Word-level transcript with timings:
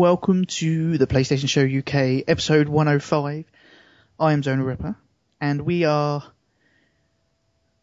Welcome 0.00 0.46
to 0.46 0.96
the 0.96 1.06
PlayStation 1.06 1.46
Show 1.46 1.60
UK 1.60 2.24
episode 2.26 2.70
105. 2.70 3.44
I 4.18 4.32
am 4.32 4.42
Zona 4.42 4.64
Ripper, 4.64 4.96
and 5.42 5.60
we 5.60 5.84
are 5.84 6.24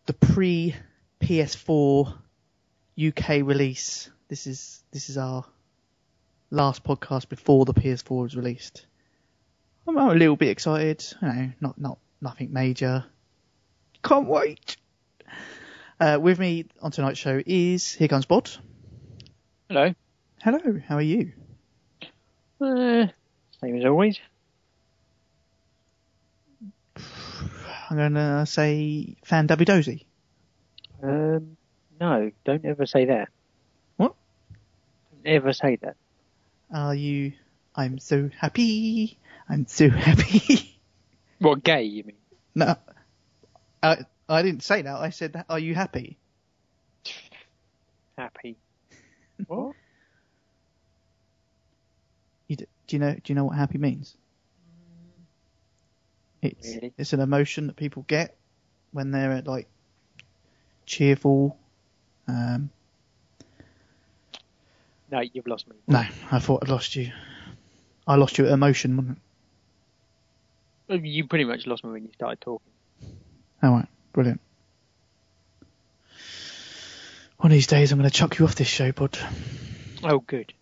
the 0.07 0.13
pre 0.13 0.73
PS4 1.21 2.17
UK 2.99 3.29
release. 3.43 4.09
This 4.29 4.47
is 4.47 4.83
this 4.89 5.11
is 5.11 5.19
our 5.19 5.45
last 6.49 6.83
podcast 6.83 7.29
before 7.29 7.65
the 7.65 7.75
PS4 7.75 8.25
is 8.25 8.35
released. 8.35 8.87
I'm 9.87 9.95
a 9.95 10.15
little 10.15 10.35
bit 10.35 10.49
excited. 10.49 11.05
You 11.21 11.27
know, 11.27 11.51
not 11.61 11.79
not 11.79 11.99
nothing 12.19 12.51
major. 12.51 13.05
Can't 14.03 14.27
wait. 14.27 14.75
Uh, 15.99 16.17
with 16.19 16.39
me 16.39 16.65
on 16.81 16.89
tonight's 16.89 17.19
show 17.19 17.39
is 17.45 17.93
here 17.93 18.07
comes 18.07 18.25
Bod. 18.25 18.49
Hello. 19.69 19.93
Hello, 20.41 20.81
how 20.87 20.95
are 20.95 21.01
you? 21.03 21.33
Uh, 22.59 23.07
same 23.61 23.77
as 23.77 23.85
always. 23.85 24.19
I'm 27.89 27.97
gonna 27.97 28.45
say 28.45 29.15
fan 29.23 29.47
Dozy. 29.47 30.07
Um, 31.01 31.57
no, 31.99 32.31
don't 32.45 32.65
ever 32.65 32.85
say 32.85 33.05
that. 33.05 33.29
What? 33.97 34.15
Don't 35.11 35.31
ever 35.33 35.53
say 35.53 35.77
that. 35.81 35.95
Are 36.73 36.95
you? 36.95 37.33
I'm 37.75 37.99
so 37.99 38.29
happy. 38.35 39.19
I'm 39.47 39.67
so 39.67 39.89
happy. 39.89 40.73
What, 41.39 41.63
gay, 41.63 41.83
you 41.83 42.03
mean? 42.03 42.17
no, 42.55 42.75
I 43.83 43.97
I 44.27 44.41
didn't 44.41 44.63
say 44.63 44.81
that. 44.81 44.95
I 44.95 45.11
said, 45.11 45.45
"Are 45.47 45.59
you 45.59 45.75
happy?" 45.75 46.17
Happy. 48.17 48.57
what? 49.45 49.75
You 52.47 52.55
d- 52.55 52.65
do 52.87 52.95
you 52.95 52.99
know? 52.99 53.13
Do 53.13 53.21
you 53.25 53.35
know 53.35 53.45
what 53.45 53.55
happy 53.57 53.77
means? 53.77 54.15
It's 56.41 56.75
Really? 56.75 56.93
it's 56.97 57.13
an 57.13 57.19
emotion 57.19 57.67
that 57.67 57.75
people 57.75 58.05
get 58.07 58.35
when 58.91 59.11
they're 59.11 59.41
like 59.41 59.67
cheerful. 60.85 61.57
Um, 62.27 62.69
No, 65.11 65.21
you've 65.21 65.47
lost 65.47 65.67
me. 65.67 65.75
no, 65.87 66.03
I 66.31 66.39
thought 66.39 66.63
I'd 66.63 66.69
lost 66.69 66.95
you. 66.95 67.11
I 68.05 68.15
lost 68.15 68.37
you 68.37 68.45
at 68.45 68.51
emotion, 68.51 68.95
wasn't 68.97 69.19
it? 70.89 71.05
You 71.05 71.27
pretty 71.27 71.43
much 71.45 71.65
lost 71.67 71.83
me 71.83 71.91
when 71.91 72.03
you 72.03 72.11
started 72.13 72.39
talking. 72.39 72.71
All 73.63 73.71
right, 73.71 73.87
brilliant. 74.13 74.39
One 77.37 77.51
of 77.51 77.55
these 77.55 77.67
days, 77.67 77.91
I'm 77.91 77.99
going 77.99 78.09
to 78.09 78.15
chuck 78.15 78.39
you 78.39 78.45
off 78.45 78.55
this 78.55 78.67
show, 78.67 78.91
bud. 78.91 79.17
Oh, 80.03 80.19
good. 80.19 80.53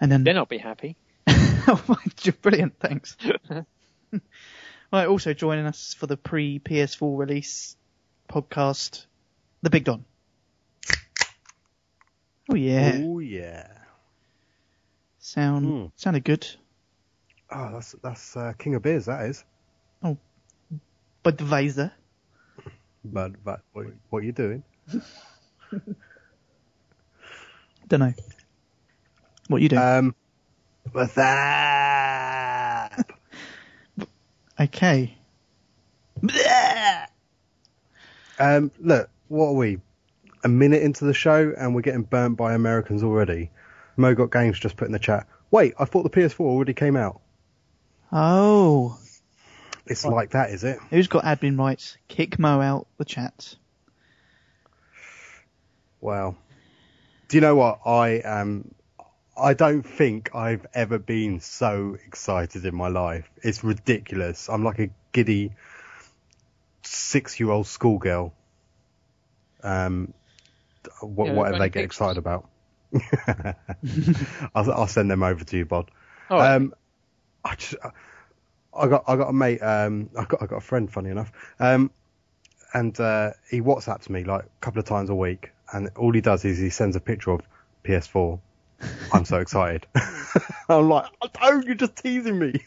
And 0.00 0.10
then 0.10 0.24
Then 0.24 0.36
I'll 0.38 0.46
be 0.46 0.58
happy. 0.58 0.96
oh, 1.28 1.82
my- 1.88 2.32
brilliant, 2.42 2.78
thanks. 2.80 3.16
right, 4.92 5.06
also 5.06 5.34
joining 5.34 5.66
us 5.66 5.94
for 5.94 6.06
the 6.06 6.16
pre 6.16 6.58
PS4 6.58 7.18
release 7.18 7.76
podcast, 8.28 9.06
the 9.62 9.70
Big 9.70 9.84
Don. 9.84 10.04
Oh 12.50 12.54
yeah, 12.56 12.96
Oh 13.04 13.18
yeah. 13.20 13.68
sound 15.20 15.66
Hmm. 15.66 15.86
sounded 15.96 16.24
good. 16.24 16.46
Oh, 17.52 17.70
that's 17.74 17.94
that's 18.02 18.36
uh, 18.36 18.52
King 18.58 18.74
of 18.74 18.82
Beers. 18.82 19.04
That 19.06 19.26
is. 19.26 19.44
Oh, 20.02 20.16
but 21.22 21.36
the 21.38 21.44
Vaser, 21.44 21.92
But 23.04 23.44
but 23.44 23.60
what, 23.72 23.86
what 24.08 24.20
are 24.20 24.26
you 24.26 24.32
doing? 24.32 24.62
don't 27.88 28.00
know. 28.00 28.12
What 29.50 29.60
you 29.62 29.68
doing? 29.68 29.82
Um. 29.82 30.14
What's 30.92 31.14
that? 31.14 33.04
okay. 34.60 35.16
um. 38.38 38.70
Look. 38.78 39.10
What 39.26 39.46
are 39.46 39.54
we? 39.54 39.80
A 40.44 40.48
minute 40.48 40.84
into 40.84 41.04
the 41.04 41.12
show 41.12 41.52
and 41.58 41.74
we're 41.74 41.80
getting 41.80 42.02
burnt 42.04 42.36
by 42.36 42.54
Americans 42.54 43.02
already. 43.02 43.50
Mo 43.96 44.14
got 44.14 44.30
games 44.30 44.56
just 44.60 44.76
put 44.76 44.86
in 44.86 44.92
the 44.92 45.00
chat. 45.00 45.26
Wait, 45.50 45.74
I 45.80 45.84
thought 45.84 46.04
the 46.04 46.10
PS4 46.10 46.38
already 46.40 46.72
came 46.72 46.96
out. 46.96 47.20
Oh, 48.12 48.98
It's 49.86 50.04
like 50.04 50.30
that, 50.30 50.50
is 50.50 50.62
it? 50.62 50.78
who's 50.90 51.08
got 51.08 51.24
admin 51.24 51.58
rights? 51.58 51.98
Kick 52.06 52.38
Mo 52.38 52.60
out 52.60 52.86
the 52.98 53.04
chat. 53.04 53.56
Wow. 56.00 56.36
Do 57.28 57.36
you 57.36 57.40
know 57.40 57.56
what? 57.56 57.80
I 57.84 58.22
am. 58.24 58.74
I 59.40 59.54
don't 59.54 59.82
think 59.82 60.34
I've 60.34 60.66
ever 60.74 60.98
been 60.98 61.40
so 61.40 61.96
excited 62.06 62.64
in 62.64 62.74
my 62.76 62.88
life. 62.88 63.30
It's 63.42 63.64
ridiculous. 63.64 64.48
I'm 64.48 64.62
like 64.64 64.78
a 64.78 64.90
giddy 65.12 65.52
six-year-old 66.82 67.66
schoolgirl. 67.66 68.32
Um, 69.62 70.14
wh- 71.00 71.08
Yeah, 71.20 71.32
whatever 71.32 71.56
any 71.56 71.58
they 71.58 71.70
get 71.70 71.84
pictures? 71.84 71.84
excited 71.84 72.18
about. 72.18 72.48
I'll, 74.54 74.70
I'll 74.72 74.86
send 74.86 75.10
them 75.10 75.22
over 75.22 75.44
to 75.44 75.56
you, 75.56 75.64
Bod. 75.64 75.90
Oh, 76.30 76.40
right. 76.40 76.56
Um, 76.56 76.74
I 77.44 77.54
just, 77.56 77.76
I 78.74 78.88
got, 78.88 79.04
I 79.08 79.16
got 79.16 79.28
a 79.30 79.32
mate, 79.32 79.60
um, 79.60 80.10
I 80.18 80.24
got, 80.24 80.42
I 80.42 80.46
got 80.46 80.56
a 80.58 80.60
friend, 80.62 80.90
funny 80.90 81.10
enough, 81.10 81.32
um, 81.60 81.90
and 82.74 82.98
uh, 83.00 83.32
he 83.50 83.60
WhatsApps 83.60 84.08
me 84.10 84.24
like 84.24 84.44
a 84.44 84.48
couple 84.60 84.80
of 84.80 84.86
times 84.86 85.10
a 85.10 85.14
week, 85.14 85.52
and 85.72 85.90
all 85.96 86.12
he 86.12 86.20
does 86.20 86.44
is 86.44 86.58
he 86.58 86.70
sends 86.70 86.96
a 86.96 87.00
picture 87.00 87.32
of 87.32 87.42
PS4. 87.84 88.40
I'm 89.12 89.24
so 89.24 89.38
excited. 89.38 89.86
I'm 90.68 90.88
like, 90.88 91.06
oh, 91.42 91.62
you're 91.64 91.74
just 91.74 91.96
teasing 91.96 92.38
me. 92.38 92.64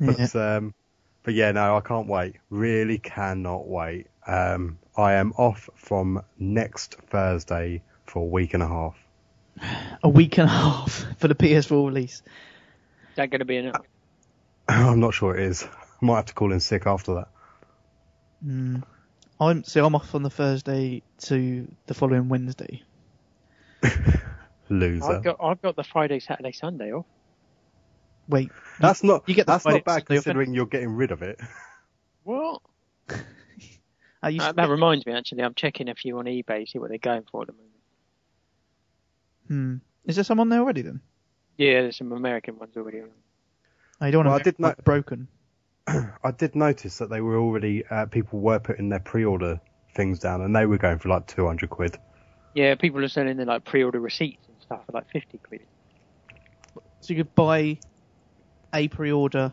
Yeah. 0.00 0.12
But, 0.16 0.36
um, 0.36 0.74
but 1.22 1.34
yeah, 1.34 1.52
no, 1.52 1.76
I 1.76 1.80
can't 1.80 2.06
wait. 2.06 2.36
Really 2.50 2.98
cannot 2.98 3.66
wait. 3.66 4.06
Um, 4.26 4.78
I 4.96 5.14
am 5.14 5.32
off 5.32 5.68
from 5.76 6.22
next 6.38 6.94
Thursday 7.08 7.82
for 8.06 8.20
a 8.20 8.26
week 8.26 8.54
and 8.54 8.62
a 8.62 8.68
half. 8.68 8.96
A 10.02 10.08
week 10.08 10.38
and 10.38 10.48
a 10.48 10.52
half 10.52 11.04
for 11.18 11.28
the 11.28 11.34
PS4 11.34 11.86
release. 11.86 12.22
Is 13.10 13.16
that 13.16 13.30
going 13.30 13.40
to 13.40 13.44
be 13.44 13.56
enough? 13.56 13.84
I'm 14.68 15.00
not 15.00 15.14
sure 15.14 15.36
it 15.36 15.42
is. 15.42 15.64
I 15.64 16.04
might 16.04 16.16
have 16.16 16.26
to 16.26 16.34
call 16.34 16.52
in 16.52 16.60
sick 16.60 16.86
after 16.86 17.14
that. 17.14 17.28
Mm. 18.46 18.82
I'm 19.40 19.64
so 19.64 19.84
I'm 19.84 19.94
off 19.94 20.14
on 20.14 20.22
the 20.22 20.30
Thursday 20.30 21.02
to 21.22 21.68
the 21.86 21.94
following 21.94 22.28
Wednesday. 22.28 22.82
Loser. 24.70 25.04
I've 25.04 25.22
got, 25.24 25.36
I've 25.42 25.62
got 25.62 25.76
the 25.76 25.84
Friday, 25.84 26.20
Saturday, 26.20 26.52
Sunday 26.52 26.92
off. 26.92 27.06
Wait, 28.28 28.50
That's 28.78 29.02
not. 29.02 29.26
you 29.26 29.34
get 29.34 29.46
that's 29.46 29.62
Friday 29.62 29.78
not 29.78 29.84
bad 29.86 29.92
Sunday 29.92 30.18
off, 30.18 30.24
considering 30.24 30.52
you're 30.54 30.66
getting 30.66 30.90
rid 30.90 31.10
of 31.12 31.22
it. 31.22 31.40
What? 32.24 32.60
are 34.22 34.30
you? 34.30 34.40
Uh, 34.42 34.52
that 34.52 34.68
reminds 34.68 35.06
me, 35.06 35.12
actually, 35.14 35.42
I'm 35.42 35.54
checking 35.54 35.88
a 35.88 35.94
few 35.94 36.18
on 36.18 36.26
eBay, 36.26 36.68
see 36.68 36.78
what 36.78 36.90
they're 36.90 36.98
going 36.98 37.24
for 37.30 37.42
at 37.42 37.46
the 37.48 37.54
moment. 37.54 37.72
hmm. 39.46 39.74
Is 40.04 40.16
there 40.16 40.24
some 40.24 40.40
on 40.40 40.48
there 40.48 40.60
already 40.60 40.82
then? 40.82 41.00
Yeah, 41.56 41.82
there's 41.82 41.96
some 41.96 42.12
American 42.12 42.58
ones 42.58 42.76
already 42.76 43.00
on. 43.00 43.08
You 44.00 44.12
don't 44.12 44.24
Well, 44.24 44.32
want 44.32 44.40
I 44.42 44.44
to 44.44 44.50
did 44.52 44.58
know- 44.60 44.74
broken. 44.84 45.28
I 45.86 46.30
did 46.36 46.54
notice 46.54 46.98
that 46.98 47.08
they 47.10 47.20
were 47.20 47.38
already 47.38 47.84
uh, 47.86 48.06
people 48.06 48.40
were 48.40 48.58
putting 48.58 48.90
their 48.90 49.00
pre-order 49.00 49.60
things 49.94 50.18
down, 50.18 50.42
and 50.42 50.54
they 50.54 50.66
were 50.66 50.78
going 50.78 50.98
for 50.98 51.08
like 51.08 51.26
200 51.26 51.70
quid. 51.70 51.98
Yeah, 52.54 52.74
people 52.74 53.02
are 53.04 53.08
selling 53.08 53.36
their 53.38 53.46
like 53.46 53.64
pre-order 53.64 53.98
receipts 54.00 54.46
and 54.47 54.47
stuff 54.68 54.84
for 54.86 54.92
like 54.92 55.10
50 55.10 55.38
quid. 55.38 55.60
So 57.00 57.14
you 57.14 57.24
could 57.24 57.34
buy 57.34 57.78
a 58.74 58.88
pre-order 58.88 59.52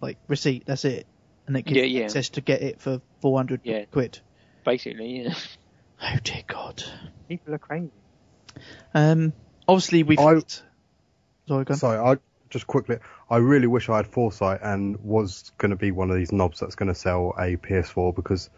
like 0.00 0.18
receipt. 0.28 0.64
That's 0.66 0.84
it, 0.84 1.06
and 1.46 1.56
it 1.56 1.62
gives 1.62 1.76
Yeah, 1.78 1.84
you 1.84 1.98
yeah. 2.00 2.04
access 2.06 2.30
to 2.30 2.40
get 2.40 2.62
it 2.62 2.80
for 2.80 3.00
400 3.20 3.60
Yeah. 3.64 3.84
quid. 3.86 4.18
Basically, 4.64 5.22
yeah. 5.24 5.34
Oh 6.02 6.16
dear 6.22 6.42
God. 6.46 6.82
People 7.26 7.54
are 7.54 7.58
crazy. 7.58 7.90
Um. 8.92 9.32
Obviously 9.66 10.02
we've. 10.02 10.18
I- 10.18 10.40
Sorry, 11.48 11.64
go 11.64 11.72
on. 11.72 11.78
Sorry, 11.78 11.98
I 11.98 12.18
just 12.50 12.66
quickly. 12.66 12.98
I 13.30 13.36
really 13.38 13.66
wish 13.66 13.88
I 13.88 13.96
had 13.96 14.06
foresight 14.06 14.60
and 14.62 14.98
was 15.02 15.52
going 15.58 15.70
to 15.70 15.76
be 15.76 15.92
one 15.92 16.10
of 16.10 16.16
these 16.16 16.32
knobs 16.32 16.60
that's 16.60 16.74
going 16.74 16.88
to 16.88 16.94
sell 16.94 17.32
a 17.38 17.56
PS4 17.56 18.14
because 18.14 18.50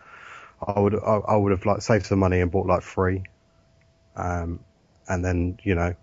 I 0.67 0.81
would 0.81 0.95
I, 0.97 1.21
I 1.29 1.37
would 1.37 1.53
have 1.53 1.65
like 1.65 1.81
saved 1.83 2.07
some 2.07 2.19
money 2.19 2.41
and 2.41 2.51
bought 2.51 2.67
like 2.67 2.83
three, 2.83 3.23
um, 4.19 4.61
and 5.09 5.25
then 5.25 5.59
you 5.63 5.75
know 5.75 5.95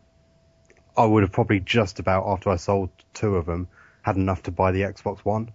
I 0.98 1.06
would 1.06 1.24
have 1.24 1.32
probably 1.32 1.60
just 1.60 2.00
about 2.00 2.26
after 2.28 2.50
I 2.50 2.56
sold 2.56 2.90
two 3.14 3.36
of 3.36 3.46
them 3.46 3.68
had 4.02 4.16
enough 4.16 4.44
to 4.44 4.52
buy 4.52 4.72
the 4.72 4.82
Xbox 4.82 5.20
One. 5.20 5.52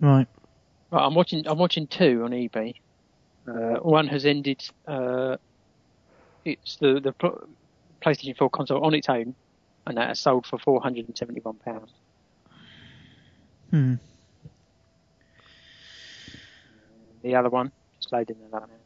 Right. 0.00 0.26
Right, 0.90 1.06
I'm 1.06 1.14
watching. 1.14 1.46
I'm 1.46 1.58
watching 1.58 1.86
two 1.86 2.24
on 2.24 2.32
eBay. 2.32 2.74
Uh, 3.46 3.78
one 3.80 4.08
has 4.08 4.26
ended. 4.26 4.68
Uh, 4.86 5.36
it's 6.44 6.76
the 6.76 7.00
the 7.00 7.14
PlayStation 8.02 8.36
4 8.36 8.50
console 8.50 8.84
on 8.84 8.94
its 8.94 9.08
own, 9.08 9.34
and 9.86 9.96
that 9.96 10.08
has 10.08 10.18
sold 10.18 10.46
for 10.46 10.58
471 10.58 11.54
pounds. 11.56 11.90
Hmm. 13.70 13.94
The 17.22 17.34
other 17.36 17.50
one, 17.50 17.70
just 18.00 18.12
loading 18.12 18.36
that 18.50 18.56
up 18.56 18.68
now. 18.68 18.79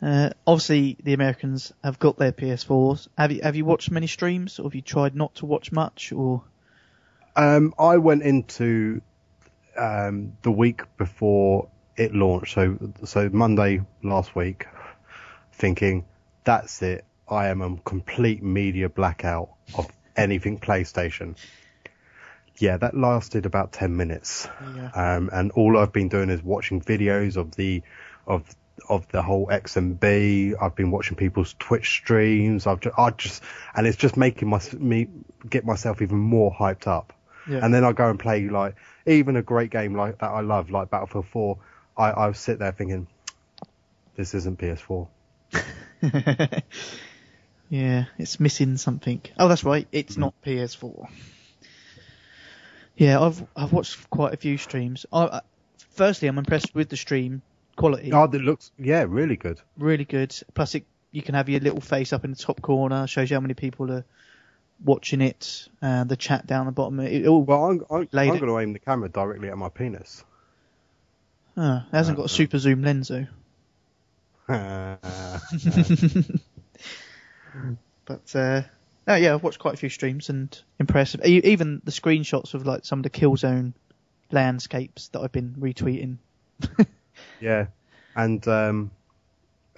Uh, 0.00 0.30
obviously, 0.46 0.96
the 1.02 1.12
Americans 1.12 1.72
have 1.82 1.98
got 1.98 2.16
their 2.18 2.32
PS4s. 2.32 3.08
Have 3.16 3.32
you 3.32 3.40
have 3.42 3.56
you 3.56 3.64
watched 3.64 3.90
many 3.90 4.06
streams, 4.06 4.58
or 4.58 4.64
have 4.64 4.74
you 4.74 4.82
tried 4.82 5.16
not 5.16 5.34
to 5.36 5.46
watch 5.46 5.72
much? 5.72 6.12
Or 6.12 6.44
Um, 7.34 7.74
I 7.78 7.96
went 7.96 8.22
into 8.22 9.00
um, 9.76 10.36
the 10.42 10.52
week 10.52 10.82
before 10.96 11.68
it 11.96 12.14
launched, 12.14 12.54
so 12.54 12.78
so 13.04 13.28
Monday 13.32 13.80
last 14.04 14.36
week, 14.36 14.66
thinking 15.52 16.04
that's 16.44 16.80
it. 16.82 17.04
I 17.28 17.48
am 17.48 17.60
a 17.60 17.76
complete 17.78 18.42
media 18.42 18.88
blackout 18.88 19.50
of 19.76 19.88
anything 20.16 20.60
PlayStation. 20.60 21.36
Yeah, 22.58 22.76
that 22.76 22.96
lasted 22.96 23.46
about 23.46 23.72
ten 23.72 23.96
minutes, 23.96 24.48
yeah. 24.76 24.90
um, 24.94 25.28
and 25.32 25.50
all 25.52 25.76
I've 25.76 25.92
been 25.92 26.08
doing 26.08 26.30
is 26.30 26.42
watching 26.42 26.80
videos 26.80 27.36
of 27.36 27.56
the 27.56 27.82
of 28.26 28.44
of 28.88 29.08
the 29.08 29.22
whole 29.22 29.46
XMB. 29.46 30.54
I've 30.60 30.74
been 30.74 30.90
watching 30.90 31.16
people's 31.16 31.54
Twitch 31.58 31.90
streams. 31.90 32.66
I've 32.66 32.80
just, 32.80 32.98
I 32.98 33.10
just 33.10 33.42
and 33.74 33.86
it's 33.86 33.96
just 33.96 34.16
making 34.16 34.48
my 34.48 34.60
me 34.78 35.08
get 35.48 35.64
myself 35.64 36.02
even 36.02 36.18
more 36.18 36.52
hyped 36.52 36.86
up 36.86 37.12
yeah. 37.48 37.64
and 37.64 37.72
then 37.72 37.84
I 37.84 37.92
go 37.92 38.10
and 38.10 38.18
play 38.18 38.48
like 38.48 38.76
even 39.06 39.36
a 39.36 39.42
great 39.42 39.70
game 39.70 39.94
like 39.94 40.18
that 40.18 40.30
I 40.30 40.40
love, 40.40 40.70
like 40.70 40.90
Battlefield 40.90 41.26
4. 41.26 41.58
I 41.96 42.12
I 42.12 42.32
sit 42.32 42.58
there 42.58 42.72
thinking, 42.72 43.06
this 44.16 44.34
isn't 44.34 44.58
PS4. 44.58 45.08
yeah, 47.70 48.04
it's 48.18 48.38
missing 48.38 48.76
something. 48.76 49.22
Oh, 49.38 49.48
that's 49.48 49.64
right. 49.64 49.88
It's 49.90 50.16
not 50.16 50.34
PS4. 50.44 51.08
Yeah, 52.96 53.20
I've 53.20 53.44
I've 53.56 53.72
watched 53.72 54.10
quite 54.10 54.34
a 54.34 54.36
few 54.36 54.58
streams. 54.58 55.06
I, 55.12 55.24
I, 55.24 55.40
firstly, 55.90 56.28
I'm 56.28 56.38
impressed 56.38 56.74
with 56.74 56.88
the 56.88 56.96
stream 56.96 57.42
quality. 57.78 58.12
Oh, 58.12 58.26
that 58.26 58.40
looks 58.40 58.70
yeah, 58.78 59.06
really 59.08 59.36
good. 59.36 59.60
Really 59.78 60.04
good. 60.04 60.34
Plus, 60.54 60.74
it, 60.74 60.84
you 61.12 61.22
can 61.22 61.34
have 61.34 61.48
your 61.48 61.60
little 61.60 61.80
face 61.80 62.12
up 62.12 62.24
in 62.24 62.32
the 62.32 62.36
top 62.36 62.60
corner. 62.60 63.06
Shows 63.06 63.30
you 63.30 63.36
how 63.36 63.40
many 63.40 63.54
people 63.54 63.90
are 63.90 64.04
watching 64.84 65.22
it. 65.22 65.68
Uh, 65.80 66.04
the 66.04 66.16
chat 66.16 66.46
down 66.46 66.66
the 66.66 66.72
bottom. 66.72 67.00
It, 67.00 67.26
all, 67.26 67.42
Well, 67.42 67.64
I'm 67.64 67.84
I'm, 67.90 68.08
I'm 68.12 68.28
going 68.38 68.46
to 68.46 68.58
aim 68.58 68.74
the 68.74 68.78
camera 68.78 69.08
directly 69.08 69.48
at 69.48 69.56
my 69.56 69.70
penis. 69.70 70.24
uh, 71.56 71.80
it 71.90 71.96
hasn't 71.96 72.18
got 72.18 72.26
a 72.26 72.28
super 72.28 72.58
zoom 72.58 72.82
lens 72.82 73.08
though. 73.08 73.26
But 78.08 78.34
uh, 78.34 78.62
no, 79.06 79.16
yeah, 79.16 79.34
I've 79.34 79.42
watched 79.42 79.58
quite 79.58 79.74
a 79.74 79.76
few 79.76 79.90
streams 79.90 80.30
and 80.30 80.58
impressive. 80.80 81.22
Even 81.26 81.82
the 81.84 81.90
screenshots 81.90 82.54
of 82.54 82.66
like 82.66 82.86
some 82.86 83.00
of 83.00 83.02
the 83.02 83.10
Killzone 83.10 83.74
landscapes 84.32 85.08
that 85.08 85.20
I've 85.20 85.30
been 85.30 85.54
retweeting. 85.58 86.16
yeah, 87.40 87.66
and 88.16 88.46
um, 88.48 88.90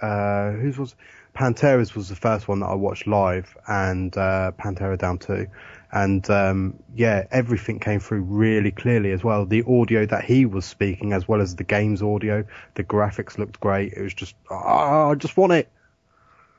uh, 0.01 0.51
whose 0.51 0.77
was 0.77 0.95
Pantera's 1.35 1.95
was 1.95 2.09
the 2.09 2.15
first 2.15 2.47
one 2.47 2.59
that 2.59 2.67
I 2.67 2.75
watched 2.75 3.07
live, 3.07 3.55
and 3.67 4.15
uh, 4.17 4.51
Pantera 4.59 4.97
Down 4.97 5.17
Two, 5.17 5.47
and 5.91 6.27
um, 6.29 6.75
yeah, 6.95 7.25
everything 7.31 7.79
came 7.79 7.99
through 7.99 8.21
really 8.21 8.71
clearly 8.71 9.11
as 9.11 9.23
well. 9.23 9.45
The 9.45 9.63
audio 9.63 10.05
that 10.05 10.25
he 10.25 10.45
was 10.45 10.65
speaking, 10.65 11.13
as 11.13 11.27
well 11.27 11.41
as 11.41 11.55
the 11.55 11.63
game's 11.63 12.01
audio, 12.01 12.45
the 12.75 12.83
graphics 12.83 13.37
looked 13.37 13.59
great. 13.59 13.93
It 13.93 14.01
was 14.01 14.13
just, 14.13 14.35
ah, 14.49 15.09
I 15.09 15.15
just 15.15 15.37
want 15.37 15.53
it. 15.53 15.69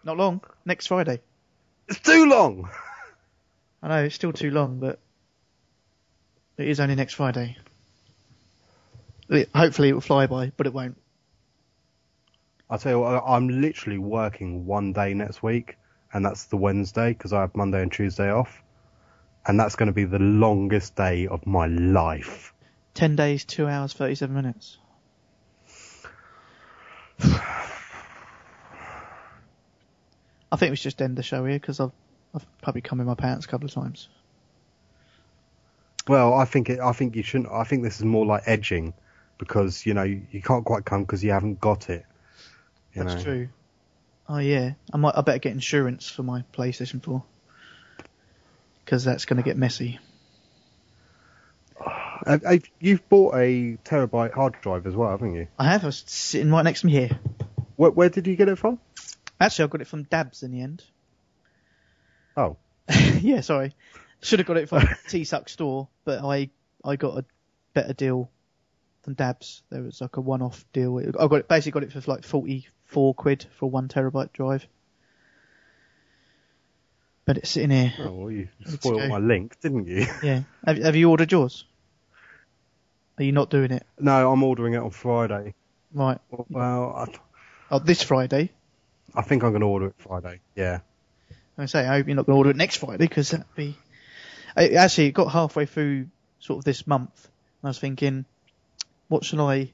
Not 0.05 0.17
long, 0.17 0.41
next 0.65 0.87
Friday. 0.87 1.21
It's 1.89 2.01
too 2.01 2.27
long. 2.27 2.69
I 3.83 3.89
know 3.89 4.05
it's 4.05 4.15
still 4.15 4.33
too 4.33 4.51
long, 4.51 4.79
but 4.79 4.99
it 6.57 6.69
is 6.69 6.81
only 6.81 6.95
next 6.95 7.15
Friday. 7.15 7.57
Hopefully 9.55 9.89
it 9.89 9.95
will 9.95 10.01
fly 10.01 10.27
by, 10.27 10.53
but 10.57 10.67
it 10.67 10.75
won't. 10.75 10.97
I'll 12.69 12.79
tell 12.79 12.93
you 12.93 13.01
what, 13.01 13.15
I- 13.15 13.37
I'm 13.37 13.49
literally 13.49 13.99
working 13.99 14.67
one 14.67 14.93
day 14.93 15.15
next 15.15 15.43
week, 15.43 15.77
and 16.13 16.25
that's 16.25 16.47
the 16.47 16.57
Wednesday 16.57 17.11
because 17.11 17.33
I 17.33 17.41
have 17.41 17.55
Monday 17.55 17.83
and 17.83 17.93
Tuesday 17.93 18.31
off, 18.31 18.63
and 19.47 19.59
that's 19.59 19.77
going 19.77 19.89
to 19.89 19.93
be 19.93 20.05
the 20.05 20.19
longest 20.19 20.97
day 20.97 21.27
of 21.27 21.47
my 21.47 21.67
life. 21.67 22.53
Ten 22.95 23.17
days, 23.17 23.45
two 23.45 23.67
hours, 23.67 23.93
thirty-seven 23.93 24.35
minutes. 24.35 24.79
I 27.21 27.71
think 30.57 30.71
we 30.71 30.77
should 30.77 30.83
just 30.85 31.01
end 31.01 31.17
the 31.17 31.23
show 31.23 31.45
here 31.47 31.59
because 31.59 31.81
I've 31.81 31.93
I've 32.35 32.47
probably 32.63 32.83
come 32.83 33.01
in 33.01 33.07
my 33.07 33.15
pants 33.15 33.47
a 33.47 33.49
couple 33.49 33.67
of 33.67 33.73
times. 33.75 34.09
Well, 36.09 36.35
I 36.35 36.45
think 36.47 36.69
it, 36.71 36.81
I 36.81 36.93
think 36.93 37.15
you 37.17 37.23
shouldn't. 37.23 37.51
I 37.53 37.65
think 37.65 37.83
this 37.83 37.97
is 37.99 38.05
more 38.05 38.27
like 38.27 38.43
edging, 38.47 38.93
because 39.43 39.85
you 39.85 39.93
know 39.93 40.05
you, 40.05 40.23
you 40.31 40.41
can't 40.41 40.65
quite 40.65 40.85
come 40.85 41.03
because 41.03 41.25
you 41.25 41.33
haven't 41.33 41.61
got 41.61 41.91
it. 41.91 42.07
That's 42.95 43.17
know. 43.17 43.23
true. 43.23 43.49
Oh 44.29 44.39
yeah, 44.39 44.75
I 44.93 44.97
might. 44.99 45.15
I 45.17 45.21
better 45.23 45.41
get 45.41 45.53
insurance 45.53 46.09
for 46.09 46.23
my 46.23 46.45
PlayStation 46.53 47.03
4 47.03 47.25
because 48.85 49.03
that's 49.03 49.25
going 49.25 49.39
to 49.39 49.43
get 49.43 49.57
messy. 49.57 49.99
You've 52.79 53.09
bought 53.09 53.35
a 53.35 53.79
terabyte 53.85 54.33
hard 54.33 54.55
drive 54.63 54.87
as 54.87 54.95
well, 54.95 55.11
haven't 55.11 55.35
you? 55.35 55.49
I 55.59 55.65
have. 55.65 55.83
I 55.83 55.87
was 55.87 56.05
sitting 56.07 56.53
right 56.53 56.63
next 56.63 56.83
to 56.83 56.87
me 56.87 56.93
here. 56.93 57.19
Where, 57.75 57.91
where 57.91 58.09
did 58.11 58.29
you 58.29 58.37
get 58.37 58.49
it 58.49 58.59
from? 58.59 58.79
Actually, 59.41 59.65
I 59.65 59.69
got 59.69 59.81
it 59.81 59.89
from 59.89 60.05
Dabs 60.05 60.45
in 60.45 60.53
the 60.53 60.61
end. 60.61 60.85
Oh, 62.37 62.59
yeah, 63.21 63.41
sorry. 63.41 63.75
Should 64.21 64.39
have 64.39 64.47
got 64.47 64.57
it 64.57 64.69
from 64.69 64.83
TpSUK 64.83 65.49
store, 65.49 65.89
but 66.05 66.25
I 66.25 66.51
I 66.85 66.95
got 66.95 67.19
a 67.19 67.25
better 67.75 67.93
deal 67.93 68.31
than 69.05 69.15
Dabs. 69.15 69.63
There 69.71 69.83
was 69.83 70.01
like 70.01 70.17
a 70.17 70.21
one-off 70.21 70.65
deal. 70.73 70.99
I 70.99 71.27
got 71.27 71.37
it 71.37 71.49
basically 71.49 71.81
got 71.81 71.89
it 71.89 71.93
for 72.03 72.11
like 72.11 72.25
forty-four 72.25 73.15
quid 73.15 73.47
for 73.59 73.67
a 73.67 73.69
one 73.69 73.89
terabyte 73.89 74.33
drive. 74.33 74.67
But 77.25 77.39
it's 77.39 77.51
sitting 77.51 77.71
here. 77.71 77.93
oh 78.01 78.13
well, 78.13 78.31
you 78.31 78.49
spoiled 78.67 79.09
my 79.09 79.19
link, 79.19 79.61
didn't 79.61 79.87
you? 79.87 80.07
Yeah. 80.23 80.43
Have, 80.67 80.79
have 80.79 80.97
you 80.97 81.09
ordered 81.11 81.31
yours? 81.31 81.65
Are 83.19 83.25
you 83.25 83.33
not 83.33 83.51
doing 83.51 83.71
it? 83.71 83.87
no, 84.01 84.33
I'm 84.33 84.43
ordering 84.43 84.75
it 84.75 84.79
on 84.79 84.91
Friday. 84.91 85.55
Right. 85.93 86.19
Well, 86.31 86.95
I, 86.97 87.07
Oh, 87.71 87.79
this 87.79 88.03
Friday. 88.03 88.51
I 89.15 89.23
think 89.23 89.43
I'm 89.45 89.51
going 89.51 89.61
to 89.61 89.67
order 89.67 89.87
it 89.87 89.95
Friday. 89.99 90.41
Yeah. 90.57 90.81
I 91.57 91.67
say, 91.67 91.81
I 91.87 91.97
hope 91.99 92.07
you're 92.07 92.17
not 92.17 92.27
going 92.27 92.35
to 92.35 92.39
order 92.39 92.51
it 92.51 92.57
next 92.57 92.77
Friday 92.77 92.97
because 92.99 93.31
that'd 93.31 93.47
be. 93.55 93.77
I, 94.57 94.69
actually, 94.71 95.07
it 95.07 95.13
got 95.13 95.31
halfway 95.31 95.67
through 95.67 96.09
sort 96.39 96.59
of 96.59 96.65
this 96.65 96.87
month, 96.87 97.25
and 97.25 97.69
I 97.69 97.71
was 97.71 97.79
thinking, 97.79 98.25
what 99.13 99.25
shall 99.25 99.47
I? 99.47 99.71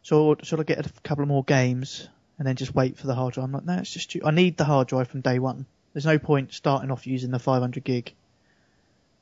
Should, 0.00 0.46
should 0.46 0.58
I 0.58 0.62
get 0.64 0.84
a 0.84 0.90
couple 1.02 1.22
of 1.22 1.28
more 1.28 1.44
games 1.44 2.08
and 2.38 2.48
then 2.48 2.56
just 2.56 2.74
wait 2.74 2.98
for 2.98 3.06
the 3.06 3.14
hard 3.14 3.34
drive? 3.34 3.44
I'm 3.44 3.52
like, 3.52 3.64
no, 3.64 3.74
it's 3.74 3.92
just 3.92 4.10
too, 4.10 4.22
I 4.24 4.30
need 4.30 4.56
the 4.56 4.64
hard 4.64 4.88
drive 4.88 5.08
from 5.08 5.20
day 5.20 5.38
one. 5.38 5.66
There's 5.92 6.06
no 6.06 6.18
point 6.18 6.54
starting 6.54 6.90
off 6.90 7.06
using 7.06 7.30
the 7.30 7.38
500 7.38 7.84
gig 7.84 8.14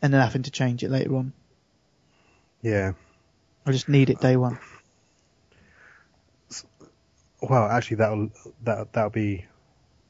and 0.00 0.14
then 0.14 0.20
having 0.20 0.44
to 0.44 0.50
change 0.50 0.84
it 0.84 0.90
later 0.90 1.16
on. 1.16 1.32
Yeah. 2.62 2.92
I 3.66 3.72
just 3.72 3.88
need 3.88 4.08
it 4.08 4.20
day 4.20 4.36
one. 4.36 4.58
Well, 7.42 7.64
actually, 7.64 7.96
that'll 7.96 8.30
that 8.64 8.92
that'll 8.92 9.10
be 9.10 9.46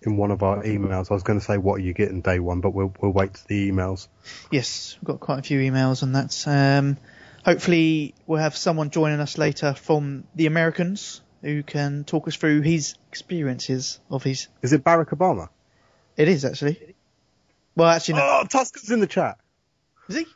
in 0.03 0.17
one 0.17 0.33
of 0.33 0.43
our 0.43 0.65
emails. 0.65 1.11
I 1.11 1.15
was 1.15 1.23
going 1.23 1.39
to 1.39 1.45
say 1.45 1.59
what 1.59 1.75
are 1.75 1.83
you 1.83 1.93
getting 1.93 2.23
day 2.23 2.41
one, 2.41 2.61
but 2.61 2.71
we'll 2.71 2.93
we'll 3.01 3.13
wait 3.13 3.35
to 3.35 3.47
the 3.47 3.71
emails. 3.71 4.09
Yes, 4.51 4.99
we've 5.01 5.07
got 5.07 5.21
quite 5.21 5.39
a 5.39 5.43
few 5.43 5.61
emails 5.61 6.03
on 6.03 6.13
that. 6.13 6.47
Um, 6.47 6.99
hopefully, 7.45 8.15
we'll 8.27 8.41
have 8.41 8.57
someone 8.57 8.91
joining 8.91 9.21
us 9.21 9.39
later 9.39 9.75
from 9.75 10.25
the 10.35 10.47
Americans 10.47 11.23
who 11.43 11.63
can 11.63 12.05
talk 12.05 12.29
us 12.29 12.37
through 12.37 12.61
his 12.61 12.95
experiences 13.09 14.01
of 14.11 14.23
his. 14.23 14.49
Is 14.63 14.73
it 14.73 14.85
Barack 14.85 15.09
Obama? 15.09 15.49
It 16.17 16.29
is 16.29 16.45
actually. 16.45 16.95
Well, 17.75 17.89
actually, 17.89 18.15
no. 18.15 18.41
Oh, 18.43 18.47
Tusker's 18.47 18.91
in 18.91 19.01
the 19.01 19.07
chat. 19.07 19.39
Is 20.09 20.17
he? 20.17 20.27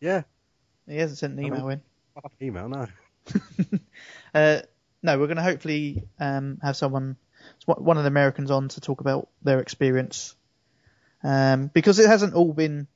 Yeah. 0.00 0.22
He 0.88 0.96
hasn't 0.96 1.18
sent 1.18 1.38
an 1.38 1.44
email 1.44 1.68
in. 1.68 1.82
Email 2.40 2.68
no. 2.68 2.86
Uh, 4.34 4.62
no, 5.02 5.18
we're 5.18 5.26
going 5.26 5.36
to 5.36 5.42
hopefully 5.42 6.04
um, 6.18 6.58
have 6.62 6.74
someone, 6.74 7.16
one 7.66 7.98
of 7.98 8.02
the 8.02 8.08
Americans, 8.08 8.50
on 8.50 8.68
to 8.68 8.80
talk 8.80 9.02
about 9.02 9.28
their 9.42 9.60
experience, 9.60 10.34
um, 11.22 11.66
because 11.66 11.98
it 11.98 12.08
hasn't 12.08 12.32
all 12.32 12.54
been, 12.54 12.86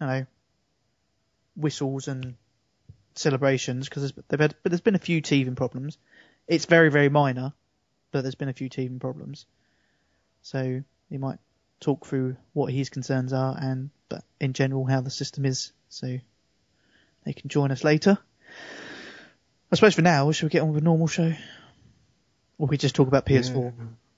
you 0.00 0.06
know, 0.06 0.26
whistles 1.60 2.08
and 2.08 2.36
celebrations. 3.14 3.88
Because 3.88 4.12
they've 4.28 4.40
had, 4.40 4.54
but 4.62 4.70
there's 4.70 4.80
been 4.80 4.94
a 4.94 4.98
few 4.98 5.20
teething 5.20 5.56
problems. 5.56 5.98
It's 6.48 6.66
very 6.66 6.90
very 6.90 7.08
minor, 7.08 7.52
but 8.10 8.22
there's 8.22 8.34
been 8.34 8.48
a 8.48 8.54
few 8.54 8.68
teething 8.68 8.98
problems. 8.98 9.46
so 10.42 10.82
he 11.08 11.18
might 11.18 11.38
talk 11.80 12.06
through 12.06 12.36
what 12.52 12.72
his 12.72 12.90
concerns 12.90 13.32
are 13.32 13.56
and, 13.60 13.90
but 14.08 14.22
in 14.40 14.52
general, 14.52 14.84
how 14.84 15.00
the 15.00 15.10
system 15.10 15.44
is. 15.44 15.72
So 15.88 16.18
they 17.24 17.32
can 17.32 17.48
join 17.48 17.72
us 17.72 17.84
later. 17.84 18.18
I 19.72 19.76
suppose 19.76 19.94
for 19.94 20.02
now, 20.02 20.30
should 20.32 20.46
we 20.46 20.50
get 20.50 20.62
on 20.62 20.72
with 20.72 20.82
a 20.82 20.84
normal 20.84 21.06
show? 21.06 21.32
Or 22.58 22.66
we 22.66 22.76
just 22.76 22.94
talk 22.94 23.08
about 23.08 23.24
PS4? 23.24 23.72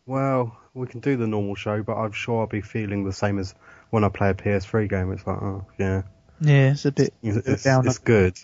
Well, 0.07 0.59
we 0.75 0.87
can 0.87 1.01
do 1.01 1.17
the 1.17 1.27
normal 1.27 1.55
show, 1.55 1.83
but 1.83 1.95
I'm 1.95 2.13
sure 2.13 2.41
I'll 2.41 2.47
be 2.47 2.61
feeling 2.61 3.05
the 3.05 3.13
same 3.13 3.39
as 3.39 3.55
when 3.91 4.03
I 4.03 4.09
play 4.09 4.31
a 4.31 4.35
PS3 4.35 4.89
game. 4.89 5.13
It's 5.13 5.27
like, 5.27 5.41
oh, 5.41 5.67
yeah, 5.79 6.03
Yeah, 6.45 6.73
it's 6.73 6.85
a 6.85 6.93
bit 6.93 7.15
it's, 7.23 7.63
down. 7.63 7.87
it's 7.87 7.99
good, 7.99 8.37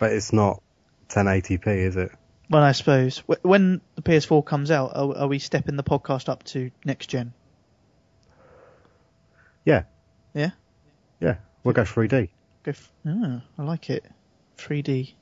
but 0.00 0.12
it's 0.12 0.32
not 0.32 0.62
1080p, 1.10 1.66
is 1.66 1.96
it? 1.96 2.10
well, 2.48 2.62
I 2.62 2.72
suppose 2.72 3.18
when 3.42 3.80
the 3.96 4.02
PS4 4.02 4.44
comes 4.46 4.70
out, 4.70 4.92
are, 4.94 5.16
are 5.18 5.26
we 5.28 5.38
stepping 5.38 5.76
the 5.76 5.82
podcast 5.82 6.28
up 6.30 6.44
to 6.44 6.70
next 6.84 7.08
gen? 7.08 7.32
Yeah, 9.64 9.82
Yeah, 10.32 10.50
yeah. 11.20 11.36
We'll 11.64 11.74
go 11.74 11.82
3D. 11.82 12.28
go. 12.62 12.70
F- 12.70 12.92
oh, 13.06 13.40
I 13.58 13.62
like 13.62 13.90
it. 13.90 14.04
3D. 14.58 15.12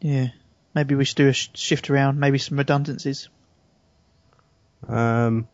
Yeah, 0.00 0.28
maybe 0.74 0.94
we 0.94 1.04
should 1.04 1.16
do 1.16 1.28
a 1.28 1.32
sh- 1.32 1.50
shift 1.54 1.90
around, 1.90 2.18
maybe 2.18 2.38
some 2.38 2.58
redundancies. 2.58 3.28
Um, 4.88 5.46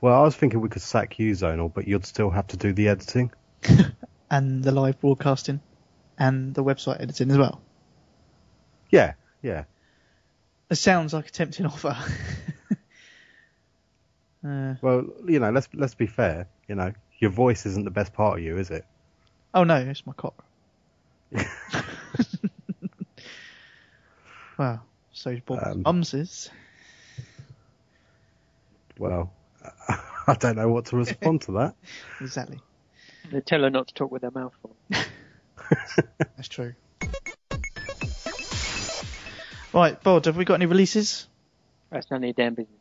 well, 0.00 0.18
I 0.18 0.22
was 0.22 0.34
thinking 0.34 0.60
we 0.60 0.68
could 0.70 0.82
sack 0.82 1.18
you, 1.18 1.32
Zonal, 1.32 1.72
but 1.72 1.86
you'd 1.86 2.06
still 2.06 2.30
have 2.30 2.46
to 2.48 2.56
do 2.56 2.72
the 2.72 2.88
editing. 2.88 3.30
and 4.30 4.62
the 4.62 4.70
live 4.72 5.00
broadcasting 5.00 5.60
and 6.18 6.54
the 6.54 6.62
website 6.62 7.00
editing 7.00 7.30
as 7.30 7.38
well. 7.38 7.60
Yeah, 8.90 9.14
yeah. 9.42 9.64
It 10.70 10.76
sounds 10.76 11.12
like 11.12 11.28
a 11.28 11.30
tempting 11.30 11.66
offer. 11.72 11.96
uh, 14.46 14.74
Well, 14.80 15.06
you 15.26 15.40
know, 15.40 15.50
let's 15.50 15.68
let's 15.74 15.94
be 15.94 16.06
fair. 16.06 16.46
You 16.68 16.74
know, 16.76 16.92
your 17.18 17.30
voice 17.30 17.66
isn't 17.66 17.84
the 17.84 17.90
best 17.90 18.12
part 18.12 18.38
of 18.38 18.44
you, 18.44 18.56
is 18.58 18.70
it? 18.70 18.84
oh 19.52 19.64
no, 19.64 19.76
it's 19.76 20.06
my 20.06 20.12
cock. 20.12 20.44
well, 24.58 24.84
so 25.12 25.36
Bob's 25.46 25.62
Um. 25.66 25.82
Well, 28.98 29.32
I 30.26 30.34
don't 30.38 30.56
know 30.56 30.68
what 30.68 30.86
to 30.86 30.96
respond 30.96 31.42
to 31.42 31.52
that. 31.52 31.74
Exactly. 32.20 32.60
They 33.30 33.40
tell 33.40 33.62
her 33.62 33.70
not 33.70 33.88
to 33.88 33.94
talk 33.94 34.10
with 34.10 34.22
her 34.22 34.30
mouth 34.30 34.52
full. 34.60 34.76
That's 36.36 36.48
true. 36.48 36.74
Right, 39.72 40.02
Bod, 40.02 40.26
have 40.26 40.36
we 40.36 40.44
got 40.44 40.54
any 40.54 40.66
releases? 40.66 41.28
That's 41.90 42.10
none 42.10 42.18
of 42.18 42.24
your 42.24 42.32
damn 42.32 42.54
business. 42.54 42.76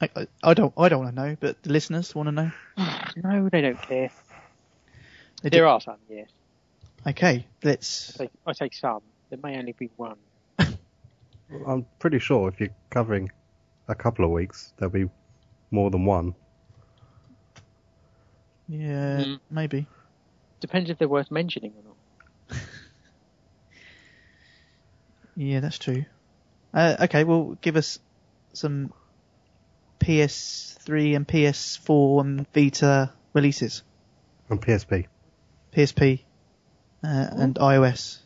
I, 0.00 0.10
I, 0.14 0.26
I 0.42 0.54
don't. 0.54 0.72
I 0.76 0.88
don't 0.88 1.02
want 1.02 1.16
to 1.16 1.22
know, 1.22 1.36
but 1.40 1.62
the 1.62 1.72
listeners 1.72 2.14
want 2.14 2.26
to 2.28 2.32
know. 2.32 2.50
No, 3.16 3.48
they 3.48 3.62
don't 3.62 3.80
care. 3.82 4.10
They 5.42 5.48
There 5.48 5.62
do. 5.62 5.66
are 5.68 5.80
some, 5.80 5.96
yes. 6.08 6.28
Okay, 7.06 7.46
let's. 7.64 8.14
I 8.20 8.24
take, 8.24 8.30
I 8.46 8.52
say 8.52 8.70
some. 8.72 9.00
There 9.30 9.38
may 9.42 9.58
only 9.58 9.72
be 9.72 9.90
one. 9.96 10.16
I'm 11.66 11.86
pretty 11.98 12.20
sure 12.20 12.48
if 12.48 12.60
you're 12.60 12.68
covering 12.90 13.30
a 13.88 13.94
couple 13.96 14.24
of 14.24 14.30
weeks, 14.30 14.72
there'll 14.76 14.92
be 14.92 15.08
more 15.72 15.90
than 15.90 16.04
one. 16.04 16.34
Yeah, 18.68 19.20
Mm. 19.24 19.40
maybe. 19.50 19.86
Depends 20.60 20.90
if 20.90 20.98
they're 20.98 21.08
worth 21.08 21.30
mentioning 21.30 21.72
or 21.76 21.82
not. 21.84 22.58
Yeah, 25.36 25.60
that's 25.60 25.78
true. 25.78 26.04
Uh, 26.74 26.96
okay, 27.02 27.24
well, 27.24 27.56
give 27.60 27.76
us 27.76 27.98
some 28.52 28.92
PS3 30.00 31.14
and 31.16 31.26
PS4 31.28 32.20
and 32.20 32.52
Vita 32.52 33.12
releases. 33.34 33.82
And 34.50 34.60
PSP. 34.60 35.06
PSP 35.72 36.20
uh, 37.04 37.06
and 37.06 37.54
iOS 37.56 38.18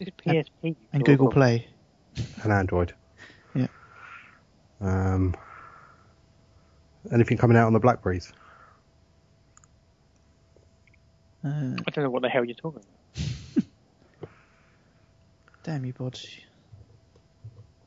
PSP. 0.00 0.46
and 0.62 0.76
Sure. 0.94 1.16
Google 1.16 1.30
Play. 1.30 1.66
and 2.42 2.52
Android. 2.52 2.94
Yeah. 3.54 3.66
Um, 4.80 5.34
anything 7.12 7.36
coming 7.36 7.56
out 7.58 7.66
on 7.66 7.72
the 7.74 7.80
Blackberries? 7.80 8.32
Uh, 11.46 11.76
I 11.86 11.90
don't 11.92 12.04
know 12.04 12.10
what 12.10 12.22
the 12.22 12.28
hell 12.28 12.44
you're 12.44 12.54
talking 12.56 12.82
about. 12.82 13.64
damn 15.62 15.84
you, 15.84 15.92
Bod. 15.92 16.18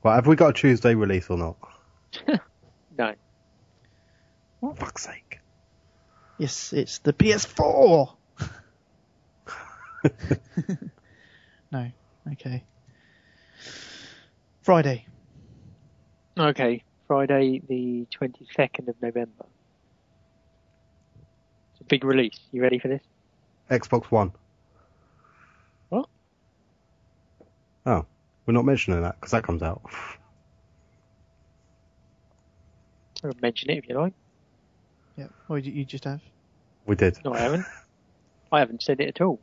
Well, 0.01 0.15
have 0.15 0.27
we 0.27 0.37
got 0.37 0.51
a 0.51 0.53
Tuesday 0.53 0.95
release 0.95 1.29
or 1.29 1.37
not? 1.37 1.57
No. 2.97 3.13
For 4.59 4.75
fuck's 4.75 5.03
sake. 5.05 5.39
Yes, 6.37 6.73
it's 6.73 6.99
the 6.99 7.13
PS4. 7.13 8.13
no, 11.71 11.91
okay. 12.33 12.63
Friday. 14.61 15.05
Okay, 16.37 16.83
Friday 17.07 17.61
the 17.69 18.05
22nd 18.19 18.89
of 18.89 19.01
November. 19.01 19.45
It's 21.71 21.79
a 21.79 21.85
big 21.85 22.03
release. 22.03 22.37
You 22.51 22.61
ready 22.61 22.79
for 22.79 22.89
this? 22.89 23.01
Xbox 23.69 24.05
One. 24.05 24.31
What? 25.89 26.07
Oh, 27.85 28.05
we're 28.45 28.53
not 28.53 28.65
mentioning 28.65 29.01
that 29.01 29.19
because 29.19 29.31
that 29.31 29.43
comes 29.43 29.61
out. 29.61 29.81
I'll 33.23 33.31
mention 33.41 33.69
it 33.69 33.77
if 33.79 33.89
you 33.89 33.95
like. 33.95 34.13
Yeah. 35.17 35.27
What 35.47 35.63
did 35.63 35.73
you 35.73 35.85
just 35.85 36.05
have? 36.05 36.21
We 36.85 36.95
did. 36.95 37.17
No, 37.23 37.33
I 37.33 37.39
haven't. 37.39 37.65
I 38.51 38.59
haven't 38.59 38.81
said 38.81 38.99
it 38.99 39.09
at 39.09 39.21
all. 39.21 39.39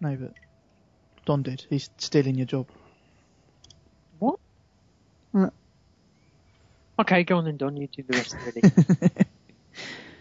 No, 0.00 0.16
but 0.16 0.32
Don 1.26 1.42
did. 1.42 1.66
He's 1.68 1.90
stealing 1.98 2.36
your 2.36 2.46
job. 2.46 2.66
What? 4.18 4.38
Mm. 5.34 5.50
Okay, 7.00 7.24
go 7.24 7.38
on 7.38 7.44
then, 7.44 7.56
Don. 7.56 7.76
You 7.76 7.88
do 7.88 8.02
the 8.02 8.16
rest 8.16 8.34
of 8.34 8.44
the 8.44 8.60
release. 8.62 9.26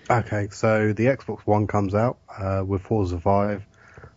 Okay, 0.10 0.50
so 0.52 0.92
the 0.92 1.06
Xbox 1.06 1.40
One 1.42 1.66
comes 1.66 1.96
out 1.96 2.18
uh, 2.38 2.64
with 2.66 2.82
Forza 2.82 3.20
5, 3.20 3.64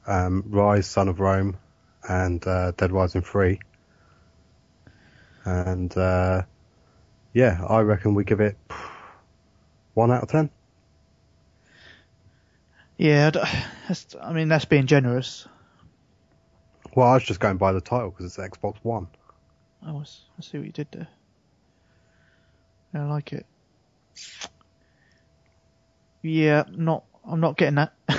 um, 0.06 0.42
Ryse, 0.44 0.84
Son 0.84 1.08
of 1.08 1.20
Rome, 1.20 1.56
and 2.08 2.44
uh, 2.46 2.72
Dead 2.76 2.90
Rising 2.90 3.22
3. 3.22 3.60
And 5.44 5.96
uh, 5.96 6.42
yeah, 7.32 7.64
I 7.68 7.80
reckon 7.80 8.14
we 8.14 8.24
give 8.24 8.40
it 8.40 8.56
one 9.94 10.10
out 10.10 10.22
of 10.24 10.28
ten. 10.28 10.50
yeah, 12.96 13.30
that's, 13.30 14.16
I 14.20 14.32
mean 14.32 14.48
that's 14.48 14.64
being 14.64 14.86
generous. 14.86 15.46
Well, 16.94 17.06
I 17.06 17.14
was 17.14 17.24
just 17.24 17.40
going 17.40 17.58
by 17.58 17.72
the 17.72 17.80
title 17.80 18.10
because 18.10 18.26
it's 18.26 18.38
Xbox 18.38 18.76
One. 18.82 19.06
I 19.86 19.92
was. 19.92 20.22
I 20.38 20.42
see 20.42 20.58
what 20.58 20.66
you 20.66 20.72
did 20.72 20.88
there. 20.90 21.08
I 22.94 23.04
like 23.04 23.32
it. 23.32 23.46
Yeah, 26.26 26.64
not. 26.70 27.04
I'm 27.24 27.40
not 27.40 27.56
getting 27.56 27.76
that. 27.76 27.92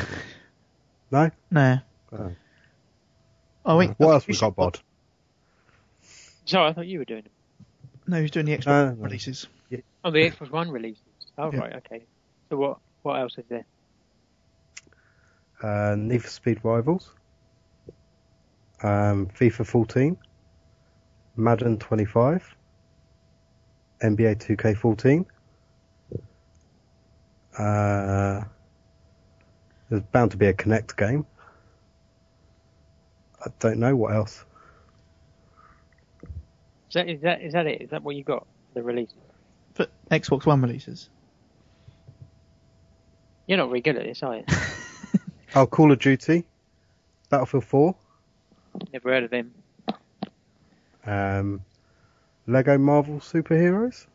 No? 1.10 1.32
No. 1.50 1.78
Oh. 2.12 2.32
Oh 3.66 3.78
wait. 3.78 3.92
What 3.98 4.12
else 4.12 4.28
you 4.28 4.34
we 4.34 4.38
got, 4.38 4.48
should- 4.48 4.56
Bod? 4.58 4.80
Sorry, 6.44 6.70
I 6.70 6.74
thought 6.74 6.86
you 6.88 7.00
were 7.00 7.06
doing 7.06 7.24
it. 7.26 7.32
No, 8.06 8.20
he's 8.22 8.32
doing 8.32 8.46
the 8.46 8.58
Xbox 8.58 8.66
No, 8.66 8.86
no, 8.90 8.94
no. 8.96 9.04
releases. 9.04 9.48
Oh, 10.04 10.12
the 10.12 10.30
Xbox 10.30 10.52
One 10.52 10.70
releases. 10.70 11.02
Oh, 11.38 11.50
Yeah. 11.54 11.60
right, 11.60 11.76
okay. 11.78 12.04
So 12.50 12.58
what? 12.58 12.80
What 13.04 13.20
else 13.22 13.38
is 13.38 13.46
there? 13.48 13.66
Uh, 15.64 15.96
Need 15.98 16.24
for 16.24 16.30
Speed 16.30 16.60
Rivals, 16.64 17.14
um, 18.84 19.28
FIFA 19.28 19.66
14, 19.66 20.18
Madden 21.38 21.78
25, 21.80 22.56
NBA 24.04 24.36
2K14. 24.36 25.26
Uh, 27.58 28.44
there's 29.90 30.04
bound 30.12 30.32
to 30.32 30.38
be 30.38 30.48
a 30.48 30.54
Kinect 30.54 30.96
game. 30.98 31.26
I 33.46 33.50
don't 33.60 33.80
know 33.80 33.96
what 33.96 34.14
else. 34.14 34.44
Is 36.90 36.94
that 36.94 37.10
is 37.10 37.22
that 37.22 37.42
is 37.42 37.54
that 37.54 37.68
it? 37.68 37.82
Is 37.82 37.90
that 37.90 38.04
what 38.04 38.16
you 38.16 38.24
got? 38.24 38.46
The 38.74 38.82
releases. 38.84 39.16
But 39.74 39.92
Xbox 40.10 40.46
One 40.46 40.62
releases. 40.62 41.10
You're 43.48 43.58
not 43.58 43.68
very 43.70 43.82
good 43.82 43.96
at 43.96 44.04
this, 44.04 44.24
are 44.24 44.38
you? 44.38 44.44
Oh, 45.56 45.66
Call 45.66 45.92
of 45.94 46.00
Duty, 46.00 46.44
Battlefield 47.30 47.64
4, 47.64 47.96
Never 48.92 49.10
heard 49.10 49.24
of 49.24 49.30
them. 49.32 49.54
um, 51.06 51.62
Lego 52.46 52.78
Marvel 52.78 53.20
Superheroes. 53.22 54.06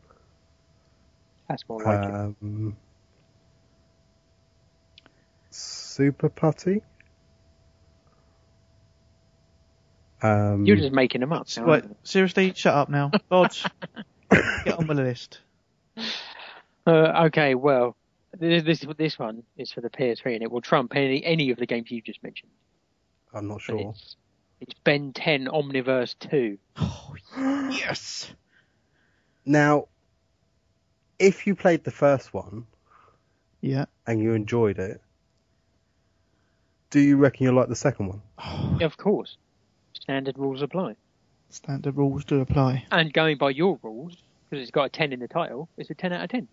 That's 1.49 1.67
more 1.69 1.83
like 1.83 2.05
it. 2.05 2.15
Um, 2.15 2.77
Super 5.93 6.31
Putty. 6.31 6.81
Um, 10.23 10.65
You're 10.65 10.77
just 10.77 10.93
making 10.93 11.21
them 11.21 11.33
up. 11.33 11.47
now, 11.57 11.65
Right, 11.65 11.83
aren't 11.83 11.91
you? 11.91 11.97
seriously, 12.05 12.53
shut 12.57 12.75
up 12.75 12.89
now. 12.89 13.11
Bodge, 13.31 13.67
Get 14.65 14.79
on 14.79 14.87
with 14.87 14.97
the 14.97 15.03
list. 15.03 15.41
Uh, 16.87 17.25
okay, 17.27 17.55
well, 17.55 17.97
this, 18.39 18.63
this 18.63 18.87
this 18.97 19.19
one 19.19 19.43
is 19.59 19.71
for 19.73 19.81
the 19.83 19.91
PS3, 19.91 20.35
and 20.35 20.43
it 20.43 20.51
will 20.51 20.61
trump 20.63 20.95
any 20.97 21.23
any 21.25 21.51
of 21.51 21.59
the 21.59 21.67
games 21.67 21.91
you've 21.91 22.05
just 22.05 22.23
mentioned. 22.23 22.51
I'm 23.35 23.49
not 23.49 23.61
sure. 23.61 23.91
It's, 23.91 24.17
it's 24.61 24.75
Ben 24.85 25.13
10 25.13 25.47
Omniverse 25.47 26.15
2. 26.31 26.59
Oh, 27.35 27.71
yes. 27.71 28.31
Now, 29.47 29.89
if 31.19 31.47
you 31.47 31.55
played 31.55 31.83
the 31.83 31.91
first 31.91 32.33
one 32.35 32.67
Yeah. 33.63 33.87
and 34.07 34.21
you 34.21 34.35
enjoyed 34.35 34.79
it, 34.79 35.01
do 36.93 37.01
you 37.01 37.17
reckon 37.17 37.45
you'll 37.45 37.55
like 37.55 37.69
the 37.69 37.75
second 37.75 38.07
one? 38.07 38.23
Yeah, 38.79 38.87
of 38.87 38.97
course. 38.99 39.37
Standard 39.95 40.39
rules 40.39 40.61
apply. 40.63 40.95
Standard 41.49 41.97
rules 41.97 42.25
do 42.25 42.41
apply. 42.41 42.85
And 42.93 43.13
going 43.13 43.39
by 43.39 43.51
your 43.51 43.79
rules, 43.83 44.17
because 44.49 44.63
it's 44.63 44.71
got 44.71 44.85
a 44.85 44.89
10 44.91 45.13
in 45.13 45.19
the 45.21 45.27
title, 45.27 45.69
it's 45.79 45.89
a 45.91 45.95
10 45.95 46.13
out 46.13 46.25
of 46.25 46.31
10. 46.31 46.49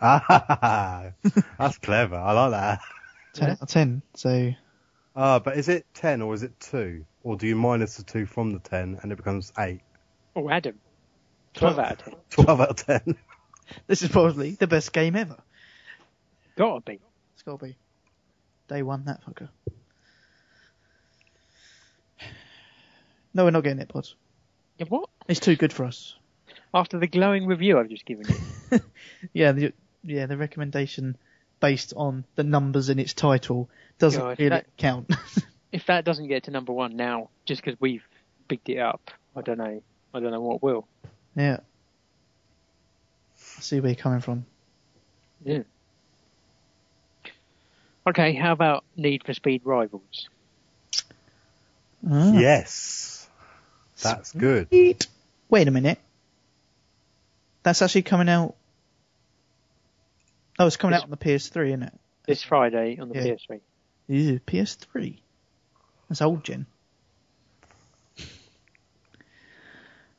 Ah, 0.00 1.12
that's 1.58 1.78
clever. 1.78 2.16
I 2.16 2.32
like 2.32 2.50
that. 2.50 2.80
10 3.34 3.50
out 3.50 3.62
of 3.62 3.68
10. 3.68 4.02
So, 4.14 4.52
Ah, 5.16 5.38
but 5.38 5.56
is 5.56 5.68
it 5.68 5.86
10 5.94 6.22
or 6.22 6.34
is 6.34 6.42
it 6.42 6.58
2? 6.60 7.04
Or 7.22 7.36
do 7.36 7.46
you 7.46 7.56
minus 7.56 7.96
the 7.96 8.02
2 8.02 8.26
from 8.26 8.50
the 8.50 8.58
10 8.58 8.98
and 9.02 9.12
it 9.12 9.16
becomes 9.16 9.52
8? 9.58 9.80
Oh, 10.36 10.50
Adam. 10.50 10.78
12 11.54 11.78
out 11.78 11.92
of 11.92 11.98
10. 12.04 12.14
12 12.30 12.60
out 12.60 12.70
of 12.70 12.76
10. 13.04 13.16
this 13.86 14.02
is 14.02 14.08
probably 14.08 14.52
the 14.52 14.66
best 14.66 14.92
game 14.92 15.14
ever. 15.16 15.36
Gotta 16.56 16.80
be. 16.80 17.00
It's 17.34 17.42
got 17.42 17.60
to 17.60 17.66
be. 17.66 17.76
Day 18.68 18.82
one, 18.82 19.04
that 19.06 19.20
fucker. 19.24 19.48
No, 23.34 23.44
we're 23.44 23.50
not 23.50 23.62
getting 23.64 23.80
it, 23.80 23.92
Bod. 23.92 24.08
Yeah, 24.78 24.86
what? 24.88 25.08
It's 25.28 25.40
too 25.40 25.56
good 25.56 25.72
for 25.72 25.84
us. 25.84 26.14
After 26.72 26.98
the 26.98 27.06
glowing 27.06 27.46
review 27.46 27.78
I've 27.78 27.88
just 27.88 28.04
given 28.04 28.26
you. 28.28 28.80
Yeah, 29.32 29.52
the, 29.52 29.72
yeah, 30.04 30.26
the 30.26 30.36
recommendation 30.36 31.16
based 31.60 31.92
on 31.96 32.24
the 32.36 32.44
numbers 32.44 32.88
in 32.88 32.98
its 33.00 33.14
title 33.14 33.68
doesn't 33.98 34.20
God, 34.20 34.38
really 34.38 34.48
that- 34.50 34.76
count. 34.76 35.10
if 35.72 35.86
that 35.86 36.04
doesn't 36.04 36.28
get 36.28 36.44
to 36.44 36.50
number 36.50 36.72
one 36.72 36.96
now, 36.96 37.30
just 37.46 37.64
because 37.64 37.80
we've 37.80 38.06
bigged 38.46 38.68
it 38.68 38.78
up, 38.78 39.10
I 39.34 39.42
don't 39.42 39.58
know. 39.58 39.82
I 40.14 40.20
don't 40.20 40.30
know 40.30 40.40
what 40.40 40.62
will. 40.62 40.86
yeah. 41.34 41.58
I 43.56 43.60
see 43.60 43.80
where 43.80 43.90
you're 43.90 43.96
coming 43.96 44.20
from. 44.20 44.46
Yeah. 45.44 45.62
Okay, 48.06 48.32
how 48.34 48.52
about 48.52 48.84
Need 48.96 49.24
for 49.24 49.34
Speed 49.34 49.62
Rivals? 49.64 50.28
Ah. 52.08 52.32
Yes. 52.32 53.28
That's 54.02 54.32
good. 54.32 54.68
Sweet. 54.68 55.06
Wait 55.50 55.68
a 55.68 55.70
minute. 55.70 55.98
That's 57.62 57.82
actually 57.82 58.02
coming 58.02 58.28
out. 58.28 58.54
Oh, 60.58 60.66
it's 60.66 60.76
coming 60.76 60.92
This- 60.92 61.02
out 61.02 61.04
on 61.04 61.10
the 61.10 61.16
PS3, 61.16 61.68
isn't 61.68 61.82
it? 61.82 61.94
This 62.26 62.42
Friday 62.42 62.98
on 62.98 63.08
the 63.08 63.14
Yeah. 63.16 63.22
PS3. 63.34 63.60
Ew, 64.08 64.40
PS3. 64.46 65.18
That's 66.08 66.22
old 66.22 66.44
gen. 66.44 66.66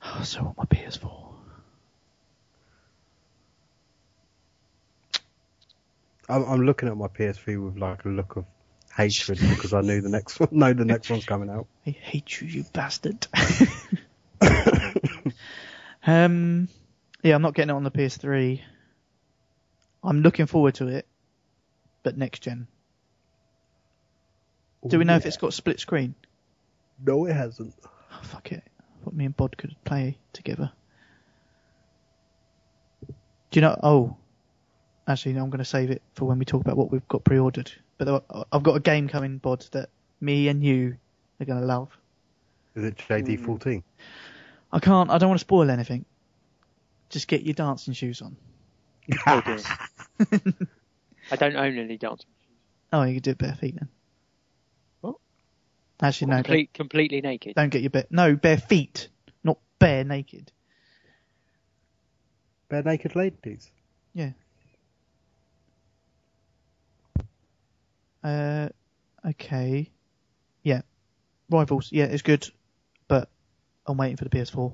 Oh, 0.01 0.23
so 0.23 0.43
want 0.43 0.57
my 0.57 0.63
PS4. 0.65 1.28
I'm, 6.29 6.43
I'm 6.43 6.61
looking 6.61 6.87
at 6.87 6.95
my 6.95 7.07
PS3 7.07 7.65
with 7.65 7.77
like 7.77 8.05
a 8.05 8.09
look 8.09 8.35
of 8.35 8.45
hatred 8.95 9.39
because 9.39 9.73
I 9.73 9.81
knew 9.81 9.99
the 10.01 10.09
next 10.09 10.39
one, 10.39 10.49
know 10.51 10.73
the 10.73 10.85
next 10.85 11.09
one's 11.09 11.25
coming 11.25 11.49
out. 11.49 11.67
I 11.87 11.89
hate 11.89 12.39
you, 12.39 12.47
you 12.47 12.65
bastard. 12.71 13.27
um, 16.05 16.69
yeah, 17.23 17.35
I'm 17.35 17.41
not 17.41 17.55
getting 17.55 17.71
it 17.71 17.73
on 17.73 17.83
the 17.83 17.91
PS3. 17.91 18.61
I'm 20.03 20.21
looking 20.21 20.45
forward 20.45 20.75
to 20.75 20.87
it, 20.87 21.07
but 22.03 22.17
next 22.17 22.43
gen. 22.43 22.67
Do 24.87 24.97
we 24.97 25.03
know 25.03 25.17
if 25.17 25.25
it's 25.25 25.37
got 25.37 25.53
split 25.53 25.79
screen? 25.79 26.15
No, 27.05 27.25
it 27.25 27.33
hasn't. 27.33 27.73
Oh, 27.83 28.19
fuck 28.21 28.51
it. 28.51 28.63
I 28.79 29.03
thought 29.03 29.13
me 29.13 29.25
and 29.25 29.35
Bod 29.35 29.57
could 29.57 29.75
play 29.83 30.17
together. 30.31 30.71
Do 33.07 33.13
you 33.53 33.61
know? 33.61 33.77
Oh, 33.81 34.17
actually, 35.09 35.33
no, 35.33 35.43
I'm 35.43 35.49
going 35.49 35.59
to 35.59 35.65
save 35.65 35.89
it 35.91 36.01
for 36.13 36.25
when 36.25 36.39
we 36.39 36.45
talk 36.45 36.61
about 36.61 36.77
what 36.77 36.91
we've 36.91 37.07
got 37.07 37.23
pre-ordered. 37.23 37.71
But 37.97 38.23
I- 38.29 38.43
I've 38.53 38.63
got 38.63 38.75
a 38.75 38.79
game 38.79 39.07
coming, 39.09 39.37
Bod, 39.39 39.65
that 39.71 39.89
me 40.21 40.47
and 40.47 40.63
you 40.63 40.95
are 41.41 41.45
going 41.45 41.59
to 41.59 41.65
love. 41.65 41.89
Is 42.75 42.83
it 42.85 42.97
JD14? 42.97 43.73
Hmm. 43.73 43.79
I 44.71 44.79
can't. 44.79 45.09
I 45.09 45.17
don't 45.17 45.29
want 45.29 45.39
to 45.39 45.43
spoil 45.43 45.69
anything. 45.71 46.05
Just 47.09 47.27
get 47.27 47.41
your 47.43 47.55
dancing 47.55 47.93
shoes 47.93 48.21
on. 48.21 48.37
Oh 49.25 49.41
dear. 49.41 49.57
I 51.31 51.35
don't 51.35 51.55
own 51.55 51.77
any 51.79 51.97
dancing. 51.97 52.27
Shoes. 52.27 52.49
Oh, 52.93 53.01
you 53.03 53.15
can 53.15 53.21
do 53.23 53.31
it 53.31 53.37
bare 53.39 53.55
feet 53.55 53.75
then. 53.75 53.89
What? 55.01 55.15
Actually, 55.99 56.27
no. 56.31 56.35
Complete, 56.37 56.73
completely 56.73 57.21
naked. 57.21 57.55
don't 57.55 57.69
get 57.69 57.81
your 57.81 57.89
bare. 57.89 58.05
No, 58.11 58.35
bare 58.35 58.57
feet, 58.57 59.09
not 59.43 59.57
bare 59.79 60.03
naked. 60.03 60.51
Bare 62.69 62.83
naked 62.83 63.15
ladies. 63.15 63.71
Yeah. 64.13 64.31
Uh, 68.23 68.69
okay. 69.25 69.89
Yeah. 70.63 70.81
Rivals. 71.49 71.89
Yeah, 71.91 72.05
it's 72.05 72.21
good, 72.21 72.47
but 73.07 73.29
I'm 73.87 73.97
waiting 73.97 74.17
for 74.17 74.23
the 74.25 74.29
PS4. 74.29 74.73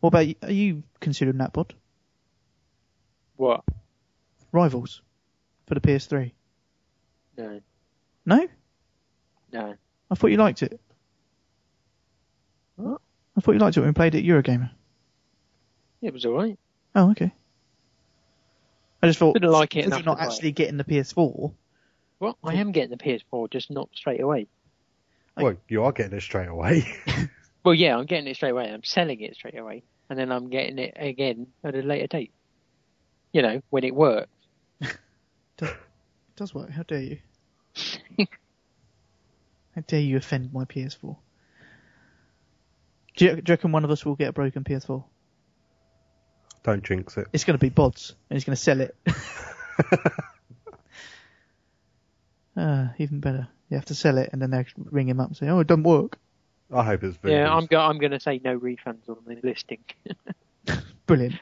What 0.00 0.08
about 0.08 0.26
you? 0.26 0.34
Are 0.42 0.50
you 0.52 0.82
considering 1.00 1.38
that, 1.38 1.52
Bod? 1.52 1.74
What? 3.36 3.62
Rivals 4.52 5.02
for 5.66 5.74
the 5.74 5.80
PS3? 5.80 6.32
No, 7.36 7.60
No, 8.24 8.48
no. 9.52 9.74
I 10.10 10.14
thought 10.14 10.28
you 10.30 10.36
liked 10.38 10.62
it. 10.62 10.80
What? 12.76 13.00
I 13.36 13.40
thought 13.40 13.52
you 13.52 13.58
liked 13.58 13.76
it 13.76 13.80
when 13.80 13.90
we 13.90 13.92
played 13.94 14.14
it 14.14 14.18
at 14.18 14.24
Eurogamer. 14.24 14.70
It 16.02 16.12
was 16.12 16.24
alright. 16.26 16.58
Oh, 16.94 17.10
okay. 17.10 17.32
I 19.02 19.06
just 19.06 19.18
thought 19.18 19.34
Didn't 19.34 19.50
like 19.50 19.76
it 19.76 19.84
enough 19.84 19.98
you're 20.00 20.06
not 20.06 20.14
to 20.14 20.18
buy 20.18 20.24
it. 20.24 20.32
actually 20.32 20.52
getting 20.52 20.76
the 20.78 20.84
PS4. 20.84 21.52
Well, 22.20 22.36
I 22.42 22.54
am 22.54 22.72
getting 22.72 22.90
the 22.90 22.96
PS4, 22.96 23.50
just 23.50 23.70
not 23.70 23.88
straight 23.94 24.20
away. 24.20 24.48
Like- 25.36 25.44
well, 25.44 25.56
you 25.68 25.84
are 25.84 25.92
getting 25.92 26.16
it 26.16 26.22
straight 26.22 26.48
away. 26.48 26.86
Well, 27.64 27.74
yeah, 27.74 27.98
I'm 27.98 28.06
getting 28.06 28.28
it 28.28 28.36
straight 28.36 28.52
away. 28.52 28.70
I'm 28.70 28.84
selling 28.84 29.20
it 29.20 29.34
straight 29.34 29.58
away, 29.58 29.82
and 30.08 30.18
then 30.18 30.32
I'm 30.32 30.48
getting 30.48 30.78
it 30.78 30.94
again 30.96 31.48
at 31.62 31.74
a 31.74 31.80
later 31.82 32.06
date. 32.06 32.32
You 33.32 33.42
know, 33.42 33.60
when 33.68 33.84
it 33.84 33.94
works. 33.94 34.30
It 35.60 35.76
does 36.36 36.54
work. 36.54 36.70
How 36.70 36.84
dare 36.84 37.00
you? 37.00 37.18
How 39.74 39.82
dare 39.86 40.00
you 40.00 40.16
offend 40.16 40.52
my 40.54 40.64
PS4? 40.64 41.16
Do 43.16 43.24
you, 43.24 43.30
do 43.32 43.36
you 43.36 43.42
reckon 43.48 43.72
one 43.72 43.84
of 43.84 43.90
us 43.90 44.06
will 44.06 44.14
get 44.14 44.28
a 44.28 44.32
broken 44.32 44.62
PS4? 44.64 45.04
Don't 46.62 46.84
jinx 46.84 47.16
it. 47.18 47.26
It's 47.32 47.44
going 47.44 47.58
to 47.58 47.60
be 47.60 47.70
Bods, 47.70 48.14
and 48.30 48.36
he's 48.36 48.44
going 48.44 48.56
to 48.56 48.62
sell 48.62 48.80
it. 48.80 48.96
Ah, 52.58 52.92
even 52.98 53.20
better. 53.20 53.46
You 53.70 53.76
have 53.76 53.84
to 53.86 53.94
sell 53.94 54.18
it, 54.18 54.30
and 54.32 54.42
then 54.42 54.50
they 54.50 54.66
ring 54.76 55.08
him 55.08 55.20
up 55.20 55.28
and 55.28 55.36
say, 55.36 55.48
"Oh, 55.48 55.60
it 55.60 55.68
doesn't 55.68 55.84
work." 55.84 56.18
I 56.72 56.82
hope 56.82 57.04
it's 57.04 57.16
very 57.16 57.34
Yeah, 57.34 57.54
I'm 57.54 57.66
go- 57.66 57.80
I'm 57.80 57.98
going 57.98 58.10
to 58.12 58.20
say 58.20 58.40
no 58.44 58.58
refunds 58.58 59.08
on 59.08 59.18
the 59.26 59.38
listing. 59.42 59.84
Brilliant. 61.06 61.36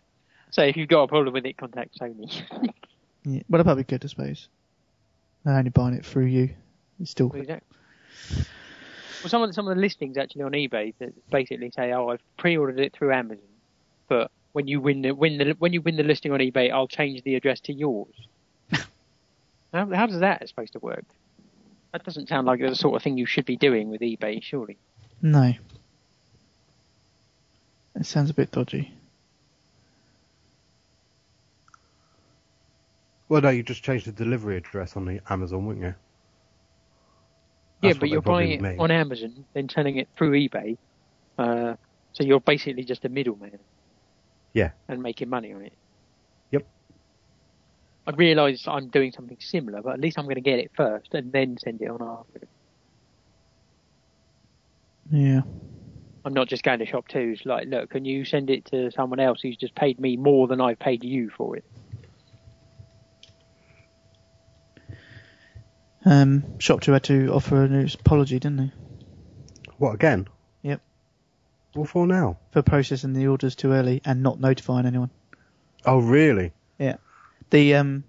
so 0.50 0.62
if 0.62 0.76
you've 0.76 0.88
got 0.88 1.04
a 1.04 1.08
problem 1.08 1.32
with 1.32 1.46
it, 1.46 1.56
contact 1.56 1.98
Sony. 1.98 2.42
Yeah. 3.28 3.42
Well, 3.48 3.58
that'd 3.58 3.66
probably 3.66 3.82
be 3.82 3.88
good, 3.88 4.04
I 4.04 4.06
suppose. 4.06 4.48
They're 5.44 5.58
only 5.58 5.70
buying 5.70 5.94
it 5.94 6.06
through 6.06 6.26
you. 6.26 6.50
It's 7.00 7.10
still 7.10 7.32
Exactly. 7.32 7.76
Well, 9.22 9.30
some 9.30 9.42
of 9.42 9.48
the, 9.48 9.52
some 9.54 9.66
of 9.66 9.74
the 9.74 9.80
listings 9.80 10.16
actually 10.16 10.42
on 10.42 10.52
eBay 10.52 10.94
that 11.00 11.12
basically 11.28 11.72
say, 11.72 11.92
"Oh, 11.92 12.10
I've 12.10 12.20
pre-ordered 12.36 12.78
it 12.78 12.92
through 12.92 13.12
Amazon, 13.12 13.42
but 14.08 14.30
when 14.52 14.68
you 14.68 14.80
win 14.80 15.02
the 15.02 15.10
win 15.10 15.38
the 15.38 15.56
when 15.58 15.72
you 15.72 15.80
win 15.80 15.96
the 15.96 16.04
listing 16.04 16.30
on 16.30 16.38
eBay, 16.38 16.70
I'll 16.70 16.86
change 16.86 17.24
the 17.24 17.34
address 17.34 17.58
to 17.62 17.72
yours." 17.72 18.14
How, 19.72 19.88
how 19.92 20.06
does 20.06 20.20
that 20.20 20.46
supposed 20.48 20.72
to 20.72 20.78
work? 20.78 21.04
That 21.92 22.04
doesn't 22.04 22.28
sound 22.28 22.46
like 22.46 22.60
the 22.60 22.74
sort 22.74 22.96
of 22.96 23.02
thing 23.02 23.16
you 23.16 23.26
should 23.26 23.46
be 23.46 23.56
doing 23.56 23.90
with 23.90 24.00
eBay, 24.00 24.42
surely. 24.42 24.76
no. 25.22 25.52
It 27.94 28.04
sounds 28.04 28.28
a 28.28 28.34
bit 28.34 28.50
dodgy. 28.50 28.92
Well, 33.28 33.40
no, 33.40 33.48
you 33.48 33.62
just 33.62 33.82
changed 33.82 34.06
the 34.06 34.12
delivery 34.12 34.56
address 34.56 34.96
on 34.96 35.06
the 35.06 35.20
Amazon, 35.30 35.66
wouldn't 35.66 35.84
you? 35.84 35.94
yeah, 37.82 37.94
but 37.98 38.08
you're 38.08 38.22
buying 38.22 38.52
it 38.52 38.60
mean. 38.60 38.78
on 38.78 38.90
Amazon, 38.90 39.44
then 39.54 39.68
selling 39.68 39.96
it 39.96 40.08
through 40.16 40.32
eBay. 40.32 40.76
Uh, 41.38 41.74
so 42.12 42.24
you're 42.24 42.40
basically 42.40 42.84
just 42.84 43.04
a 43.04 43.08
middleman. 43.08 43.58
Yeah. 44.52 44.70
And 44.88 45.02
making 45.02 45.28
money 45.28 45.52
on 45.52 45.62
it. 45.62 45.72
Yep. 46.50 46.66
I 48.06 48.12
realise 48.12 48.68
I'm 48.68 48.88
doing 48.88 49.12
something 49.12 49.38
similar, 49.40 49.82
but 49.82 49.94
at 49.94 50.00
least 50.00 50.18
I'm 50.18 50.24
going 50.24 50.36
to 50.36 50.40
get 50.40 50.60
it 50.60 50.70
first 50.76 51.12
and 51.12 51.32
then 51.32 51.58
send 51.58 51.82
it 51.82 51.90
on 51.90 52.02
after. 52.02 52.46
Yeah. 55.10 55.40
I'm 56.24 56.34
not 56.34 56.48
just 56.48 56.62
going 56.62 56.80
to 56.80 56.86
shop 56.86 57.08
twos. 57.08 57.42
Like, 57.44 57.68
look, 57.68 57.90
can 57.90 58.04
you 58.04 58.24
send 58.24 58.50
it 58.50 58.66
to 58.66 58.90
someone 58.92 59.20
else 59.20 59.40
who's 59.40 59.56
just 59.56 59.74
paid 59.74 60.00
me 60.00 60.16
more 60.16 60.46
than 60.46 60.60
I've 60.60 60.78
paid 60.78 61.04
you 61.04 61.30
for 61.30 61.56
it? 61.56 61.64
Um, 66.04 66.42
ShopTo 66.58 66.92
had 66.92 67.02
to 67.04 67.32
offer 67.32 67.64
an 67.64 67.90
apology, 68.00 68.38
didn't 68.38 68.56
they? 68.56 68.72
What 69.78 69.94
again? 69.94 70.28
Yep. 70.62 70.80
What 71.74 71.88
for 71.88 72.06
now? 72.06 72.38
For 72.52 72.62
processing 72.62 73.12
the 73.12 73.26
orders 73.26 73.56
too 73.56 73.72
early 73.72 74.00
and 74.04 74.22
not 74.22 74.40
notifying 74.40 74.86
anyone. 74.86 75.10
Oh, 75.84 75.98
really? 75.98 76.52
Yeah. 77.50 77.58
The 77.58 77.74
um, 77.74 78.04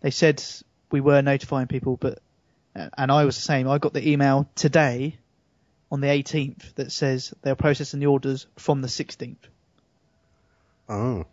they 0.00 0.10
said 0.10 0.42
we 0.90 1.00
were 1.00 1.22
notifying 1.22 1.68
people, 1.68 1.96
but 1.96 2.18
and 2.74 3.10
I 3.10 3.24
was 3.24 3.36
the 3.36 3.42
same. 3.42 3.68
I 3.68 3.78
got 3.78 3.92
the 3.92 4.08
email 4.08 4.48
today 4.54 5.18
on 5.90 6.00
the 6.00 6.08
18th 6.08 6.74
that 6.74 6.90
says 6.90 7.34
they're 7.42 7.54
processing 7.54 8.00
the 8.00 8.06
orders 8.06 8.46
from 8.56 8.80
the 8.80 8.88
16th. 8.88 9.36
Oh. 10.88 11.26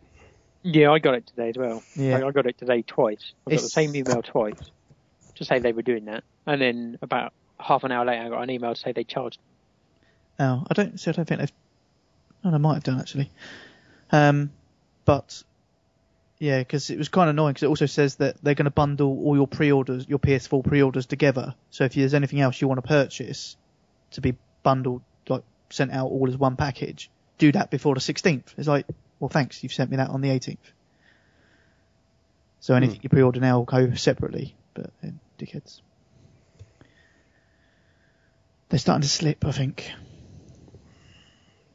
Yeah, 0.63 0.91
I 0.91 0.99
got 0.99 1.13
it 1.13 1.27
today 1.27 1.49
as 1.49 1.57
well. 1.57 1.81
Yeah. 1.95 2.19
I, 2.19 2.27
I 2.27 2.31
got 2.31 2.45
it 2.45 2.57
today 2.57 2.81
twice. 2.81 3.33
I 3.47 3.51
got 3.51 3.61
the 3.61 3.69
same 3.69 3.95
email 3.95 4.21
twice 4.21 4.59
to 5.35 5.45
say 5.45 5.59
they 5.59 5.71
were 5.71 5.81
doing 5.81 6.05
that, 6.05 6.25
and 6.45 6.61
then 6.61 6.99
about 7.01 7.31
half 7.57 7.85
an 7.85 7.93
hour 7.93 8.05
later, 8.05 8.23
I 8.23 8.29
got 8.29 8.43
an 8.43 8.49
email 8.49 8.73
to 8.73 8.79
say 8.79 8.91
they 8.91 9.05
charged. 9.05 9.39
Oh, 10.37 10.65
I 10.69 10.73
don't 10.73 10.99
see. 10.99 11.09
I 11.09 11.13
don't 11.13 11.25
think 11.25 11.39
they've. 11.39 11.51
Oh, 12.43 12.53
I 12.53 12.57
might 12.57 12.75
have 12.75 12.83
done 12.83 12.99
actually. 12.99 13.31
Um, 14.11 14.51
but 15.05 15.43
yeah, 16.39 16.59
because 16.59 16.89
it 16.89 16.97
was 16.97 17.09
kind 17.09 17.29
of 17.29 17.35
annoying 17.35 17.53
because 17.53 17.63
it 17.63 17.67
also 17.67 17.85
says 17.85 18.15
that 18.15 18.37
they're 18.41 18.55
going 18.55 18.65
to 18.65 18.71
bundle 18.71 19.09
all 19.25 19.35
your 19.35 19.47
pre-orders, 19.47 20.07
your 20.07 20.19
PS4 20.19 20.63
pre-orders 20.63 21.05
together. 21.05 21.53
So 21.69 21.83
if 21.83 21.93
there's 21.93 22.13
anything 22.13 22.39
else 22.39 22.59
you 22.61 22.67
want 22.69 22.81
to 22.81 22.87
purchase 22.87 23.57
to 24.11 24.21
be 24.21 24.35
bundled, 24.63 25.01
like 25.27 25.43
sent 25.69 25.91
out 25.91 26.07
all 26.07 26.29
as 26.29 26.37
one 26.37 26.55
package, 26.55 27.11
do 27.37 27.51
that 27.51 27.69
before 27.69 27.93
the 27.93 27.99
16th. 27.99 28.53
It's 28.57 28.69
like, 28.69 28.85
well, 29.19 29.27
thanks, 29.27 29.61
you've 29.63 29.73
sent 29.73 29.91
me 29.91 29.97
that 29.97 30.09
on 30.09 30.21
the 30.21 30.29
18th. 30.29 30.57
So 32.61 32.73
anything 32.73 32.99
you 33.01 33.09
pre-order 33.09 33.41
now 33.41 33.57
will 33.57 33.65
go 33.65 33.93
separately, 33.95 34.55
but 34.73 34.91
uh, 35.03 35.09
dickheads. 35.37 35.81
They're 38.69 38.79
starting 38.79 39.01
to 39.01 39.09
slip, 39.09 39.43
I 39.45 39.51
think. 39.51 39.91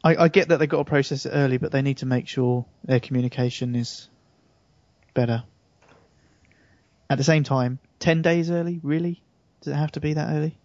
I, 0.03 0.17
I 0.17 0.29
get 0.29 0.49
that 0.49 0.59
they've 0.59 0.69
got 0.69 0.79
to 0.79 0.85
process 0.85 1.27
it 1.27 1.31
early, 1.31 1.59
but 1.59 1.71
they 1.71 1.83
need 1.83 1.99
to 1.99 2.07
make 2.07 2.29
sure 2.29 2.65
their 2.85 3.01
communication 3.01 3.75
is 3.75 4.09
better. 5.15 5.45
At 7.09 7.19
the 7.19 7.25
same 7.25 7.45
time, 7.45 7.79
10 8.01 8.23
days 8.23 8.51
early, 8.51 8.81
really? 8.83 9.23
Does 9.61 9.73
it 9.73 9.77
have 9.77 9.93
to 9.93 10.01
be 10.01 10.15
that 10.15 10.31
early? 10.35 10.57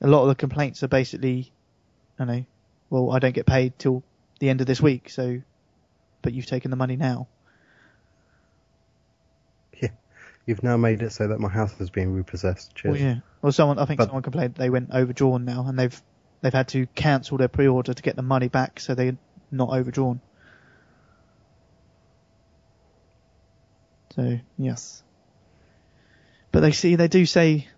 A 0.00 0.06
lot 0.06 0.22
of 0.22 0.28
the 0.28 0.34
complaints 0.34 0.82
are 0.82 0.88
basically, 0.88 1.52
I 2.18 2.24
know, 2.24 2.44
well, 2.88 3.10
I 3.10 3.18
don't 3.18 3.34
get 3.34 3.46
paid 3.46 3.78
till 3.78 4.02
the 4.38 4.48
end 4.48 4.60
of 4.60 4.66
this 4.66 4.80
week, 4.80 5.10
so, 5.10 5.42
but 6.22 6.32
you've 6.32 6.46
taken 6.46 6.70
the 6.70 6.76
money 6.76 6.96
now. 6.96 7.26
Yeah. 9.82 9.90
You've 10.46 10.62
now 10.62 10.76
made 10.76 11.02
it 11.02 11.12
so 11.12 11.28
that 11.28 11.40
my 11.40 11.48
house 11.48 11.78
is 11.80 11.90
being 11.90 12.12
repossessed. 12.14 12.74
Cheers. 12.74 12.92
Well, 12.92 13.00
yeah. 13.00 13.16
Well, 13.42 13.52
someone, 13.52 13.78
I 13.78 13.84
think 13.84 13.98
But- 13.98 14.06
someone 14.06 14.22
complained 14.22 14.54
they 14.54 14.70
went 14.70 14.90
overdrawn 14.92 15.44
now, 15.44 15.66
and 15.66 15.78
they've 15.78 16.02
they've 16.40 16.52
had 16.52 16.68
to 16.68 16.86
cancel 16.94 17.36
their 17.38 17.48
pre-order 17.48 17.92
to 17.94 18.02
get 18.02 18.16
the 18.16 18.22
money 18.22 18.48
back, 18.48 18.78
so 18.80 18.94
they're 18.94 19.16
not 19.50 19.70
overdrawn. 19.70 20.20
So 24.18 24.40
yes, 24.58 25.04
but 26.50 26.58
they 26.58 26.72
see 26.72 26.96
they 26.96 27.06
do 27.06 27.24
say 27.24 27.68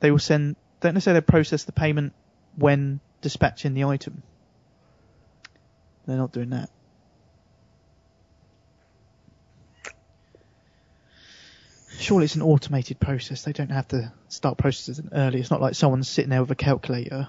they 0.00 0.10
will 0.10 0.18
send. 0.18 0.56
Don't 0.80 0.94
they 0.94 1.20
process 1.20 1.62
the 1.62 1.70
payment 1.70 2.12
when 2.56 2.98
dispatching 3.20 3.72
the 3.74 3.84
item? 3.84 4.24
They're 6.06 6.16
not 6.16 6.32
doing 6.32 6.50
that. 6.50 6.70
Surely 12.00 12.24
it's 12.24 12.34
an 12.34 12.42
automated 12.42 12.98
process. 12.98 13.44
They 13.44 13.52
don't 13.52 13.70
have 13.70 13.86
to 13.88 14.12
start 14.26 14.58
processing 14.58 15.10
early. 15.12 15.38
It's 15.38 15.52
not 15.52 15.60
like 15.60 15.76
someone's 15.76 16.08
sitting 16.08 16.30
there 16.30 16.40
with 16.40 16.50
a 16.50 16.56
calculator 16.56 17.28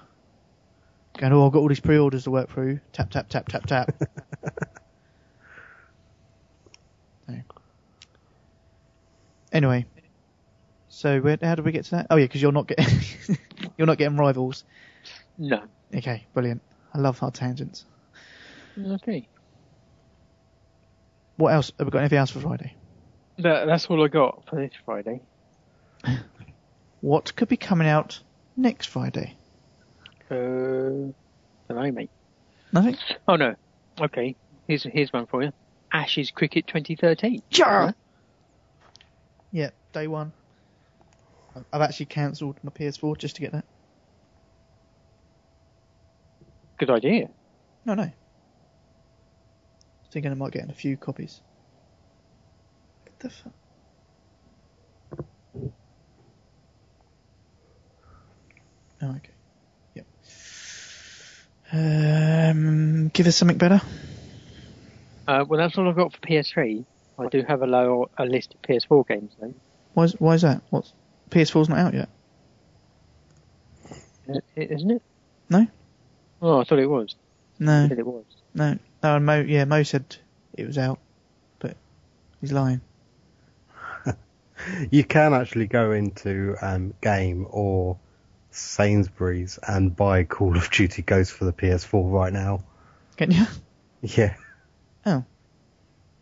going, 1.16 1.32
oh, 1.32 1.46
I've 1.46 1.52
got 1.52 1.60
all 1.60 1.68
these 1.68 1.78
pre-orders 1.78 2.24
to 2.24 2.32
work 2.32 2.50
through. 2.50 2.80
Tap, 2.92 3.10
tap, 3.10 3.28
tap, 3.28 3.46
tap, 3.46 3.66
tap. 3.66 4.02
Anyway, 9.52 9.86
so 10.88 11.20
where, 11.20 11.38
how 11.42 11.54
did 11.54 11.64
we 11.64 11.72
get 11.72 11.84
to 11.86 11.90
that? 11.92 12.06
Oh 12.10 12.16
yeah, 12.16 12.24
because 12.24 12.42
you're 12.42 12.52
not 12.52 12.66
getting 12.66 13.38
you're 13.76 13.86
not 13.86 13.98
getting 13.98 14.16
rivals. 14.16 14.64
No. 15.38 15.62
Okay, 15.94 16.26
brilliant. 16.34 16.62
I 16.94 16.98
love 16.98 17.22
our 17.22 17.30
tangents. 17.30 17.84
Okay. 18.78 19.28
What 21.36 21.52
else? 21.54 21.72
Have 21.78 21.86
we 21.86 21.90
got 21.90 22.00
anything 22.00 22.18
else 22.18 22.30
for 22.30 22.40
Friday? 22.40 22.76
That, 23.38 23.64
that's 23.66 23.86
all 23.86 24.04
I 24.04 24.08
got 24.08 24.44
for 24.48 24.56
this 24.56 24.72
Friday. 24.84 25.22
What 27.00 27.34
could 27.34 27.48
be 27.48 27.56
coming 27.56 27.88
out 27.88 28.20
next 28.56 28.86
Friday? 28.86 29.36
Uh, 30.30 30.34
don't 30.34 31.14
know, 31.70 31.90
mate. 31.92 32.10
Nothing. 32.72 32.98
Oh 33.26 33.36
no. 33.36 33.54
Okay. 34.00 34.36
Here's 34.68 34.82
here's 34.84 35.12
one 35.12 35.26
for 35.26 35.42
you. 35.42 35.52
Ashes 35.92 36.30
Cricket 36.30 36.66
2013. 36.66 37.42
Yeah. 37.50 37.92
Yeah, 39.52 39.70
day 39.92 40.06
one. 40.06 40.32
I've 41.72 41.82
actually 41.82 42.06
cancelled 42.06 42.56
my 42.62 42.70
PS4 42.70 43.18
just 43.18 43.36
to 43.36 43.42
get 43.42 43.52
that. 43.52 43.64
Good 46.78 46.90
idea. 46.90 47.28
No, 47.84 47.94
no. 47.94 48.10
Thinking 50.12 50.30
I 50.30 50.34
might 50.34 50.52
get 50.52 50.64
in 50.64 50.70
a 50.70 50.74
few 50.74 50.96
copies. 50.96 51.40
What 53.04 53.18
the 53.18 53.30
fuck? 53.30 53.52
Oh, 59.02 59.16
okay. 59.16 59.30
Yep. 59.94 60.06
Um, 61.72 63.08
give 63.08 63.26
us 63.26 63.36
something 63.36 63.58
better. 63.58 63.80
Uh, 65.26 65.44
well, 65.48 65.58
that's 65.58 65.78
all 65.78 65.88
I've 65.88 65.96
got 65.96 66.12
for 66.12 66.18
PS3. 66.20 66.84
I 67.20 67.28
do 67.28 67.42
have 67.46 67.62
a 67.62 67.66
low 67.66 68.10
a 68.18 68.24
list 68.24 68.54
of 68.54 68.62
PS4 68.62 69.06
games 69.08 69.32
though. 69.40 69.54
Why 69.94 70.04
is, 70.04 70.12
why 70.18 70.34
is 70.34 70.42
that? 70.42 70.62
What's 70.70 70.92
PS4's 71.30 71.68
not 71.68 71.78
out 71.78 71.94
yet? 71.94 72.08
I- 74.28 74.40
Isn't 74.56 74.90
it? 74.92 75.02
No? 75.48 75.66
Oh, 76.42 76.60
I 76.60 76.64
thought 76.64 76.78
it 76.78 76.86
was. 76.88 77.14
No, 77.58 77.84
I 77.84 77.88
said 77.88 77.98
it 77.98 78.06
was. 78.06 78.24
no. 78.54 78.78
No, 79.02 79.16
and 79.16 79.24
Mo, 79.24 79.40
yeah, 79.40 79.64
Mo 79.64 79.82
said 79.82 80.16
it 80.54 80.66
was 80.66 80.76
out, 80.78 80.98
but 81.58 81.76
he's 82.40 82.52
lying. 82.52 82.80
You 84.90 85.04
can 85.04 85.32
actually 85.32 85.66
go 85.68 85.92
into 85.92 86.54
um, 86.60 86.92
Game 87.00 87.46
or 87.48 87.96
Sainsbury's 88.50 89.58
and 89.66 89.96
buy 89.96 90.24
Call 90.24 90.54
of 90.54 90.70
Duty 90.70 91.00
Ghosts 91.00 91.32
for 91.32 91.46
the 91.46 91.52
PS4 91.54 92.12
right 92.12 92.32
now. 92.32 92.62
Can 93.16 93.30
you? 93.30 93.44
Yeah. 94.02 94.34
Oh, 95.06 95.24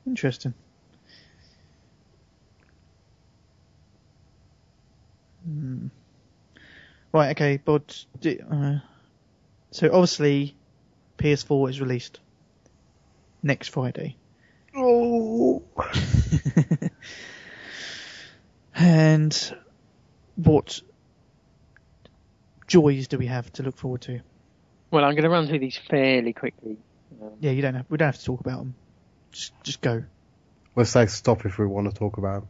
interesting. 0.07 0.55
Hmm. 5.49 5.87
Right, 7.11 7.31
okay, 7.31 7.59
but 7.65 8.05
do, 8.21 8.39
uh, 8.51 8.79
so 9.71 9.87
obviously 9.87 10.55
PS4 11.17 11.71
is 11.71 11.81
released 11.81 12.21
next 13.43 13.69
Friday. 13.69 14.17
Oh. 14.77 15.63
and 18.75 19.57
what 20.37 20.83
joys 22.67 23.09
do 23.09 23.17
we 23.17 23.27
have 23.27 23.51
to 23.55 23.63
look 23.63 23.79
forward 23.79 24.03
to? 24.03 24.21
Well, 24.91 25.05
I'm 25.05 25.13
going 25.13 25.25
to 25.25 25.31
run 25.31 25.47
through 25.47 25.61
these 25.61 25.79
fairly 25.89 26.35
quickly. 26.35 26.77
Um, 27.23 27.31
Yeah, 27.41 27.53
you 27.53 27.63
don't 27.63 27.75
have 27.75 27.87
we 27.89 27.97
don't 27.97 28.09
have 28.09 28.19
to 28.19 28.25
talk 28.25 28.41
about 28.41 28.59
them. 28.59 28.75
Just 29.33 29.53
just 29.63 29.81
go. 29.81 30.05
We'll 30.75 30.85
say 30.85 31.07
stop 31.07 31.47
if 31.47 31.59
we 31.59 31.67
want 31.67 31.91
to 31.91 31.99
talk 31.99 32.19
about. 32.19 32.47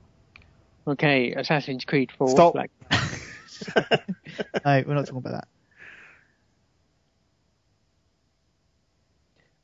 Okay, 0.88 1.32
Assassin's 1.32 1.84
Creed 1.84 2.10
4. 2.12 2.28
Stop. 2.30 2.52
Black, 2.54 2.70
No, 4.64 4.82
we're 4.86 4.94
not 4.94 5.04
talking 5.06 5.18
about 5.18 5.32
that. 5.32 5.48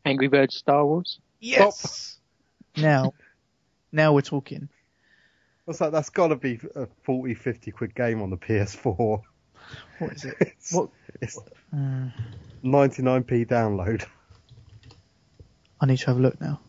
Angry 0.04 0.28
Birds 0.28 0.54
Star 0.56 0.84
Wars. 0.84 1.18
Yes. 1.40 2.18
Now, 2.76 3.14
now 3.92 4.12
we're 4.12 4.20
talking. 4.20 4.68
What's 5.64 5.78
that? 5.78 5.92
That's 5.92 6.10
got 6.10 6.28
to 6.28 6.36
be 6.36 6.60
a 6.74 6.86
40, 7.04 7.34
50 7.34 7.70
quid 7.70 7.94
game 7.94 8.20
on 8.20 8.28
the 8.30 8.36
PS4. 8.36 9.22
What 9.98 10.12
is 10.12 10.24
it? 10.26 10.36
It's, 10.40 10.72
What? 10.74 10.90
it's 11.22 11.38
Uh, 11.72 12.10
99p 12.62 13.46
download. 13.46 14.04
I 15.80 15.86
need 15.86 15.98
to 15.98 16.06
have 16.06 16.18
a 16.18 16.20
look 16.20 16.38
now. 16.40 16.60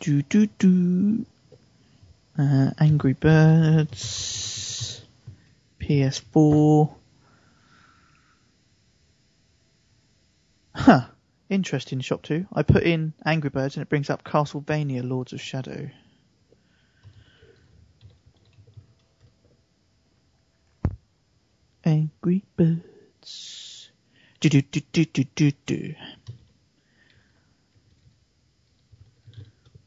Do 0.00 0.22
do 0.22 0.46
do. 0.58 1.26
Uh, 2.38 2.70
Angry 2.78 3.14
Birds. 3.14 5.00
PS4. 5.80 6.94
Huh. 10.74 11.06
Interesting, 11.48 12.00
ShopTo. 12.00 12.46
I 12.52 12.62
put 12.62 12.82
in 12.82 13.14
Angry 13.24 13.50
Birds 13.50 13.76
and 13.76 13.82
it 13.82 13.88
brings 13.88 14.10
up 14.10 14.24
Castlevania 14.24 15.08
Lords 15.08 15.32
of 15.32 15.40
Shadow. 15.40 15.90
Angry 21.84 22.44
Birds. 22.56 23.90
Do 24.40 24.48
do 24.48 24.60
do 24.60 24.80
do 24.92 25.04
do 25.04 25.24
do 25.24 25.52
do. 25.64 25.94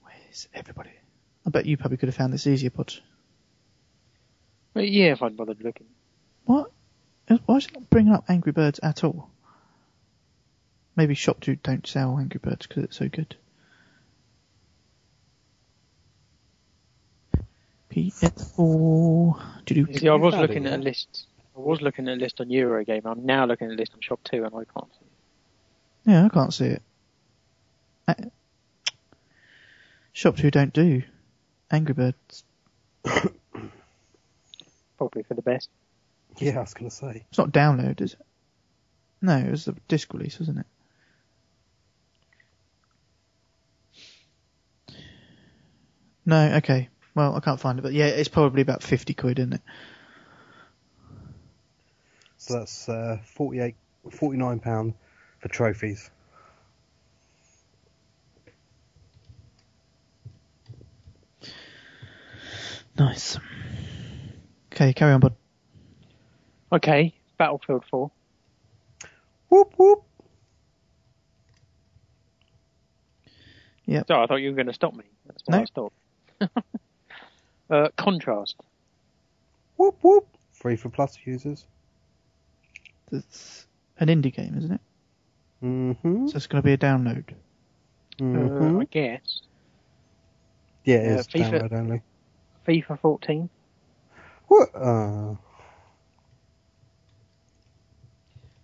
Where's 0.02 0.48
everybody? 0.54 0.99
I 1.50 1.52
bet 1.52 1.66
you 1.66 1.78
probably 1.78 1.98
could 1.98 2.10
have 2.10 2.16
found 2.16 2.32
this 2.32 2.46
easier, 2.46 2.70
Bod. 2.70 2.94
But 4.76 4.88
yeah, 4.88 5.14
if 5.14 5.24
I'd 5.24 5.36
bothered 5.36 5.64
looking. 5.64 5.88
What? 6.46 6.72
Why 7.48 7.58
is 7.58 7.66
it 7.66 7.74
not 7.74 7.90
bringing 7.90 8.14
up 8.14 8.26
Angry 8.30 8.52
Birds 8.52 8.80
at 8.84 9.04
all? 9.04 9.32
Maybe 10.96 11.16
ShopTo 11.16 11.58
don't 11.64 11.88
sell 11.88 12.20
Angry 12.20 12.40
Birds 12.40 12.68
because 12.68 12.84
it's 12.84 12.98
so 12.98 13.10
good. 13.10 13.36
PS4. 17.92 19.42
Doo-doo. 19.66 19.94
See, 19.98 20.08
I 20.08 20.14
was 20.14 20.36
looking 20.36 20.68
at 20.68 20.74
a 20.74 20.84
list. 20.84 21.26
I 21.58 21.62
was 21.62 21.82
looking 21.82 22.08
at 22.08 22.18
a 22.18 22.20
list 22.20 22.42
on 22.42 22.50
Eurogame. 22.50 23.08
I'm 23.08 23.26
now 23.26 23.46
looking 23.46 23.70
at 23.70 23.74
a 23.74 23.76
list 23.76 23.94
on 23.96 24.02
ShopTo 24.02 24.46
and 24.46 24.54
I 24.54 24.66
can't 24.72 24.94
see 24.94 25.06
it. 25.06 26.12
Yeah, 26.12 26.26
I 26.26 26.30
can't 26.30 26.54
see 26.54 26.66
it. 26.66 26.84
Uh, 28.08 28.14
ShopTo 30.14 30.52
don't 30.52 30.74
do 30.74 31.02
Angry 31.71 31.93
Birds. 31.93 32.43
Probably 34.97 35.23
for 35.23 35.34
the 35.34 35.41
best. 35.41 35.69
Yeah, 36.38 36.58
I 36.58 36.62
was 36.62 36.73
going 36.73 36.89
to 36.89 36.95
say. 36.95 37.25
It's 37.29 37.38
not 37.38 37.51
download, 37.51 38.01
is 38.01 38.13
it? 38.13 38.25
No, 39.21 39.38
it 39.38 39.51
was 39.51 39.67
a 39.67 39.75
disc 39.88 40.13
release, 40.13 40.39
wasn't 40.39 40.60
it? 40.60 40.65
No, 46.25 46.55
okay. 46.58 46.89
Well, 47.15 47.36
I 47.36 47.39
can't 47.39 47.60
find 47.60 47.79
it, 47.79 47.82
but 47.82 47.93
yeah, 47.93 48.05
it's 48.05 48.29
probably 48.29 48.62
about 48.62 48.84
50 48.84 49.13
quid, 49.13 49.39
isn't 49.39 49.53
it? 49.53 49.62
So 52.38 52.60
that's 52.60 52.88
uh, 52.88 53.17
48, 53.23 53.75
49 54.12 54.60
pound 54.60 54.93
for 55.39 55.47
trophies. 55.49 56.10
Nice. 63.00 63.40
Okay, 64.74 64.92
carry 64.94 65.14
on, 65.14 65.22
bud. 65.22 65.34
Okay, 66.72 67.14
Battlefield 67.38 67.86
4. 67.90 68.12
Whoop 69.48 69.74
whoop. 69.78 70.04
Yeah. 73.86 74.04
So 74.08 74.22
I 74.22 74.28
thought 74.28 74.36
you 74.36 74.50
were 74.50 74.56
going 74.56 74.68
to 74.68 74.74
stop 74.74 74.94
me. 74.94 75.06
That's 75.26 75.42
why 75.46 75.56
No. 75.56 75.62
I 75.62 75.66
stopped. 75.66 75.96
uh, 77.72 77.88
Contrast. 77.98 78.56
Whoop 79.78 79.98
whoop. 80.04 80.28
Free 80.52 80.76
for 80.76 80.90
plus 80.90 81.18
users. 81.26 81.66
It's 83.12 83.66
an 84.00 84.10
indie 84.10 84.34
game, 84.34 84.56
isn't 84.58 84.74
it? 84.74 84.82
Mm-hmm. 85.64 86.28
So 86.28 86.36
it's 86.36 86.46
going 86.48 86.62
to 86.62 86.66
be 86.66 86.74
a 86.74 86.78
download. 86.78 87.24
mm-hmm. 88.20 88.78
Uh, 88.78 88.82
I 88.82 88.86
guess. 88.86 89.42
yeah, 90.84 90.98
it 90.98 91.16
uh, 91.16 91.20
is 91.20 91.28
FIFA- 91.28 91.62
download 91.62 91.74
only. 91.74 92.02
FIFA 92.69 92.99
14. 92.99 93.49
What? 94.47 94.69
Uh, 94.75 95.36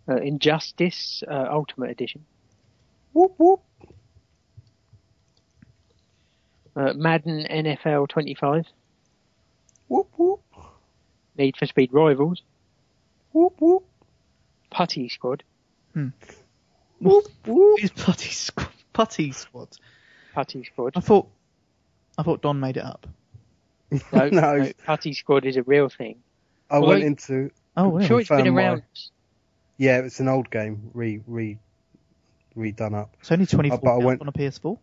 Uh, 0.07 0.17
Injustice 0.17 1.23
uh, 1.27 1.47
Ultimate 1.49 1.89
Edition. 1.89 2.23
whoop 3.13 3.33
whoop. 3.39 3.59
Uh, 6.75 6.93
Madden 6.93 7.43
NFL 7.49 8.07
25. 8.09 8.65
Whoop 9.87 10.07
whoop. 10.15 10.41
Need 11.39 11.57
for 11.57 11.65
Speed 11.65 11.89
Rivals. 11.91 12.43
Whoop 13.31 13.55
whoop. 13.59 13.83
Putty 14.69 15.09
Squad. 15.09 15.43
Whoop 15.95 16.13
whoop. 17.47 17.79
It's 17.81 18.03
Putty 18.03 18.29
Squad. 18.29 18.69
Putty 18.93 19.31
Squad. 19.31 19.69
Putty 20.35 20.63
Squad. 20.65 20.93
I 20.95 20.99
thought, 20.99 21.27
I 22.15 22.21
thought 22.21 22.43
Don 22.43 22.59
made 22.59 22.77
it 22.77 22.85
up. 22.85 23.07
No, 24.12 24.30
No. 24.30 24.30
no, 24.58 24.71
Putty 24.86 25.13
Squad 25.13 25.45
is 25.45 25.58
a 25.58 25.63
real 25.63 25.89
thing. 25.89 26.17
I 26.69 26.80
Well, 26.80 26.89
went 26.89 27.04
I- 27.04 27.08
into 27.08 27.52
Oh, 27.78 27.98
I'm 28.00 28.06
sure 28.06 28.19
it's 28.21 28.30
been 28.30 28.38
confirm 28.39 28.56
why. 28.56 28.62
around. 28.63 28.84
yeah, 29.78 29.98
it's 30.00 30.19
an 30.19 30.28
old 30.28 30.50
game 30.50 30.89
re 30.93 31.21
re 31.28 31.60
redone 32.58 32.95
up. 32.95 33.15
It's 33.19 33.32
only 33.32 33.45
24 33.45 33.78
Uh, 33.78 33.82
but 33.82 33.93
I 34.02 34.06
went- 34.06 34.21
on 34.21 34.28
a 34.28 34.32
PS4. 34.32 34.78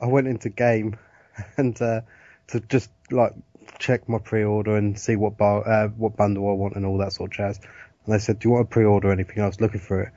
I 0.00 0.06
went 0.06 0.26
into 0.26 0.48
game 0.50 0.96
and 1.56 1.80
uh, 1.80 2.00
to 2.48 2.60
just 2.60 2.90
like 3.10 3.32
check 3.78 4.08
my 4.08 4.18
pre-order 4.18 4.76
and 4.76 4.98
see 4.98 5.16
what 5.16 5.36
bar, 5.38 5.66
uh, 5.66 5.88
what 5.88 6.16
bundle 6.16 6.48
I 6.48 6.52
want 6.52 6.74
and 6.76 6.84
all 6.84 6.98
that 6.98 7.12
sort 7.12 7.30
of 7.30 7.36
jazz. 7.36 7.60
And 8.04 8.14
they 8.14 8.18
said, 8.18 8.38
"Do 8.38 8.48
you 8.48 8.52
want 8.54 8.68
to 8.68 8.72
pre-order 8.72 9.10
anything?" 9.10 9.42
I 9.42 9.46
was 9.46 9.60
looking 9.60 9.80
for 9.80 10.02
it, 10.02 10.12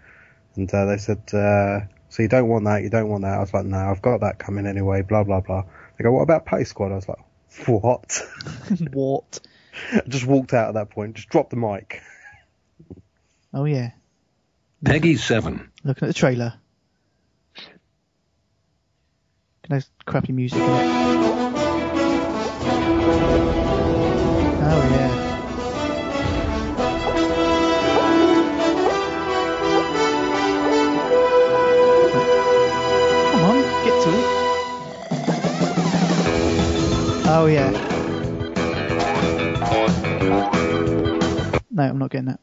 and 0.55 0.71
uh, 0.73 0.85
they 0.85 0.97
said, 0.97 1.21
uh, 1.33 1.81
"So 2.09 2.21
you 2.23 2.29
don't 2.29 2.47
want 2.47 2.65
that? 2.65 2.83
You 2.83 2.89
don't 2.89 3.09
want 3.09 3.23
that?" 3.23 3.35
I 3.37 3.39
was 3.39 3.53
like, 3.53 3.65
"No, 3.65 3.77
I've 3.77 4.01
got 4.01 4.21
that 4.21 4.37
coming 4.37 4.67
anyway." 4.67 5.01
Blah 5.01 5.23
blah 5.23 5.39
blah. 5.41 5.63
They 5.97 6.03
go, 6.03 6.11
"What 6.11 6.21
about 6.23 6.45
Pay 6.45 6.63
Squad?" 6.65 6.91
I 6.91 6.95
was 6.95 7.07
like, 7.09 7.17
"What?" 7.65 8.21
what? 8.91 9.39
I 9.93 10.01
just 10.07 10.25
walked 10.25 10.53
out 10.53 10.69
at 10.69 10.73
that 10.75 10.89
point, 10.89 11.15
just 11.15 11.29
dropped 11.29 11.49
the 11.51 11.55
mic. 11.55 12.01
Oh, 13.53 13.65
yeah. 13.65 13.91
PEGI 14.83 15.17
7. 15.17 15.71
Looking 15.83 16.07
at 16.07 16.09
the 16.09 16.13
trailer. 16.13 16.53
There's 19.67 19.89
crappy 20.05 20.33
music 20.33 20.57
in 20.57 20.63
it. 20.63 20.85
Oh, 24.61 24.89
yeah. 24.91 25.28
No, 41.79 41.85
I'm 41.85 41.97
not 41.97 42.11
getting 42.11 42.25
that. 42.27 42.41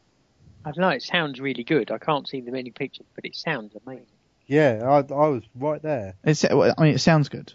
I 0.65 0.71
don't 0.71 0.79
know, 0.81 0.89
it 0.89 1.03
sounds 1.03 1.39
really 1.41 1.63
good. 1.63 1.91
I 1.91 1.99
can't 1.99 2.27
see 2.27 2.41
the 2.41 2.51
many 2.51 2.71
pictures, 2.71 3.05
but 3.15 3.27
it 3.27 3.37
sounds 3.37 3.75
amazing. 3.87 4.07
Yeah, 4.47 4.81
I, 4.83 4.97
I 5.13 5.29
was 5.29 5.43
right 5.55 5.83
there. 5.83 6.15
It's, 6.25 6.43
I 6.45 6.55
mean, 6.79 6.95
it 6.95 7.01
sounds 7.01 7.29
good. 7.29 7.53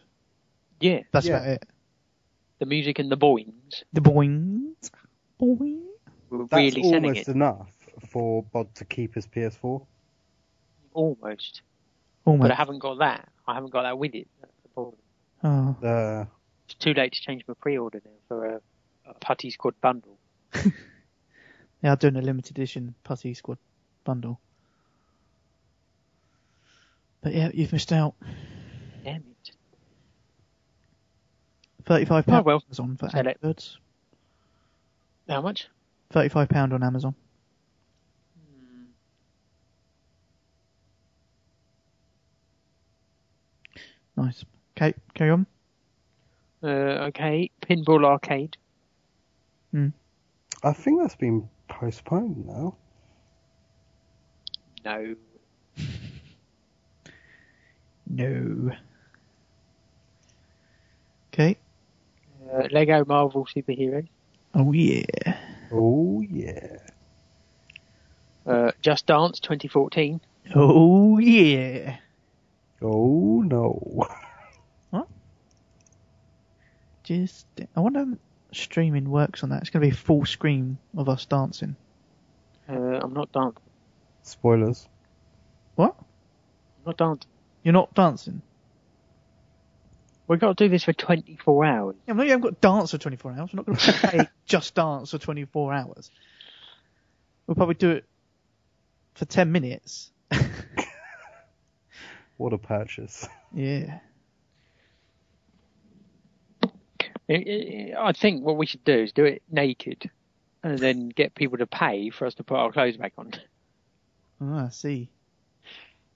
Yeah, 0.79 0.99
That's 1.11 1.25
Yeah. 1.25 1.37
about 1.37 1.47
it. 1.47 1.63
the 2.59 2.65
music 2.67 2.99
and 2.99 3.11
the 3.11 3.17
boings 3.17 3.83
The 3.93 4.01
boings. 4.01 4.91
Boing. 5.41 5.81
were 6.29 6.45
That's 6.45 6.53
really 6.53 6.83
selling 6.83 7.05
almost 7.05 7.21
it. 7.21 7.27
enough 7.29 7.71
for 8.09 8.43
Bod 8.43 8.73
to 8.75 8.85
keep 8.85 9.15
his 9.15 9.25
PS4. 9.25 9.83
Almost. 10.93 11.61
Almost. 12.25 12.41
But 12.43 12.51
I 12.51 12.55
haven't 12.55 12.79
got 12.79 12.99
that. 12.99 13.27
I 13.47 13.55
haven't 13.55 13.71
got 13.71 13.83
that 13.83 13.97
with 13.97 14.13
it. 14.13 14.27
That's 14.39 14.53
the 14.61 14.69
problem. 14.69 14.95
Oh. 15.43 15.75
Uh, 15.87 16.25
It's 16.65 16.75
too 16.75 16.93
late 16.93 17.13
to 17.13 17.21
change 17.21 17.43
my 17.47 17.55
pre-order 17.59 18.01
now 18.05 18.11
for 18.27 18.45
a, 18.45 18.61
a 19.09 19.13
Putty 19.15 19.49
Squad 19.49 19.73
bundle. 19.81 20.19
Yeah, 21.81 21.91
I'm 21.91 21.97
doing 21.97 22.15
a 22.15 22.21
limited 22.21 22.57
edition 22.57 22.95
Putty 23.03 23.33
Squad 23.33 23.57
bundle. 24.03 24.39
But 27.21 27.33
yeah, 27.33 27.49
you've 27.53 27.73
missed 27.73 27.91
out. 27.91 28.15
Damn 29.03 29.15
it. 29.17 29.51
Thirty-five 31.85 32.25
pound 32.25 32.45
well. 32.45 32.63
Amazon 32.65 32.97
for 32.97 33.09
Sell. 33.09 33.23
Birds. 33.41 33.77
How 35.27 35.41
much? 35.41 35.67
Thirty-five 36.11 36.49
pound 36.49 36.73
on 36.73 36.83
Amazon. 36.83 37.15
Nice. 44.17 44.45
Okay, 44.77 44.93
carry 45.15 45.31
on. 45.31 45.45
Uh, 46.63 47.07
okay, 47.07 47.49
Pinball 47.61 48.05
Arcade. 48.05 48.57
I 50.63 50.73
think 50.73 51.01
that's 51.01 51.15
been 51.15 51.49
postponed 51.71 52.45
now. 52.45 52.75
No. 54.85 55.15
No. 58.13 58.71
Okay. 61.33 61.57
Uh, 62.53 62.67
Lego 62.69 63.05
Marvel 63.05 63.45
Superheroes. 63.45 64.09
Oh 64.53 64.73
yeah. 64.73 65.39
Oh 65.71 66.19
yeah. 66.19 66.77
Uh, 68.45 68.71
Just 68.81 69.05
Dance 69.05 69.39
2014. 69.39 70.19
Oh 70.53 71.19
yeah. 71.19 71.99
Oh 72.81 73.41
no. 73.45 73.79
What? 73.81 74.11
Just. 77.03 77.47
I 77.75 77.79
wonder 77.79 77.99
how 77.99 78.17
streaming 78.51 79.09
works 79.09 79.43
on 79.43 79.49
that. 79.49 79.61
It's 79.61 79.69
going 79.69 79.81
to 79.81 79.87
be 79.87 79.93
a 79.93 79.97
full 79.97 80.25
screen 80.25 80.77
of 80.97 81.09
us 81.09 81.25
dancing. 81.25 81.75
Uh, 82.69 82.99
I'm 83.01 83.13
not 83.13 83.31
dancing. 83.31 83.61
Spoilers. 84.23 84.87
What? 85.75 85.95
I'm 85.97 86.85
not 86.87 86.97
dancing. 86.97 87.29
You're 87.63 87.73
not 87.73 87.93
dancing. 87.93 88.41
We've 90.27 90.39
got 90.39 90.57
to 90.57 90.63
do 90.63 90.69
this 90.69 90.83
for 90.83 90.93
24 90.93 91.65
hours. 91.65 91.95
Yeah, 92.07 92.13
no, 92.13 92.23
you 92.23 92.29
haven't 92.29 92.43
got 92.43 92.61
to 92.61 92.67
dance 92.67 92.91
for 92.91 92.97
24 92.97 93.31
hours. 93.31 93.49
We're 93.51 93.57
not 93.57 93.65
going 93.65 93.77
to 93.79 93.93
play 93.93 94.29
just 94.45 94.75
dance 94.75 95.11
for 95.11 95.17
24 95.17 95.73
hours. 95.73 96.11
We'll 97.47 97.55
probably 97.55 97.75
do 97.75 97.91
it 97.91 98.05
for 99.15 99.25
10 99.25 99.51
minutes. 99.51 100.11
What 102.41 102.53
a 102.53 102.57
purchase. 102.57 103.27
Yeah. 103.53 103.99
I- 107.35 107.93
I 107.97 108.09
I 108.09 108.11
think 108.13 108.43
what 108.43 108.57
we 108.57 108.65
should 108.65 108.83
do 108.83 108.93
is 108.99 109.11
do 109.13 109.25
it 109.25 109.41
naked, 109.49 110.09
and 110.63 110.77
then 110.77 111.09
get 111.09 111.33
people 111.35 111.57
to 111.59 111.67
pay 111.67 112.09
for 112.09 112.25
us 112.25 112.35
to 112.35 112.43
put 112.43 112.57
our 112.57 112.71
clothes 112.71 112.97
back 112.97 113.13
on. 113.17 113.31
Oh, 114.41 114.55
I 114.65 114.69
see. 114.69 115.09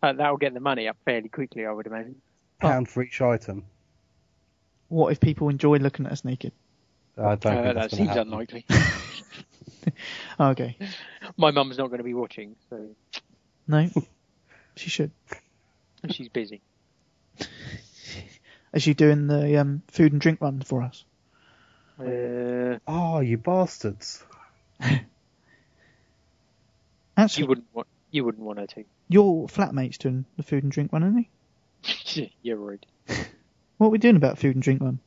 Uh, 0.04 0.13
that'll 0.13 0.38
get 0.38 0.54
the 0.54 0.60
money 0.60 0.88
up 0.88 0.97
fairly 1.06 1.30
quickly, 1.30 1.65
I 1.65 1.71
would 1.71 1.88
imagine. 1.88 2.21
Pound 2.60 2.89
for 2.89 3.01
each 3.04 3.21
item. 3.21 3.65
What 4.89 5.12
if 5.12 5.19
people 5.19 5.49
enjoy 5.49 5.78
looking 5.78 6.06
at 6.06 6.12
us 6.12 6.23
naked? 6.25 6.51
I 7.17 7.36
don't 7.36 7.36
Uh, 7.36 7.38
think 7.38 7.63
that 7.63 7.73
that's 7.75 7.95
seems 7.95 8.10
happen. 8.10 8.28
unlikely. 8.34 8.65
Oh, 10.39 10.49
okay. 10.49 10.75
My 11.38 11.51
mum's 11.51 11.78
not 11.78 11.88
going 11.88 11.99
to 11.99 12.04
be 12.04 12.13
watching, 12.15 12.56
so 12.69 12.89
No? 13.67 13.88
she 14.75 14.89
should. 14.89 15.12
she's 16.10 16.30
busy. 16.30 16.62
Is 18.75 18.83
she 18.83 18.93
doing 18.93 19.25
the 19.27 19.57
um, 19.57 19.81
food 19.88 20.11
and 20.11 20.21
drink 20.21 20.39
run 20.41 20.61
for 20.61 20.83
us? 20.83 21.03
Uh, 21.99 22.77
Oh, 22.88 23.21
you 23.21 23.38
bastards. 23.38 24.23
Actually, 27.17 27.43
you 27.43 27.47
wouldn't 27.47 27.67
want 27.73 27.88
you 28.11 28.23
wouldn't 28.25 28.43
want 28.43 28.59
her 28.59 28.67
to. 28.67 28.83
your 29.09 29.47
flatmate's 29.47 29.97
doing 29.97 30.25
the 30.38 30.43
food 30.43 30.63
and 30.63 30.71
drink 30.71 30.91
run, 30.93 31.03
isn't 31.03 31.25
he? 32.13 32.31
You're 32.41 32.57
right. 32.57 32.85
What 33.77 33.88
are 33.88 33.89
we 33.89 33.97
doing 33.97 34.15
about 34.17 34.38
food 34.39 34.55
and 34.55 34.63
drink 34.63 34.81
run? 34.81 34.99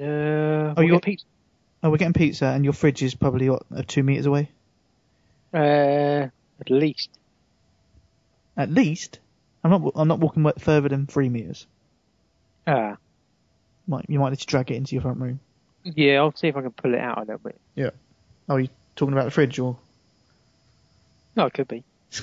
Uh, 0.00 0.04
Oh, 0.04 0.74
we'll 0.76 0.86
you're- 0.86 1.00
pizza. 1.00 1.26
Oh, 1.84 1.90
we're 1.90 1.96
getting 1.96 2.12
pizza, 2.12 2.46
and 2.46 2.62
your 2.64 2.72
fridge 2.74 3.02
is 3.02 3.14
probably 3.16 3.50
what, 3.50 3.64
uh, 3.74 3.82
two 3.84 4.04
meters 4.04 4.26
away. 4.26 4.50
Uh, 5.52 6.28
at 6.60 6.70
least. 6.70 7.10
At 8.56 8.70
least. 8.70 9.18
I'm 9.64 9.70
not. 9.70 9.92
I'm 9.96 10.06
not 10.08 10.20
walking 10.20 10.48
further 10.58 10.88
than 10.88 11.06
three 11.06 11.28
meters. 11.28 11.66
Ah, 12.66 12.96
Might 13.86 14.06
you 14.08 14.18
might 14.20 14.30
need 14.30 14.38
to 14.40 14.46
drag 14.46 14.70
it 14.70 14.76
into 14.76 14.94
your 14.94 15.02
front 15.02 15.18
room. 15.18 15.40
yeah. 15.84 16.14
I'll 16.20 16.34
see 16.34 16.48
if 16.48 16.56
I 16.56 16.62
can 16.62 16.70
pull 16.72 16.94
it 16.94 17.00
out 17.00 17.18
a 17.18 17.20
little 17.22 17.38
bit. 17.38 17.60
Yeah. 17.74 17.90
Oh, 18.48 18.56
you 18.56 18.68
talking 18.96 19.12
about 19.12 19.24
the 19.24 19.30
fridge 19.30 19.58
or? 19.58 19.76
No, 21.36 21.46
it 21.46 21.54
could 21.54 21.68
be. 21.68 21.82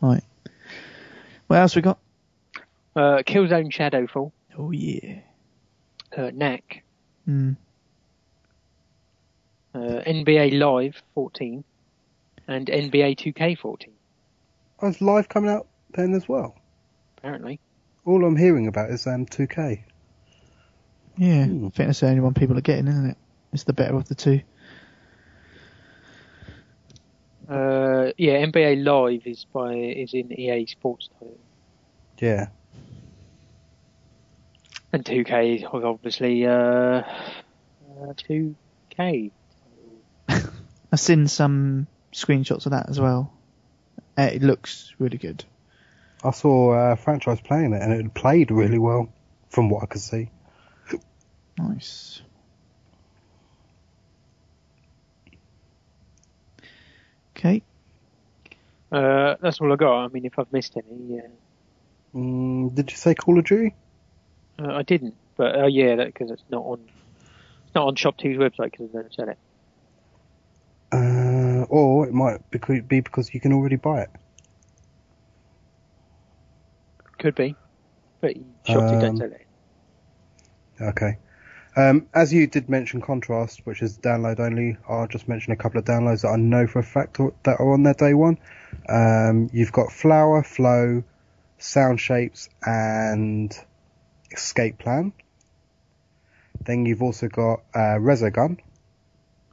Right. 0.00 0.22
What 1.46 1.56
else 1.60 1.74
we 1.76 1.80
got? 1.82 1.98
Uh, 2.94 3.22
Killzone 3.26 3.72
Shadowfall, 3.72 4.32
Oh 4.58 4.70
yeah. 4.70 5.20
uh, 6.16 6.30
Knack, 6.34 6.82
Hmm. 7.24 7.52
uh, 9.74 9.78
NBA 10.06 10.58
Live 10.58 11.02
14, 11.14 11.64
and 12.48 12.66
NBA 12.66 13.16
2K 13.16 13.58
14. 13.58 13.92
Oh, 14.82 14.88
is 14.88 15.00
live 15.00 15.28
coming 15.28 15.50
out 15.50 15.66
then 15.94 16.12
as 16.12 16.28
well? 16.28 16.54
Apparently. 17.18 17.58
All 18.04 18.24
I'm 18.24 18.36
hearing 18.36 18.66
about 18.66 18.90
is 18.90 19.06
um 19.06 19.26
2K. 19.26 19.82
Yeah. 21.16 21.44
Hmm. 21.46 21.66
I 21.66 21.70
think 21.70 21.88
that's 21.88 22.00
the 22.00 22.08
only 22.08 22.20
one 22.20 22.34
people 22.34 22.58
are 22.58 22.62
getting, 22.62 22.88
isn't 22.88 23.10
it? 23.10 23.16
It's 23.52 23.64
the 23.64 23.72
better 23.72 23.96
of 23.96 24.08
the 24.08 24.14
two. 24.14 24.40
Uh, 27.48 28.10
yeah, 28.16 28.44
NBA 28.44 28.82
Live 28.82 29.26
is 29.26 29.44
by 29.52 29.74
is 29.74 30.14
in 30.14 30.32
EA 30.32 30.66
Sports 30.66 31.10
title, 31.12 31.38
Yeah. 32.18 32.48
and 34.92 35.04
2K 35.04 35.58
is 35.58 35.64
obviously 35.70 36.46
uh, 36.46 36.52
uh 36.52 37.04
2K. 38.16 39.30
I've 40.28 41.00
seen 41.00 41.28
some 41.28 41.86
screenshots 42.14 42.64
of 42.64 42.72
that 42.72 42.88
as 42.88 42.98
well. 42.98 43.30
Uh, 44.16 44.30
it 44.32 44.42
looks 44.42 44.94
really 44.98 45.18
good. 45.18 45.44
I 46.24 46.30
saw 46.30 46.72
uh, 46.72 46.96
franchise 46.96 47.40
playing 47.40 47.74
it 47.74 47.82
and 47.82 47.92
it 47.92 48.14
played 48.14 48.50
really 48.50 48.78
well 48.78 49.12
from 49.50 49.68
what 49.68 49.82
I 49.82 49.86
could 49.86 50.00
see. 50.00 50.30
Nice. 51.58 52.22
Okay. 57.36 57.62
Uh, 58.90 59.34
that's 59.40 59.60
all 59.60 59.72
I 59.72 59.76
got. 59.76 60.04
I 60.04 60.08
mean, 60.08 60.24
if 60.24 60.38
I've 60.38 60.52
missed 60.52 60.76
any, 60.76 61.18
uh, 61.18 61.22
Mm, 62.14 62.74
did 62.74 62.90
you 62.90 62.96
say 62.96 63.14
Call 63.14 63.38
of 63.38 63.44
Duty? 63.44 63.74
uh, 64.58 64.72
I 64.72 64.82
didn't. 64.82 65.16
But 65.36 65.58
uh, 65.58 65.66
yeah, 65.66 65.96
because 65.96 66.30
it's 66.30 66.44
not 66.48 66.62
on 66.64 66.80
it's 67.66 67.74
not 67.74 67.88
on 67.88 67.96
ShopTo's 67.96 68.38
website 68.38 68.70
because 68.70 68.92
they 68.92 69.00
don't 69.00 69.14
sell 69.14 69.28
it. 69.28 69.38
Uh, 70.92 71.64
or 71.68 72.06
it 72.06 72.12
might 72.14 72.38
be 72.50 73.00
because 73.00 73.34
you 73.34 73.40
can 73.40 73.52
already 73.52 73.76
buy 73.76 74.02
it. 74.02 74.10
Could 77.24 77.36
be, 77.36 77.56
but 78.20 78.36
ShopTo 78.66 79.00
don't 79.00 79.04
Um, 79.04 79.16
sell 79.16 79.32
it. 79.32 79.46
Okay. 80.78 81.16
Um, 81.74 82.06
as 82.12 82.34
you 82.34 82.46
did 82.46 82.68
mention 82.68 83.00
Contrast, 83.00 83.64
which 83.64 83.80
is 83.80 83.96
download 83.96 84.40
only, 84.40 84.76
I'll 84.86 85.06
just 85.06 85.26
mention 85.26 85.54
a 85.54 85.56
couple 85.56 85.78
of 85.78 85.86
downloads 85.86 86.20
that 86.20 86.28
I 86.28 86.36
know 86.36 86.66
for 86.66 86.80
a 86.80 86.82
fact 86.82 87.16
that 87.44 87.56
are 87.58 87.72
on 87.72 87.82
their 87.82 87.94
day 87.94 88.12
one. 88.12 88.36
Um, 88.90 89.48
you've 89.54 89.72
got 89.72 89.90
Flower, 89.90 90.42
Flow, 90.42 91.02
Sound 91.56 91.98
Shapes, 91.98 92.50
and 92.62 93.58
Escape 94.30 94.76
Plan. 94.78 95.14
Then 96.60 96.84
you've 96.84 97.02
also 97.02 97.28
got 97.28 97.62
uh, 97.74 97.96
Resogun, 98.00 98.58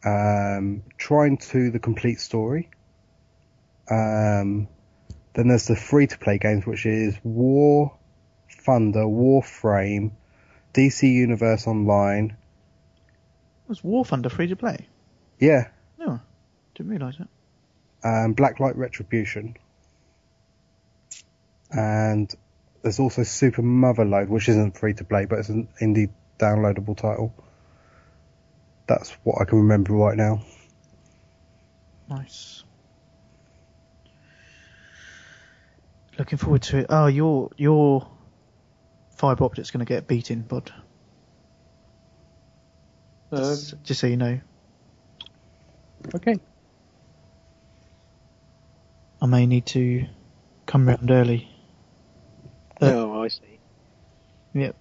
um, 0.04 0.84
Trine 0.98 1.38
2 1.38 1.72
the 1.72 1.80
Complete 1.80 2.20
Story. 2.20 2.70
Um, 3.90 4.68
then 5.34 5.48
there's 5.48 5.68
the 5.68 5.76
free 5.76 6.08
to 6.08 6.18
play 6.18 6.38
games, 6.38 6.66
which 6.66 6.86
is 6.86 7.16
War, 7.24 7.96
Thunder, 8.50 9.04
Warframe, 9.04 10.12
DC 10.74 11.12
Universe 11.12 11.68
Online. 11.68 12.36
Was 13.68 13.84
War 13.84 14.04
Thunder 14.06 14.30
free 14.30 14.48
to 14.48 14.56
play? 14.56 14.88
Yeah, 15.40 15.70
No, 15.98 16.20
didn't 16.76 16.92
realise 16.92 17.18
that. 17.18 17.28
um, 18.04 18.36
Blacklight 18.36 18.76
Retribution. 18.78 19.56
And 21.72 22.34
there's 22.84 23.00
also 23.00 23.24
Super 23.24 23.62
Motherload, 23.62 24.28
which 24.28 24.50
isn't 24.50 24.78
free 24.78 24.94
to 24.96 25.04
play, 25.04 25.26
but 25.26 25.40
it's 25.40 25.50
an 25.50 25.68
indie 25.82 26.10
downloadable 26.38 26.98
title. 26.98 27.34
That's 28.88 29.12
what 29.24 29.42
I 29.42 29.46
can 29.46 29.60
remember 29.60 29.94
right 29.94 30.18
now. 30.18 30.44
Nice. 32.10 32.64
Looking 36.18 36.38
forward 36.38 36.62
to 36.64 36.80
it. 36.80 36.86
Oh, 36.90 37.08
your 37.08 37.50
your 37.58 38.08
fibre 39.16 39.44
optic's 39.46 39.72
going 39.72 39.86
to 39.86 39.90
get 39.90 40.08
beaten, 40.08 40.42
bud. 40.42 40.72
Um, 43.32 43.40
Just, 43.40 43.84
just 43.84 44.02
so 44.02 44.08
you 44.08 44.18
know, 44.18 44.40
okay. 46.16 46.36
I 49.22 49.26
may 49.26 49.46
need 49.46 49.66
to 49.68 50.06
come 50.66 50.88
round 50.88 51.10
early. 51.10 51.48
Uh, 52.82 52.88
oh, 52.88 53.22
I 53.24 53.28
see. 53.30 53.60
Yep. 54.54 54.76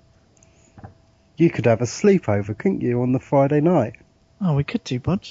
You 1.37 1.51
could 1.51 1.66
have 1.66 1.81
a 1.81 1.85
sleepover, 1.85 2.57
couldn't 2.59 2.81
you, 2.81 3.03
on 3.03 3.12
the 3.12 3.21
Friday 3.21 3.61
night? 3.61 3.95
Oh, 4.40 4.55
we 4.55 4.64
could 4.64 4.83
do, 4.85 4.99
bud. 4.99 5.29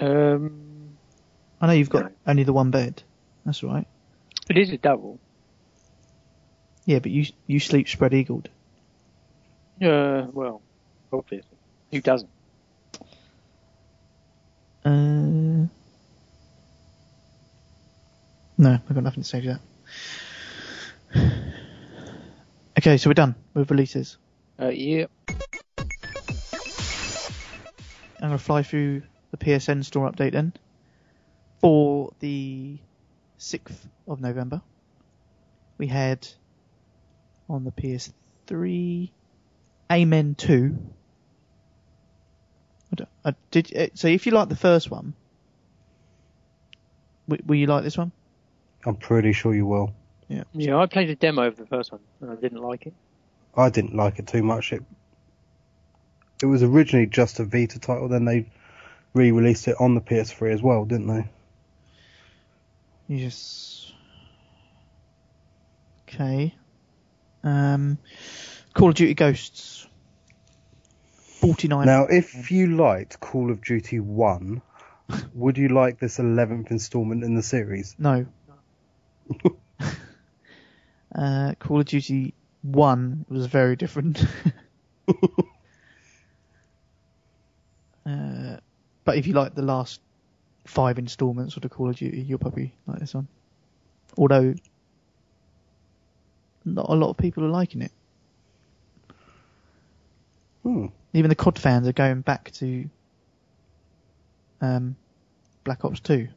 Um, 0.00 0.96
I 1.60 1.66
know 1.68 1.72
you've 1.74 1.90
got 1.90 2.04
No. 2.04 2.10
only 2.26 2.42
the 2.42 2.52
one 2.52 2.70
bed. 2.70 3.02
That's 3.44 3.62
all 3.62 3.70
right. 3.70 3.86
It 4.50 4.58
is 4.58 4.70
a 4.70 4.78
double. 4.78 5.18
Yeah, 6.84 7.00
but 7.00 7.10
you 7.10 7.26
you 7.46 7.58
sleep 7.60 7.88
spread 7.88 8.14
eagled. 8.14 8.48
Uh, 9.82 10.26
well, 10.32 10.62
obviously. 11.12 11.48
Who 11.90 12.00
doesn't? 12.00 12.30
Uh, 14.84 15.66
no, 18.58 18.78
I've 18.88 18.94
got 18.94 19.02
nothing 19.02 19.22
to 19.22 19.28
say 19.28 19.40
to 19.40 19.60
that. 21.14 21.32
Okay, 22.78 22.98
so 22.98 23.08
we're 23.08 23.14
done 23.14 23.34
with 23.54 23.70
releases. 23.70 24.18
Uh, 24.60 24.68
yeah. 24.68 25.06
I'm 25.78 25.88
going 28.20 28.32
to 28.32 28.38
fly 28.38 28.62
through 28.62 29.02
the 29.30 29.38
PSN 29.38 29.84
store 29.84 30.10
update 30.10 30.32
then. 30.32 30.52
For 31.60 32.12
the 32.20 32.78
6th 33.38 33.88
of 34.08 34.20
November, 34.20 34.62
we 35.78 35.86
had 35.86 36.26
on 37.48 37.64
the 37.64 37.70
PS3 37.72 39.10
Amen 39.90 40.34
2. 40.34 40.78
I 42.98 43.04
I 43.24 43.34
did, 43.50 43.76
uh, 43.76 43.86
so 43.94 44.08
if 44.08 44.26
you 44.26 44.32
like 44.32 44.48
the 44.48 44.56
first 44.56 44.90
one, 44.90 45.14
w- 47.28 47.42
will 47.46 47.56
you 47.56 47.66
like 47.66 47.84
this 47.84 47.98
one? 47.98 48.12
I'm 48.84 48.96
pretty 48.96 49.32
sure 49.32 49.54
you 49.54 49.66
will. 49.66 49.92
Yeah. 50.28 50.44
Yeah, 50.52 50.78
I 50.78 50.86
played 50.86 51.10
a 51.10 51.16
demo 51.16 51.42
of 51.42 51.56
the 51.56 51.66
first 51.66 51.92
one 51.92 52.00
and 52.20 52.30
I 52.30 52.36
didn't 52.36 52.62
like 52.62 52.86
it. 52.86 52.94
I 53.56 53.70
didn't 53.70 53.94
like 53.94 54.18
it 54.18 54.26
too 54.26 54.42
much. 54.42 54.72
It 54.72 54.82
it 56.42 56.46
was 56.46 56.62
originally 56.62 57.06
just 57.06 57.40
a 57.40 57.44
Vita 57.44 57.78
title, 57.78 58.08
then 58.08 58.24
they 58.24 58.50
re-released 59.14 59.68
it 59.68 59.76
on 59.80 59.94
the 59.94 60.00
PS3 60.00 60.52
as 60.52 60.62
well, 60.62 60.84
didn't 60.84 61.06
they? 61.06 61.28
Yes. 63.08 63.92
Okay. 66.08 66.54
Um, 67.44 67.98
Call 68.74 68.88
of 68.88 68.94
Duty 68.94 69.14
Ghosts. 69.14 69.86
49. 71.40 71.86
Now, 71.86 72.06
if 72.06 72.50
you 72.50 72.76
liked 72.76 73.20
Call 73.20 73.50
of 73.50 73.62
Duty 73.62 74.00
1, 74.00 74.62
would 75.34 75.58
you 75.58 75.68
like 75.68 75.98
this 75.98 76.18
11th 76.18 76.70
installment 76.70 77.22
in 77.22 77.34
the 77.34 77.42
series? 77.42 77.94
No. 77.98 78.26
uh, 81.14 81.54
Call 81.58 81.80
of 81.80 81.86
Duty 81.86 82.34
1 82.62 83.26
was 83.28 83.46
very 83.46 83.76
different. 83.76 84.24
uh, 88.06 88.56
but 89.04 89.16
if 89.16 89.26
you 89.26 89.34
like 89.34 89.54
the 89.54 89.62
last 89.62 90.00
five 90.66 90.98
installments 90.98 91.56
of 91.56 91.62
the 91.62 91.68
Call 91.68 91.90
of 91.90 91.96
Duty, 91.96 92.20
you'll 92.20 92.38
probably 92.38 92.74
like 92.86 92.98
this 92.98 93.14
one. 93.14 93.28
Although, 94.16 94.54
not 96.64 96.86
a 96.88 96.94
lot 96.94 97.10
of 97.10 97.16
people 97.16 97.44
are 97.44 97.48
liking 97.48 97.82
it. 97.82 97.92
Hmm. 100.62 100.86
Even 101.12 101.28
the 101.28 101.36
COD 101.36 101.58
fans 101.58 101.88
are 101.88 101.92
going 101.92 102.20
back 102.20 102.50
to 102.54 102.88
um, 104.60 104.96
Black 105.64 105.84
Ops 105.84 106.00
2. 106.00 106.28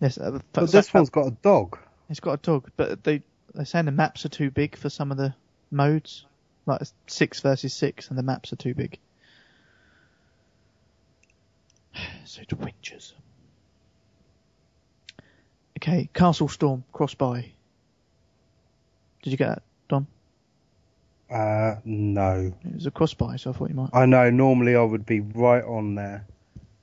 Yes, 0.00 0.18
uh, 0.18 0.38
But 0.52 0.70
this 0.70 0.92
one's 0.92 1.10
got 1.10 1.26
a 1.26 1.30
dog. 1.30 1.78
It's 2.10 2.20
got 2.20 2.32
a 2.32 2.36
dog, 2.36 2.70
but 2.76 3.02
they 3.02 3.22
they're 3.54 3.64
saying 3.64 3.86
the 3.86 3.92
maps 3.92 4.24
are 4.24 4.28
too 4.28 4.50
big 4.50 4.76
for 4.76 4.90
some 4.90 5.10
of 5.10 5.16
the 5.16 5.34
modes, 5.70 6.26
like 6.66 6.82
six 7.06 7.40
versus 7.40 7.72
six, 7.72 8.08
and 8.10 8.18
the 8.18 8.22
maps 8.22 8.52
are 8.52 8.56
too 8.56 8.74
big. 8.74 8.98
So 12.24 12.42
it's 12.42 12.52
witches. 12.54 13.12
Okay, 15.78 16.08
Castle 16.14 16.48
Storm, 16.48 16.84
cross 16.92 17.14
buy. 17.14 17.52
Did 19.22 19.30
you 19.30 19.36
get 19.36 19.48
that, 19.48 19.62
Don? 19.88 20.06
Uh, 21.30 21.76
no. 21.84 22.52
It 22.64 22.74
was 22.74 22.86
a 22.86 22.90
cross 22.90 23.14
buy, 23.14 23.36
so 23.36 23.50
I 23.50 23.52
thought 23.52 23.68
you 23.68 23.74
might. 23.74 23.90
I 23.92 24.06
know 24.06 24.30
normally 24.30 24.76
I 24.76 24.82
would 24.82 25.04
be 25.04 25.20
right 25.20 25.64
on 25.64 25.94
there, 25.94 26.26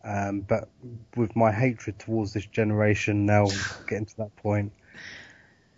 um, 0.03 0.41
but 0.41 0.69
with 1.15 1.35
my 1.35 1.51
hatred 1.51 1.99
towards 1.99 2.33
this 2.33 2.45
generation 2.45 3.25
now 3.25 3.47
getting 3.87 4.05
to 4.05 4.17
that 4.17 4.35
point, 4.37 4.73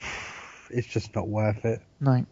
it's 0.70 0.88
just 0.88 1.16
not 1.16 1.28
worth 1.28 1.66
it. 1.66 1.82
No. 2.00 2.26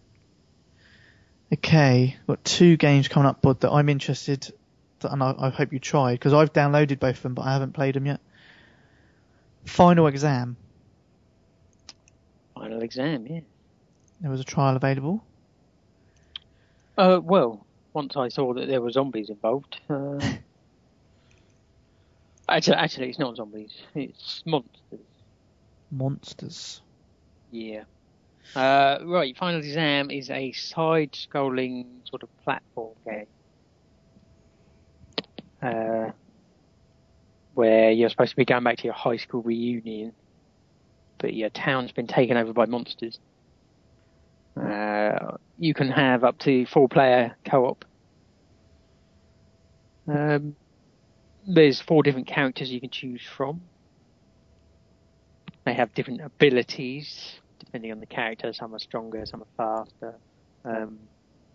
Okay, 1.53 2.15
got 2.27 2.43
two 2.45 2.77
games 2.77 3.09
coming 3.09 3.27
up, 3.27 3.41
Bud, 3.41 3.59
that 3.61 3.71
I'm 3.71 3.89
interested, 3.89 4.41
to, 4.43 4.53
and 5.03 5.23
I, 5.23 5.33
I 5.37 5.49
hope 5.49 5.73
you 5.73 5.79
try 5.79 6.13
because 6.13 6.33
I've 6.33 6.53
downloaded 6.53 6.99
both 6.99 7.17
of 7.17 7.23
them, 7.23 7.33
but 7.33 7.43
I 7.43 7.53
haven't 7.53 7.73
played 7.73 7.95
them 7.95 8.05
yet. 8.05 8.21
Final 9.65 10.07
Exam. 10.07 10.57
Final 12.55 12.81
exam, 12.83 13.25
yeah. 13.25 13.39
There 14.19 14.29
was 14.29 14.39
a 14.39 14.43
trial 14.43 14.75
available. 14.75 15.23
Uh, 16.95 17.19
well, 17.23 17.65
once 17.93 18.15
I 18.15 18.27
saw 18.27 18.53
that 18.53 18.67
there 18.67 18.81
were 18.81 18.91
zombies 18.91 19.29
involved. 19.29 19.79
Uh, 19.89 20.19
actually, 22.49 22.75
actually, 22.75 23.09
it's 23.09 23.17
not 23.17 23.35
zombies. 23.35 23.71
It's 23.95 24.43
monsters. 24.45 24.99
Monsters. 25.89 26.81
Yeah. 27.49 27.83
Uh, 28.55 28.99
right, 29.05 29.35
Final 29.37 29.59
Exam 29.59 30.11
is 30.11 30.29
a 30.29 30.51
side-scrolling 30.51 31.85
sort 32.07 32.21
of 32.21 32.29
platform 32.43 32.93
game. 33.05 33.25
Uh, 35.62 36.12
where 37.53 37.91
you're 37.91 38.09
supposed 38.09 38.32
to 38.32 38.36
be 38.36 38.45
going 38.45 38.64
back 38.64 38.78
to 38.78 38.86
your 38.86 38.93
high 38.93 39.18
school 39.18 39.41
reunion, 39.41 40.14
but 41.18 41.34
your 41.34 41.49
town's 41.49 41.91
been 41.91 42.07
taken 42.07 42.38
over 42.38 42.53
by 42.53 42.66
monsters. 42.66 43.20
Uh, 44.59 45.38
you 45.59 45.74
can 45.74 45.89
have 45.89 46.24
up 46.24 46.38
to 46.39 46.66
four-player 46.66 47.36
co-op. 47.45 47.86
Um, 50.07 50.55
there's 51.47 51.80
four 51.82 52.03
different 52.03 52.28
characters 52.28 52.72
you 52.72 52.80
can 52.80 52.89
choose 52.89 53.22
from. 53.36 53.62
They 55.66 55.74
have 55.74 55.93
different 55.93 56.22
abilities 56.22 57.39
depending 57.59 57.91
on 57.91 57.99
the 57.99 58.05
character. 58.05 58.51
Some 58.51 58.74
are 58.76 58.80
stronger, 58.80 59.26
some 59.26 59.43
are 59.43 59.86
faster. 59.86 60.16
Um, 60.66 60.99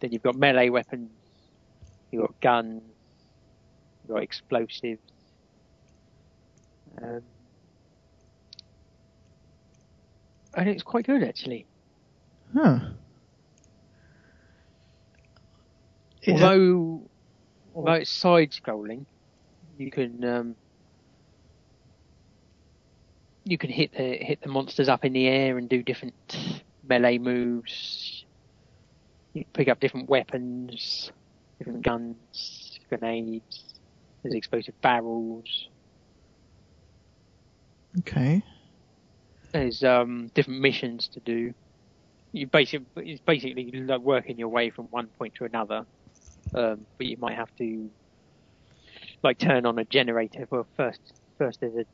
then 0.00 0.12
you've 0.12 0.22
got 0.22 0.36
melee 0.36 0.68
weapons, 0.68 1.10
you've 2.10 2.22
got 2.22 2.40
guns, 2.40 2.82
you've 4.06 4.14
got 4.14 4.22
explosives. 4.22 5.00
Um, 7.02 7.22
and 10.54 10.68
it's 10.68 10.82
quite 10.82 11.06
good 11.06 11.22
actually. 11.22 11.66
Huh. 12.54 12.78
Is 16.22 16.40
although 16.42 17.02
although 17.74 17.92
it's 17.92 18.10
side 18.10 18.50
scrolling, 18.52 19.04
you 19.78 19.90
can 19.90 20.24
um, 20.24 20.56
you 23.44 23.58
can 23.58 23.70
hit 23.70 23.92
the 23.92 24.16
hit 24.16 24.40
the 24.40 24.48
monsters 24.48 24.88
up 24.88 25.04
in 25.04 25.12
the 25.12 25.26
air 25.26 25.58
and 25.58 25.68
do 25.68 25.82
different 25.82 26.14
melee 26.88 27.18
moves. 27.18 28.24
You 29.34 29.44
pick 29.52 29.68
up 29.68 29.80
different 29.80 30.08
weapons, 30.08 31.12
different 31.58 31.82
guns, 31.82 32.80
grenades. 32.88 33.75
There's 34.26 34.34
explosive 34.34 34.80
barrels. 34.80 35.68
okay. 38.00 38.42
There's 39.52 39.84
um, 39.84 40.32
different 40.34 40.60
missions 40.60 41.06
to 41.14 41.20
do. 41.20 41.54
You 42.32 42.48
basically 42.48 42.86
it's 42.96 43.20
basically 43.20 43.70
like 43.70 44.00
working 44.00 44.36
your 44.36 44.48
way 44.48 44.70
from 44.70 44.86
one 44.86 45.06
point 45.16 45.36
to 45.36 45.44
another, 45.44 45.86
um, 46.54 46.84
but 46.98 47.06
you 47.06 47.16
might 47.18 47.36
have 47.36 47.54
to 47.58 47.88
like 49.22 49.38
turn 49.38 49.64
on 49.64 49.78
a 49.78 49.84
generator. 49.84 50.48
Well, 50.50 50.66
first 50.76 51.00
first 51.38 51.60
there's 51.60 51.76
a 51.76 51.84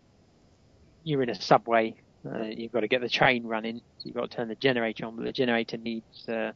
you're 1.04 1.22
in 1.22 1.28
a 1.28 1.40
subway. 1.40 1.94
Uh, 2.24 2.44
you've 2.44 2.72
got 2.72 2.80
to 2.80 2.88
get 2.88 3.02
the 3.02 3.10
train 3.10 3.44
running. 3.44 3.82
So 3.98 4.06
you've 4.06 4.14
got 4.14 4.30
to 4.30 4.36
turn 4.38 4.48
the 4.48 4.54
generator 4.54 5.04
on, 5.04 5.16
but 5.16 5.26
the 5.26 5.32
generator 5.32 5.76
needs 5.76 6.26
uh, 6.30 6.52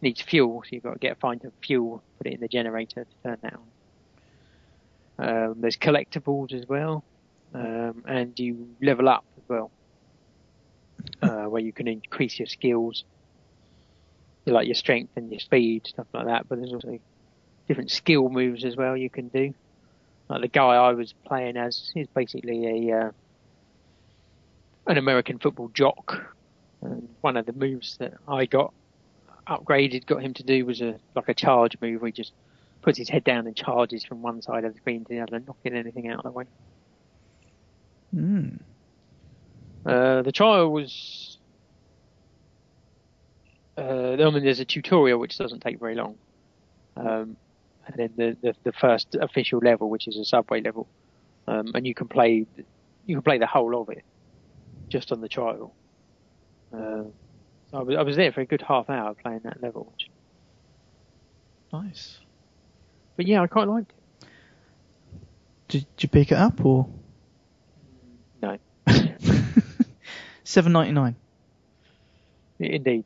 needs 0.00 0.20
fuel. 0.20 0.62
So 0.64 0.68
you've 0.70 0.84
got 0.84 0.92
to 0.92 0.98
get 1.00 1.18
find 1.18 1.42
some 1.42 1.52
fuel, 1.60 2.04
put 2.18 2.28
it 2.28 2.34
in 2.34 2.40
the 2.40 2.48
generator 2.48 3.04
to 3.04 3.28
turn 3.28 3.38
that 3.42 3.54
on. 3.54 3.66
Um, 5.18 5.56
there's 5.58 5.76
collectibles 5.76 6.52
as 6.52 6.66
well, 6.68 7.04
um, 7.54 8.04
and 8.06 8.38
you 8.38 8.68
level 8.80 9.08
up 9.08 9.24
as 9.36 9.48
well 9.48 9.70
uh, 11.22 11.44
where 11.44 11.62
you 11.62 11.72
can 11.72 11.88
increase 11.88 12.38
your 12.38 12.46
skills, 12.46 13.04
like 14.46 14.66
your 14.66 14.74
strength 14.74 15.12
and 15.16 15.30
your 15.30 15.40
speed, 15.40 15.86
stuff 15.86 16.06
like 16.12 16.26
that. 16.26 16.48
But 16.48 16.58
there's 16.58 16.72
also 16.72 16.98
different 17.66 17.90
skill 17.90 18.28
moves 18.28 18.64
as 18.64 18.76
well 18.76 18.96
you 18.96 19.10
can 19.10 19.28
do. 19.28 19.54
Like 20.28 20.42
the 20.42 20.48
guy 20.48 20.74
I 20.74 20.92
was 20.92 21.14
playing 21.24 21.56
as 21.56 21.90
is 21.94 22.06
basically 22.14 22.88
a 22.90 22.98
uh, 22.98 23.10
an 24.86 24.98
American 24.98 25.38
football 25.38 25.68
jock. 25.68 26.34
And 26.80 27.08
one 27.20 27.36
of 27.36 27.46
the 27.46 27.52
moves 27.52 27.96
that 27.96 28.14
I 28.28 28.46
got 28.46 28.72
upgraded, 29.46 30.06
got 30.06 30.22
him 30.22 30.34
to 30.34 30.42
do 30.42 30.64
was 30.64 30.80
a 30.80 30.96
like 31.14 31.28
a 31.28 31.34
charge 31.34 31.76
move 31.80 32.02
where 32.02 32.08
he 32.08 32.12
just 32.12 32.32
puts 32.82 32.98
his 32.98 33.08
head 33.08 33.24
down 33.24 33.46
and 33.46 33.56
charges 33.56 34.04
from 34.04 34.22
one 34.22 34.42
side 34.42 34.64
of 34.64 34.72
the 34.72 34.78
screen 34.78 35.04
to 35.04 35.08
the 35.08 35.20
other, 35.20 35.40
knocking 35.40 35.74
anything 35.74 36.08
out 36.08 36.18
of 36.18 36.24
the 36.24 36.30
way. 36.30 36.44
Hmm. 38.14 38.48
Uh, 39.84 40.22
the 40.22 40.32
trial 40.32 40.70
was. 40.70 41.38
Uh, 43.76 44.12
I 44.12 44.30
mean, 44.30 44.44
there's 44.44 44.60
a 44.60 44.64
tutorial 44.64 45.18
which 45.18 45.38
doesn't 45.38 45.60
take 45.60 45.78
very 45.78 45.94
long, 45.94 46.16
um, 46.96 47.36
and 47.86 47.96
then 47.96 48.10
the, 48.16 48.36
the 48.42 48.54
the 48.64 48.72
first 48.72 49.16
official 49.20 49.60
level, 49.60 49.88
which 49.88 50.08
is 50.08 50.16
a 50.16 50.24
subway 50.24 50.60
level, 50.60 50.88
um, 51.46 51.70
and 51.74 51.86
you 51.86 51.94
can 51.94 52.08
play 52.08 52.44
you 53.06 53.14
can 53.14 53.22
play 53.22 53.38
the 53.38 53.46
whole 53.46 53.80
of 53.80 53.88
it 53.88 54.04
just 54.88 55.12
on 55.12 55.20
the 55.20 55.28
trial. 55.28 55.74
Uh, 56.72 57.04
so 57.70 57.74
I 57.74 57.82
was 57.82 57.96
I 57.96 58.02
was 58.02 58.16
there 58.16 58.32
for 58.32 58.40
a 58.40 58.46
good 58.46 58.62
half 58.62 58.90
hour 58.90 59.14
playing 59.14 59.40
that 59.44 59.62
level, 59.62 59.92
which, 59.92 60.10
Nice. 61.72 62.18
But 63.18 63.26
yeah, 63.26 63.42
I 63.42 63.48
quite 63.48 63.66
liked 63.68 63.90
it. 63.90 64.28
Did 65.66 65.86
you 65.98 66.08
pick 66.08 66.30
it 66.32 66.38
up 66.38 66.64
or? 66.64 66.88
No, 68.40 68.56
Seven 70.44 70.72
ninety 70.72 70.92
nine. 70.92 71.16
indeed. 72.58 73.04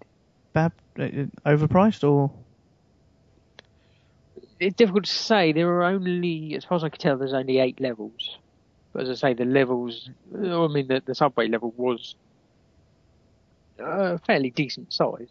Bad, 0.53 0.73
uh, 0.99 1.09
overpriced 1.47 2.09
or? 2.09 2.31
It's 4.61 4.77
difficult 4.77 5.07
to 5.07 5.11
say. 5.11 5.53
There 5.53 5.69
are 5.69 5.83
only, 5.85 6.55
as 6.55 6.65
far 6.65 6.77
as 6.77 6.85
I 6.85 6.91
can 6.91 7.01
tell, 7.01 7.17
there's 7.17 7.33
only 7.33 7.59
eight 7.59 7.81
levels. 7.81 8.37
But 8.93 9.05
as 9.05 9.11
I 9.25 9.31
say, 9.31 9.35
the 9.35 9.47
levels, 9.47 10.11
I 10.33 10.69
mean, 10.69 10.87
the, 10.87 11.03
the 11.05 11.15
subway 11.15 11.49
level 11.49 11.73
was 11.77 12.15
a 13.79 14.19
fairly 14.19 14.51
decent 14.51 14.93
size. 14.93 15.29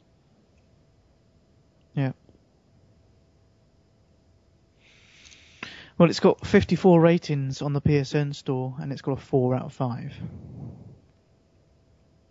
Well, 6.01 6.09
it's 6.09 6.19
got 6.19 6.47
54 6.47 6.99
ratings 6.99 7.61
on 7.61 7.73
the 7.73 7.79
PSN 7.79 8.33
store, 8.33 8.75
and 8.81 8.91
it's 8.91 9.03
got 9.03 9.11
a 9.11 9.21
4 9.21 9.53
out 9.53 9.65
of 9.65 9.73
5. 9.73 10.15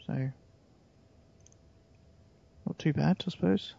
So, 0.05 0.31
not 2.67 2.79
too 2.81 2.93
bad, 2.93 3.23
I 3.25 3.31
suppose. 3.31 3.75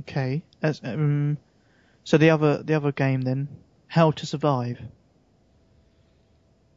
Okay, 0.00 0.42
as, 0.62 0.82
um, 0.84 1.38
so 2.04 2.18
the 2.18 2.28
other 2.28 2.62
the 2.62 2.74
other 2.74 2.92
game 2.92 3.22
then, 3.22 3.48
How 3.86 4.10
to 4.10 4.26
Survive. 4.26 4.78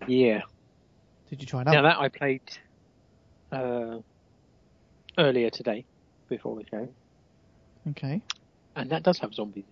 Yeah. 0.08 0.44
Did 1.30 1.42
you 1.42 1.46
try 1.46 1.66
that? 1.66 1.74
Now 1.74 1.82
that 1.82 1.98
I 2.00 2.08
played 2.08 2.58
uh, 3.52 3.98
earlier 5.18 5.50
today, 5.50 5.84
before 6.30 6.56
the 6.56 6.64
show, 6.72 6.88
Okay. 7.88 8.22
and 8.76 8.90
that 8.92 9.04
does 9.04 9.20
have 9.20 9.34
zombies. 9.34 9.66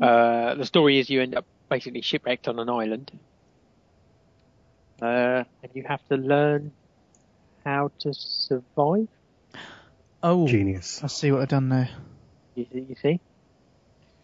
Uh, 0.00 0.54
the 0.54 0.64
story 0.64 0.98
is 0.98 1.08
you 1.08 1.22
end 1.22 1.34
up 1.34 1.46
basically 1.68 2.02
shipwrecked 2.02 2.48
on 2.48 2.58
an 2.58 2.68
island, 2.68 3.10
uh, 5.00 5.44
and 5.62 5.72
you 5.74 5.84
have 5.84 6.06
to 6.08 6.16
learn 6.16 6.72
how 7.64 7.90
to 8.00 8.12
survive. 8.12 9.08
Oh, 10.22 10.46
Genius. 10.46 11.02
I 11.02 11.06
see 11.06 11.32
what 11.32 11.42
I've 11.42 11.48
done 11.48 11.68
there. 11.68 11.88
You, 12.54 12.66
you 12.72 12.96
see, 13.00 13.20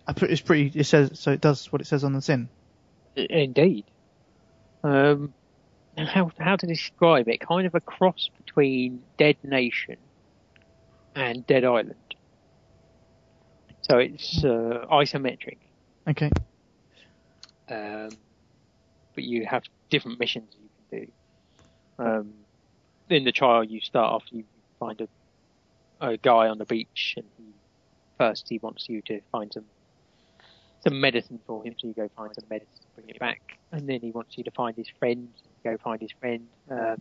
I 0.06 0.12
put, 0.12 0.30
it's 0.30 0.40
pretty. 0.40 0.78
It 0.78 0.84
says 0.84 1.18
so. 1.18 1.32
It 1.32 1.40
does 1.40 1.72
what 1.72 1.80
it 1.80 1.86
says 1.86 2.04
on 2.04 2.12
the 2.12 2.20
tin. 2.20 2.48
Indeed. 3.16 3.84
Um, 4.82 5.32
how 5.96 6.30
how 6.38 6.56
to 6.56 6.66
describe 6.66 7.28
it? 7.28 7.40
Kind 7.40 7.66
of 7.66 7.74
a 7.74 7.80
cross 7.80 8.30
between 8.44 9.02
Dead 9.16 9.36
Nation 9.42 9.96
and 11.14 11.46
Dead 11.46 11.64
Island. 11.64 11.94
So 13.82 13.98
it's 13.98 14.44
uh, 14.44 14.86
isometric. 14.90 15.58
Okay. 16.08 16.30
um, 17.68 18.10
but 19.14 19.24
you 19.24 19.46
have 19.46 19.62
different 19.90 20.18
missions 20.18 20.54
you 20.60 20.68
can 20.90 21.06
do. 21.06 21.12
Um, 22.04 22.32
in 23.10 23.24
the 23.24 23.32
trial, 23.32 23.62
you 23.64 23.80
start 23.80 24.12
off, 24.12 24.24
you 24.30 24.44
find 24.80 25.00
a, 25.00 25.08
a 26.06 26.16
guy 26.16 26.48
on 26.48 26.58
the 26.58 26.64
beach, 26.64 27.14
and 27.16 27.26
he, 27.36 27.44
first 28.18 28.46
he 28.48 28.58
wants 28.58 28.88
you 28.88 29.02
to 29.02 29.20
find 29.30 29.52
some 29.52 29.64
some 30.84 31.00
medicine 31.00 31.38
for 31.46 31.62
him, 31.64 31.74
so 31.78 31.86
you 31.86 31.94
go 31.94 32.10
find 32.16 32.34
some 32.34 32.44
medicine, 32.50 32.74
bring 32.96 33.08
it 33.08 33.18
back, 33.20 33.40
and 33.70 33.88
then 33.88 34.00
he 34.00 34.10
wants 34.10 34.36
you 34.36 34.42
to 34.42 34.50
find 34.50 34.76
his 34.76 34.88
friend, 34.98 35.28
go 35.62 35.76
find 35.76 36.00
his 36.00 36.10
friend. 36.18 36.46
Um, 36.68 37.00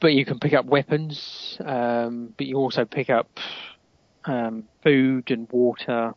but 0.00 0.14
you 0.14 0.24
can 0.24 0.38
pick 0.38 0.54
up 0.54 0.64
weapons, 0.64 1.58
um, 1.64 2.32
but 2.36 2.46
you 2.46 2.56
also 2.56 2.84
pick 2.84 3.10
up 3.10 3.38
um, 4.24 4.64
food 4.82 5.30
and 5.30 5.46
water, 5.50 6.14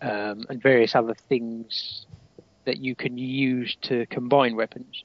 um, 0.00 0.44
and 0.48 0.62
various 0.62 0.94
other 0.94 1.14
things 1.14 2.06
that 2.64 2.78
you 2.78 2.94
can 2.94 3.18
use 3.18 3.76
to 3.82 4.06
combine 4.06 4.56
weapons. 4.56 5.04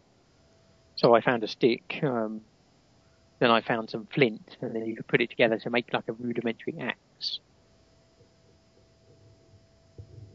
So 0.95 1.13
I 1.13 1.21
found 1.21 1.43
a 1.43 1.47
stick, 1.47 1.99
um, 2.01 2.41
then 3.39 3.51
I 3.51 3.61
found 3.61 3.89
some 3.89 4.07
flint, 4.13 4.57
and 4.61 4.73
then 4.73 4.86
you 4.86 4.95
could 4.95 5.07
put 5.07 5.21
it 5.21 5.30
together 5.30 5.59
to 5.59 5.69
make 5.69 5.93
like 5.93 6.07
a 6.07 6.13
rudimentary 6.13 6.75
axe. 6.80 7.39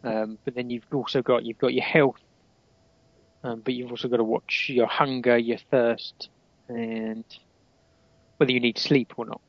Um, 0.05 0.39
but 0.45 0.55
then 0.55 0.69
you've 0.69 0.85
also 0.93 1.23
got 1.23 1.45
you've 1.45 1.59
got 1.59 1.73
your 1.73 1.85
health, 1.85 2.21
um, 3.45 3.61
but 3.65 3.75
you've 3.75 3.91
also 3.91 4.09
got 4.09 4.19
to 4.19 4.25
watch 4.25 4.67
your 4.69 4.87
hunger, 4.87 5.39
your 5.39 5.59
thirst, 5.71 6.29
and 6.69 7.25
whether 8.37 8.53
you 8.53 8.61
need 8.61 8.79
sleep 8.79 9.15
or 9.17 9.27
not. 9.27 9.41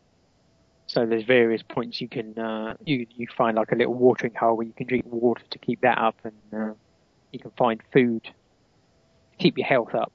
So 0.88 1.05
there's 1.05 1.24
various 1.24 1.64
points 1.64 2.01
you 2.01 2.07
can 2.07 2.38
uh, 2.38 2.76
you 2.86 3.07
you 3.16 3.28
find 3.36 3.57
like 3.57 3.72
a 3.72 3.76
little 3.76 3.93
watering 3.93 4.34
hole 4.36 4.57
where 4.57 4.68
you 4.68 4.74
can 4.74 4.86
drink 4.86 5.05
water 5.05 5.43
to 5.49 5.57
keep 5.57 5.82
that 5.82 5.97
up, 5.97 6.18
and 6.24 6.34
uh, 6.53 6.74
you 7.32 7.39
can 7.39 7.51
find 7.51 7.82
food 7.91 8.24
to 8.24 8.32
keep 9.39 9.57
your 9.57 9.68
health 9.68 9.95
up. 9.95 10.11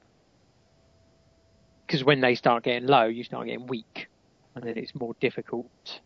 Because 1.86 2.05
when 2.05 2.20
they 2.20 2.34
start 2.34 2.64
getting 2.64 2.86
low, 2.86 3.07
you 3.07 3.24
start 3.24 3.46
getting 3.46 3.66
weak, 3.66 4.09
and 4.55 4.62
then 4.62 4.76
it's 4.76 4.94
more 4.94 5.14
difficult 5.20 6.01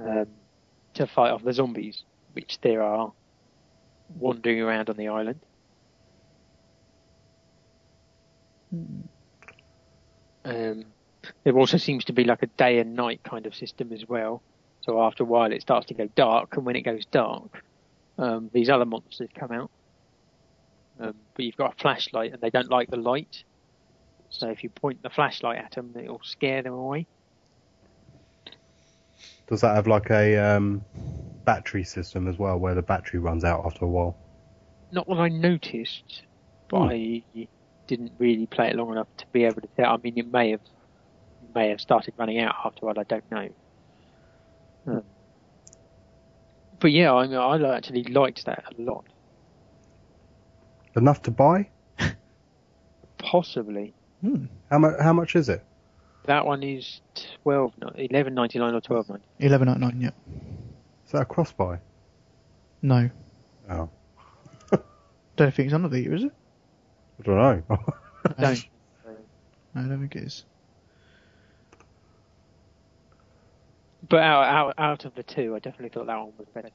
um, 0.00 0.26
to 0.94 1.06
fight 1.06 1.30
off 1.30 1.44
the 1.44 1.52
zombies, 1.52 2.02
which 2.32 2.60
there 2.60 2.82
are 2.82 3.12
wandering 4.18 4.60
around 4.60 4.90
on 4.90 4.96
the 4.96 5.08
island. 5.08 5.40
Um, 10.46 10.84
there 11.44 11.58
also 11.58 11.76
seems 11.76 12.04
to 12.04 12.12
be 12.12 12.24
like 12.24 12.42
a 12.42 12.50
day 12.56 12.78
and 12.78 12.94
night 12.94 13.20
kind 13.24 13.46
of 13.46 13.54
system 13.54 13.92
as 13.92 14.04
well. 14.08 14.42
So 14.82 15.02
after 15.02 15.24
a 15.24 15.26
while, 15.26 15.52
it 15.52 15.62
starts 15.62 15.86
to 15.88 15.94
go 15.94 16.08
dark, 16.14 16.56
and 16.56 16.64
when 16.64 16.76
it 16.76 16.82
goes 16.82 17.04
dark, 17.06 17.62
um, 18.18 18.48
these 18.52 18.70
other 18.70 18.84
monsters 18.84 19.28
come 19.36 19.50
out. 19.50 19.70
Um, 21.00 21.14
but 21.34 21.44
you've 21.44 21.56
got 21.56 21.74
a 21.74 21.82
flashlight, 21.82 22.32
and 22.32 22.40
they 22.40 22.50
don't 22.50 22.70
like 22.70 22.88
the 22.90 22.96
light. 22.96 23.42
So 24.30 24.48
if 24.48 24.62
you 24.62 24.70
point 24.70 25.02
the 25.02 25.10
flashlight 25.10 25.58
at 25.58 25.72
them, 25.72 25.92
it'll 25.98 26.20
scare 26.22 26.62
them 26.62 26.74
away. 26.74 27.06
Does 29.48 29.60
that 29.62 29.74
have 29.74 29.86
like 29.86 30.10
a 30.10 30.36
um, 30.36 30.84
battery 31.44 31.84
system 31.84 32.28
as 32.28 32.38
well, 32.38 32.58
where 32.58 32.74
the 32.74 32.82
battery 32.82 33.20
runs 33.20 33.44
out 33.44 33.64
after 33.64 33.84
a 33.84 33.88
while? 33.88 34.16
Not 34.92 35.08
what 35.08 35.18
I 35.18 35.28
noticed, 35.28 36.22
but 36.68 36.78
Hmm. 36.78 36.88
I 36.88 37.22
didn't 37.86 38.12
really 38.18 38.46
play 38.46 38.68
it 38.68 38.76
long 38.76 38.92
enough 38.92 39.08
to 39.18 39.26
be 39.32 39.44
able 39.44 39.60
to 39.60 39.68
tell. 39.76 39.92
I 39.92 39.96
mean, 39.98 40.14
it 40.16 40.32
may 40.32 40.50
have 40.50 40.60
it 40.60 41.54
may 41.54 41.68
have 41.70 41.80
started 41.80 42.14
running 42.16 42.40
out 42.40 42.54
after 42.64 42.80
a 42.82 42.86
while. 42.86 42.98
I 42.98 43.04
don't 43.04 43.30
know. 43.30 43.48
Um, 44.86 45.02
but 46.78 46.92
yeah, 46.92 47.12
I, 47.12 47.26
mean, 47.26 47.36
I 47.36 47.76
actually 47.76 48.04
liked 48.04 48.44
that 48.46 48.64
a 48.78 48.82
lot. 48.82 49.04
Enough 50.94 51.22
to 51.22 51.30
buy? 51.30 51.68
Possibly. 53.18 53.94
Hmm. 54.22 54.46
How 54.70 54.78
much? 54.78 54.94
How 55.00 55.12
much 55.12 55.36
is 55.36 55.48
it? 55.48 55.62
That 56.24 56.44
one 56.44 56.62
is 56.62 57.00
twelve, 57.42 57.72
eleven 57.96 58.34
ninety 58.34 58.58
nine 58.58 58.74
or 58.74 58.80
twelve 58.80 59.08
ninety. 59.08 59.24
Eleven 59.38 59.68
out. 59.68 59.94
Yeah. 59.96 60.10
Is 61.06 61.12
that 61.12 61.22
a 61.22 61.24
cross 61.24 61.52
buy? 61.52 61.78
No. 62.82 63.10
Oh, 63.70 63.88
Don't 65.36 65.54
think 65.54 65.66
it's 65.66 65.74
on 65.74 65.82
the 65.82 65.88
Vita, 65.88 66.14
is 66.14 66.24
it? 66.24 66.32
I 67.18 67.22
don't 67.22 67.36
know. 67.36 67.62
Don't. 68.38 68.66
I 69.74 69.80
don't 69.82 70.00
think 70.00 70.16
it 70.16 70.22
is. 70.22 70.44
But 74.08 74.22
out, 74.22 74.44
out 74.44 74.74
out 74.78 75.04
of 75.04 75.14
the 75.14 75.22
two, 75.22 75.54
I 75.54 75.58
definitely 75.58 75.90
thought 75.90 76.06
that 76.06 76.16
one 76.16 76.32
was 76.38 76.48
better. 76.54 76.70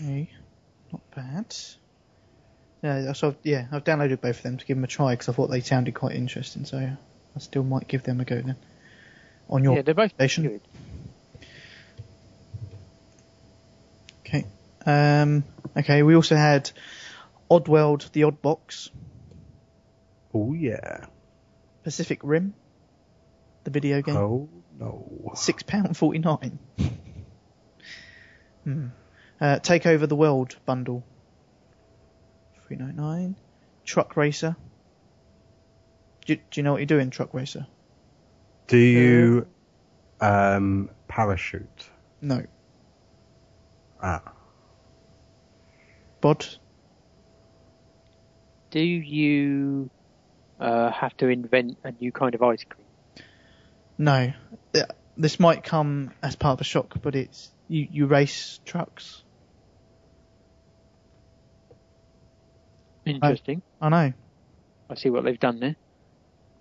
Okay. 0.00 0.28
Not 0.92 1.02
bad. 1.14 1.56
Yeah, 2.82 3.12
so 3.12 3.36
yeah, 3.42 3.66
I've 3.70 3.84
downloaded 3.84 4.20
both 4.20 4.38
of 4.38 4.42
them 4.42 4.56
to 4.58 4.66
give 4.66 4.76
them 4.76 4.84
a 4.84 4.88
try 4.88 5.12
because 5.14 5.28
I 5.28 5.32
thought 5.32 5.48
they 5.48 5.60
sounded 5.60 5.94
quite 5.94 6.16
interesting. 6.16 6.64
So 6.64 6.78
I 6.78 7.38
still 7.38 7.62
might 7.62 7.88
give 7.88 8.02
them 8.02 8.20
a 8.20 8.24
go 8.24 8.40
then. 8.40 8.56
On 9.48 9.62
your 9.62 9.76
yeah, 9.76 9.82
they're 9.82 9.94
both 9.94 10.12
station. 10.12 10.44
good. 10.48 10.60
Um, 14.84 15.44
okay, 15.76 16.02
we 16.02 16.14
also 16.16 16.36
had 16.36 16.70
Oddworld, 17.50 18.10
the 18.12 18.24
Odd 18.24 18.42
Box, 18.42 18.90
oh 20.34 20.52
yeah. 20.54 21.06
Pacific 21.84 22.20
Rim, 22.22 22.54
the 23.64 23.70
video 23.70 24.02
game, 24.02 24.16
Oh 24.16 24.48
no. 24.78 25.32
six 25.34 25.62
pound 25.62 25.96
forty 25.96 26.18
nine. 26.18 26.58
hmm. 28.64 28.86
uh, 29.40 29.58
Take 29.58 29.86
over 29.86 30.06
the 30.06 30.16
World 30.16 30.56
bundle, 30.66 31.04
three 32.66 32.76
ninety 32.76 32.96
nine. 32.96 33.36
Truck 33.84 34.16
Racer. 34.16 34.56
Do, 36.24 36.36
do 36.36 36.42
you 36.54 36.62
know 36.62 36.72
what 36.72 36.78
you're 36.78 36.86
doing, 36.86 37.10
Truck 37.10 37.34
Racer? 37.34 37.66
Do 38.68 38.78
you 38.78 39.46
um, 40.20 40.88
parachute? 41.08 41.88
No. 42.20 42.46
Ah, 44.00 44.32
Bod. 46.22 46.46
Do 48.70 48.80
you 48.80 49.90
uh, 50.58 50.90
have 50.90 51.14
to 51.18 51.28
invent 51.28 51.76
a 51.84 51.92
new 51.92 52.12
kind 52.12 52.34
of 52.34 52.42
ice 52.42 52.64
cream? 52.64 52.86
No. 53.98 54.32
This 55.18 55.38
might 55.38 55.62
come 55.62 56.12
as 56.22 56.36
part 56.36 56.54
of 56.54 56.60
a 56.62 56.64
shock, 56.64 56.94
but 57.02 57.14
it's 57.14 57.50
you, 57.68 57.86
you 57.90 58.06
race 58.06 58.60
trucks. 58.64 59.22
Interesting. 63.04 63.60
I 63.80 63.88
know. 63.90 64.12
I 64.88 64.94
see 64.94 65.10
what 65.10 65.24
they've 65.24 65.38
done 65.38 65.58
there. 65.58 65.76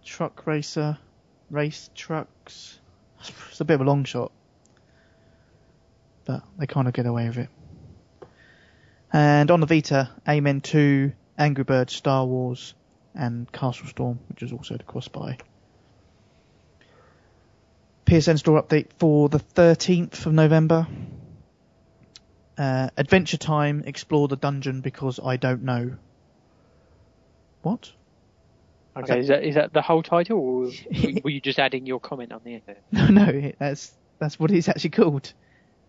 Truck 0.03 0.47
racer, 0.47 0.97
race 1.51 1.89
trucks. 1.93 2.79
It's 3.51 3.61
a 3.61 3.65
bit 3.65 3.75
of 3.75 3.81
a 3.81 3.83
long 3.83 4.05
shot, 4.05 4.31
but 6.25 6.41
they 6.57 6.65
kind 6.65 6.87
of 6.87 6.93
get 6.95 7.05
away 7.05 7.27
with 7.27 7.37
it. 7.37 7.49
And 9.13 9.51
on 9.51 9.59
the 9.59 9.65
Vita, 9.65 10.09
Amen 10.27 10.61
2, 10.61 11.11
Angry 11.37 11.63
Birds, 11.63 11.93
Star 11.93 12.25
Wars, 12.25 12.73
and 13.13 13.51
Castle 13.51 13.87
Storm, 13.87 14.19
which 14.29 14.43
is 14.43 14.53
also 14.53 14.77
the 14.77 14.83
cross-buy. 14.83 15.37
PSN 18.05 18.39
store 18.39 18.61
update 18.61 18.87
for 18.97 19.29
the 19.29 19.39
13th 19.39 20.25
of 20.25 20.33
November. 20.33 20.87
Uh, 22.57 22.89
Adventure 22.97 23.37
Time, 23.37 23.83
explore 23.85 24.27
the 24.27 24.35
dungeon 24.35 24.81
because 24.81 25.19
I 25.23 25.37
don't 25.37 25.63
know. 25.63 25.97
What? 27.61 27.91
Okay, 28.95 29.19
is 29.19 29.29
that 29.29 29.43
is 29.43 29.55
that 29.55 29.71
the 29.71 29.81
whole 29.81 30.03
title, 30.03 30.37
or 30.37 30.53
were 30.53 30.71
were 31.23 31.29
you 31.29 31.39
just 31.39 31.59
adding 31.59 31.85
your 31.85 32.01
comment 32.01 32.33
on 32.33 32.41
the 32.43 32.55
end? 32.55 32.63
there? 32.65 32.77
No, 32.91 33.07
no, 33.07 33.51
that's 33.57 33.93
that's 34.19 34.37
what 34.37 34.51
it's 34.51 34.67
actually 34.67 34.89
called. 34.89 35.31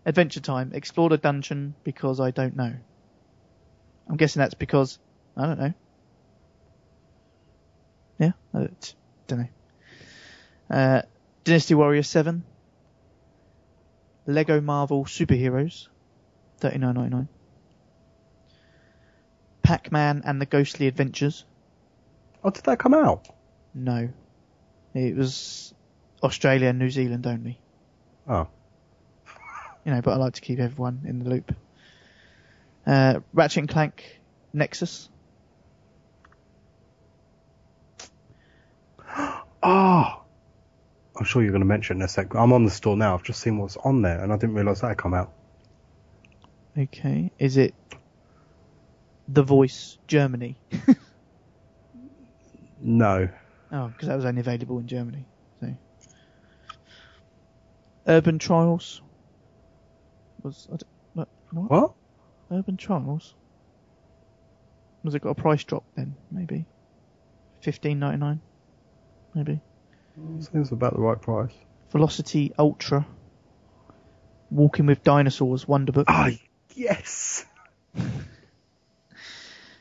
Adventure 0.05 0.39
Time, 0.39 0.71
explore 0.73 1.09
the 1.09 1.17
dungeon 1.17 1.75
because 1.83 2.19
I 2.19 2.31
don't 2.31 2.55
know. 2.55 2.73
I'm 4.09 4.17
guessing 4.17 4.39
that's 4.41 4.53
because 4.53 4.99
I 5.37 5.45
don't 5.45 5.59
know. 5.59 5.73
Yeah, 8.19 8.31
I 8.53 8.59
don't, 8.59 8.95
don't 9.27 9.39
know. 9.39 10.75
Uh, 10.75 11.01
Dynasty 11.43 11.73
Warrior 11.75 12.03
Seven, 12.03 12.43
Lego 14.27 14.61
Marvel 14.61 15.05
Superheroes, 15.05 15.87
thirty 16.57 16.77
nine 16.77 16.95
ninety 16.95 17.15
nine. 17.15 17.27
Pac 19.61 19.91
Man 19.91 20.21
and 20.25 20.41
the 20.41 20.45
Ghostly 20.45 20.87
Adventures, 20.87 21.45
Oh, 22.43 22.49
did 22.49 22.63
that 22.65 22.79
come 22.79 22.93
out? 22.93 23.27
no. 23.73 24.09
It 24.93 25.15
was 25.15 25.73
Australia 26.21 26.67
and 26.67 26.77
New 26.77 26.91
Zealand 26.91 27.25
only. 27.25 27.59
Oh. 28.29 28.47
you 29.83 29.91
know, 29.91 30.01
but 30.01 30.11
I 30.11 30.17
like 30.17 30.33
to 30.33 30.41
keep 30.41 30.59
everyone 30.59 31.01
in 31.05 31.17
the 31.17 31.29
loop. 31.29 31.55
Uh, 32.85 33.19
Ratchet 33.33 33.59
and 33.59 33.69
Clank 33.69 34.21
Nexus. 34.53 35.09
Oh. 39.61 40.19
I'm 41.15 41.25
sure 41.25 41.43
you're 41.43 41.51
going 41.51 41.61
to 41.61 41.65
mention 41.65 41.97
it 41.97 41.99
in 41.99 42.05
a 42.05 42.07
sec. 42.07 42.33
I'm 42.33 42.51
on 42.53 42.65
the 42.65 42.71
store 42.71 42.97
now. 42.97 43.13
I've 43.13 43.23
just 43.23 43.39
seen 43.39 43.59
what's 43.59 43.77
on 43.77 44.01
there, 44.01 44.23
and 44.23 44.33
I 44.33 44.35
didn't 44.35 44.55
realise 44.55 44.81
that 44.81 44.87
had 44.87 44.97
come 44.97 45.13
out. 45.13 45.31
Okay, 46.75 47.31
is 47.37 47.55
it 47.57 47.75
The 49.27 49.43
Voice 49.43 49.99
Germany? 50.07 50.57
No. 52.83 53.29
Oh, 53.71 53.87
because 53.87 54.09
that 54.09 54.15
was 54.15 54.25
only 54.25 54.41
available 54.41 54.77
in 54.77 54.87
Germany. 54.87 55.25
So, 55.61 55.73
Urban 58.05 58.37
Trials 58.37 59.01
was 60.43 60.67
I 60.71 60.77
what? 61.13 61.29
what? 61.51 61.93
Urban 62.51 62.77
Trials. 62.77 63.33
Was 65.03 65.15
it 65.15 65.21
got 65.21 65.31
a 65.31 65.35
price 65.35 65.63
drop 65.63 65.83
then? 65.95 66.15
Maybe 66.31 66.65
fifteen 67.61 67.99
ninety 67.99 68.17
nine. 68.17 68.41
Maybe. 69.33 69.59
Seems 70.39 70.71
about 70.71 70.93
the 70.93 71.01
right 71.01 71.19
price. 71.19 71.53
Velocity 71.91 72.53
Ultra. 72.57 73.05
Walking 74.51 74.85
with 74.85 75.03
Dinosaurs 75.03 75.65
Wonderbook. 75.65 76.05
Ah, 76.07 76.29
yes. 76.75 77.45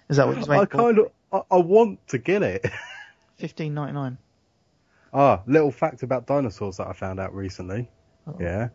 Is 0.08 0.16
that 0.16 0.26
what 0.26 0.38
it's 0.38 0.48
I 0.48 0.60
made 0.60 0.70
for? 0.70 0.78
kind 0.78 0.98
of, 0.98 1.10
I, 1.32 1.42
I 1.50 1.58
want 1.58 2.06
to 2.08 2.18
get 2.18 2.42
it. 2.42 2.66
Fifteen 3.36 3.74
ninety 3.74 3.92
nine. 3.92 4.18
Ah, 5.12 5.42
little 5.46 5.70
fact 5.70 6.02
about 6.02 6.26
dinosaurs 6.26 6.78
that 6.78 6.86
I 6.86 6.94
found 6.94 7.20
out 7.20 7.34
recently. 7.34 7.90
Yeah. 8.40 8.68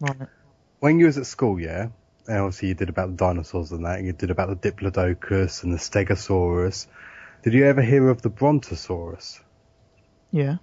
Right. 0.00 0.28
When 0.80 0.98
you 0.98 1.06
was 1.06 1.18
at 1.18 1.26
school, 1.26 1.60
yeah, 1.60 1.88
and 2.28 2.38
obviously 2.38 2.68
you 2.68 2.74
did 2.74 2.88
about 2.88 3.08
the 3.10 3.16
dinosaurs 3.16 3.72
and 3.72 3.84
that, 3.84 3.98
and 3.98 4.06
you 4.06 4.12
did 4.12 4.30
about 4.30 4.48
the 4.48 4.70
Diplodocus 4.70 5.64
and 5.64 5.72
the 5.72 5.78
Stegosaurus. 5.78 6.86
Did 7.42 7.54
you 7.54 7.64
ever 7.64 7.82
hear 7.82 8.08
of 8.08 8.22
the 8.22 8.28
Brontosaurus? 8.30 9.40
Yeah. 10.30 10.56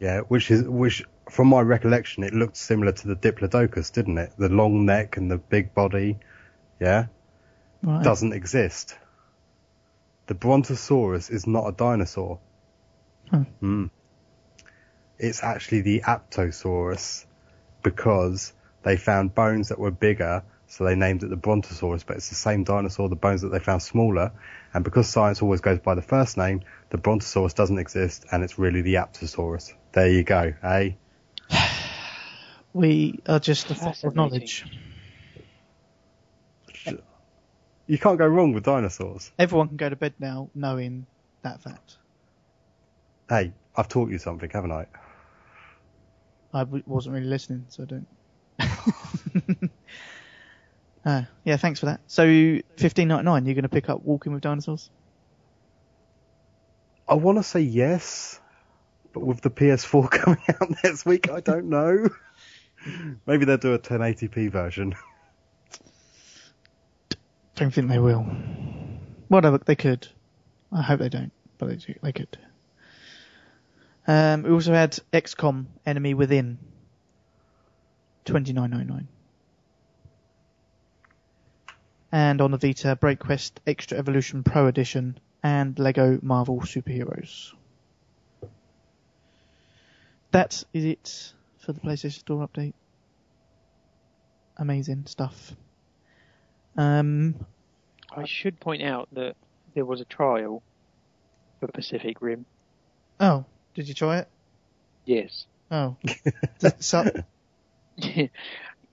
Yeah, 0.00 0.20
which 0.20 0.50
is 0.50 0.62
which 0.64 1.04
from 1.30 1.48
my 1.48 1.60
recollection, 1.60 2.24
it 2.24 2.32
looked 2.34 2.56
similar 2.56 2.92
to 2.92 3.08
the 3.08 3.14
Diplodocus, 3.16 3.92
didn't 3.92 4.18
it? 4.18 4.32
The 4.36 4.48
long 4.48 4.84
neck 4.86 5.16
and 5.16 5.30
the 5.30 5.38
big 5.38 5.74
body. 5.74 6.18
Yeah, 6.80 7.06
Right. 7.82 8.02
doesn't 8.02 8.32
exist. 8.32 8.96
The 10.26 10.34
Brontosaurus 10.34 11.30
is 11.30 11.46
not 11.46 11.68
a 11.68 11.72
dinosaur. 11.72 12.38
Hmm. 13.30 13.42
Hmm. 13.60 13.86
It's 15.18 15.42
actually 15.42 15.82
the 15.82 16.00
Apatosaurus 16.00 17.26
because 17.82 18.52
they 18.82 18.96
found 18.96 19.34
bones 19.34 19.68
that 19.68 19.78
were 19.78 19.90
bigger, 19.90 20.42
so 20.72 20.84
they 20.84 20.94
named 20.94 21.22
it 21.22 21.28
the 21.28 21.36
Brontosaurus, 21.36 22.02
but 22.02 22.16
it's 22.16 22.30
the 22.30 22.34
same 22.34 22.64
dinosaur, 22.64 23.10
the 23.10 23.14
bones 23.14 23.42
that 23.42 23.50
they 23.50 23.58
found 23.58 23.82
smaller. 23.82 24.32
And 24.72 24.82
because 24.82 25.06
science 25.06 25.42
always 25.42 25.60
goes 25.60 25.78
by 25.78 25.94
the 25.94 26.00
first 26.00 26.38
name, 26.38 26.62
the 26.88 26.96
Brontosaurus 26.96 27.52
doesn't 27.52 27.78
exist, 27.78 28.24
and 28.32 28.42
it's 28.42 28.58
really 28.58 28.80
the 28.80 28.94
Apatosaurus. 28.94 29.74
There 29.92 30.08
you 30.08 30.24
go, 30.24 30.54
eh? 30.62 30.92
We 32.72 33.20
are 33.28 33.38
just 33.38 33.70
a 33.70 33.74
font 33.74 34.02
of 34.02 34.16
knowledge. 34.16 34.64
You 37.86 37.98
can't 37.98 38.16
go 38.16 38.26
wrong 38.26 38.54
with 38.54 38.64
dinosaurs. 38.64 39.30
Everyone 39.38 39.68
can 39.68 39.76
go 39.76 39.90
to 39.90 39.96
bed 39.96 40.14
now 40.18 40.48
knowing 40.54 41.04
that 41.42 41.60
fact. 41.60 41.98
Hey, 43.28 43.52
I've 43.76 43.88
taught 43.88 44.10
you 44.10 44.16
something, 44.16 44.48
haven't 44.48 44.72
I? 44.72 44.86
I 46.54 46.60
w- 46.60 46.84
wasn't 46.86 47.16
really 47.16 47.26
listening, 47.26 47.66
so 47.68 47.82
I 47.82 47.86
don't. 47.86 49.70
uh, 51.04 51.22
yeah, 51.44 51.56
thanks 51.56 51.80
for 51.80 51.86
that. 51.86 52.00
So, 52.06 52.24
fifteen 52.76 53.08
ninety 53.08 53.24
nine. 53.24 53.46
You're 53.46 53.54
going 53.54 53.62
to 53.62 53.68
pick 53.68 53.88
up 53.88 54.02
Walking 54.02 54.32
with 54.32 54.42
Dinosaurs? 54.42 54.90
I 57.08 57.14
want 57.14 57.38
to 57.38 57.42
say 57.42 57.60
yes, 57.60 58.40
but 59.12 59.24
with 59.24 59.40
the 59.40 59.50
PS4 59.50 60.10
coming 60.10 60.42
out 60.48 60.70
next 60.84 61.04
week, 61.04 61.30
I 61.30 61.40
don't 61.40 61.68
know. 61.68 62.08
Maybe 63.26 63.44
they'll 63.44 63.58
do 63.58 63.74
a 63.74 63.78
1080p 63.78 64.50
version. 64.50 64.94
Don't 67.54 67.72
think 67.72 67.88
they 67.88 67.98
will. 67.98 68.26
Well, 69.28 69.40
they, 69.42 69.58
they 69.66 69.76
could. 69.76 70.08
I 70.72 70.82
hope 70.82 71.00
they 71.00 71.08
don't, 71.08 71.32
but 71.58 71.68
they 71.68 71.76
do. 71.76 71.94
They 72.02 72.12
could. 72.12 72.38
Um, 74.06 74.42
we 74.42 74.50
also 74.50 74.72
had 74.72 74.98
XCOM 75.12 75.66
Enemy 75.86 76.14
Within. 76.14 76.58
Twenty 78.24 78.52
nine 78.52 78.70
ninety 78.70 78.86
nine. 78.86 79.08
And 82.12 82.42
on 82.42 82.50
the 82.50 82.58
Vita, 82.58 82.94
Break 82.94 83.20
Quest 83.20 83.60
Extra 83.66 83.96
Evolution 83.96 84.44
Pro 84.44 84.66
Edition 84.66 85.18
and 85.42 85.78
Lego 85.78 86.18
Marvel 86.22 86.60
Superheroes. 86.60 87.52
That 90.30 90.62
is 90.72 90.84
it 90.84 91.32
for 91.58 91.72
the 91.72 91.80
PlayStation 91.80 92.18
Store 92.20 92.46
update. 92.46 92.74
Amazing 94.58 95.06
stuff. 95.06 95.52
Um, 96.76 97.34
I 98.14 98.26
should 98.26 98.60
point 98.60 98.82
out 98.82 99.08
that 99.12 99.36
there 99.74 99.84
was 99.84 100.00
a 100.00 100.04
trial 100.04 100.62
for 101.60 101.68
Pacific 101.68 102.20
Rim. 102.20 102.44
oh, 103.20 103.44
did 103.74 103.88
you 103.88 103.94
try 103.94 104.18
it? 104.18 104.28
Yes. 105.06 105.46
Oh, 105.70 105.96
Does 106.58 106.94
it 107.96 108.30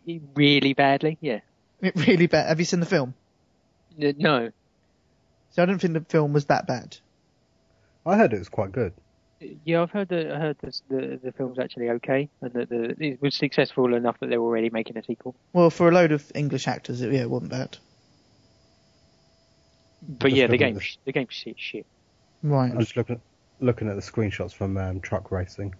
really 0.35 0.73
badly, 0.73 1.17
yeah. 1.19 1.39
It 1.81 1.95
really 1.95 2.27
bad. 2.27 2.47
Have 2.47 2.59
you 2.59 2.65
seen 2.65 2.79
the 2.79 2.85
film? 2.85 3.13
No. 3.97 4.51
So 5.51 5.63
I 5.63 5.65
don't 5.65 5.79
think 5.79 5.93
the 5.93 6.01
film 6.01 6.33
was 6.33 6.45
that 6.45 6.67
bad. 6.67 6.97
I 8.05 8.17
heard 8.17 8.33
it 8.33 8.39
was 8.39 8.49
quite 8.49 8.71
good. 8.71 8.93
Yeah, 9.63 9.81
I've 9.81 9.91
heard 9.91 10.09
that 10.09 10.31
I 10.31 10.39
heard 10.39 10.57
this, 10.61 10.81
the 10.89 11.17
the 11.23 11.31
film's 11.31 11.59
actually 11.59 11.89
okay, 11.91 12.29
and 12.41 12.51
that 12.53 12.69
the, 12.69 12.95
it 12.99 13.21
was 13.21 13.35
successful 13.35 13.93
enough 13.95 14.19
that 14.19 14.29
they 14.29 14.37
were 14.37 14.47
already 14.47 14.69
making 14.69 14.97
a 14.97 15.03
sequel. 15.03 15.33
Well, 15.53 15.69
for 15.69 15.87
a 15.87 15.91
load 15.91 16.11
of 16.11 16.29
English 16.35 16.67
actors, 16.67 17.01
it, 17.01 17.13
yeah, 17.13 17.21
it 17.21 17.29
wasn't 17.29 17.51
bad. 17.51 17.77
But 20.01 20.31
yeah, 20.31 20.47
the 20.47 20.53
looking 20.53 20.63
at 20.63 20.67
game 20.67 20.75
this. 20.75 20.97
the 21.05 21.11
game's 21.13 21.33
shit. 21.33 21.55
shit. 21.57 21.85
Right. 22.43 22.71
I'm 22.71 22.79
just 22.79 22.97
looking 22.97 23.21
looking 23.61 23.89
at 23.89 23.95
the 23.95 24.01
screenshots 24.01 24.53
from 24.53 24.77
um, 24.77 24.99
truck 24.99 25.31
racing. 25.31 25.75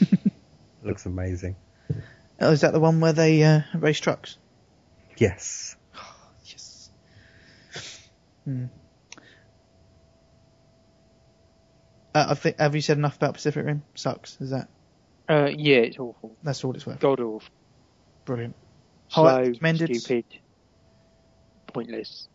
Looks 0.82 1.06
amazing. 1.06 1.56
Oh, 2.40 2.52
is 2.52 2.60
that 2.60 2.72
the 2.72 2.80
one 2.80 3.00
where 3.00 3.12
they 3.14 3.42
uh, 3.42 3.60
race 3.74 4.00
trucks? 4.00 4.36
Yes. 5.16 5.76
Yes. 6.46 6.90
Hmm. 8.44 8.66
Uh, 12.14 12.26
I 12.28 12.34
think, 12.34 12.58
have 12.58 12.74
you 12.74 12.80
said 12.80 12.98
enough 12.98 13.16
about 13.16 13.34
Pacific 13.34 13.64
Rim? 13.64 13.82
Sucks. 13.94 14.40
Is 14.40 14.50
that? 14.50 14.68
Uh, 15.28 15.48
yeah, 15.56 15.78
it's 15.78 15.98
awful. 15.98 16.36
That's 16.42 16.62
all 16.64 16.74
it's 16.74 16.86
worth. 16.86 17.00
God 17.00 17.20
awful. 17.20 17.48
Brilliant. 18.24 18.54
Slow, 19.08 19.38
recommended? 19.38 19.96
stupid, 19.96 20.24
pointless. 21.66 22.28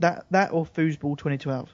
That 0.00 0.24
that 0.30 0.52
or 0.52 0.64
Foosball 0.66 1.16
2012. 1.18 1.68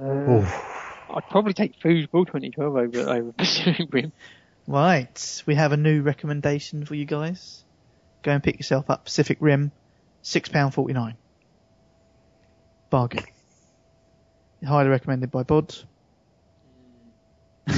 Oof. 0.00 0.64
I'd 1.10 1.28
probably 1.30 1.52
take 1.52 1.78
Foosball 1.80 2.26
2012 2.26 2.76
over 2.76 3.10
over 3.10 3.32
Pacific 3.32 3.88
Rim. 3.92 4.12
Right, 4.66 5.42
we 5.46 5.54
have 5.54 5.72
a 5.72 5.76
new 5.76 6.02
recommendation 6.02 6.86
for 6.86 6.94
you 6.94 7.04
guys. 7.04 7.64
Go 8.24 8.32
and 8.32 8.42
pick 8.42 8.56
yourself 8.56 8.88
up 8.88 9.04
Pacific 9.04 9.36
Rim, 9.40 9.70
six 10.22 10.48
pound 10.48 10.72
forty 10.74 10.94
nine. 10.94 11.14
Bargain. 12.88 13.22
Highly 14.66 14.88
recommended 14.88 15.30
by 15.30 15.42
Bods. 15.42 15.84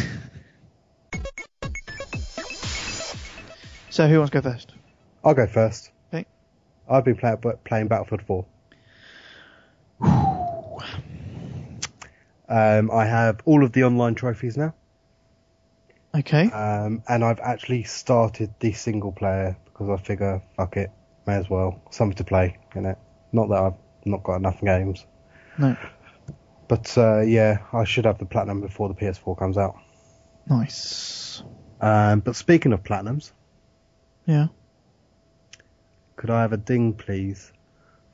so 3.91 4.07
who 4.07 4.19
wants 4.19 4.31
to 4.31 4.41
go 4.41 4.51
first? 4.51 4.73
I'll 5.25 5.35
go 5.35 5.49
first. 5.49 5.91
Okay. 6.15 6.27
I've 6.89 7.05
been 7.05 7.17
play, 7.17 7.35
playing 7.65 7.89
Battlefield 7.89 8.23
4. 8.23 8.47
Um, 12.49 12.93
I 12.93 13.05
have 13.07 13.41
all 13.45 13.65
of 13.65 13.73
the 13.73 13.83
online 13.83 14.15
trophies 14.15 14.57
now, 14.57 14.73
Okay. 16.15 16.49
um, 16.53 17.03
and 17.09 17.25
I've 17.25 17.41
actually 17.41 17.83
started 17.83 18.55
the 18.61 18.71
single 18.73 19.11
player 19.11 19.57
because 19.77 19.91
I 19.91 20.03
figure, 20.03 20.43
fuck 20.57 20.77
it, 20.79 20.91
may 21.27 21.35
as 21.35 21.51
well, 21.51 21.83
something 21.91 22.17
to 22.17 22.25
play 22.25 22.57
in 22.75 22.87
it. 22.87 22.97
Not 23.33 23.49
that 23.51 23.59
I've 23.63 23.75
not 24.07 24.23
got 24.23 24.37
enough 24.37 24.61
games, 24.63 25.05
No. 25.59 25.77
but 26.69 26.97
uh, 26.97 27.21
yeah, 27.21 27.59
I 27.75 27.85
should 27.85 28.07
have 28.07 28.19
the 28.19 28.25
platinum 28.25 28.63
before 28.63 28.89
the 28.89 28.95
PS4 28.95 29.39
comes 29.39 29.59
out. 29.59 29.77
Nice. 30.49 31.43
Um, 31.81 32.21
but 32.21 32.37
speaking 32.37 32.73
of 32.73 32.83
platinums, 32.85 33.33
Yeah. 34.25 34.47
could 36.17 36.31
I 36.31 36.41
have 36.41 36.53
a 36.55 36.57
ding, 36.57 36.95
please, 36.95 37.53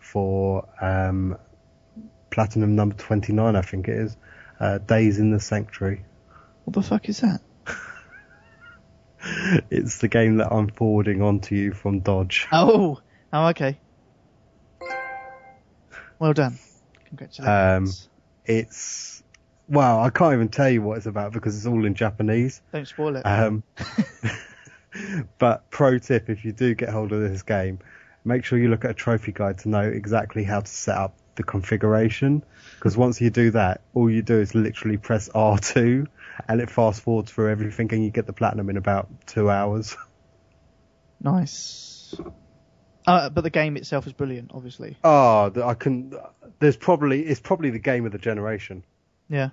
for 0.01 0.67
um, 0.81 1.37
platinum 2.31 2.75
number 2.75 2.97
29, 2.97 3.55
I 3.55 3.63
think 3.63 3.87
it 3.87 3.97
is, 3.99 4.17
uh, 4.59 4.79
Days 4.79 5.19
in 5.21 5.31
the 5.31 5.39
Sanctuary. 5.39 6.05
What 6.65 6.75
the 6.75 6.83
fuck 6.83 7.09
is 7.09 7.21
that? 7.21 7.41
It's 9.71 9.99
the 9.99 10.09
game 10.09 10.39
that 10.39 10.53
I'm 10.53 10.69
forwarding 10.69 11.23
on 11.23 11.41
to 11.41 11.55
you 11.55 11.73
from 11.73 12.01
Dodge. 12.01 12.49
Oh. 12.53 13.01
Oh, 13.33 13.47
okay. 13.49 13.79
Well 16.19 16.33
done. 16.33 16.59
Congratulations. 17.07 18.09
It's, 18.45 19.23
well, 19.69 20.01
I 20.01 20.11
can't 20.11 20.35
even 20.35 20.49
tell 20.49 20.69
you 20.69 20.83
what 20.83 20.99
it's 20.99 21.07
about 21.07 21.33
because 21.33 21.57
it's 21.57 21.67
all 21.67 21.85
in 21.85 21.95
Japanese. 21.95 22.63
Don't 22.73 22.87
spoil 22.87 23.17
it. 23.17 23.23
Um, 23.23 23.63
but 25.39 25.71
pro 25.71 25.99
tip, 25.99 26.29
if 26.29 26.45
you 26.45 26.53
do 26.53 26.75
get 26.75 26.89
hold 26.89 27.13
of 27.13 27.21
this 27.21 27.43
game, 27.43 27.79
make 28.25 28.45
sure 28.45 28.59
you 28.59 28.69
look 28.69 28.85
at 28.85 28.91
a 28.91 28.95
trophy 28.95 29.33
guide 29.33 29.59
to 29.59 29.69
know 29.69 29.83
exactly 29.83 30.45
how 30.45 30.61
to 30.61 30.71
set 30.71 30.97
up 30.97 31.17
the 31.37 31.43
configuration. 31.43 32.45
Because 32.77 32.97
once 32.97 33.21
you 33.21 33.31
do 33.31 33.51
that, 33.53 33.81
all 33.95 34.11
you 34.11 34.23
do 34.23 34.41
is 34.41 34.55
literally 34.55 34.97
press 34.97 35.29
R2 35.31 36.07
and 36.49 36.61
it 36.61 36.71
fast 36.71 37.03
forwards 37.03 37.31
through 37.31 37.51
everything 37.51 37.93
and 37.93 38.05
you 38.05 38.11
get 38.11 38.27
the 38.27 38.33
platinum 38.33 38.71
in 38.71 38.77
about 38.77 39.27
two 39.27 39.51
hours. 39.51 39.97
nice. 41.21 42.15
Uh, 43.07 43.29
but 43.31 43.43
the 43.43 43.51
game 43.51 43.77
itself 43.77 44.07
is 44.07 44.13
brilliant, 44.13 44.53
obviously. 44.55 44.97
Oh, 45.03 45.53
I 45.65 45.75
can. 45.75 46.15
There's 46.61 46.77
probably 46.77 47.23
it's 47.23 47.41
probably 47.41 47.71
the 47.71 47.79
game 47.79 48.07
of 48.07 48.13
the 48.13 48.19
generation. 48.19 48.85
Yeah. 49.29 49.51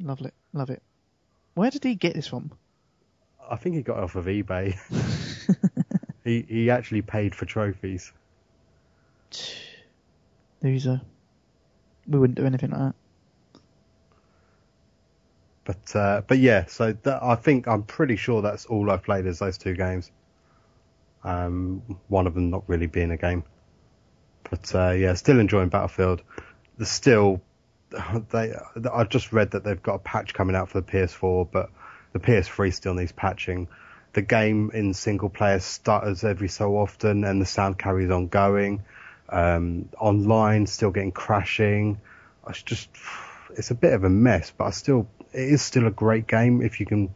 Love 0.00 0.20
it. 0.22 0.34
Love 0.52 0.70
it. 0.70 0.82
Where 1.54 1.70
did 1.70 1.84
he 1.84 1.94
get 1.94 2.14
this 2.14 2.28
from? 2.28 2.52
I 3.50 3.56
think 3.56 3.74
he 3.74 3.82
got 3.82 3.98
it 3.98 4.04
off 4.04 4.16
of 4.16 4.26
eBay. 4.26 4.78
he 6.24 6.42
he 6.48 6.70
actually 6.70 7.02
paid 7.02 7.34
for 7.34 7.44
trophies. 7.44 8.12
Loser. 10.62 11.00
We 12.06 12.18
wouldn't 12.18 12.38
do 12.38 12.46
anything 12.46 12.70
like 12.70 12.80
that. 12.80 12.94
But 15.68 15.94
uh, 15.94 16.22
but 16.26 16.38
yeah, 16.38 16.64
so 16.64 16.94
that, 17.02 17.22
I 17.22 17.34
think 17.34 17.68
I'm 17.68 17.82
pretty 17.82 18.16
sure 18.16 18.40
that's 18.40 18.64
all 18.64 18.90
I've 18.90 19.02
played 19.02 19.26
is 19.26 19.38
those 19.38 19.58
two 19.58 19.74
games. 19.74 20.10
Um, 21.22 21.82
one 22.08 22.26
of 22.26 22.32
them 22.32 22.48
not 22.48 22.64
really 22.68 22.86
being 22.86 23.10
a 23.10 23.18
game. 23.18 23.44
But 24.48 24.74
uh, 24.74 24.90
yeah, 24.92 25.12
still 25.12 25.38
enjoying 25.38 25.68
Battlefield. 25.68 26.22
There's 26.78 26.88
still 26.88 27.42
they 28.30 28.54
I've 28.90 29.10
just 29.10 29.30
read 29.30 29.50
that 29.50 29.62
they've 29.62 29.82
got 29.82 29.96
a 29.96 29.98
patch 29.98 30.32
coming 30.32 30.56
out 30.56 30.70
for 30.70 30.80
the 30.80 30.86
PS4, 30.90 31.46
but 31.52 31.68
the 32.14 32.18
PS3 32.18 32.72
still 32.72 32.94
needs 32.94 33.12
patching. 33.12 33.68
The 34.14 34.22
game 34.22 34.70
in 34.72 34.94
single 34.94 35.28
player 35.28 35.60
stutters 35.60 36.24
every 36.24 36.48
so 36.48 36.78
often, 36.78 37.24
and 37.24 37.42
the 37.42 37.46
sound 37.46 37.78
carries 37.78 38.10
on 38.10 38.28
going. 38.28 38.84
Um, 39.28 39.90
online, 39.98 40.64
still 40.64 40.92
getting 40.92 41.12
crashing. 41.12 42.00
It's 42.48 42.62
just 42.62 42.88
it's 43.50 43.70
a 43.70 43.74
bit 43.74 43.92
of 43.92 44.04
a 44.04 44.08
mess, 44.08 44.50
but 44.56 44.64
I 44.64 44.70
still 44.70 45.06
it 45.32 45.48
is 45.48 45.62
still 45.62 45.86
a 45.86 45.90
great 45.90 46.26
game 46.26 46.62
if 46.62 46.80
you 46.80 46.86
can 46.86 47.12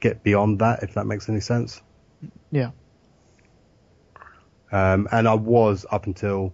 get 0.00 0.22
beyond 0.22 0.60
that, 0.60 0.82
if 0.82 0.94
that 0.94 1.06
makes 1.06 1.28
any 1.28 1.40
sense. 1.40 1.80
Yeah. 2.50 2.70
Um, 4.72 5.08
and 5.12 5.28
I 5.28 5.34
was 5.34 5.86
up 5.90 6.06
until 6.06 6.52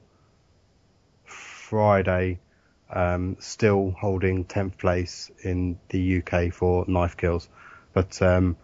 Friday 1.24 2.38
um, 2.90 3.36
still 3.40 3.94
holding 3.98 4.44
10th 4.44 4.76
place 4.76 5.30
in 5.42 5.78
the 5.88 6.22
UK 6.22 6.52
for 6.52 6.84
knife 6.86 7.16
kills, 7.16 7.48
but 7.94 8.20
um, 8.20 8.56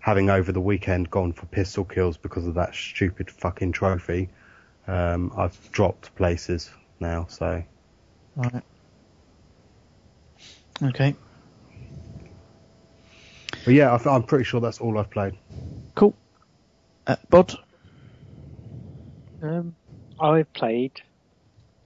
having 0.00 0.28
over 0.28 0.50
the 0.52 0.60
weekend 0.60 1.10
gone 1.10 1.32
for 1.32 1.46
pistol 1.46 1.84
kills 1.84 2.16
because 2.16 2.46
of 2.46 2.54
that 2.54 2.74
stupid 2.74 3.30
fucking 3.30 3.72
trophy, 3.72 4.28
um, 4.88 5.32
I've 5.36 5.70
dropped 5.70 6.14
places 6.16 6.70
now. 7.00 7.26
So 7.28 7.62
Right. 8.36 8.62
Okay. 10.82 11.14
But 13.66 13.74
yeah, 13.74 13.92
I 13.92 13.96
th- 13.96 14.06
I'm 14.06 14.22
pretty 14.22 14.44
sure 14.44 14.60
that's 14.60 14.80
all 14.80 14.96
I've 14.96 15.10
played. 15.10 15.34
Cool. 15.96 16.14
Uh, 17.04 17.16
Bod? 17.28 17.52
Um, 19.42 19.74
I've 20.20 20.50
played 20.52 20.92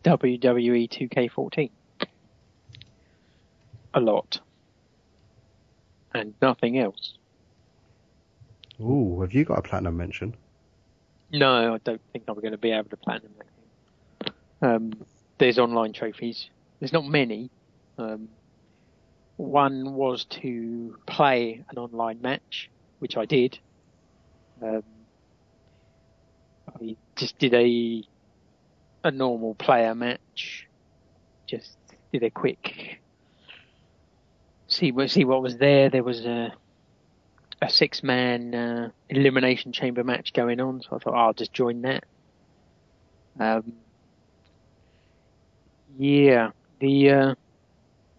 WWE 0.05 0.91
2K14 0.91 1.71
a 3.95 4.01
lot, 4.01 4.41
and 6.13 6.35
nothing 6.43 6.79
else. 6.79 7.15
Ooh, 8.79 9.23
have 9.23 9.33
you 9.33 9.47
got 9.47 9.59
a 9.59 9.63
platinum 9.63 9.97
mention? 9.97 10.37
No, 11.33 11.75
I 11.75 11.79
don't 11.79 12.01
think 12.13 12.25
I'm 12.29 12.35
going 12.35 12.53
to 12.53 12.59
be 12.59 12.73
able 12.73 12.91
to 12.91 12.97
platinum 12.99 13.33
that 13.39 14.27
game. 14.27 14.35
Um, 14.61 14.93
there's 15.39 15.59
online 15.59 15.95
trophies. 15.95 16.51
There's 16.79 16.93
not 16.93 17.07
many. 17.07 17.49
Um, 17.97 18.29
one 19.41 19.95
was 19.95 20.25
to 20.27 20.97
play 21.07 21.65
an 21.71 21.79
online 21.79 22.21
match, 22.21 22.71
which 22.99 23.17
I 23.17 23.25
did. 23.25 23.59
Um, 24.63 24.83
I 26.81 26.97
just 27.17 27.39
did 27.39 27.55
a 27.55 28.03
a 29.03 29.11
normal 29.11 29.55
player 29.55 29.95
match. 29.95 30.67
Just 31.47 31.77
did 32.13 32.23
a 32.23 32.31
quick 32.31 33.01
see 34.71 34.93
what 34.93 35.11
see 35.11 35.25
what 35.25 35.43
was 35.43 35.59
there. 35.59 35.91
There 35.91 36.03
was 36.03 36.25
a 36.25 36.53
a 37.61 37.69
six 37.69 38.03
man 38.03 38.55
uh, 38.55 38.91
elimination 39.09 39.73
chamber 39.73 40.03
match 40.03 40.33
going 40.33 40.61
on, 40.61 40.81
so 40.83 40.97
I 40.97 40.99
thought 40.99 41.15
I'll 41.15 41.35
just 41.35 41.53
join 41.53 41.83
that. 41.83 42.05
Um, 43.39 43.75
yeah, 45.99 46.51
the 46.79 47.11
uh, 47.11 47.35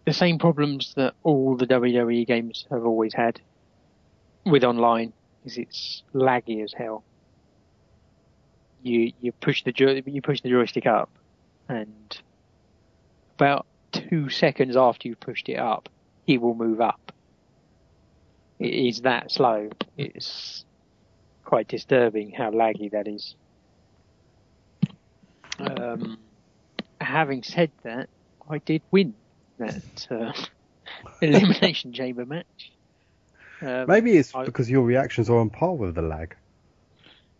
the 0.05 0.13
same 0.13 0.39
problems 0.39 0.93
that 0.95 1.13
all 1.23 1.55
the 1.55 1.67
WWE 1.67 2.25
games 2.25 2.65
have 2.71 2.85
always 2.85 3.13
had 3.13 3.39
with 4.45 4.63
online 4.63 5.13
is 5.45 5.57
it's 5.57 6.03
laggy 6.13 6.63
as 6.63 6.73
hell. 6.73 7.03
You 8.83 9.13
you 9.21 9.31
push 9.31 9.63
the 9.63 9.73
you 10.05 10.21
push 10.21 10.41
the 10.41 10.49
joystick 10.49 10.87
up, 10.87 11.09
and 11.69 12.17
about 13.35 13.67
two 13.91 14.29
seconds 14.29 14.75
after 14.75 15.07
you've 15.07 15.19
pushed 15.19 15.49
it 15.49 15.59
up, 15.59 15.87
it 16.25 16.41
will 16.41 16.55
move 16.55 16.81
up. 16.81 17.11
It 18.59 18.73
is 18.73 19.01
that 19.01 19.31
slow. 19.31 19.69
It's 19.97 20.65
quite 21.45 21.67
disturbing 21.67 22.31
how 22.31 22.51
laggy 22.51 22.91
that 22.91 23.07
is. 23.07 23.35
Um, 25.59 26.17
having 26.99 27.43
said 27.43 27.71
that, 27.83 28.09
I 28.49 28.57
did 28.59 28.81
win 28.89 29.13
that 29.61 30.07
uh, 30.11 30.33
elimination 31.21 31.93
chamber 31.93 32.25
match. 32.25 32.71
Um, 33.61 33.85
Maybe 33.87 34.17
it's 34.17 34.33
I- 34.35 34.45
because 34.45 34.69
your 34.69 34.83
reactions 34.83 35.29
are 35.29 35.37
on 35.37 35.49
par 35.49 35.73
with 35.73 35.95
the 35.95 36.01
lag. 36.01 36.35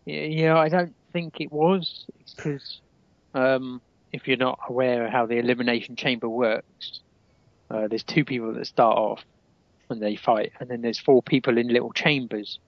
Yeah, 0.05 0.22
yeah, 0.24 0.57
I 0.57 0.69
don't 0.69 0.95
think 1.13 1.39
it 1.41 1.51
was. 1.51 2.05
It's 2.22 2.34
because 2.34 2.80
um, 3.34 3.82
if 4.11 4.28
you're 4.28 4.38
not 4.38 4.59
aware 4.67 5.05
of 5.05 5.11
how 5.11 5.26
the 5.26 5.38
elimination 5.38 5.95
chamber 5.95 6.28
works, 6.30 7.01
uh, 7.69 7.88
there's 7.88 8.03
two 8.03 8.26
people 8.26 8.53
that 8.53 8.65
start 8.65 8.97
off 8.97 9.24
and 9.89 10.01
they 10.01 10.15
fight, 10.15 10.53
and 10.59 10.69
then 10.69 10.82
there's 10.82 10.99
four 10.99 11.22
people 11.22 11.57
in 11.57 11.67
little 11.67 11.91
chambers, 11.91 12.59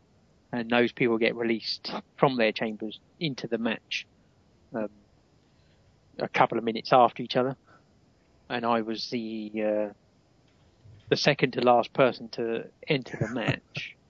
and 0.51 0.69
those 0.69 0.91
people 0.91 1.17
get 1.17 1.35
released 1.35 1.91
from 2.17 2.37
their 2.37 2.51
chambers 2.51 2.99
into 3.19 3.47
the 3.47 3.57
match. 3.57 4.05
Um, 4.75 4.89
a 6.19 6.27
couple 6.27 6.57
of 6.57 6.63
minutes 6.63 6.93
after 6.93 7.23
each 7.23 7.35
other, 7.35 7.55
and 8.49 8.65
I 8.65 8.81
was 8.81 9.09
the 9.09 9.51
uh, 9.55 9.93
the 11.09 11.17
second 11.17 11.51
to 11.53 11.61
last 11.61 11.93
person 11.93 12.29
to 12.29 12.65
enter 12.87 13.17
the 13.19 13.29
match. 13.29 13.95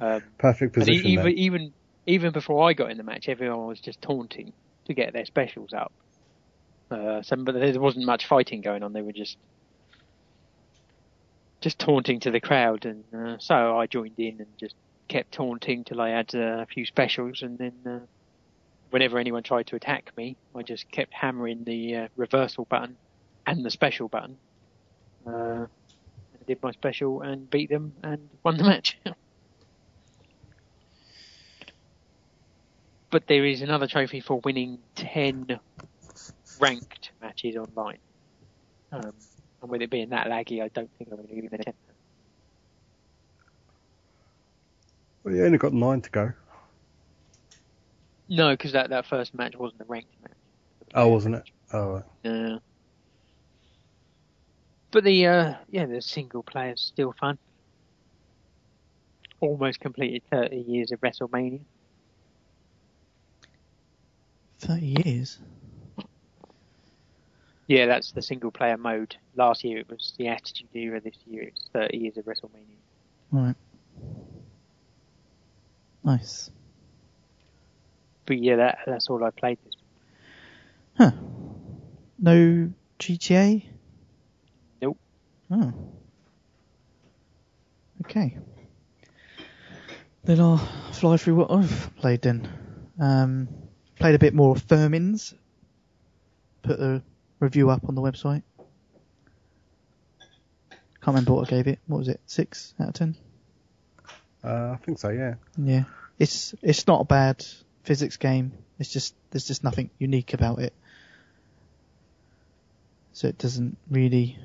Um, 0.00 0.22
Perfect 0.38 0.74
position. 0.74 1.06
even 1.06 1.24
then. 1.24 1.32
even 1.34 1.72
even 2.06 2.32
before 2.32 2.68
I 2.68 2.72
got 2.72 2.92
in 2.92 2.98
the 2.98 3.02
match, 3.02 3.28
everyone 3.28 3.66
was 3.66 3.80
just 3.80 4.00
taunting 4.00 4.52
to 4.84 4.94
get 4.94 5.12
their 5.12 5.24
specials 5.24 5.72
up. 5.72 5.92
Uh, 6.88 7.20
so, 7.22 7.34
but 7.34 7.54
there 7.54 7.80
wasn't 7.80 8.06
much 8.06 8.26
fighting 8.26 8.60
going 8.60 8.84
on. 8.84 8.92
They 8.92 9.02
were 9.02 9.12
just 9.12 9.36
just 11.60 11.80
taunting 11.80 12.20
to 12.20 12.30
the 12.30 12.40
crowd, 12.40 12.86
and 12.86 13.02
uh, 13.12 13.38
so 13.40 13.76
I 13.76 13.86
joined 13.86 14.18
in 14.18 14.36
and 14.38 14.46
just 14.56 14.76
kept 15.08 15.32
taunting 15.32 15.82
till 15.82 16.00
I 16.00 16.10
had 16.10 16.32
uh, 16.32 16.62
a 16.62 16.66
few 16.66 16.86
specials, 16.86 17.42
and 17.42 17.58
then 17.58 17.72
uh, 17.84 17.98
whenever 18.90 19.18
anyone 19.18 19.42
tried 19.42 19.66
to 19.66 19.74
attack 19.76 20.12
me, 20.16 20.36
I 20.54 20.62
just 20.62 20.88
kept 20.92 21.12
hammering 21.12 21.64
the 21.64 21.96
uh, 21.96 22.08
reversal 22.16 22.66
button 22.66 22.96
and 23.48 23.64
the 23.64 23.70
special 23.70 24.08
button. 24.08 24.36
Uh, 25.26 25.64
I 25.64 26.44
did 26.46 26.62
my 26.62 26.70
special 26.72 27.22
and 27.22 27.48
beat 27.48 27.70
them 27.70 27.94
and 28.02 28.28
won 28.42 28.58
the 28.58 28.64
match. 28.64 28.98
but 33.10 33.26
there 33.26 33.46
is 33.46 33.62
another 33.62 33.86
trophy 33.86 34.20
for 34.20 34.38
winning 34.40 34.78
10 34.96 35.58
ranked 36.60 37.12
matches 37.22 37.56
online. 37.56 37.96
Um, 38.92 39.14
and 39.62 39.70
with 39.70 39.80
it 39.80 39.88
being 39.88 40.10
that 40.10 40.26
laggy, 40.26 40.62
I 40.62 40.68
don't 40.68 40.90
think 40.98 41.08
I'm 41.10 41.16
going 41.16 41.28
to 41.28 41.34
give 41.34 41.44
him 41.44 41.58
a 41.58 41.64
10. 41.64 41.72
Well, 45.24 45.34
you 45.34 45.46
only 45.46 45.58
got 45.58 45.72
nine 45.72 46.02
to 46.02 46.10
go. 46.10 46.32
No, 48.28 48.50
because 48.50 48.72
that, 48.72 48.90
that 48.90 49.06
first 49.06 49.34
match 49.34 49.56
wasn't 49.56 49.80
a 49.80 49.84
ranked 49.86 50.12
match. 50.22 50.32
Oh, 50.94 51.08
wasn't 51.08 51.36
it? 51.36 51.44
Oh, 51.72 52.02
right. 52.24 52.60
But 54.90 55.04
the 55.04 55.26
uh, 55.26 55.54
yeah, 55.70 55.86
the 55.86 56.00
single 56.00 56.42
player's 56.42 56.80
still 56.80 57.14
fun. 57.18 57.38
Almost 59.40 59.80
completed 59.80 60.22
30 60.30 60.56
years 60.56 60.92
of 60.92 61.00
WrestleMania. 61.00 61.60
30 64.60 65.02
years. 65.04 65.38
Yeah, 67.68 67.86
that's 67.86 68.12
the 68.12 68.22
single 68.22 68.50
player 68.50 68.78
mode. 68.78 69.14
Last 69.36 69.62
year 69.62 69.78
it 69.78 69.88
was 69.90 70.14
the 70.18 70.28
Attitude 70.28 70.68
Era. 70.74 71.00
This 71.00 71.16
year 71.26 71.42
it's 71.42 71.68
30 71.72 71.98
years 71.98 72.16
of 72.16 72.24
WrestleMania. 72.24 72.78
Right. 73.30 73.54
Nice. 76.02 76.50
But 78.24 78.38
yeah, 78.38 78.56
that 78.56 78.78
that's 78.86 79.08
all 79.08 79.22
I 79.22 79.30
played 79.30 79.58
this. 79.64 79.74
Huh. 80.96 81.12
No 82.18 82.70
GTA? 82.98 83.64
Oh. 85.50 85.72
Okay. 88.04 88.36
Then 90.24 90.40
I'll 90.40 90.58
fly 90.92 91.16
through 91.16 91.36
what 91.36 91.50
I've 91.50 91.90
played 91.96 92.22
then. 92.22 92.48
Um, 93.00 93.48
played 93.96 94.14
a 94.14 94.18
bit 94.18 94.34
more 94.34 94.54
of 94.54 94.66
Furmins. 94.66 95.34
Put 96.62 96.78
the 96.78 97.02
review 97.40 97.70
up 97.70 97.88
on 97.88 97.94
the 97.94 98.02
website. 98.02 98.42
Can't 101.00 101.14
remember 101.14 101.32
what 101.32 101.48
I 101.48 101.50
gave 101.50 101.66
it. 101.68 101.78
What 101.86 101.98
was 101.98 102.08
it? 102.08 102.20
Six 102.26 102.74
out 102.80 102.88
of 102.88 102.94
ten? 102.94 103.16
Uh, 104.44 104.72
I 104.72 104.78
think 104.84 104.98
so. 104.98 105.08
Yeah. 105.08 105.34
Yeah. 105.56 105.84
It's 106.18 106.54
it's 106.62 106.86
not 106.86 107.00
a 107.00 107.04
bad 107.04 107.44
physics 107.84 108.16
game. 108.16 108.52
It's 108.78 108.92
just 108.92 109.14
there's 109.30 109.46
just 109.46 109.64
nothing 109.64 109.90
unique 109.98 110.34
about 110.34 110.58
it. 110.58 110.74
So 113.12 113.28
it 113.28 113.38
doesn't 113.38 113.78
really 113.90 114.38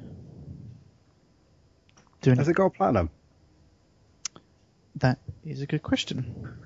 do 2.23 2.33
Has 2.33 2.47
it 2.47 2.55
got 2.55 2.65
a 2.65 2.69
platinum? 2.71 3.09
That 4.95 5.19
is 5.45 5.61
a 5.61 5.67
good 5.67 5.83
question. 5.83 6.57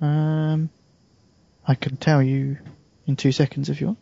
Um, 0.00 0.70
I 1.66 1.74
can 1.74 1.96
tell 1.96 2.22
you 2.22 2.58
in 3.06 3.16
two 3.16 3.32
seconds 3.32 3.68
if 3.68 3.80
you 3.80 3.88
want. 3.88 3.98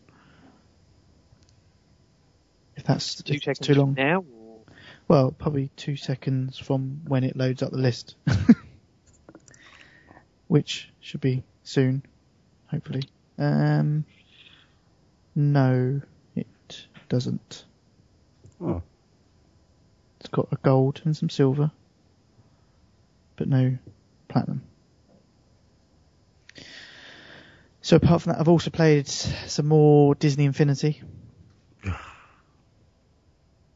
If 2.75 2.83
that's 2.85 3.21
Two 3.21 3.33
if 3.33 3.43
seconds 3.43 3.67
too 3.67 3.73
long. 3.73 3.95
now. 3.95 4.19
Or... 4.19 4.59
Well, 5.07 5.31
probably 5.31 5.69
two 5.75 5.97
seconds 5.97 6.57
from 6.57 7.01
when 7.07 7.23
it 7.23 7.35
loads 7.35 7.61
up 7.61 7.71
the 7.71 7.77
list. 7.77 8.15
Which 10.47 10.89
should 11.01 11.21
be 11.21 11.43
soon, 11.63 12.03
hopefully. 12.67 13.03
Um, 13.37 14.05
no, 15.35 16.01
it 16.35 16.87
doesn't. 17.09 17.65
Oh. 18.61 18.81
It's 20.19 20.29
got 20.29 20.47
a 20.51 20.57
gold 20.57 21.01
and 21.05 21.15
some 21.15 21.29
silver, 21.29 21.71
but 23.35 23.47
no 23.47 23.77
platinum. 24.27 24.63
So 27.81 27.95
apart 27.97 28.21
from 28.23 28.33
that, 28.33 28.39
I've 28.41 28.49
also 28.49 28.69
played 28.69 29.07
some 29.07 29.67
more 29.67 30.15
Disney 30.15 30.45
Infinity. 30.45 31.01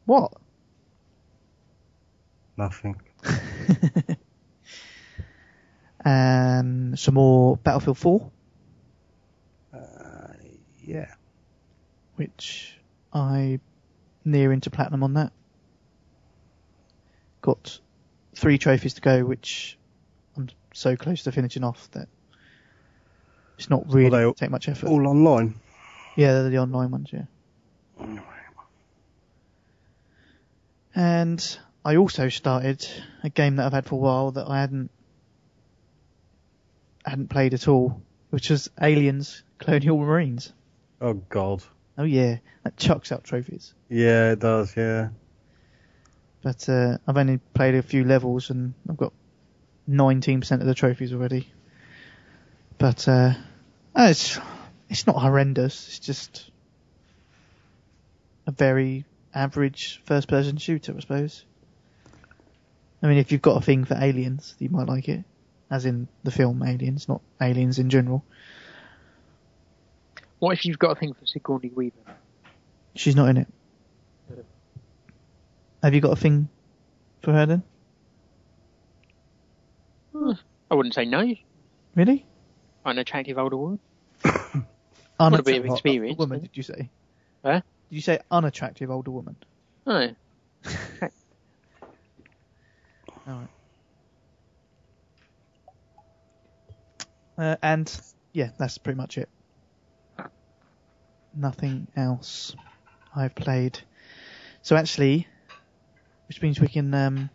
what? 0.04 0.32
Nothing. 2.56 3.00
um, 6.04 6.96
some 6.96 7.14
more 7.14 7.56
Battlefield 7.56 7.96
4, 7.98 8.30
Uh, 9.72 9.78
yeah. 10.84 11.14
which 12.16 12.76
I 13.12 13.60
near 14.24 14.52
into 14.52 14.70
platinum 14.70 15.02
on 15.02 15.14
that. 15.14 15.32
Got 17.42 17.78
three 18.34 18.56
trophies 18.56 18.94
to 18.94 19.00
go, 19.02 19.24
which 19.24 19.76
I'm 20.36 20.48
so 20.72 20.96
close 20.96 21.24
to 21.24 21.32
finishing 21.32 21.64
off 21.64 21.90
that 21.90 22.08
it's 23.58 23.68
not 23.68 23.92
really 23.92 24.24
all- 24.24 24.32
take 24.34 24.50
much 24.50 24.68
effort. 24.68 24.88
All 24.88 25.06
online. 25.06 25.54
Yeah, 26.16 26.32
they're 26.32 26.50
the 26.50 26.58
online 26.58 26.90
ones, 26.90 27.10
yeah. 27.12 27.24
And 30.94 31.58
I 31.84 31.96
also 31.96 32.28
started 32.28 32.86
a 33.22 33.30
game 33.30 33.56
that 33.56 33.66
I've 33.66 33.72
had 33.72 33.86
for 33.86 33.94
a 33.96 33.98
while 33.98 34.30
that 34.32 34.48
I 34.48 34.60
hadn't 34.60 34.90
hadn't 37.04 37.28
played 37.28 37.54
at 37.54 37.66
all, 37.66 38.00
which 38.30 38.50
was 38.50 38.70
Aliens 38.80 39.42
Colonial 39.58 39.98
Marines. 39.98 40.52
Oh 41.00 41.14
God. 41.14 41.62
Oh 41.98 42.04
yeah, 42.04 42.36
that 42.62 42.76
chucks 42.76 43.10
out 43.10 43.24
trophies. 43.24 43.74
Yeah, 43.88 44.32
it 44.32 44.38
does. 44.38 44.76
Yeah. 44.76 45.08
But 46.42 46.68
uh, 46.68 46.98
I've 47.06 47.16
only 47.16 47.38
played 47.54 47.76
a 47.76 47.82
few 47.82 48.04
levels 48.04 48.50
and 48.50 48.74
I've 48.88 48.96
got 48.96 49.12
19% 49.88 50.52
of 50.60 50.66
the 50.66 50.74
trophies 50.74 51.12
already. 51.12 51.48
But 52.78 53.06
uh, 53.06 53.34
oh, 53.94 54.08
it's 54.08 54.38
it's 54.88 55.06
not 55.06 55.16
horrendous. 55.16 55.88
It's 55.88 55.98
just 56.00 56.50
a 58.46 58.50
very 58.50 59.04
average 59.34 60.02
first-person 60.04 60.56
shooter, 60.56 60.94
I 60.96 61.00
suppose. 61.00 61.44
I 63.02 63.06
mean, 63.06 63.18
if 63.18 63.32
you've 63.32 63.42
got 63.42 63.56
a 63.56 63.64
thing 63.64 63.84
for 63.84 63.94
aliens, 63.94 64.54
you 64.58 64.68
might 64.68 64.86
like 64.88 65.08
it, 65.08 65.24
as 65.70 65.86
in 65.86 66.08
the 66.22 66.30
film 66.30 66.62
Aliens, 66.62 67.08
not 67.08 67.20
aliens 67.40 67.78
in 67.78 67.90
general. 67.90 68.24
What 70.38 70.52
if 70.52 70.64
you've 70.64 70.78
got 70.78 70.92
a 70.92 70.94
thing 70.96 71.14
for 71.14 71.24
Sigourney 71.26 71.70
Weaver? 71.74 71.96
She's 72.94 73.16
not 73.16 73.28
in 73.28 73.38
it. 73.38 73.48
Have 75.82 75.94
you 75.94 76.00
got 76.00 76.12
a 76.12 76.16
thing 76.16 76.48
for 77.22 77.32
her 77.32 77.46
then? 77.46 77.62
I 80.70 80.74
wouldn't 80.74 80.94
say 80.94 81.04
no. 81.04 81.34
Really? 81.96 82.24
An 82.84 82.98
attractive 82.98 83.38
older 83.38 83.56
woman. 83.56 83.78
Unattra- 84.24 85.38
a 85.38 85.42
bit 85.42 85.58
of 85.58 85.66
experience, 85.66 86.18
Woman, 86.18 86.40
did 86.40 86.50
you 86.54 86.62
say? 86.62 86.88
Huh? 87.44 87.60
Did 87.90 87.96
you 87.96 88.00
say 88.00 88.20
unattractive 88.30 88.90
older 88.90 89.10
woman? 89.10 89.36
Oh, 89.86 90.08
Alright. 93.28 93.48
Uh, 97.36 97.56
and 97.62 98.00
yeah, 98.32 98.50
that's 98.58 98.78
pretty 98.78 98.96
much 98.96 99.18
it. 99.18 99.28
Nothing 101.34 101.88
else 101.96 102.54
I've 103.14 103.34
played. 103.34 103.80
So 104.62 104.76
actually, 104.76 105.26
which 106.32 106.40
means 106.40 106.58
we 106.58 106.66
can 106.66 106.94
um, 106.94 107.28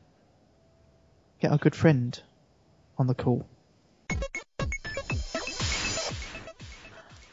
get 1.39 1.51
our 1.51 1.59
good 1.59 1.75
friend 1.75 2.19
on 2.97 3.05
the 3.05 3.13
call. 3.13 3.47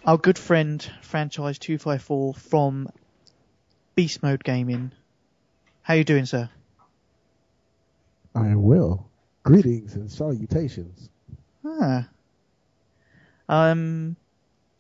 Our 0.05 0.19
good 0.19 0.37
friend, 0.37 0.87
franchise 1.01 1.59
two 1.59 1.79
five 1.79 2.03
four 2.03 2.35
from 2.35 2.91
Beast 3.95 4.23
Mode 4.23 4.45
Gaming. 4.45 4.93
How 5.81 5.95
you 5.95 6.05
doing, 6.05 6.27
sir? 6.27 6.51
I 8.35 8.49
am 8.49 8.63
well. 8.63 9.09
Greetings 9.43 9.95
and 9.95 10.13
salutations. 10.13 11.09
Ah. 11.65 12.07
Um. 13.49 14.17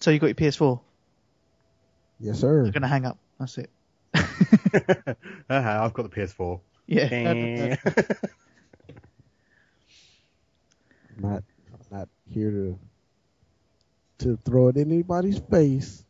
So 0.01 0.11
you 0.11 0.19
got 0.19 0.27
your 0.27 0.35
PS4? 0.35 0.79
Yes, 2.21 2.41
sir. 2.41 2.67
I'm 2.67 2.73
gonna 2.73 2.89
hang 2.89 3.07
up. 3.07 3.17
That's 3.41 3.57
it. 3.57 3.71
uh-huh, 4.15 5.17
I've 5.49 5.95
got 5.95 6.11
the 6.11 6.15
PS4. 6.15 6.61
Yeah. 6.87 7.77
I'm 11.17 11.21
not, 11.21 11.43
I'm 11.73 11.99
not 11.99 12.09
here 12.29 12.51
to 12.51 12.79
to 14.19 14.39
throw 14.45 14.69
it 14.69 14.77
in 14.77 14.91
anybody's 14.93 15.39
face. 15.39 16.05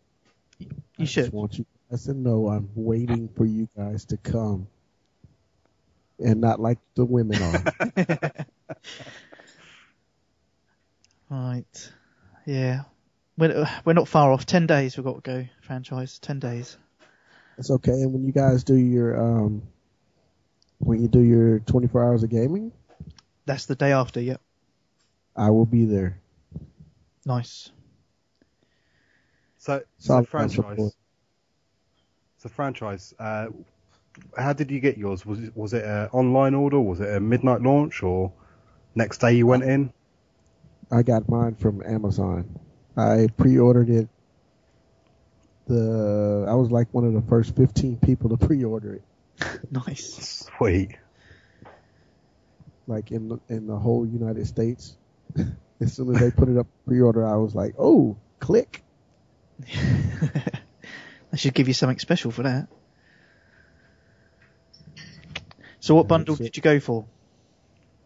you 0.59 0.68
I 0.99 1.05
should. 1.05 1.25
just 1.25 1.33
want 1.33 1.59
you 1.59 1.64
guys 1.91 2.05
to 2.05 2.14
know 2.14 2.49
I'm 2.49 2.68
waiting 2.75 3.29
for 3.29 3.45
you 3.45 3.68
guys 3.77 4.05
to 4.07 4.16
come, 4.18 4.66
and 6.18 6.41
not 6.41 6.61
like 6.61 6.79
the 6.95 7.05
women 7.05 7.43
are. 7.43 7.64
Right. 11.31 11.93
Yeah. 12.47 12.83
We're, 13.37 13.66
we're 13.85 13.93
not 13.95 14.09
far 14.09 14.33
off. 14.33 14.47
Ten 14.47 14.66
days 14.66 14.97
we've 14.97 15.05
got 15.05 15.22
to 15.25 15.31
go. 15.31 15.47
Franchise. 15.62 16.18
Ten 16.18 16.39
days. 16.39 16.77
That's 17.57 17.70
okay. 17.70 17.93
And 17.93 18.12
when 18.12 18.25
you 18.25 18.33
guys 18.33 18.64
do 18.64 18.77
your 18.77 19.20
um, 19.20 19.62
when 20.79 21.01
you 21.03 21.09
do 21.09 21.20
your 21.20 21.61
24 21.61 22.05
hours 22.05 22.22
of 22.22 22.31
gaming, 22.31 22.72
That's 23.47 23.66
the 23.66 23.75
day 23.75 23.93
after. 23.93 24.20
Yep. 24.20 24.41
I 25.37 25.51
will 25.51 25.66
be 25.66 25.85
there. 25.85 26.20
Nice. 27.27 27.70
So, 29.59 29.83
so 29.99 30.25
Solid 30.25 30.29
franchise. 30.29 30.55
support. 30.55 30.93
So 32.39 32.49
franchise. 32.49 33.14
Uh, 33.18 33.47
how 34.37 34.53
did 34.53 34.70
you 34.70 34.79
get 34.81 34.97
yours? 34.99 35.25
Was 35.27 35.41
it 35.41 35.57
was 35.57 35.72
it 35.72 35.85
an 35.85 36.09
online 36.12 36.55
order? 36.55 36.79
Was 36.81 37.01
it 37.01 37.14
a 37.14 37.20
midnight 37.20 37.62
launch 37.62 38.03
or 38.03 38.33
next 38.95 39.18
day 39.18 39.33
you 39.33 39.47
went 39.47 39.64
in? 39.64 39.93
I 40.93 41.03
got 41.03 41.29
mine 41.29 41.55
from 41.57 41.83
Amazon. 41.85 42.61
I 42.97 43.29
pre-ordered 43.37 43.89
it. 43.91 44.09
The 45.66 46.47
I 46.49 46.55
was 46.55 46.70
like 46.70 46.93
one 46.93 47.05
of 47.05 47.14
the 47.14 47.22
first 47.22 47.57
15 47.57 47.97
people 47.99 48.29
to 48.37 48.37
pre-order 48.47 48.95
it. 48.95 49.03
Nice. 49.70 50.49
Sweet. 50.57 50.97
Like 52.87 53.11
in 53.11 53.28
the, 53.28 53.39
in 53.49 53.66
the 53.66 53.76
whole 53.76 54.07
United 54.07 54.47
States. 54.47 54.97
as 55.80 55.93
soon 55.95 56.14
as 56.14 56.20
they 56.20 56.30
put 56.30 56.49
it 56.49 56.57
up 56.57 56.66
pre-order, 56.87 57.26
I 57.26 57.37
was 57.37 57.55
like, 57.55 57.74
oh, 57.78 58.16
click. 58.41 58.82
I 61.32 61.37
should 61.37 61.55
give 61.55 61.68
you 61.68 61.74
something 61.74 61.99
special 61.99 62.30
for 62.30 62.45
that. 62.45 62.68
So 65.80 65.95
what 65.95 66.09
bundle 66.09 66.37
did 66.37 66.57
you 66.57 66.62
go 66.62 66.80
for? 66.80 67.07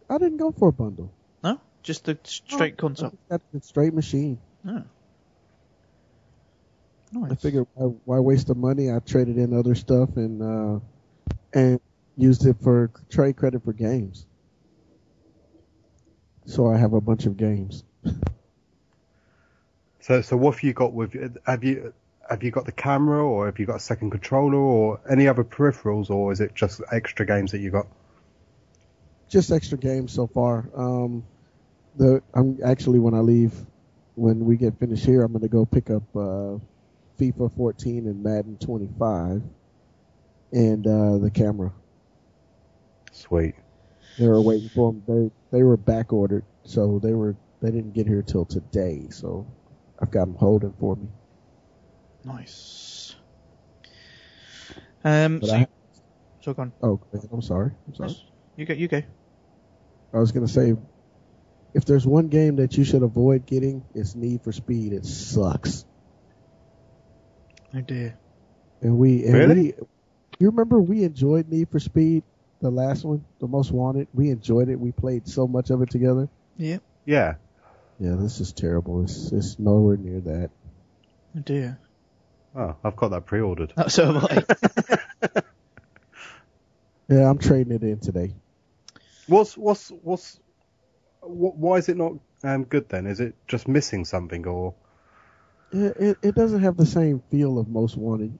I 0.09 0.17
didn't 0.17 0.37
go 0.37 0.51
for 0.51 0.69
a 0.69 0.73
bundle. 0.73 1.13
No, 1.43 1.61
just 1.83 2.05
the 2.05 2.17
straight 2.23 2.77
console. 2.77 3.13
I 3.29 3.33
got 3.33 3.41
the 3.53 3.61
straight 3.61 3.93
machine. 3.93 4.39
Oh. 4.67 4.83
Nice. 7.11 7.31
I 7.31 7.35
figured 7.35 7.67
why, 7.73 7.85
why 8.05 8.19
waste 8.19 8.47
the 8.47 8.55
money? 8.55 8.91
I 8.91 8.99
traded 8.99 9.37
in 9.37 9.57
other 9.57 9.75
stuff 9.75 10.17
and 10.17 10.41
uh, 10.41 10.79
and 11.53 11.79
used 12.17 12.45
it 12.45 12.57
for 12.61 12.91
trade 13.09 13.37
credit 13.37 13.63
for 13.63 13.73
games. 13.73 14.25
So 16.45 16.67
I 16.67 16.77
have 16.77 16.93
a 16.93 17.01
bunch 17.01 17.25
of 17.25 17.37
games. 17.37 17.83
So 20.01 20.21
so 20.21 20.37
what 20.37 20.55
have 20.55 20.63
you 20.63 20.73
got 20.73 20.93
with 20.93 21.13
have 21.45 21.63
you 21.63 21.93
have 22.29 22.41
you 22.41 22.51
got 22.51 22.65
the 22.65 22.71
camera 22.71 23.23
or 23.23 23.47
have 23.47 23.59
you 23.59 23.65
got 23.65 23.75
a 23.75 23.79
second 23.81 24.11
controller 24.11 24.57
or 24.57 24.99
any 25.09 25.27
other 25.27 25.43
peripherals 25.43 26.09
or 26.09 26.31
is 26.31 26.39
it 26.39 26.55
just 26.55 26.81
extra 26.91 27.25
games 27.25 27.51
that 27.51 27.59
you 27.59 27.69
got? 27.69 27.85
Just 29.27 29.51
extra 29.51 29.77
games 29.77 30.13
so 30.13 30.25
far. 30.25 30.69
Um, 30.75 31.25
the 31.95 32.23
I'm 32.33 32.59
actually 32.63 32.99
when 32.99 33.13
I 33.13 33.19
leave, 33.19 33.53
when 34.15 34.45
we 34.45 34.57
get 34.57 34.79
finished 34.79 35.05
here, 35.05 35.21
I'm 35.21 35.31
going 35.31 35.41
to 35.41 35.47
go 35.47 35.65
pick 35.65 35.89
up 35.89 36.03
uh, 36.15 36.57
FIFA 37.19 37.55
14 37.55 38.07
and 38.07 38.23
Madden 38.23 38.57
25, 38.57 39.43
and 40.51 40.85
uh, 40.85 41.17
the 41.17 41.31
camera. 41.31 41.71
Sweet. 43.11 43.55
They 44.17 44.27
were 44.27 44.41
waiting 44.41 44.69
for 44.69 44.91
them. 44.91 45.03
They 45.07 45.57
they 45.57 45.63
were 45.63 45.77
back 45.77 46.11
ordered, 46.13 46.43
so 46.63 46.99
they 46.99 47.13
were 47.13 47.35
they 47.61 47.71
didn't 47.71 47.93
get 47.93 48.07
here 48.07 48.21
till 48.21 48.45
today. 48.45 49.07
So 49.09 49.47
I've 49.99 50.11
got 50.11 50.25
them 50.25 50.35
holding 50.35 50.73
for 50.79 50.95
me. 50.95 51.07
Nice. 52.25 53.15
Um. 55.03 55.39
But 55.39 55.47
So, 55.47 55.55
I, 55.55 55.67
so 56.41 56.53
go 56.53 56.61
on. 56.63 56.73
oh. 56.83 56.99
I'm 57.31 57.41
sorry. 57.41 57.71
I'm 57.87 57.95
sorry. 57.95 58.15
You 58.57 58.65
go. 58.65 58.73
You 58.73 58.87
go. 58.87 59.01
I 60.13 60.19
was 60.19 60.31
gonna 60.31 60.47
say, 60.47 60.75
if 61.73 61.85
there's 61.85 62.05
one 62.05 62.27
game 62.27 62.57
that 62.57 62.75
you 62.77 62.83
should 62.83 63.03
avoid 63.03 63.45
getting, 63.45 63.83
it's 63.93 64.15
Need 64.15 64.43
for 64.43 64.51
Speed. 64.51 64.93
It 64.93 65.05
sucks. 65.05 65.85
Oh 67.73 67.81
dear. 67.81 68.17
And 68.81 68.97
we 68.97 69.25
and 69.25 69.33
Really? 69.33 69.55
we, 69.61 69.73
you 70.39 70.47
remember 70.47 70.79
we 70.79 71.03
enjoyed 71.03 71.49
Need 71.49 71.69
for 71.69 71.79
Speed, 71.79 72.23
the 72.61 72.69
last 72.69 73.03
one, 73.03 73.23
the 73.39 73.47
Most 73.47 73.71
Wanted. 73.71 74.07
We 74.13 74.29
enjoyed 74.29 74.69
it. 74.69 74.79
We 74.79 74.91
played 74.91 75.27
so 75.27 75.47
much 75.47 75.69
of 75.69 75.81
it 75.81 75.89
together. 75.89 76.29
Yeah. 76.57 76.77
Yeah. 77.05 77.35
Yeah, 77.99 78.15
this 78.15 78.39
is 78.39 78.53
terrible. 78.53 79.03
It's 79.03 79.31
it's 79.31 79.59
nowhere 79.59 79.97
near 79.97 80.21
that. 80.21 80.49
Oh 81.37 81.39
dear. 81.41 81.79
Oh, 82.55 82.75
I've 82.83 82.95
got 82.95 83.09
that 83.09 83.25
pre-ordered. 83.25 83.73
Oh, 83.77 83.87
so 83.87 84.13
have 84.13 84.25
I. 84.25 85.41
Yeah, 87.09 87.27
I'm 87.27 87.39
trading 87.39 87.73
it 87.73 87.81
in 87.81 87.99
today. 87.99 88.35
What's 89.25 89.57
what's 89.57 89.89
what's 89.89 90.39
wh 91.21 91.57
why 91.57 91.77
is 91.77 91.89
it 91.89 91.97
not 91.97 92.13
um, 92.43 92.65
good 92.65 92.87
then? 92.87 93.07
Is 93.07 93.19
it 93.19 93.33
just 93.47 93.67
missing 93.67 94.05
something 94.05 94.45
or? 94.45 94.75
It, 95.71 95.97
it 95.97 96.17
it 96.21 96.35
doesn't 96.35 96.61
have 96.61 96.77
the 96.77 96.85
same 96.85 97.23
feel 97.31 97.57
of 97.57 97.67
Most 97.67 97.97
Wanted. 97.97 98.37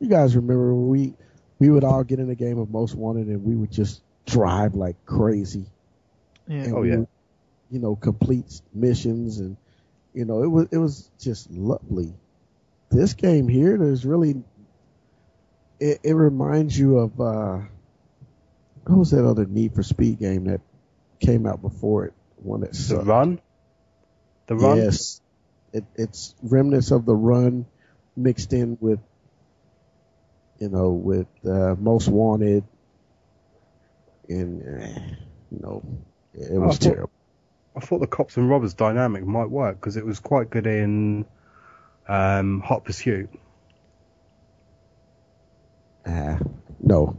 You 0.00 0.08
guys 0.08 0.36
remember 0.36 0.74
when 0.74 0.88
we 0.88 1.14
we 1.60 1.70
would 1.70 1.84
all 1.84 2.02
get 2.02 2.18
in 2.18 2.28
a 2.30 2.34
game 2.34 2.58
of 2.58 2.70
Most 2.70 2.96
Wanted 2.96 3.28
and 3.28 3.44
we 3.44 3.54
would 3.54 3.70
just 3.70 4.02
drive 4.26 4.74
like 4.74 4.96
crazy. 5.06 5.66
yeah. 6.48 6.62
and 6.64 6.74
Oh, 6.74 6.80
we 6.80 6.90
yeah. 6.90 6.96
would, 6.96 7.08
you 7.70 7.78
know, 7.78 7.94
complete 7.94 8.60
missions 8.74 9.38
and 9.38 9.56
you 10.12 10.24
know, 10.24 10.42
it 10.42 10.48
was 10.48 10.68
it 10.72 10.78
was 10.78 11.08
just 11.20 11.48
lovely. 11.52 12.12
This 12.90 13.14
game 13.14 13.46
here, 13.46 13.78
there's 13.78 14.04
really 14.04 14.42
it, 15.78 16.00
it 16.02 16.14
reminds 16.14 16.76
you 16.76 16.98
of 16.98 17.20
uh 17.20 17.58
what 18.86 18.98
was 18.98 19.10
that 19.12 19.24
other 19.24 19.46
Need 19.46 19.74
for 19.74 19.82
Speed 19.84 20.18
game 20.18 20.44
that 20.46 20.60
came 21.20 21.46
out 21.46 21.62
before 21.62 22.06
it? 22.06 22.14
One 22.42 22.62
that 22.62 22.72
The 22.72 22.96
run? 23.04 23.40
The 24.46 24.56
run? 24.56 24.78
Yes. 24.78 25.20
It, 25.72 25.84
it's 25.94 26.34
remnants 26.42 26.90
of 26.90 27.04
the 27.06 27.14
run 27.14 27.66
mixed 28.16 28.52
in 28.52 28.76
with, 28.80 28.98
you 30.60 30.68
know, 30.68 30.90
with 30.90 31.26
uh, 31.44 31.74
Most 31.78 32.06
Wanted, 32.08 32.62
and 34.28 34.60
you 35.50 35.58
know, 35.60 35.82
it 36.34 36.52
was 36.52 36.76
I 36.76 36.78
thought- 36.78 36.80
terrible. 36.92 37.10
I 37.76 37.80
thought 37.80 38.00
the 38.00 38.06
cops 38.08 38.36
and 38.36 38.50
robbers 38.50 38.74
dynamic 38.74 39.24
might 39.24 39.48
work 39.48 39.76
because 39.80 39.96
it 39.96 40.04
was 40.04 40.18
quite 40.18 40.50
good 40.50 40.66
in 40.66 41.24
um, 42.08 42.60
Hot 42.60 42.84
Pursuit. 42.84 43.30
Ah, 46.06 46.38
no, 46.82 47.16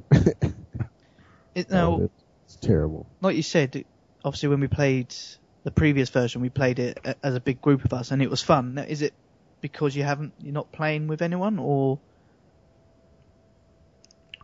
It, 1.56 1.70
no, 1.70 1.98
now, 1.98 2.10
it's 2.46 2.56
terrible. 2.58 3.06
like 3.22 3.36
you 3.38 3.44
said, 3.44 3.86
obviously 4.26 4.50
when 4.50 4.60
we 4.60 4.68
played 4.68 5.16
the 5.64 5.72
previous 5.72 6.10
version, 6.10 6.42
we 6.42 6.50
played 6.50 6.80
it 6.80 7.00
as 7.24 7.36
a 7.36 7.39
big 7.39 7.62
group 7.62 7.86
of 7.86 7.94
us, 7.94 8.12
and 8.12 8.22
it 8.22 8.30
was 8.30 8.42
fun. 8.42 8.74
Now, 8.74 8.84
is 8.84 9.02
it 9.02 9.14
because 9.62 9.96
you 9.96 10.04
haven't 10.04 10.34
you're 10.42 10.54
not 10.54 10.72
playing 10.74 11.08
with 11.08 11.22
anyone, 11.22 11.60
or 11.60 12.00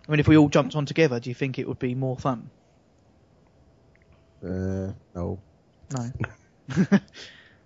I 0.08 0.12
mean, 0.12 0.20
if 0.20 0.28
we 0.28 0.38
all 0.38 0.50
jumped 0.50 0.76
on 0.76 0.86
together, 0.86 1.20
do 1.20 1.30
you 1.30 1.36
think 1.36 1.60
it 1.60 1.68
would 1.68 1.80
be 1.80 1.96
more 1.96 2.18
fun? 2.18 2.50
Uh, 4.44 4.94
no, 5.16 5.40
No. 5.90 6.12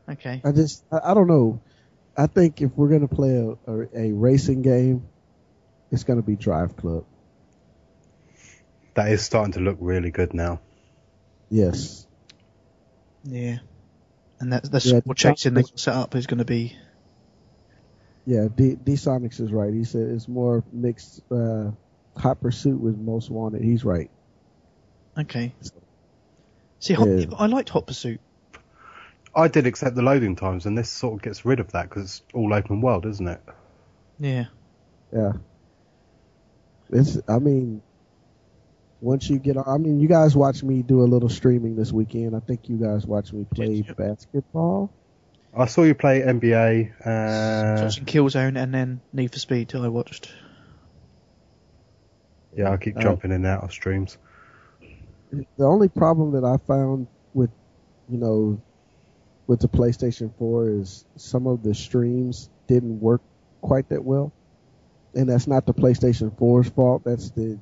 okay. 0.10 0.46
I 0.46 0.52
just 0.52 0.84
I, 0.92 1.12
I 1.12 1.14
don't 1.14 1.28
know. 1.28 1.62
I 2.18 2.28
think 2.28 2.62
if 2.62 2.72
we're 2.76 2.90
gonna 2.90 3.08
play 3.08 3.36
a, 3.38 3.72
a, 3.72 4.08
a 4.10 4.12
racing 4.14 4.62
game, 4.62 5.08
it's 5.92 6.04
gonna 6.04 6.22
be 6.24 6.36
Drive 6.36 6.76
Club. 6.78 7.06
That 8.94 9.12
is 9.12 9.22
starting 9.22 9.54
to 9.54 9.60
look 9.60 9.78
really 9.82 10.12
good 10.12 10.34
now. 10.34 10.62
Yes. 11.50 12.08
Yeah. 13.24 13.60
And 14.40 14.52
that's 14.54 14.70
that's 14.70 14.86
Yeah, 14.86 15.02
what 15.04 15.06
the 15.06 15.14
chasing 15.16 15.54
they 15.54 15.64
set 15.76 15.96
up 15.96 16.16
is 16.16 16.28
going 16.28 16.40
to 16.40 16.46
be. 16.46 16.78
Yeah, 18.26 18.48
D, 18.54 18.76
D 18.76 18.94
Sonics 18.94 19.40
is 19.40 19.52
right. 19.52 19.74
He 19.74 19.84
said 19.84 20.10
it's 20.10 20.28
more 20.28 20.64
mixed 20.72 21.22
uh, 21.32 21.72
hot 22.18 22.42
pursuit 22.42 22.80
was 22.80 22.96
most 22.98 23.30
wanted. 23.30 23.62
He's 23.62 23.84
right. 23.86 24.10
Okay. 25.18 25.54
See, 26.80 26.94
hot, 26.94 27.08
Yeah. 27.08 27.26
I 27.38 27.46
liked 27.48 27.70
Hot 27.70 27.86
Pursuit. 27.86 28.20
I 29.36 29.48
did 29.48 29.66
accept 29.68 29.96
the 29.96 30.02
loading 30.02 30.36
times, 30.36 30.66
and 30.66 30.78
this 30.78 30.90
sort 30.90 31.14
of 31.16 31.22
gets 31.22 31.46
rid 31.46 31.60
of 31.60 31.72
that 31.74 31.90
because 31.90 32.04
it's 32.04 32.22
all 32.34 32.54
open 32.54 32.82
world, 32.82 33.06
isn't 33.06 33.28
it? 33.28 33.42
Yeah. 34.20 34.46
Yeah. 35.14 35.34
It's. 36.92 37.18
I 37.28 37.40
mean, 37.40 37.82
once 39.00 39.30
you 39.30 39.40
get, 39.40 39.58
on, 39.58 39.64
I 39.68 39.78
mean, 39.78 40.00
you 40.00 40.08
guys 40.08 40.36
watch 40.36 40.64
me 40.64 40.82
do 40.82 41.02
a 41.02 41.06
little 41.06 41.30
streaming 41.30 41.76
this 41.76 41.92
weekend. 41.92 42.36
I 42.36 42.40
think 42.40 42.68
you 42.68 42.78
guys 42.78 43.06
watch 43.06 43.32
me 43.32 43.46
play 43.54 43.84
Yep. 43.88 43.98
basketball. 43.98 44.92
I 45.56 45.66
saw 45.66 45.84
you 45.84 45.96
play 45.96 46.22
NBA. 46.22 46.92
Uh, 47.06 47.84
Watching 47.84 48.06
Killzone 48.06 48.58
and 48.62 48.74
then 48.74 49.02
Need 49.14 49.34
for 49.34 49.40
Speed 49.40 49.70
till 49.70 49.84
I 49.84 49.90
watched. 49.90 50.32
Yeah, 52.56 52.72
I 52.72 52.78
keep 52.78 52.98
Uh, 52.98 53.02
jumping 53.02 53.32
in 53.32 53.38
and 53.38 53.46
out 53.46 53.64
of 53.64 53.72
streams. 53.72 54.18
the 55.32 55.66
only 55.66 55.88
problem 55.90 56.32
that 56.34 56.44
I 56.44 56.58
found 56.68 57.08
with, 57.34 57.50
you 58.10 58.18
know, 58.18 58.62
with 59.48 59.60
the 59.62 59.68
PlayStation 59.70 60.32
4 60.38 60.70
is 60.70 61.06
some 61.16 61.48
of 61.48 61.64
the 61.64 61.74
streams 61.74 62.50
didn't 62.68 63.00
work 63.00 63.22
quite 63.62 63.88
that 63.90 64.04
well. 64.04 64.32
And 65.16 65.30
that's 65.30 65.48
not 65.48 65.66
the 65.66 65.74
PlayStation 65.74 66.32
4's 66.38 66.70
fault. 66.70 67.04
That's 67.06 67.32
the, 67.32 67.58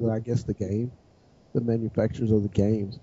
uh, 0.00 0.10
I 0.10 0.20
guess 0.20 0.42
the 0.44 0.54
game, 0.54 0.90
the 1.54 1.60
manufacturers 1.60 2.30
of 2.32 2.42
the 2.42 2.48
games. 2.48 2.98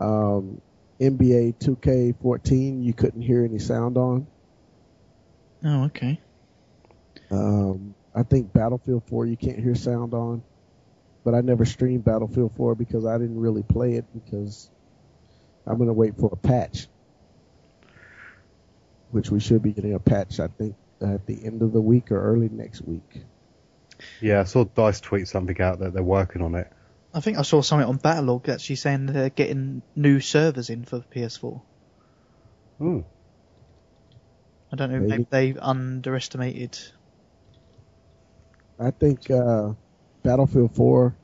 Um, 0.00 0.60
NBA 1.00 1.54
2K14, 1.58 2.84
you 2.84 2.92
couldn't 2.92 3.22
hear 3.22 3.44
any 3.44 3.58
sound 3.58 3.96
on. 3.98 4.26
Oh, 5.64 5.84
okay. 5.86 6.20
Um, 7.30 7.94
I 8.16 8.22
think 8.22 8.52
Battlefield 8.52 9.04
4 9.08 9.26
you 9.26 9.36
can't 9.36 9.58
hear 9.58 9.74
sound 9.74 10.14
on, 10.14 10.42
but 11.22 11.34
I 11.34 11.42
never 11.42 11.66
streamed 11.66 12.04
Battlefield 12.04 12.52
4 12.56 12.74
because 12.74 13.04
I 13.04 13.18
didn't 13.18 13.38
really 13.38 13.62
play 13.62 13.94
it 13.94 14.06
because 14.14 14.70
I'm 15.66 15.76
gonna 15.78 15.92
wait 15.92 16.16
for 16.16 16.30
a 16.32 16.36
patch, 16.36 16.88
which 19.10 19.30
we 19.30 19.38
should 19.38 19.62
be 19.62 19.72
getting 19.72 19.92
a 19.94 20.00
patch 20.00 20.40
I 20.40 20.48
think 20.48 20.74
at 21.02 21.26
the 21.26 21.44
end 21.44 21.60
of 21.60 21.72
the 21.72 21.80
week 21.80 22.10
or 22.10 22.32
early 22.32 22.48
next 22.48 22.80
week. 22.80 23.22
Yeah, 24.20 24.40
I 24.40 24.44
saw 24.44 24.64
Dice 24.64 25.00
tweet 25.00 25.28
something 25.28 25.60
out 25.60 25.80
that 25.80 25.92
they're 25.92 26.02
working 26.02 26.40
on 26.40 26.54
it. 26.54 26.72
I 27.12 27.20
think 27.20 27.38
I 27.38 27.42
saw 27.42 27.62
something 27.62 27.88
on 27.88 27.98
Battlelog 27.98 28.48
actually 28.48 28.76
saying 28.76 29.06
they're 29.06 29.30
getting 29.30 29.82
new 29.94 30.20
servers 30.20 30.68
in 30.68 30.84
for 30.84 30.98
the 30.98 31.04
PS4. 31.04 31.60
Hmm. 32.78 33.00
I 34.70 34.76
don't 34.76 34.90
know, 34.90 34.98
Maybe. 34.98 35.08
maybe 35.08 35.26
they've 35.30 35.58
underestimated. 35.58 36.78
I 38.78 38.90
think 38.90 39.30
uh, 39.30 39.72
Battlefield 40.22 40.74
4 40.74 41.14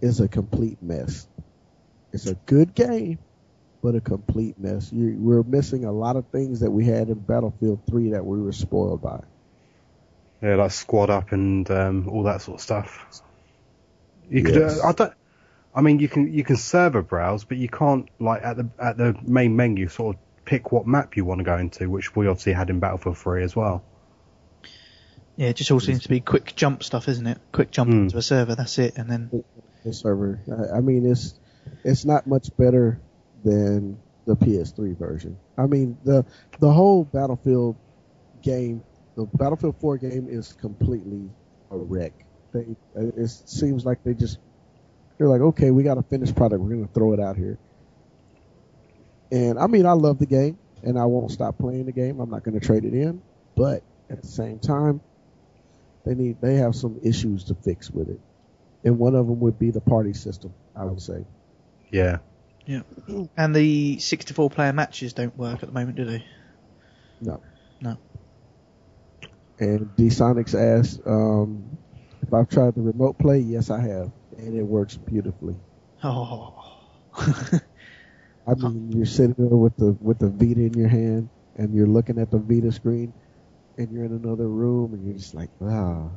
is 0.00 0.20
a 0.20 0.28
complete 0.28 0.82
mess. 0.82 1.26
It's 2.12 2.26
a 2.26 2.34
good 2.34 2.74
game, 2.74 3.18
but 3.82 3.94
a 3.94 4.00
complete 4.00 4.58
mess. 4.58 4.92
You, 4.92 5.16
we're 5.18 5.42
missing 5.42 5.84
a 5.84 5.92
lot 5.92 6.16
of 6.16 6.26
things 6.28 6.60
that 6.60 6.70
we 6.70 6.84
had 6.84 7.08
in 7.08 7.18
Battlefield 7.18 7.80
3 7.88 8.10
that 8.10 8.24
we 8.24 8.40
were 8.40 8.52
spoiled 8.52 9.02
by. 9.02 9.20
Yeah, 10.42 10.56
like 10.56 10.70
squad 10.70 11.10
up 11.10 11.32
and 11.32 11.70
um, 11.70 12.08
all 12.08 12.22
that 12.24 12.42
sort 12.42 12.58
of 12.58 12.62
stuff. 12.62 13.22
You 14.30 14.42
could, 14.42 14.54
Yes. 14.54 14.80
uh, 14.80 14.88
I 14.88 14.92
don't. 14.92 15.12
I 15.74 15.82
mean, 15.82 15.98
you 16.00 16.08
can 16.08 16.32
you 16.32 16.42
can 16.42 16.56
server 16.56 17.02
browse, 17.02 17.44
but 17.44 17.56
you 17.58 17.68
can't 17.68 18.08
like 18.18 18.42
at 18.42 18.56
the 18.56 18.68
at 18.78 18.96
the 18.96 19.16
main 19.22 19.54
menu 19.54 19.88
sort 19.88 20.16
of 20.16 20.22
pick 20.44 20.72
what 20.72 20.86
map 20.86 21.16
you 21.16 21.24
want 21.24 21.38
to 21.38 21.44
go 21.44 21.56
into, 21.58 21.88
which 21.90 22.16
we 22.16 22.26
obviously 22.26 22.54
had 22.54 22.70
in 22.70 22.80
Battlefield 22.80 23.18
3 23.18 23.44
as 23.44 23.54
well. 23.54 23.84
Yeah, 25.36 25.48
it 25.48 25.56
just 25.56 25.70
all 25.70 25.80
seems 25.80 26.02
to 26.02 26.08
be 26.08 26.20
quick 26.20 26.54
jump 26.54 26.82
stuff, 26.82 27.08
isn't 27.08 27.26
it? 27.26 27.38
Quick 27.52 27.70
jump 27.70 27.90
Hmm. 27.90 28.02
into 28.02 28.18
a 28.18 28.22
server, 28.22 28.54
that's 28.54 28.78
it, 28.78 28.98
and 28.98 29.10
then 29.10 29.44
the 29.84 29.92
server. 29.92 30.40
I, 30.50 30.78
I 30.78 30.80
mean, 30.80 31.06
it's 31.06 31.38
it's 31.84 32.04
not 32.04 32.26
much 32.26 32.54
better 32.56 33.00
than 33.44 33.98
the 34.26 34.36
PS3 34.36 34.96
version. 34.98 35.38
I 35.56 35.66
mean, 35.66 35.96
the 36.04 36.24
the 36.58 36.70
whole 36.70 37.04
Battlefield 37.04 37.76
game, 38.42 38.82
the 39.16 39.24
Battlefield 39.34 39.76
4 39.80 39.98
game 39.98 40.28
is 40.28 40.52
completely 40.52 41.30
a 41.70 41.76
wreck. 41.76 42.12
They 42.52 42.66
it 42.96 43.28
seems 43.28 43.86
like 43.86 44.02
they 44.04 44.14
just 44.14 44.38
they're 45.16 45.28
like, 45.28 45.40
okay, 45.40 45.70
we 45.70 45.82
got 45.82 45.96
a 45.96 46.02
finished 46.02 46.34
product, 46.34 46.60
we're 46.60 46.74
gonna 46.74 46.88
throw 46.92 47.12
it 47.14 47.20
out 47.20 47.36
here. 47.36 47.58
And 49.32 49.58
I 49.58 49.66
mean, 49.68 49.86
I 49.86 49.92
love 49.92 50.18
the 50.18 50.26
game, 50.26 50.58
and 50.82 50.98
I 50.98 51.06
won't 51.06 51.30
stop 51.30 51.56
playing 51.58 51.86
the 51.86 51.92
game. 51.92 52.20
I'm 52.20 52.30
not 52.30 52.42
gonna 52.42 52.60
trade 52.60 52.84
it 52.84 52.94
in, 52.94 53.22
but 53.56 53.82
at 54.10 54.22
the 54.22 54.28
same 54.28 54.58
time, 54.58 55.00
they 56.04 56.14
need 56.14 56.40
they 56.40 56.56
have 56.56 56.74
some 56.74 56.98
issues 57.02 57.44
to 57.44 57.54
fix 57.54 57.90
with 57.90 58.08
it 58.08 58.20
and 58.84 58.98
one 58.98 59.14
of 59.14 59.26
them 59.26 59.40
would 59.40 59.58
be 59.58 59.70
the 59.70 59.80
party 59.80 60.12
system. 60.12 60.52
I 60.74 60.84
would 60.84 61.00
say. 61.00 61.24
Yeah. 61.90 62.18
Yeah. 62.66 62.82
and 63.36 63.54
the 63.54 63.98
64 63.98 64.50
player 64.50 64.72
matches 64.72 65.12
don't 65.12 65.36
work 65.36 65.62
at 65.62 65.68
the 65.68 65.72
moment, 65.72 65.96
do 65.96 66.04
they? 66.04 66.24
No. 67.20 67.42
No. 67.80 67.98
And 69.58 69.94
D 69.96 70.08
Sonic's 70.08 70.54
asked 70.54 71.00
um, 71.06 71.76
if 72.22 72.32
I've 72.32 72.48
tried 72.48 72.74
the 72.74 72.80
remote 72.80 73.18
play. 73.18 73.40
Yes, 73.40 73.68
I 73.68 73.80
have, 73.80 74.10
and 74.38 74.56
it 74.56 74.62
works 74.62 74.96
beautifully. 74.96 75.54
Oh. 76.02 76.54
I 78.46 78.54
mean, 78.54 78.92
you're 78.92 79.04
sitting 79.04 79.34
there 79.36 79.48
with 79.48 79.76
the 79.76 79.96
with 80.00 80.18
the 80.18 80.30
Vita 80.30 80.62
in 80.62 80.72
your 80.72 80.88
hand, 80.88 81.28
and 81.56 81.74
you're 81.74 81.86
looking 81.86 82.18
at 82.18 82.30
the 82.30 82.38
Vita 82.38 82.72
screen, 82.72 83.12
and 83.78 83.90
you're 83.92 84.04
in 84.04 84.12
another 84.12 84.48
room, 84.48 84.94
and 84.94 85.04
you're 85.06 85.16
just 85.16 85.34
like, 85.34 85.50
wow, 85.58 86.10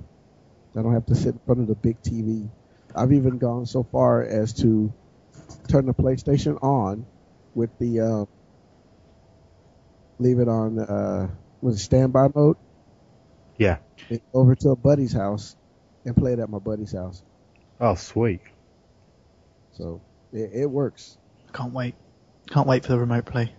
I 0.76 0.82
don't 0.82 0.94
have 0.94 1.06
to 1.08 1.16
sit 1.16 1.34
in 1.34 1.40
front 1.46 1.62
of 1.62 1.68
the 1.68 1.76
big 1.76 2.02
TV. 2.02 2.50
I've 2.96 3.12
even 3.14 3.38
gone 3.38 3.66
so 3.66 3.84
far 3.84 4.24
as 4.24 4.54
to 4.62 4.94
turn 5.68 5.86
the 5.86 5.94
PlayStation 5.94 6.62
on 6.64 7.06
with 7.56 7.70
the 7.80 8.00
uh, 8.00 8.26
leave 10.20 10.40
it 10.40 10.48
on 10.48 10.80
uh, 10.80 11.30
with 11.62 11.80
standby 11.80 12.28
mode. 12.34 12.58
Yeah. 13.58 13.78
over 14.34 14.56
to 14.56 14.70
a 14.70 14.76
buddy's 14.76 15.14
house 15.14 15.56
and 16.06 16.16
play 16.16 16.34
it 16.34 16.40
at 16.40 16.50
my 16.50 16.60
buddy's 16.60 16.92
house. 16.92 17.24
Oh, 17.80 17.96
sweet. 17.96 18.42
So 19.74 20.02
it, 20.32 20.52
it 20.54 20.70
works. 20.70 21.18
Can't 21.54 21.74
wait. 21.74 21.96
Can't 22.50 22.68
wait 22.68 22.84
for 22.84 22.90
the 22.90 23.00
remote 23.00 23.26
play. 23.26 23.54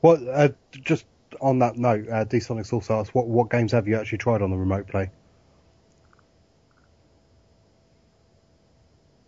What? 0.00 0.20
Uh, 0.26 0.48
just 0.70 1.04
on 1.40 1.58
that 1.60 1.76
note, 1.76 2.08
uh, 2.08 2.24
D 2.24 2.38
Sonics 2.38 2.72
also 2.72 3.00
asked, 3.00 3.14
what 3.14 3.26
what 3.26 3.50
games 3.50 3.72
have 3.72 3.86
you 3.88 3.96
actually 3.98 4.18
tried 4.18 4.42
on 4.42 4.50
the 4.50 4.56
remote 4.56 4.86
play? 4.88 5.10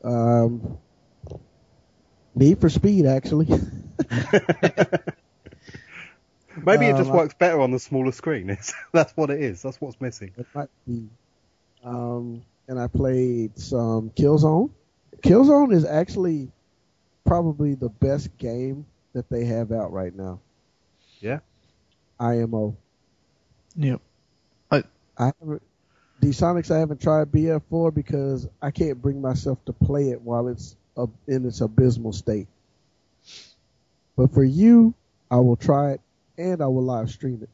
Um, 0.05 0.79
Need 2.35 2.61
for 2.61 2.69
Speed, 2.69 3.07
actually. 3.07 3.47
Maybe 6.65 6.87
it 6.87 6.93
Um, 6.93 6.99
just 6.99 7.11
I- 7.11 7.15
works 7.15 7.35
better 7.35 7.61
on 7.61 7.71
the 7.71 7.79
smaller 7.79 8.13
screen. 8.13 8.51
It's, 8.59 8.73
that's 8.93 9.13
what 9.17 9.31
it 9.31 9.41
is. 9.43 9.63
That's 9.63 9.81
what's 9.81 10.01
missing. 10.01 10.33
it 10.37 10.47
might 10.55 10.69
be. 10.87 11.09
Um, 11.85 12.43
and 12.69 12.79
I 12.79 12.87
played 12.87 13.59
some 13.59 14.11
Killzone. 14.11 14.71
Killzone 15.23 15.73
is 15.73 15.85
actually 15.85 16.51
probably 17.25 17.75
the 17.75 17.89
best 17.89 18.37
game 18.39 18.87
that 19.15 19.29
they 19.31 19.45
have 19.45 19.73
out 19.73 19.93
right 19.93 20.15
now. 20.15 20.41
Yeah. 21.21 21.41
IMO. 22.21 22.77
Yep. 23.77 24.01
I 25.19 25.33
haven't. 25.41 25.63
D-Sonics 26.21 26.75
I 26.75 26.79
haven't 26.79 27.01
tried 27.01 27.31
BF4 27.31 27.95
because 27.95 28.49
I 28.61 28.71
can't 28.71 29.01
bring 29.01 29.21
myself 29.21 29.65
to 29.67 29.73
play 29.73 30.11
it 30.11 30.21
while 30.21 30.49
it's 30.49 30.75
uh, 30.97 31.07
in 31.29 31.47
its 31.47 31.61
abysmal 31.61 32.13
state. 32.13 32.49
But 34.17 34.35
for 34.35 34.43
you, 34.43 34.95
I 35.31 35.37
will 35.37 35.57
try 35.57 35.93
it 35.93 36.01
and 36.37 36.61
I 36.61 36.67
will 36.67 36.83
live 36.83 37.11
stream 37.11 37.41
it. 37.43 37.51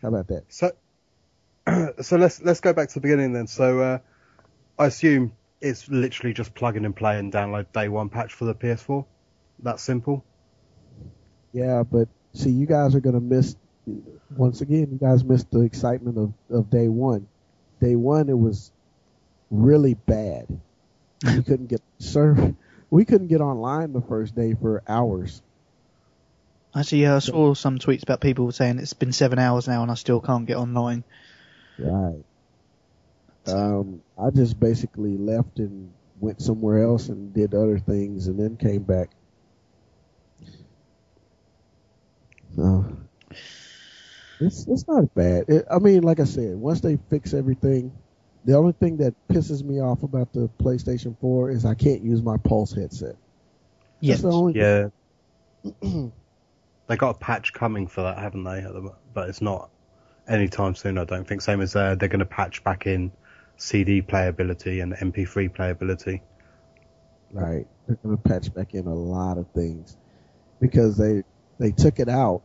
How 0.00 0.08
about 0.08 0.28
that? 0.28 0.44
So, 0.48 0.72
so 2.00 2.16
let's 2.16 2.40
let's 2.42 2.60
go 2.60 2.72
back 2.72 2.88
to 2.88 2.94
the 2.94 3.00
beginning 3.00 3.34
then. 3.34 3.46
So, 3.46 3.80
uh, 3.80 3.98
I 4.78 4.86
assume 4.86 5.32
it's 5.60 5.88
literally 5.88 6.32
just 6.32 6.54
plug 6.54 6.76
in 6.76 6.86
and 6.86 6.96
play 6.96 7.18
and 7.18 7.30
download 7.30 7.72
day 7.72 7.88
one 7.88 8.08
patch 8.08 8.32
for 8.32 8.46
the 8.46 8.54
PS4. 8.54 9.04
That 9.60 9.80
simple. 9.80 10.24
Yeah, 11.52 11.82
but 11.82 12.08
see, 12.36 12.50
you 12.50 12.66
guys 12.66 12.94
are 12.94 13.00
gonna 13.00 13.20
miss. 13.20 13.56
Once 14.36 14.60
again, 14.60 14.88
you 14.90 14.98
guys 15.00 15.24
missed 15.24 15.50
the 15.50 15.60
excitement 15.60 16.18
of, 16.18 16.32
of 16.50 16.70
day 16.70 16.88
one. 16.88 17.28
Day 17.80 17.94
one, 17.94 18.28
it 18.28 18.38
was 18.38 18.72
really 19.50 19.94
bad. 19.94 20.46
We 21.24 21.42
couldn't 21.44 21.66
get 21.66 21.82
serve. 21.98 22.54
We 22.90 23.04
couldn't 23.04 23.28
get 23.28 23.40
online 23.40 23.92
the 23.92 24.00
first 24.00 24.34
day 24.34 24.54
for 24.54 24.82
hours. 24.88 25.42
Actually, 26.74 27.02
yeah, 27.02 27.16
I 27.16 27.20
saw 27.20 27.54
some 27.54 27.78
tweets 27.78 28.02
about 28.02 28.20
people 28.20 28.50
saying 28.52 28.78
it's 28.78 28.92
been 28.92 29.12
seven 29.12 29.38
hours 29.38 29.66
now 29.66 29.82
and 29.82 29.90
I 29.90 29.94
still 29.94 30.20
can't 30.20 30.46
get 30.46 30.56
online. 30.56 31.04
Right. 31.78 32.22
Um, 33.46 34.02
I 34.18 34.30
just 34.30 34.58
basically 34.58 35.16
left 35.16 35.58
and 35.58 35.92
went 36.20 36.42
somewhere 36.42 36.82
else 36.82 37.08
and 37.08 37.32
did 37.32 37.54
other 37.54 37.78
things, 37.78 38.26
and 38.26 38.38
then 38.38 38.56
came 38.56 38.82
back. 38.82 39.10
No, 42.56 42.86
it's 44.40 44.66
it's 44.66 44.86
not 44.88 45.14
bad. 45.14 45.44
It, 45.48 45.66
I 45.70 45.78
mean, 45.78 46.02
like 46.02 46.20
I 46.20 46.24
said, 46.24 46.56
once 46.56 46.80
they 46.80 46.98
fix 47.10 47.34
everything, 47.34 47.92
the 48.44 48.56
only 48.56 48.72
thing 48.72 48.96
that 48.98 49.14
pisses 49.28 49.62
me 49.62 49.80
off 49.80 50.02
about 50.02 50.32
the 50.32 50.48
PlayStation 50.60 51.16
4 51.20 51.50
is 51.50 51.64
I 51.64 51.74
can't 51.74 52.02
use 52.02 52.22
my 52.22 52.36
Pulse 52.38 52.72
headset. 52.72 53.16
Yes. 54.00 54.22
That's 54.22 54.34
the 54.34 54.38
only 54.38 54.54
Yeah. 54.58 54.88
they 56.86 56.96
got 56.96 57.10
a 57.16 57.18
patch 57.18 57.52
coming 57.52 57.86
for 57.88 58.02
that, 58.02 58.18
haven't 58.18 58.44
they? 58.44 58.60
at 58.60 58.72
the 58.72 58.80
mo- 58.82 58.96
But 59.14 59.28
it's 59.28 59.42
not 59.42 59.70
anytime 60.28 60.74
soon. 60.74 60.98
I 60.98 61.04
don't 61.04 61.26
think. 61.26 61.40
Same 61.42 61.60
as 61.60 61.74
uh, 61.76 61.94
they're 61.96 62.08
going 62.08 62.20
to 62.20 62.24
patch 62.26 62.62
back 62.64 62.86
in 62.86 63.12
CD 63.56 64.00
playability 64.02 64.82
and 64.82 64.92
MP3 64.94 65.50
playability. 65.54 66.20
Right. 67.32 67.66
They're 67.86 67.96
going 68.02 68.16
to 68.16 68.22
patch 68.22 68.52
back 68.54 68.74
in 68.74 68.86
a 68.86 68.94
lot 68.94 69.38
of 69.38 69.46
things. 69.54 69.96
because 70.60 70.96
they 70.96 71.22
they 71.58 71.72
took 71.72 71.98
it 72.00 72.08
out 72.08 72.42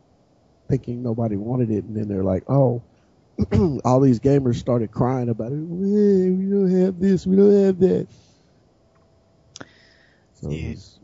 thinking 0.68 1.02
nobody 1.02 1.36
wanted 1.36 1.70
it, 1.70 1.84
and 1.84 1.96
then 1.96 2.08
they're 2.08 2.24
like, 2.24 2.44
oh, 2.48 2.82
all 3.84 4.00
these 4.00 4.20
gamers 4.20 4.56
started 4.56 4.90
crying 4.90 5.28
about 5.28 5.52
it. 5.52 5.56
"Hey, 5.56 6.30
we 6.30 6.46
don't 6.50 6.70
have 6.70 6.98
this, 6.98 7.26
we 7.26 7.36
don't 7.36 7.64
have 7.64 7.78
that. 7.80 8.06
So 10.34 10.50
Yeah. 10.50 10.56
it, 10.56 10.70
was, 10.70 11.00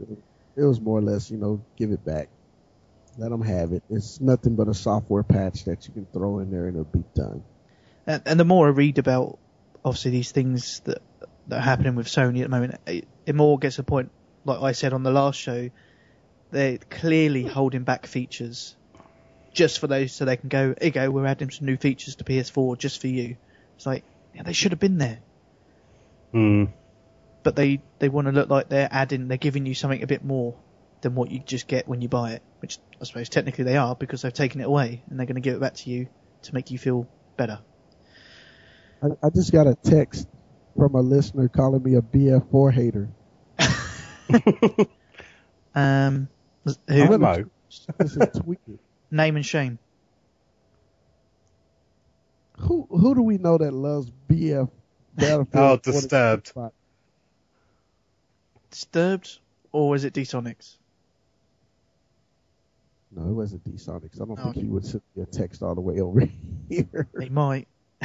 it 0.57 0.65
was 0.65 0.81
more 0.81 0.99
or 0.99 1.03
less, 1.03 1.31
you 1.31 1.37
know, 1.37 1.61
give 1.77 1.91
it 1.91 2.05
back. 2.05 2.29
Let 3.19 3.31
them 3.31 3.43
have 3.43 3.73
it. 3.73 3.83
It's 3.91 4.21
nothing 4.21 4.57
but 4.57 4.69
a 4.69 4.75
software 4.75 5.23
patch 5.23 5.65
that 5.65 5.87
you 5.87 5.93
can 5.95 6.07
throw 6.07 6.39
in 6.39 6.51
there 6.51 6.67
and 6.67 6.77
it'll 6.77 6.85
be 6.85 7.05
done. 7.15 7.43
And, 8.07 8.23
and 8.27 8.41
the 8.41 8.45
more 8.45 8.69
I 8.69 8.71
read 8.71 8.99
about, 8.99 9.39
obviously, 9.85 10.13
these 10.13 10.33
things 10.33 10.81
that, 10.85 11.03
that 11.49 11.57
are 11.59 11.63
happening 11.63 11.95
with 11.95 12.07
Sony 12.07 12.39
at 12.41 12.45
the 12.45 12.49
moment, 12.49 12.77
it, 12.87 13.07
it 13.27 13.35
more 13.35 13.59
gets 13.59 13.77
to 13.77 13.83
the 13.83 13.87
point, 13.87 14.11
like 14.45 14.63
I 14.63 14.73
said 14.73 14.93
on 14.93 15.03
the 15.03 15.11
last 15.11 15.39
show, 15.39 15.71
they're 16.51 16.79
clearly 16.79 17.45
holding 17.45 17.85
back 17.85 18.07
features 18.07 18.75
just 19.53 19.79
for 19.79 19.87
those 19.87 20.13
so 20.13 20.25
they 20.25 20.37
can 20.37 20.49
go, 20.49 20.69
here 20.69 20.87
you 20.87 20.91
go, 20.91 21.11
we're 21.11 21.27
adding 21.27 21.51
some 21.51 21.67
new 21.67 21.77
features 21.77 22.17
to 22.17 22.25
PS4 22.25 22.79
just 22.79 23.01
for 23.01 23.09
you. 23.09 23.37
It's 23.77 23.87
like, 23.87 24.05
yeah, 24.35 24.43
they 24.43 24.53
should 24.53 24.73
have 24.73 24.81
been 24.81 24.99
there. 24.99 25.19
Hmm. 26.33 26.65
But 27.43 27.57
they, 27.57 27.81
they 27.99 28.09
want 28.09 28.27
to 28.27 28.33
look 28.33 28.51
like 28.51 28.69
they're 28.69 28.89
adding, 28.91 29.29
they're 29.29 29.39
giving 29.39 29.67
you 29.67 29.75
something 29.75 30.03
a 30.03 30.07
bit 30.07 30.25
more 30.25 30.55
than 31.01 31.15
what 31.15 31.31
you 31.31 31.39
just 31.39 31.67
get 31.67 31.89
when 31.89 32.01
you 32.01 32.09
buy 32.09 32.33
it, 32.33 32.43
which 32.61 32.79
I 33.01 33.05
suppose 33.05 33.29
technically 33.29 33.65
they 33.65 33.77
are 33.77 33.95
because 33.95 34.23
they've 34.23 34.33
taken 34.33 34.61
it 34.61 34.65
away 34.65 35.03
and 35.09 35.19
they're 35.19 35.27
going 35.27 35.37
to 35.37 35.41
give 35.41 35.55
it 35.55 35.61
back 35.61 35.75
to 35.75 35.91
you 35.91 36.09
to 36.43 36.55
make 36.55 36.71
you 36.71 36.79
feel 36.79 37.07
better. 37.37 37.61
I, 39.03 39.09
I 39.23 39.31
just 39.31 39.53
got 39.53 39.67
a 39.67 39.75
text 39.75 40.29
from 40.77 40.95
a 40.95 41.01
listener 41.01 41.49
calling 41.49 41.83
me 41.83 41.95
a 41.95 42.03
BF4 42.03 42.73
hater. 42.73 43.09
Um, 45.79 46.29
who, 46.89 46.95
Hello. 46.95 47.45
Listen, 47.99 48.31
tweet 48.31 48.59
it. 48.69 48.81
name 49.11 49.37
and 49.37 49.45
shame. 49.47 49.79
Who 52.59 52.87
who 52.91 53.15
do 53.15 53.23
we 53.23 53.39
know 53.39 53.59
that 53.59 53.73
loves 53.73 54.11
BF 54.29 54.71
Battlefield? 55.15 55.49
Oh, 55.55 55.77
Disturbed. 55.77 56.53
Disturbed, 58.71 59.39
or 59.73 59.95
is 59.97 60.05
it 60.05 60.13
D-Sonics? 60.13 60.77
No, 63.11 63.23
it 63.23 63.33
wasn't 63.33 63.65
D 63.65 63.73
Sonics. 63.73 64.17
I 64.21 64.27
don't 64.27 64.33
oh, 64.33 64.37
think 64.37 64.49
Okay. 64.49 64.61
he 64.61 64.67
would 64.67 64.85
send 64.85 65.03
me 65.17 65.23
a 65.23 65.27
text 65.27 65.63
all 65.63 65.75
the 65.75 65.81
way 65.81 66.01
over 66.01 66.29
here. 66.69 67.09
They 67.15 67.29
might. 67.31 67.69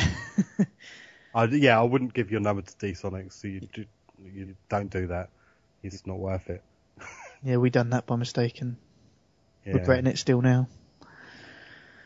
I, 1.36 1.44
yeah, 1.46 1.80
I 1.80 1.84
wouldn't 1.84 2.14
give 2.14 2.32
your 2.32 2.40
number 2.40 2.62
to 2.62 2.78
D-Sonic, 2.78 3.32
so 3.32 3.48
you, 3.48 3.60
do, 3.74 3.86
you 4.24 4.56
don't 4.70 4.90
do 4.90 5.08
that. 5.08 5.30
It's 5.82 6.06
not 6.08 6.20
worth 6.20 6.50
it. 6.50 6.64
Yeah, 7.44 7.58
we 7.58 7.70
done 7.70 7.90
that 7.92 8.06
by 8.06 8.16
mistake 8.16 8.62
and 8.62 8.78
Yeah. 9.66 9.74
regretting 9.74 10.08
it 10.08 10.18
still 10.18 10.42
now. 10.42 10.68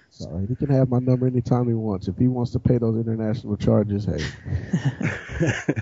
Sorry, 0.10 0.48
he 0.48 0.56
can 0.56 0.70
have 0.70 0.90
my 0.90 1.00
number 1.00 1.28
anytime 1.28 1.68
he 1.68 1.74
wants. 1.76 2.08
If 2.08 2.18
he 2.18 2.28
wants 2.28 2.52
to 2.52 2.60
pay 2.60 2.78
those 2.80 2.96
international 2.98 3.56
charges, 3.58 4.06
hey, 4.06 4.24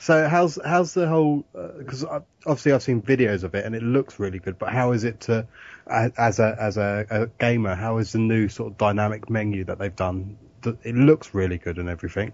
so 0.00 0.28
how's 0.28 0.58
how's 0.64 0.94
the 0.94 1.06
whole? 1.08 1.44
Uh, 1.54 1.68
because 1.78 2.04
I 2.04 2.20
obviously 2.46 2.72
I've 2.72 2.82
seen 2.82 3.02
videos 3.02 3.42
of 3.44 3.54
it 3.54 3.66
and 3.66 3.74
it 3.74 3.82
looks 3.82 4.18
really 4.18 4.38
good. 4.38 4.58
But 4.58 4.70
how 4.72 4.92
is 4.92 5.04
it 5.04 5.20
to 5.22 5.46
as 5.86 6.38
a 6.38 6.56
as 6.58 6.76
a, 6.78 7.06
a 7.10 7.26
gamer? 7.38 7.74
How 7.74 7.98
is 7.98 8.12
the 8.12 8.18
new 8.18 8.48
sort 8.48 8.72
of 8.72 8.78
dynamic 8.78 9.28
menu 9.28 9.64
that 9.64 9.78
they've 9.78 9.94
done? 9.94 10.38
It 10.82 10.94
looks 10.94 11.34
really 11.34 11.58
good 11.58 11.78
and 11.78 11.88
everything. 11.88 12.32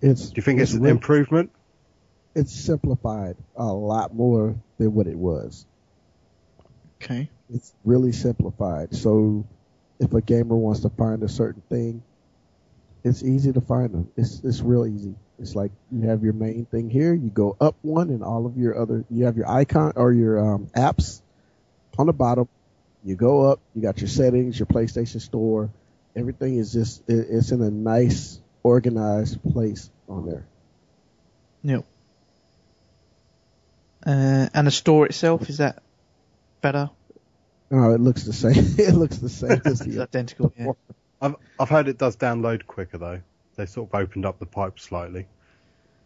it's. 0.00 0.28
Do 0.30 0.34
you 0.36 0.42
think 0.42 0.60
it's, 0.60 0.74
an 0.74 0.82
real- 0.82 0.92
improvement? 0.92 1.50
It's 2.34 2.52
simplified 2.52 3.36
a 3.56 3.64
lot 3.64 4.14
more 4.14 4.54
than 4.78 4.94
what 4.94 5.06
it 5.06 5.16
was. 5.16 5.66
Okay. 7.02 7.28
It's 7.52 7.72
really 7.84 8.12
simplified. 8.12 8.94
So, 8.94 9.46
if 9.98 10.12
a 10.14 10.20
gamer 10.20 10.54
wants 10.56 10.80
to 10.80 10.90
find 10.90 11.22
a 11.22 11.28
certain 11.28 11.62
thing, 11.68 12.02
it's 13.04 13.22
easy 13.22 13.52
to 13.52 13.60
find 13.60 13.92
them. 13.92 14.10
It's 14.16 14.40
it's 14.44 14.60
real 14.60 14.86
easy. 14.86 15.14
It's 15.38 15.54
like 15.54 15.72
you 15.90 16.08
have 16.08 16.22
your 16.22 16.34
main 16.34 16.66
thing 16.66 16.90
here. 16.90 17.14
You 17.14 17.30
go 17.30 17.56
up 17.60 17.76
one, 17.82 18.10
and 18.10 18.22
all 18.22 18.46
of 18.46 18.56
your 18.56 18.78
other 18.78 19.04
you 19.10 19.24
have 19.24 19.36
your 19.36 19.48
icon 19.48 19.92
or 19.96 20.12
your 20.12 20.38
um, 20.38 20.66
apps 20.76 21.22
on 21.98 22.06
the 22.06 22.12
bottom. 22.12 22.48
You 23.04 23.16
go 23.16 23.50
up. 23.50 23.60
You 23.74 23.82
got 23.82 24.00
your 24.00 24.08
settings, 24.08 24.58
your 24.58 24.66
PlayStation 24.66 25.20
Store. 25.20 25.70
Everything 26.14 26.58
is 26.58 26.72
just 26.72 27.08
it, 27.08 27.26
it's 27.30 27.50
in 27.52 27.62
a 27.62 27.70
nice, 27.70 28.40
organized 28.62 29.42
place 29.52 29.90
on 30.08 30.26
there. 30.26 30.44
Yep. 31.62 31.84
Uh, 34.04 34.48
and 34.54 34.66
the 34.66 34.70
store 34.70 35.06
itself 35.06 35.48
is 35.50 35.58
that 35.58 35.82
better? 36.60 36.90
No, 37.70 37.92
it 37.92 38.00
looks 38.00 38.24
the 38.24 38.32
same. 38.32 38.54
it 38.78 38.94
looks 38.94 39.18
the 39.18 39.28
same 39.28 39.62
as 39.64 39.80
It's 39.82 39.96
the 39.96 40.02
identical. 40.02 40.52
Yeah. 40.58 40.72
I've 41.20 41.36
I've 41.58 41.68
heard 41.68 41.88
it 41.88 41.98
does 41.98 42.16
download 42.16 42.66
quicker 42.66 42.98
though. 42.98 43.20
They 43.56 43.66
sort 43.66 43.90
of 43.92 44.00
opened 44.00 44.24
up 44.24 44.38
the 44.38 44.46
pipe 44.46 44.78
slightly. 44.78 45.26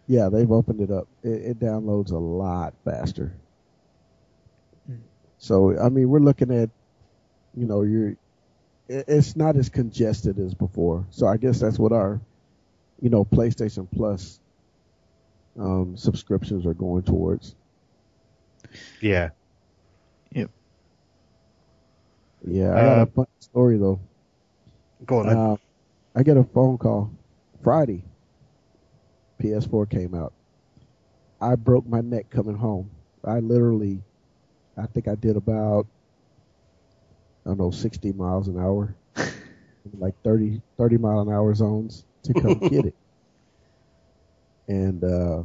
Yeah, 0.06 0.28
they've 0.28 0.50
opened 0.50 0.80
it 0.80 0.90
up. 0.90 1.08
It, 1.22 1.28
it 1.28 1.60
downloads 1.60 2.10
a 2.10 2.18
lot 2.18 2.74
faster. 2.84 3.34
Hmm. 4.86 4.96
So, 5.38 5.78
I 5.78 5.88
mean, 5.88 6.08
we're 6.08 6.18
looking 6.18 6.50
at, 6.50 6.70
you 7.56 7.66
know, 7.66 7.82
you're, 7.82 8.16
it, 8.88 9.04
it's 9.08 9.36
not 9.36 9.56
as 9.56 9.68
congested 9.68 10.38
as 10.38 10.54
before. 10.54 11.06
So 11.10 11.26
I 11.26 11.36
guess 11.36 11.60
that's 11.60 11.78
what 11.78 11.92
our, 11.92 12.20
you 13.00 13.08
know, 13.08 13.24
PlayStation 13.24 13.88
Plus 13.94 14.38
um, 15.58 15.96
subscriptions 15.96 16.66
are 16.66 16.74
going 16.74 17.04
towards. 17.04 17.54
Yeah. 19.00 19.30
Yep. 20.32 20.50
Yeah, 22.46 22.70
I 22.76 22.82
got 22.82 22.98
Uh, 22.98 23.02
a 23.02 23.06
fun 23.06 23.26
story 23.40 23.76
though. 23.78 24.00
Go 25.06 25.18
on. 25.18 25.28
Uh, 25.28 25.56
I 26.14 26.22
get 26.22 26.36
a 26.36 26.44
phone 26.44 26.78
call 26.78 27.10
Friday. 27.62 28.04
PS4 29.38 29.86
came 29.86 30.14
out. 30.14 30.32
I 31.40 31.54
broke 31.56 31.86
my 31.86 32.00
neck 32.00 32.30
coming 32.30 32.56
home. 32.56 32.90
I 33.24 33.40
literally, 33.40 34.02
I 34.76 34.86
think 34.86 35.08
I 35.08 35.14
did 35.14 35.36
about, 35.36 35.86
I 37.44 37.50
don't 37.50 37.58
know, 37.58 37.70
60 37.70 38.12
miles 38.12 38.48
an 38.48 38.58
hour, 38.58 38.94
like 39.98 40.14
30, 40.22 40.60
30 40.78 40.96
mile 40.98 41.20
an 41.20 41.28
hour 41.30 41.54
zones 41.54 42.04
to 42.24 42.34
come 42.34 42.58
get 42.68 42.86
it. 42.86 42.94
And, 44.68 45.02
uh, 45.04 45.42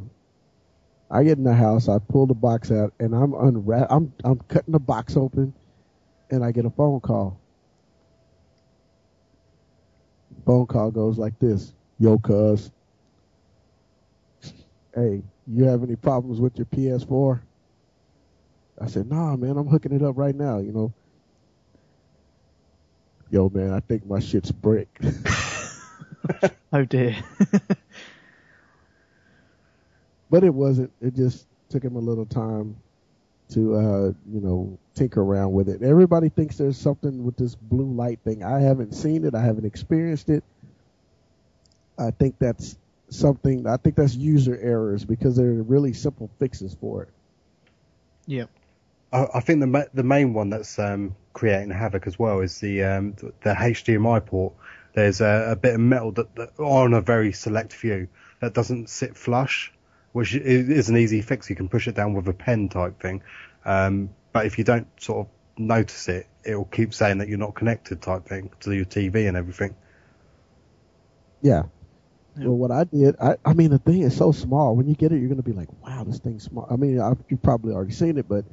I 1.12 1.24
get 1.24 1.38
in 1.38 1.44
the 1.44 1.54
house, 1.54 1.90
I 1.90 2.00
pull 2.00 2.28
the 2.28 2.36
box 2.36 2.72
out, 2.72 2.94
and 3.00 3.16
I'm 3.16 3.34
unwrap, 3.34 3.88
I'm, 3.90 4.14
I'm 4.24 4.40
cutting 4.48 4.74
the 4.74 4.80
box 4.80 5.18
open, 5.18 5.54
and 6.30 6.44
I 6.44 6.52
get 6.52 6.66
a 6.66 6.70
phone 6.70 7.00
call 7.00 7.40
phone 10.50 10.66
call 10.66 10.90
goes 10.90 11.20
like 11.20 11.38
this. 11.38 11.74
Yo, 12.00 12.18
cuz. 12.18 12.72
Hey, 14.96 15.22
you 15.46 15.66
have 15.66 15.84
any 15.84 15.96
problems 15.96 16.40
with 16.42 16.58
your 16.58 16.66
PS4? 16.66 17.42
I 18.82 18.88
said, 18.88 19.08
nah, 19.08 19.36
man, 19.36 19.58
I'm 19.58 19.68
hooking 19.68 19.92
it 19.92 20.02
up 20.02 20.18
right 20.18 20.34
now, 20.34 20.58
you 20.58 20.72
know. 20.72 20.92
Yo, 23.30 23.50
man, 23.50 23.72
I 23.72 23.80
think 23.82 24.08
my 24.08 24.20
shit's 24.20 24.52
brick. 24.52 24.90
Oh 26.72 26.86
dear. 26.86 27.16
but 30.30 30.44
it 30.44 30.54
wasn't. 30.54 30.92
It 31.02 31.16
just 31.16 31.46
took 31.70 31.84
him 31.84 31.96
a 31.96 32.00
little 32.00 32.26
time 32.26 32.76
to, 33.54 33.76
uh, 33.76 34.14
you 34.32 34.42
know, 34.42 34.78
tinker 34.96 35.22
around 35.22 35.54
with 35.54 35.70
it. 35.70 35.82
Everybody 35.82 36.30
thinks 36.30 36.58
there's 36.58 36.78
something 36.78 37.24
with 37.24 37.38
this 37.38 37.56
blue 37.56 37.92
light 37.92 38.20
thing. 38.24 38.44
I 38.44 38.60
haven't 38.60 38.94
seen 38.94 39.26
it. 39.26 39.34
I 39.34 39.42
haven't 39.42 39.66
experienced 39.66 40.30
it. 40.30 40.44
I 41.98 42.12
think 42.12 42.36
that's 42.40 42.78
something. 43.10 43.68
I 43.68 43.78
think 43.78 43.96
that's 43.96 44.16
user 44.16 44.58
errors 44.62 45.04
because 45.04 45.36
there 45.36 45.48
are 45.48 45.64
really 45.64 45.94
simple 45.94 46.30
fixes 46.40 46.76
for 46.80 47.04
it. 47.04 47.10
yep. 48.28 48.50
I, 49.12 49.28
I 49.36 49.40
think 49.40 49.60
the 49.60 49.68
ma- 49.68 49.92
the 49.94 50.04
main 50.04 50.34
one 50.34 50.50
that's 50.50 50.78
um, 50.80 51.16
creating 51.34 51.72
havoc 51.72 52.08
as 52.08 52.20
well 52.20 52.40
is 52.42 52.60
the 52.60 52.84
um, 52.84 53.16
the 53.42 53.54
HDMI 53.54 54.26
port. 54.26 54.54
There's 54.94 55.22
a, 55.22 55.52
a 55.52 55.56
bit 55.56 55.76
of 55.76 55.80
metal 55.80 56.12
that, 56.14 56.36
that 56.36 56.60
on 56.60 56.94
a 56.94 57.02
very 57.02 57.32
select 57.32 57.74
few 57.74 58.08
that 58.42 58.54
doesn't 58.54 58.90
sit 58.90 59.18
flush, 59.18 59.72
which 60.12 60.34
is 60.36 60.90
an 60.90 60.98
easy 60.98 61.22
fix. 61.22 61.50
You 61.50 61.56
can 61.56 61.70
push 61.70 61.88
it 61.88 61.96
down 61.96 62.14
with 62.14 62.28
a 62.28 62.34
pen 62.34 62.70
type 62.70 63.00
thing. 63.00 63.22
Um, 63.66 64.10
but 64.32 64.46
if 64.46 64.58
you 64.58 64.64
don't 64.64 64.88
sort 65.00 65.28
of 65.28 65.60
notice 65.60 66.08
it, 66.08 66.28
it 66.44 66.56
will 66.56 66.66
keep 66.66 66.94
saying 66.94 67.20
that 67.20 67.28
you're 67.28 67.38
not 67.38 67.56
connected 67.56 68.02
type 68.02 68.28
thing 68.28 68.52
to 68.62 68.72
your 68.72 68.86
TV 68.86 69.28
and 69.28 69.38
everything. 69.38 69.76
Yeah. 71.42 71.64
Yeah. 72.38 72.48
Well, 72.48 72.58
what 72.58 72.72
I 72.72 72.84
did, 72.86 73.16
I, 73.22 73.36
I 73.44 73.54
mean, 73.54 73.72
the 73.72 73.80
thing 73.80 74.02
is 74.02 74.16
so 74.16 74.32
small. 74.32 74.76
When 74.76 74.88
you 74.88 74.96
get 74.96 75.12
it, 75.12 75.20
you're 75.20 75.28
going 75.28 75.42
to 75.42 75.44
be 75.44 75.54
like, 75.54 75.70
wow, 75.84 76.04
this 76.06 76.20
thing's 76.20 76.44
small. 76.44 76.68
I 76.70 76.76
mean, 76.76 77.00
i 77.00 77.14
you've 77.28 77.42
probably 77.42 77.74
already 77.74 77.92
seen 77.92 78.18
it, 78.18 78.28
but 78.28 78.46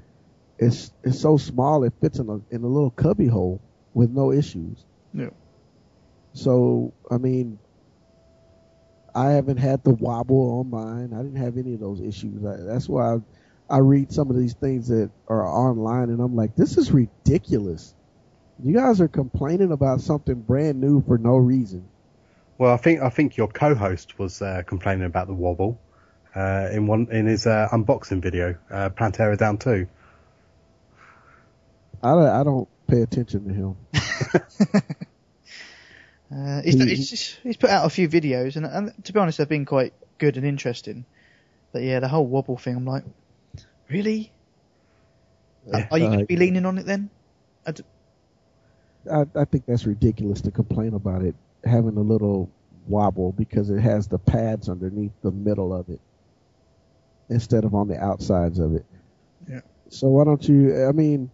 it's 0.58 0.90
it's 1.04 1.20
so 1.20 1.36
small 1.36 1.84
it 1.84 1.92
fits 2.00 2.18
in 2.18 2.28
a 2.28 2.54
in 2.54 2.62
a 2.62 2.66
little 2.66 2.90
cubby 2.90 3.26
hole 3.26 3.60
with 3.94 4.10
no 4.10 4.32
issues. 4.32 4.84
Yeah. 5.12 5.30
So, 6.32 6.92
I 7.10 7.18
mean, 7.18 7.58
I 9.16 9.30
haven't 9.32 9.56
had 9.58 9.82
the 9.82 9.92
wobble 9.94 10.60
on 10.60 10.70
mine. 10.70 11.12
I 11.14 11.22
didn't 11.22 11.42
have 11.42 11.56
any 11.58 11.74
of 11.74 11.80
those 11.80 12.00
issues. 12.02 12.44
I, 12.44 12.56
that's 12.58 12.88
why 12.88 13.14
I, 13.14 13.18
I 13.70 13.78
read 13.78 14.12
some 14.12 14.30
of 14.30 14.36
these 14.36 14.54
things 14.54 14.88
that 14.88 15.10
are 15.28 15.46
online, 15.46 16.10
and 16.10 16.20
I'm 16.20 16.36
like, 16.36 16.54
this 16.54 16.76
is 16.78 16.92
ridiculous. 16.92 17.94
You 18.62 18.74
guys 18.74 19.00
are 19.00 19.08
complaining 19.08 19.72
about 19.72 20.02
something 20.02 20.34
brand 20.42 20.80
new 20.80 21.02
for 21.02 21.18
no 21.18 21.36
reason. 21.36 21.88
Well, 22.58 22.72
I 22.72 22.76
think 22.78 23.00
I 23.02 23.10
think 23.10 23.36
your 23.36 23.48
co-host 23.48 24.18
was 24.18 24.42
uh, 24.42 24.62
complaining 24.66 25.04
about 25.06 25.26
the 25.28 25.34
wobble 25.34 25.80
uh, 26.34 26.68
in 26.72 26.86
one 26.86 27.08
in 27.10 27.26
his 27.26 27.46
uh, 27.46 27.68
unboxing 27.72 28.22
video, 28.22 28.56
uh, 28.70 28.90
Pantera 28.90 29.36
Down 29.38 29.58
Two. 29.58 29.88
I, 32.02 32.10
don't- 32.12 32.28
I 32.28 32.44
don't 32.44 32.68
pay 32.86 33.02
attention 33.02 33.48
to 33.48 33.54
him. 33.54 33.76
Uh, 36.34 36.60
he's, 36.62 36.74
He- 37.10 37.38
he's, 37.48 37.56
put 37.56 37.70
out 37.70 37.86
a 37.86 37.90
few 37.90 38.08
videos, 38.08 38.56
and, 38.56 38.66
and 38.66 39.04
to 39.04 39.12
be 39.12 39.18
honest, 39.20 39.38
they've 39.38 39.48
been 39.48 39.64
quite 39.64 39.92
good 40.18 40.36
and 40.36 40.46
interesting. 40.46 41.04
But 41.72 41.82
yeah, 41.82 42.00
the 42.00 42.08
whole 42.08 42.26
wobble 42.26 42.56
thing, 42.56 42.76
I'm 42.76 42.84
like, 42.84 43.04
really? 43.88 44.32
Yeah. 45.66 45.86
Are 45.90 45.98
you 45.98 46.06
going 46.06 46.18
to 46.20 46.24
be 46.26 46.36
leaning 46.36 46.66
on 46.66 46.78
it 46.78 46.86
then? 46.86 47.10
I 47.66 47.72
d- 47.72 47.82
I, 49.10 49.26
I 49.34 49.44
think 49.44 49.66
that's 49.66 49.86
ridiculous 49.86 50.40
to 50.42 50.50
complain 50.50 50.94
about 50.94 51.22
it 51.22 51.34
having 51.64 51.96
a 51.96 52.00
little 52.00 52.48
wobble 52.88 53.32
because 53.32 53.70
it 53.70 53.80
has 53.80 54.06
the 54.08 54.18
pads 54.18 54.68
underneath 54.68 55.12
the 55.22 55.32
middle 55.32 55.74
of 55.74 55.88
it 55.88 56.00
instead 57.28 57.64
of 57.64 57.74
on 57.74 57.88
the 57.88 57.98
outsides 57.98 58.58
of 58.58 58.74
it. 58.74 58.84
Yeah. 59.48 59.60
So 59.88 60.08
why 60.08 60.24
don't 60.24 60.46
you? 60.48 60.86
I 60.86 60.92
mean, 60.92 61.30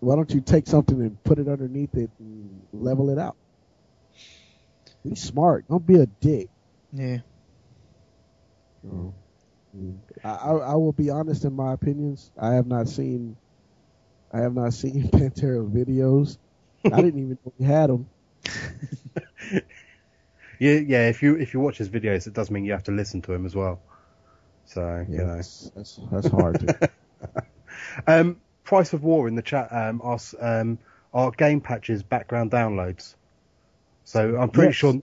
why 0.00 0.16
don't 0.16 0.32
you 0.32 0.40
take 0.40 0.66
something 0.66 1.00
and 1.00 1.22
put 1.24 1.38
it 1.38 1.48
underneath 1.48 1.94
it 1.94 2.10
and 2.18 2.62
level 2.72 3.10
it 3.10 3.18
out? 3.18 3.36
Be 5.04 5.14
smart. 5.14 5.66
Don't 5.68 5.86
be 5.86 5.96
a 5.96 6.06
dick. 6.06 6.48
yeah. 6.92 7.18
Mm. 8.84 9.12
I, 10.22 10.28
I, 10.30 10.52
I 10.52 10.74
will 10.74 10.92
be 10.92 11.10
honest 11.10 11.44
in 11.44 11.54
my 11.54 11.72
opinions. 11.72 12.30
I 12.38 12.54
have 12.54 12.66
not 12.66 12.88
seen, 12.88 13.36
I 14.32 14.40
have 14.40 14.54
not 14.54 14.72
seen 14.74 15.04
Pantera 15.10 15.68
videos. 15.68 16.38
I 16.90 17.00
didn't 17.02 17.20
even 17.20 17.38
know 17.44 17.52
he 17.58 17.64
had 17.64 17.90
them. 17.90 18.08
Yeah, 20.60 20.74
yeah. 20.74 21.08
If 21.08 21.22
you 21.22 21.36
if 21.36 21.52
you 21.52 21.60
watch 21.60 21.78
his 21.78 21.88
videos, 21.88 22.26
it 22.26 22.32
does 22.32 22.50
mean 22.50 22.64
you 22.64 22.72
have 22.72 22.84
to 22.84 22.92
listen 22.92 23.22
to 23.22 23.32
him 23.32 23.44
as 23.44 23.54
well. 23.54 23.80
So 24.66 25.06
you 25.12 25.16
Yeah, 25.16 25.24
know. 25.24 25.36
that's, 25.36 25.70
that's 25.74 26.00
that's 26.10 26.28
hard. 26.28 26.74
Um, 28.06 28.40
Price 28.64 28.92
of 28.92 29.02
War 29.02 29.28
in 29.28 29.34
the 29.34 29.42
chat 29.42 29.68
um, 29.72 30.00
asks, 30.04 30.34
um, 30.40 30.78
are 31.12 31.30
game 31.32 31.60
patches 31.60 32.02
background 32.02 32.50
downloads? 32.50 33.14
So 34.04 34.36
I'm 34.36 34.50
pretty 34.50 34.68
Yes. 34.68 34.76
sure 34.76 35.02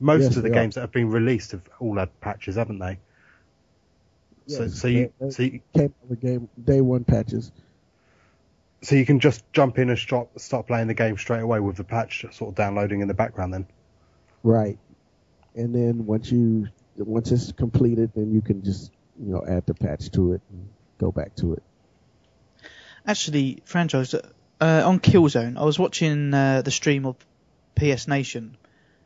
most 0.00 0.22
Yes, 0.22 0.36
of 0.36 0.42
the 0.42 0.48
they 0.48 0.56
are. 0.58 0.62
games 0.62 0.74
that 0.74 0.82
have 0.82 0.92
been 0.92 1.10
released 1.10 1.52
have 1.52 1.62
all 1.78 1.96
had 1.96 2.20
patches, 2.20 2.56
haven't 2.56 2.78
they? 2.80 2.98
so, 4.46 4.64
Yes, 4.64 4.74
so 4.80 4.88
you 4.88 5.12
they- 5.18 5.24
they 5.26 5.30
so 5.30 5.42
you, 5.42 5.60
came 5.72 5.94
out 6.02 6.08
with 6.10 6.20
game 6.20 6.48
day 6.62 6.80
one 6.80 7.04
patches. 7.04 7.50
so 8.82 8.94
you 8.96 9.06
can 9.06 9.20
just 9.20 9.42
jump 9.52 9.78
in 9.78 9.88
and 9.88 9.98
start 9.98 10.28
start 10.40 10.66
playing 10.66 10.88
the 10.88 10.94
game 10.94 11.16
straight 11.16 11.40
away 11.40 11.60
with 11.60 11.76
the 11.76 11.84
patch 11.84 12.26
sort 12.32 12.50
of 12.50 12.54
downloading 12.54 13.00
in 13.00 13.08
the 13.08 13.14
background. 13.14 13.54
Then 13.54 13.66
Right. 14.42 14.78
And 15.54 15.74
then 15.74 16.04
once 16.04 16.30
you 16.30 16.68
once 16.96 17.32
it's 17.32 17.52
completed, 17.52 18.10
then 18.14 18.32
you 18.32 18.42
can 18.42 18.62
just 18.62 18.90
you 19.18 19.32
know 19.32 19.44
add 19.46 19.64
the 19.66 19.74
patch 19.74 20.10
to 20.10 20.32
it 20.34 20.42
and 20.50 20.68
go 20.98 21.10
back 21.12 21.34
to 21.36 21.54
it. 21.54 21.62
Actually, 23.06 23.62
franchise 23.64 24.14
uh, 24.14 24.20
on 24.60 24.98
Killzone, 24.98 25.56
I 25.58 25.64
was 25.64 25.78
watching 25.78 26.32
uh, 26.34 26.62
the 26.62 26.70
stream 26.70 27.06
of 27.06 27.16
PS 27.76 28.08
Nation, 28.08 28.56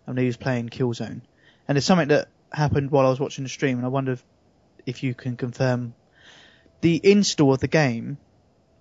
and 0.07 0.19
he 0.19 0.27
was 0.27 0.37
playing 0.37 0.69
Killzone, 0.69 1.23
and 1.67 1.77
there's 1.77 1.85
something 1.85 2.09
that 2.09 2.29
happened 2.53 2.91
while 2.91 3.07
I 3.07 3.11
was 3.11 3.21
watching 3.21 3.45
the 3.45 3.51
stream, 3.51 3.79
and 3.79 3.87
I 3.87 3.89
wonder 3.89 4.13
if, 4.13 4.25
if 4.87 5.03
you 5.03 5.15
can 5.15 5.37
confirm 5.37 5.95
the 6.81 7.01
install 7.03 7.55
of 7.55 7.61
the 7.61 7.69
game 7.69 8.19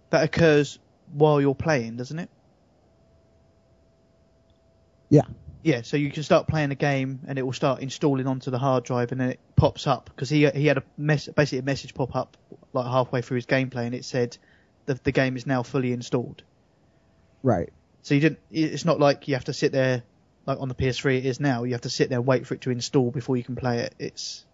that 0.10 0.24
occurs 0.24 0.80
while 1.14 1.42
you're 1.42 1.56
playing, 1.56 1.98
doesn't 1.98 2.20
it? 2.20 2.30
Yeah. 5.10 5.24
Yeah, 5.64 5.82
so 5.82 5.98
you 5.98 6.12
can 6.12 6.24
start 6.24 6.48
playing 6.48 6.70
the 6.70 6.76
game 6.76 7.20
and 7.28 7.38
it 7.38 7.42
will 7.42 7.54
start 7.54 7.82
installing 7.82 8.28
onto 8.28 8.52
the 8.52 8.60
hard 8.60 8.84
drive 8.84 9.12
and 9.12 9.20
then 9.20 9.32
it 9.32 9.40
pops 9.56 9.86
up 9.88 10.06
because 10.06 10.30
he 10.30 10.48
he 10.52 10.66
had 10.68 10.78
a 10.78 10.84
mess 10.98 11.28
basically 11.28 11.58
a 11.58 11.64
message 11.64 11.94
pop 11.94 12.16
up 12.16 12.38
like 12.74 12.86
halfway 12.86 13.22
through 13.22 13.36
his 13.36 13.46
gameplay 13.46 13.86
and 13.86 13.94
it 13.94 14.06
said 14.06 14.38
the 14.86 14.94
the 15.04 15.12
game 15.12 15.36
is 15.36 15.46
now 15.46 15.64
fully 15.64 15.92
installed. 15.92 16.44
Right. 17.44 17.70
So 18.08 18.14
you 18.14 18.22
didn't. 18.22 18.40
It's 18.52 18.86
not 18.86 19.02
like 19.02 19.28
you 19.28 19.34
have 19.34 19.44
to 19.46 19.54
sit 19.54 19.74
there 19.74 20.02
like 20.46 20.62
on 20.62 20.70
the 20.70 20.76
PS3 20.76 21.18
it 21.18 21.26
is 21.26 21.42
now. 21.42 21.66
You 21.66 21.74
have 21.74 21.82
to 21.82 21.90
sit 21.90 22.08
there 22.08 22.20
and 22.20 22.26
wait 22.26 22.48
for 22.48 22.54
it 22.54 22.62
to 22.62 22.70
install 22.72 23.12
before 23.12 23.36
you 23.36 23.44
can 23.44 23.58
play 23.58 23.80
it. 23.80 23.96
It's 24.00 24.46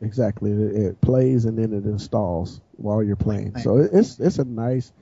Exactly. 0.00 0.52
It, 0.52 0.76
it 0.76 1.00
plays 1.00 1.44
and 1.44 1.58
then 1.58 1.72
it 1.72 1.84
installs 1.84 2.60
while 2.76 3.02
you're 3.02 3.16
playing. 3.16 3.58
So 3.58 3.78
it- 3.78 3.90
it's 3.92 4.20
it's 4.20 4.38
a 4.38 4.44
nice. 4.44 4.92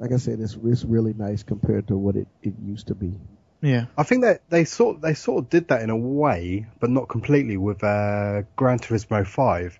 Like 0.00 0.10
I 0.10 0.16
said, 0.16 0.40
it's 0.40 0.58
it's 0.64 0.82
really 0.84 1.12
nice 1.12 1.44
compared 1.44 1.86
to 1.88 1.96
what 1.96 2.16
it, 2.16 2.26
it 2.42 2.54
used 2.60 2.88
to 2.88 2.96
be. 2.96 3.14
yeah, 3.60 3.84
I 3.96 4.02
think 4.02 4.22
that 4.24 4.40
they 4.48 4.64
sort 4.64 5.00
they 5.00 5.14
sort 5.14 5.44
of 5.44 5.48
did 5.48 5.68
that 5.68 5.82
in 5.82 5.90
a 5.90 5.96
way, 5.96 6.66
but 6.80 6.90
not 6.90 7.08
completely 7.08 7.56
with 7.56 7.84
uh, 7.84 8.42
Gran 8.56 8.80
Turismo 8.80 9.24
Five. 9.24 9.78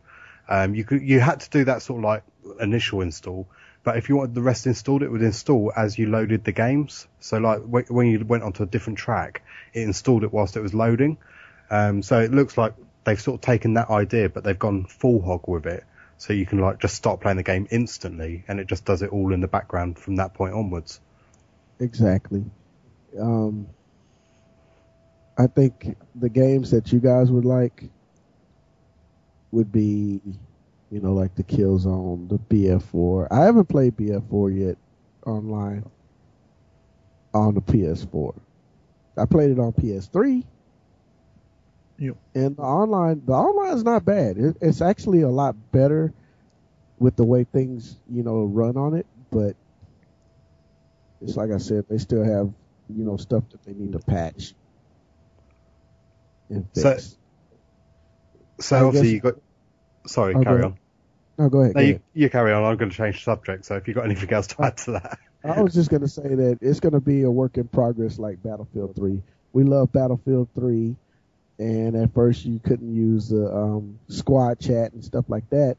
Um, 0.49 0.77
you 0.77 0.85
could 0.85 1.03
you 1.03 1.19
had 1.19 1.41
to 1.41 1.51
do 1.51 1.65
that 1.65 1.83
sort 1.83 1.99
of 1.99 2.05
like 2.05 2.23
initial 2.61 3.01
install, 3.01 3.49
but 3.85 3.97
if 3.97 4.09
you 4.09 4.17
wanted 4.17 4.35
the 4.35 4.43
rest 4.43 4.67
installed, 4.67 5.03
it 5.03 5.11
would 5.11 5.23
install 5.23 5.73
as 5.77 5.99
you 5.99 6.09
loaded 6.09 6.45
the 6.45 6.53
games. 6.53 7.07
So 7.21 7.39
like 7.39 7.63
wh- 7.63 7.91
when 7.91 8.07
you 8.07 8.25
went 8.25 8.43
onto 8.43 8.63
a 8.63 8.67
different 8.67 8.99
track, 8.99 9.43
it 9.73 9.83
installed 9.83 10.25
it 10.25 10.33
whilst 10.33 10.57
it 10.57 10.61
was 10.61 10.75
loading. 10.75 11.19
Um, 11.71 12.03
so 12.03 12.21
it 12.21 12.31
looks 12.31 12.57
like 12.57 12.75
they've 13.05 13.21
sort 13.21 13.37
of 13.37 13.41
taken 13.41 13.75
that 13.75 13.91
idea, 13.91 14.29
but 14.29 14.45
they've 14.45 14.59
gone 14.59 14.85
full 14.85 15.21
hog 15.23 15.49
with 15.49 15.67
it. 15.67 15.85
So 16.19 16.33
you 16.33 16.47
can 16.47 16.59
like 16.59 16.79
just 16.79 16.95
start 16.95 17.21
playing 17.21 17.39
the 17.39 17.43
game 17.43 17.67
instantly, 17.71 18.45
and 18.47 18.61
it 18.61 18.69
just 18.69 18.85
does 18.85 19.03
it 19.03 19.11
all 19.11 19.33
in 19.33 19.41
the 19.41 19.49
background 19.49 19.99
from 19.99 20.17
that 20.17 20.35
point 20.35 20.55
onwards. 20.55 21.01
Exactly. 21.81 22.45
Um, 23.19 23.67
I 25.37 25.49
think 25.49 25.97
the 26.15 26.29
games 26.29 26.71
that 26.71 26.93
you 26.93 27.01
guys 27.01 27.31
would 27.31 27.45
like 27.45 27.85
would 29.51 29.73
be, 29.73 30.21
you 30.93 31.01
know, 31.01 31.15
like 31.15 31.35
the 31.35 31.43
Killzone, 31.43 32.29
the 32.29 32.39
BF4. 32.39 33.29
I 33.31 33.45
haven't 33.45 33.65
played 33.65 33.97
BF4 33.97 34.59
yet 34.67 34.77
online 35.27 35.85
on 37.33 37.55
the 37.55 37.63
PS4. 37.63 38.35
I 39.17 39.25
played 39.25 39.51
it 39.51 39.59
on 39.59 39.73
PS3. 39.73 40.45
Yep. 41.99 42.17
And 42.35 42.57
the 42.57 42.63
online, 42.63 43.23
the 43.25 43.33
online 43.33 43.75
is 43.75 43.85
not 43.85 44.05
bad. 44.05 44.37
It, 44.37 44.59
it's 44.61 44.83
actually 44.83 45.23
a 45.23 45.29
lot 45.31 45.57
better 45.73 46.13
with 46.99 47.17
the 47.17 47.25
way 47.25 47.45
things, 47.45 47.99
you 48.11 48.23
know, 48.23 48.45
run 48.45 48.77
on 48.77 48.95
it. 48.95 49.07
But 49.31 49.57
it's 51.23 51.37
like 51.37 51.51
I 51.53 51.59
said, 51.59 51.87
they 51.89 51.97
still 51.99 52.23
have, 52.23 52.53
you 52.95 53.05
know, 53.05 53.17
stuff 53.17 53.45
that 53.53 53.63
they 53.65 53.73
need 53.73 53.93
to 53.93 53.99
patch 54.01 54.53
and 56.51 56.67
So- 56.75 56.93
fix. 56.93 57.17
So 58.61 58.77
I 58.77 58.83
obviously 58.83 59.13
you 59.15 59.21
got. 59.21 59.35
Sorry, 60.07 60.35
Oh, 60.35 60.43
carry 60.43 60.63
on. 60.65 60.79
Ahead. 61.39 61.39
no, 61.39 61.49
go 61.49 61.61
ahead. 61.61 61.75
No, 61.75 61.81
go 61.81 61.87
you, 61.87 61.91
ahead. 61.91 62.03
you 62.15 62.31
carry 62.31 62.53
on. 62.53 62.65
I'm 62.65 62.77
going 62.77 62.91
to 62.91 62.97
change 62.97 63.17
the 63.17 63.23
subject. 63.23 63.65
So 63.67 63.77
if 63.77 63.87
you've 63.89 63.97
got 63.97 64.05
anything 64.07 64.33
else 64.33 64.49
to 64.49 64.63
add 64.63 64.77
to 64.79 64.93
that, 64.93 65.19
I 65.45 65.61
was 65.61 65.75
just 65.75 65.91
going 65.91 66.03
to 66.03 66.09
say 66.09 66.35
that 66.35 66.59
it's 66.61 66.81
going 66.81 66.93
to 66.95 67.01
be 67.01 67.23
a 67.23 67.31
work 67.31 67.57
in 67.59 67.69
progress 67.69 68.19
like 68.19 68.43
Battlefield 68.43 68.95
3. 68.97 69.23
We 69.53 69.65
love 69.65 69.93
Battlefield 69.93 70.49
3, 70.55 70.97
and 71.59 71.97
at 71.97 72.15
first 72.15 72.45
you 72.45 72.59
couldn't 72.61 72.95
use 72.95 73.29
the 73.29 73.53
um, 73.55 73.99
squad 74.09 74.61
chat 74.61 74.93
and 74.93 75.05
stuff 75.05 75.27
like 75.29 75.49
that. 75.51 75.77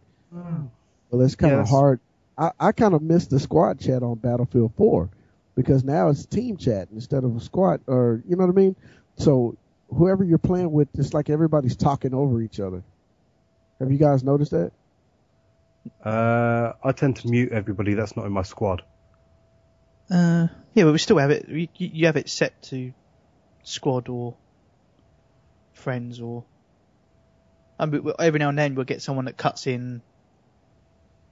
Well, 1.12 1.22
it's 1.22 1.36
kind 1.36 1.54
of 1.54 1.62
Yes. 1.62 1.70
hard. 1.70 2.00
I, 2.38 2.52
I 2.60 2.72
kind 2.72 2.94
of 2.94 3.02
missed 3.02 3.30
the 3.30 3.40
squad 3.40 3.80
chat 3.80 4.04
on 4.04 4.16
Battlefield 4.18 4.74
4 4.78 5.10
because 5.56 5.84
now 5.84 6.10
it's 6.10 6.26
team 6.26 6.58
chat 6.58 6.90
instead 6.92 7.24
of 7.24 7.36
a 7.36 7.40
squad, 7.40 7.82
or 7.88 8.22
you 8.28 8.36
know 8.36 8.46
what 8.46 8.52
I 8.54 8.56
mean. 8.56 8.76
So 9.18 9.56
whoever 9.90 10.24
you're 10.24 10.40
playing 10.40 10.72
with, 10.72 10.88
it's 10.98 11.14
like 11.14 11.30
everybody's 11.30 11.76
talking 11.76 12.14
over 12.14 12.42
each 12.42 12.60
other. 12.60 12.84
Have 13.80 13.92
you 13.92 13.98
guys 14.00 14.24
noticed 14.24 14.52
that? 14.52 14.72
Uh, 16.04 16.74
I 16.84 16.92
tend 16.92 17.18
to 17.18 17.28
mute 17.28 17.52
everybody 17.52 17.94
that's 17.94 18.16
not 18.16 18.26
in 18.26 18.32
my 18.32 18.44
squad. 18.44 18.84
uh, 20.12 20.48
yeah, 20.74 20.84
but 20.86 20.92
we 20.92 20.98
still 20.98 21.18
have 21.18 21.32
it. 21.32 21.48
You, 21.48 21.68
you 21.78 22.06
have 22.08 22.18
it 22.18 22.30
set 22.30 22.62
to 22.64 22.94
squad 23.64 24.10
or 24.10 24.36
friends 25.74 26.20
or. 26.20 26.44
I 27.80 27.86
mean, 27.86 28.12
every 28.20 28.40
now 28.40 28.50
and 28.50 28.58
then 28.58 28.76
we'll 28.76 28.86
get 28.86 29.02
someone 29.02 29.26
that 29.26 29.38
cuts 29.38 29.68
in. 29.68 30.02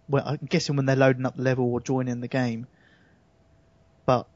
Well, 0.09 0.23
I'm 0.25 0.47
guessing 0.49 0.75
when 0.75 0.85
they're 0.85 0.95
loading 0.95 1.25
up 1.25 1.35
the 1.35 1.43
level 1.43 1.71
or 1.71 1.79
joining 1.79 2.19
the 2.19 2.27
game. 2.27 2.67
But 4.05 4.27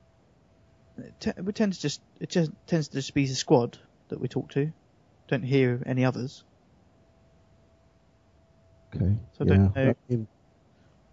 it, 0.97 1.13
te- 1.19 1.41
we 1.41 1.51
tend 1.51 1.73
to 1.73 1.79
just 1.79 2.01
it 2.21 2.29
just 2.29 2.51
tends 2.67 2.89
to 2.89 2.95
just 2.95 3.13
be 3.13 3.25
the 3.25 3.35
squad 3.35 3.77
that 4.09 4.21
we 4.21 4.27
talk 4.27 4.51
to. 4.51 4.71
Don't 5.27 5.43
hear 5.43 5.81
any 5.85 6.05
others. 6.05 6.43
Okay. 8.95 9.15
So 9.37 9.43
I 9.43 9.45
don't 9.45 9.75
know. 9.75 9.81
I 9.81 9.95
mean, 10.09 10.27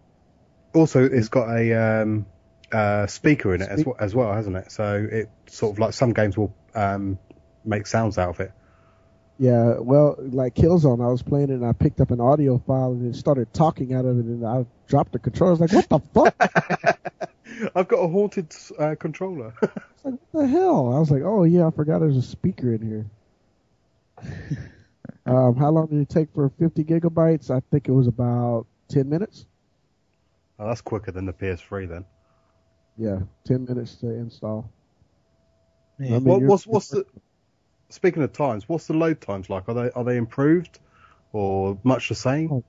Also, 0.74 1.04
it's 1.04 1.28
got 1.28 1.48
a 1.48 2.02
um, 2.02 2.26
uh, 2.74 3.06
speaker 3.06 3.54
in 3.54 3.62
it 3.62 3.68
as 3.68 3.84
well, 3.84 3.96
as 3.98 4.14
well, 4.14 4.32
hasn't 4.32 4.56
it? 4.56 4.72
So 4.72 5.06
it 5.10 5.30
sort 5.46 5.74
of 5.74 5.78
like 5.78 5.94
some 5.94 6.12
games 6.12 6.36
will 6.36 6.54
um, 6.74 7.18
make 7.64 7.86
sounds 7.86 8.18
out 8.18 8.30
of 8.30 8.40
it. 8.40 8.52
Yeah, 9.38 9.78
well, 9.78 10.16
like 10.18 10.54
Killzone, 10.54 11.04
I 11.04 11.08
was 11.08 11.22
playing 11.22 11.50
it 11.50 11.54
and 11.54 11.66
I 11.66 11.72
picked 11.72 12.00
up 12.00 12.10
an 12.10 12.20
audio 12.20 12.58
file 12.58 12.92
and 12.92 13.12
it 13.12 13.18
started 13.18 13.52
talking 13.52 13.94
out 13.94 14.04
of 14.04 14.18
it, 14.18 14.24
and 14.24 14.46
I 14.46 14.66
dropped 14.86 15.12
the 15.12 15.18
controller. 15.18 15.52
I 15.52 15.56
was 15.58 15.60
like, 15.60 15.72
"What 15.72 15.88
the 15.88 15.98
fuck?" 16.14 17.00
I've 17.74 17.88
got 17.88 17.98
a 17.98 18.08
haunted 18.08 18.54
uh, 18.78 18.94
controller. 18.98 19.54
It's 19.62 20.04
like, 20.04 20.14
what 20.32 20.42
the 20.42 20.48
hell? 20.48 20.92
I 20.94 20.98
was 20.98 21.10
like, 21.10 21.22
oh 21.22 21.44
yeah, 21.44 21.66
I 21.66 21.70
forgot 21.70 22.00
there's 22.00 22.16
a 22.16 22.22
speaker 22.22 22.74
in 22.74 23.06
here. 24.20 24.28
um, 25.26 25.56
how 25.56 25.70
long 25.70 25.86
did 25.86 26.00
it 26.00 26.08
take 26.08 26.32
for 26.34 26.50
50 26.58 26.84
gigabytes? 26.84 27.50
I 27.50 27.60
think 27.70 27.88
it 27.88 27.92
was 27.92 28.06
about 28.06 28.66
10 28.88 29.08
minutes. 29.08 29.46
oh, 30.58 30.66
that's 30.66 30.82
quicker 30.82 31.10
than 31.10 31.24
the 31.26 31.32
PS3 31.32 31.88
then. 31.88 32.04
Yeah, 32.96 33.20
10 33.46 33.64
minutes 33.64 33.96
to 33.96 34.08
install. 34.08 34.70
Yeah. 35.98 36.16
I 36.16 36.18
mean, 36.18 36.24
What, 36.24 36.42
what's 36.42 36.66
what's 36.66 36.88
the 36.88 37.04
speaking 37.88 38.22
of 38.22 38.32
times? 38.32 38.68
What's 38.68 38.86
the 38.86 38.94
load 38.94 39.20
times 39.20 39.48
like? 39.50 39.68
Are 39.68 39.74
they 39.74 39.90
are 39.92 40.04
they 40.04 40.16
improved 40.16 40.78
or 41.32 41.78
much 41.84 42.08
the 42.08 42.14
same? 42.14 42.52
Oh. 42.52 42.64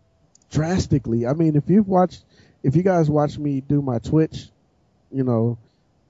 drastically. 0.51 1.25
I 1.27 1.33
mean, 1.33 1.55
if 1.55 1.69
you've 1.69 1.87
watched, 1.87 2.23
if 2.63 2.75
you 2.75 2.83
guys 2.83 3.09
watch 3.09 3.37
me 3.37 3.61
do 3.61 3.81
my 3.81 3.99
Twitch, 3.99 4.49
you 5.11 5.23
know, 5.23 5.57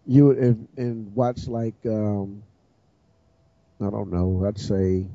you 0.08 0.32
and, 0.32 0.68
and 0.78 1.16
watch 1.16 1.48
like, 1.48 1.76
um, 1.86 2.44
I 3.82 3.90
don't 3.90 4.12
know, 4.12 4.46
I'd 4.48 4.60
say 4.60 5.06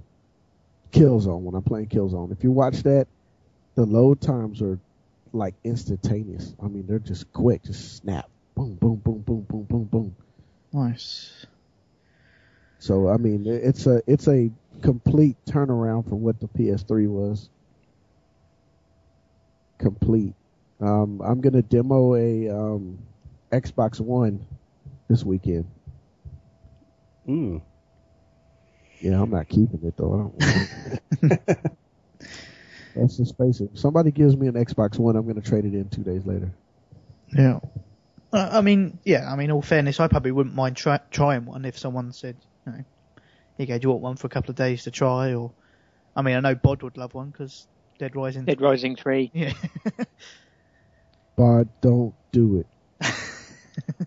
Killzone 0.93 1.41
when 1.41 1.55
I'm 1.55 1.63
playing 1.63 1.89
Killzone. 1.89 2.33
If 2.33 2.45
you 2.45 2.51
watch 2.51 2.83
that, 2.83 3.07
the 3.75 3.85
load 3.87 4.21
times 4.21 4.61
are 4.63 4.79
like 5.33 5.55
instantaneous. 5.65 6.55
I 6.63 6.67
mean, 6.69 6.87
they're 6.87 6.99
just 6.99 7.33
quick, 7.33 7.63
just 7.65 7.97
snap, 7.99 8.29
boom, 8.61 8.75
boom, 8.75 8.97
boom, 8.97 9.23
boom, 9.23 9.43
boom, 9.49 9.65
boom, 9.65 9.85
boom. 9.85 10.17
Nice. 10.73 11.47
So 12.79 13.09
I 13.09 13.17
mean, 13.17 13.45
it's 13.47 13.87
a 13.87 14.03
it's 14.07 14.29
a 14.29 14.51
complete 14.83 15.37
turnaround 15.47 16.09
from 16.09 16.23
what 16.23 16.41
the 16.41 16.49
PS3 16.49 17.09
was. 17.09 17.49
Complete. 19.79 20.35
Um, 20.81 21.21
I'm 21.23 21.41
gonna 21.41 21.63
demo 21.63 22.15
a 22.15 22.49
um, 22.49 22.99
Xbox 23.53 24.01
One 24.01 24.47
this 25.09 25.25
weekend. 25.25 25.67
Mm. 27.29 27.63
Yeah, 29.01 29.23
I'm 29.23 29.31
not 29.31 29.49
keeping 29.49 29.81
it 29.85 29.97
though. 29.97 30.15
I 30.15 30.17
don't. 30.17 30.35
Want 31.23 31.41
it. 31.43 31.59
That's 32.97 33.17
just 33.17 33.37
face 33.37 33.61
it. 33.61 33.71
If 33.73 33.79
somebody 33.79 34.11
gives 34.11 34.37
me 34.37 34.49
an 34.49 34.55
Xbox 34.55 34.99
One, 34.99 35.17
I'm 35.17 35.27
gonna 35.27 35.41
trade 35.41 35.65
it 35.65 35.75
in 35.75 35.89
two 35.89 36.03
days 36.03 36.27
later. 36.27 36.51
Yeah. 37.29 37.61
Uh, 38.33 38.49
I 38.53 38.61
mean, 38.61 38.99
yeah. 39.05 39.31
I 39.31 39.37
mean, 39.37 39.51
all 39.51 39.63
fairness, 39.63 39.99
I 40.01 40.09
probably 40.09 40.31
wouldn't 40.33 40.55
mind 40.55 40.77
try, 40.77 41.01
trying 41.11 41.47
one 41.47 41.65
if 41.65 41.79
someone 41.79 42.13
said, 42.13 42.37
you 42.67 42.73
know, 42.73 42.79
here 42.79 42.85
you 43.59 43.67
go, 43.67 43.79
do 43.79 43.87
you 43.87 43.91
want 43.91 44.03
one 44.03 44.17
for 44.17 44.27
a 44.27 44.31
couple 44.31 44.51
of 44.51 44.57
days 44.57 44.85
to 44.85 44.91
try? 44.91 45.35
Or, 45.35 45.51
I 46.15 46.23
mean, 46.23 46.37
I 46.37 46.41
know 46.41 46.55
Bod 46.55 46.83
would 46.83 46.97
love 46.97 47.13
one 47.15 47.31
because 47.31 47.67
Dead 47.99 48.15
Rising. 48.15 48.45
Dead 48.45 48.61
Rising 48.61 48.97
3. 48.97 49.31
Yeah. 49.35 49.53
But 51.37 51.81
don't 51.81 52.15
do 52.33 52.59
it. 52.61 52.67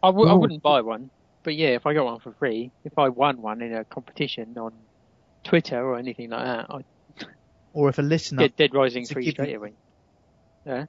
I 0.04 0.08
w- 0.08 0.28
I 0.28 0.34
No. 0.34 0.38
wouldn't 0.38 0.62
buy 0.62 0.82
one, 0.82 1.10
but 1.42 1.56
yeah, 1.56 1.70
if 1.70 1.86
I 1.88 1.94
got 1.96 2.06
one 2.06 2.20
for 2.20 2.32
free, 2.34 2.72
if 2.84 2.98
I 3.00 3.10
won 3.10 3.42
one 3.42 3.62
in 3.62 3.74
a 3.74 3.84
competition 3.86 4.56
on 4.58 4.72
Twitter 5.44 5.82
or 5.84 5.98
anything 5.98 6.30
like 6.30 6.46
that, 6.46 6.66
I'd 6.70 6.86
or 7.74 7.90
if 7.90 7.98
a 7.98 8.04
listener, 8.04 8.44
get 8.44 8.56
Dead 8.56 8.76
Rising 8.76 9.06
3 9.06 9.32
straight 9.32 9.50
you- 9.50 9.58
away. 9.58 9.74
Yeah, 10.66 10.86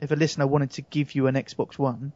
if 0.00 0.10
a 0.10 0.14
listener 0.14 0.46
wanted 0.46 0.70
to 0.72 0.82
give 0.82 1.14
you 1.16 1.26
an 1.26 1.34
Xbox 1.34 1.78
One, 1.78 2.12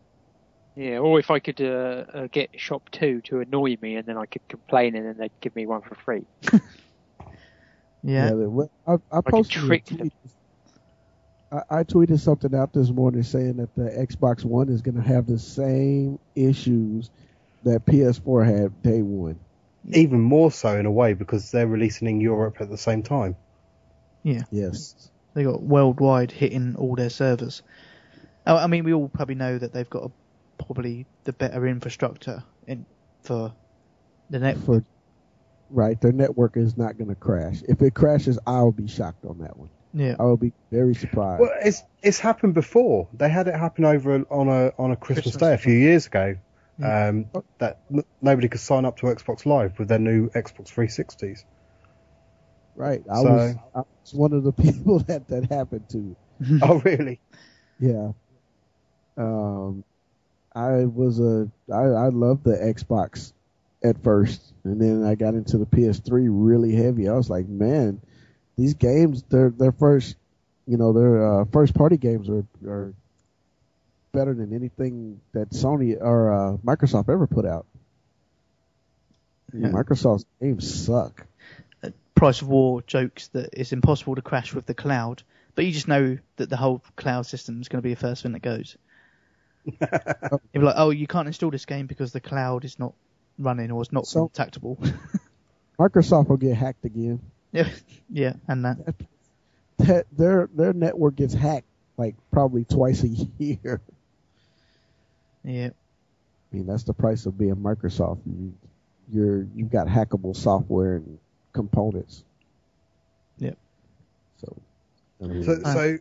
yeah. 0.77 0.99
Or 0.99 1.19
if 1.19 1.31
I 1.31 1.39
could 1.41 1.61
uh, 1.61 2.05
uh, 2.15 2.27
get 2.31 2.53
ShopTo 2.53 3.25
to 3.25 3.41
annoy 3.41 3.77
me, 3.81 3.97
and 3.97 4.07
then 4.07 4.17
I 4.17 4.27
could 4.27 4.47
complain, 4.49 4.95
and 4.95 5.07
then 5.07 5.17
they'd 5.19 5.41
give 5.41 5.57
me 5.57 5.67
one 5.67 5.83
for 5.83 5.95
free. 5.97 6.25
yeah, 8.03 8.29
they- 8.29 8.35
well, 8.47 8.71
I, 8.87 8.95
I 9.11 9.21
posted 9.23 9.63
a 9.63 9.67
trick 9.67 9.85
tweet. 9.87 10.13
I, 11.53 11.63
I 11.71 11.85
tweeted 11.85 12.21
something 12.21 12.55
out 12.55 12.73
this 12.73 12.91
morning 12.91 13.23
saying 13.23 13.57
that 13.57 13.75
the 13.75 13.85
Xbox 13.91 14.45
One 14.45 14.69
is 14.69 14.83
going 14.83 14.97
to 14.97 15.03
have 15.03 15.27
the 15.27 15.39
same 15.39 16.19
issues 16.35 17.11
that 17.65 17.85
PS4 17.87 18.45
had 18.47 18.83
day 18.83 19.03
one. 19.03 19.39
Even 19.93 20.21
more 20.21 20.51
so 20.51 20.77
in 20.79 20.87
a 20.87 20.91
way 20.91 21.13
because 21.15 21.51
they're 21.53 21.67
releasing 21.67 22.09
in 22.09 22.21
Europe 22.21 22.57
at 22.61 22.69
the 22.69 22.77
same 22.79 23.03
time. 23.05 23.37
Yeah. 24.25 24.43
Yes. 24.51 25.11
they 25.35 25.45
got 25.45 25.63
worldwide 25.63 26.33
hitting 26.33 26.75
all 26.77 26.97
their 26.97 27.11
servers. 27.11 27.63
Oh, 28.47 28.57
I 28.57 28.67
mean, 28.67 28.83
we 28.85 28.93
all 28.93 29.09
probably 29.09 29.37
know 29.37 29.57
that 29.59 29.73
they've 29.73 29.89
got 29.89 30.05
a, 30.05 30.11
probably 30.59 31.07
the 31.25 31.33
better 31.33 31.67
infrastructure 31.67 32.43
in 32.67 32.87
for 33.23 33.53
the 34.31 34.39
net. 34.39 34.59
For 34.59 34.85
right, 35.71 36.01
their 36.01 36.13
network 36.13 36.57
is 36.57 36.77
not 36.77 36.97
going 36.99 37.09
to 37.09 37.15
crash. 37.15 37.63
If 37.69 37.83
it 37.83 37.95
crashes, 37.95 38.39
I'll 38.47 38.73
be 38.73 38.87
shocked 38.89 39.25
on 39.25 39.39
that 39.39 39.57
one. 39.57 39.71
Yeah, 39.95 40.17
I 40.19 40.25
will 40.25 40.37
be 40.37 40.53
very 40.71 40.95
surprised. 40.95 41.41
Well, 41.41 41.51
it's 41.63 41.83
it's 42.03 42.19
happened 42.19 42.55
before. 42.55 43.09
They 43.15 43.29
had 43.29 43.49
it 43.49 43.55
happen 43.55 43.85
over 43.85 44.15
on 44.31 44.49
a 44.49 44.73
on 44.79 44.91
a 44.91 44.97
Christmas, 44.97 45.25
Christmas 45.25 45.37
day 45.41 45.55
a 45.55 45.59
few 45.59 45.75
years 45.75 46.07
ago. 46.07 46.37
Yeah. 46.79 47.09
Um, 47.09 47.27
that 47.59 47.81
n- 47.91 48.05
nobody 48.21 48.49
could 48.49 48.61
sign 48.61 48.85
up 48.85 48.99
to 48.99 49.07
Xbox 49.07 49.47
Live 49.47 49.79
with 49.79 49.89
their 49.89 49.99
new 49.99 50.29
Xbox 50.31 50.69
360s. 50.75 51.45
right. 52.75 53.03
I 53.11 53.15
So- 53.23 53.33
was 53.33 53.55
I 53.75 53.79
was 53.79 54.13
one 54.15 54.33
of 54.35 54.45
the 54.45 54.53
people 54.65 54.99
that 55.01 55.27
that 55.29 55.51
happened 55.51 55.89
to. 55.91 56.17
oh, 56.63 56.81
really? 56.85 57.21
Yeah. 57.79 58.13
Um, 59.19 59.85
I 60.57 60.87
was 60.87 61.21
a 61.21 61.49
I 61.71 61.83
I 61.83 62.09
loved 62.09 62.45
the 62.45 62.57
Xbox 62.57 63.33
at 63.85 64.03
first, 64.03 64.41
and 64.65 64.81
then 64.81 65.05
I 65.05 65.15
got 65.15 65.35
into 65.35 65.59
the 65.59 65.67
PS3 65.67 66.29
really 66.31 66.75
heavy. 66.75 67.09
I 67.09 67.13
was 67.13 67.29
like, 67.29 67.47
man, 67.47 68.01
these 68.57 68.73
games 68.73 69.23
their 69.25 69.51
their 69.51 69.73
first, 69.73 70.17
you 70.67 70.79
know, 70.79 70.95
their 70.95 71.41
uh, 71.41 71.45
first 71.53 71.75
party 71.75 71.99
games 71.99 72.31
are 72.31 72.47
are 72.67 72.95
better 74.13 74.33
than 74.33 74.55
anything 74.55 75.21
that 75.33 75.51
Sony 75.51 75.95
or 76.01 76.33
uh, 76.33 76.57
Microsoft 76.65 77.11
ever 77.11 77.27
put 77.27 77.45
out. 77.45 77.67
Yeah. 79.53 79.69
Microsoft's 79.69 80.25
games 80.41 80.87
suck. 80.87 81.27
Price 82.15 82.41
of 82.41 82.49
War 82.49 82.81
jokes 82.81 83.29
that 83.29 83.51
it's 83.53 83.73
impossible 83.73 84.15
to 84.15 84.23
crash 84.23 84.55
with 84.55 84.65
the 84.65 84.73
cloud, 84.73 85.23
but 85.55 85.67
you 85.67 85.73
just 85.73 85.87
know 85.87 86.17
that 86.37 86.49
the 86.49 86.57
whole 86.57 86.83
cloud 86.97 87.27
system 87.27 87.61
is 87.61 87.69
going 87.69 87.83
to 87.83 87.87
be 87.87 87.93
the 87.93 88.01
first 88.01 88.23
thing 88.23 88.33
that 88.33 88.41
goes. 88.41 88.79
You'll 89.81 90.41
be 90.53 90.59
like, 90.61 90.75
oh, 90.79 90.91
you 90.91 91.07
can't 91.07 91.27
install 91.27 91.51
this 91.51 91.67
game 91.67 91.87
because 91.87 92.13
the 92.13 92.21
cloud 92.21 92.65
is 92.65 92.79
not 92.79 92.95
running 93.39 93.71
or 93.71 93.83
it's 93.83 93.93
not 93.93 94.07
So- 94.07 94.29
contactable. 94.29 94.79
Microsoft 95.79 96.29
will 96.29 96.39
get 96.39 96.57
hacked 96.57 96.85
again. 96.87 97.21
yeah, 97.53 97.69
yeah, 98.11 98.33
and 98.49 98.65
that. 98.65 98.79
That 99.79 100.07
their 100.11 100.49
their 100.55 100.73
network 100.73 101.17
gets 101.17 101.35
hacked 101.35 101.67
like 101.99 102.15
probably 102.31 102.65
twice 102.65 103.03
a 103.05 103.09
year. 103.09 103.81
Yeah. 105.45 105.69
I 106.53 106.57
mean, 106.57 106.67
that's 106.67 106.85
the 106.85 106.95
price 106.95 107.27
of 107.27 107.37
being 107.37 107.57
Microsoft. 107.57 108.21
You, 108.25 108.55
you're 109.13 109.47
you've 109.55 109.71
got 109.71 109.87
hackable 109.87 110.35
software 110.35 110.97
and 110.97 111.19
components. 111.53 112.25
Yep. 113.39 113.59
So, 114.41 114.57
I 115.23 115.27
mean, 115.27 115.45
So, 115.45 115.61
so 115.63 115.99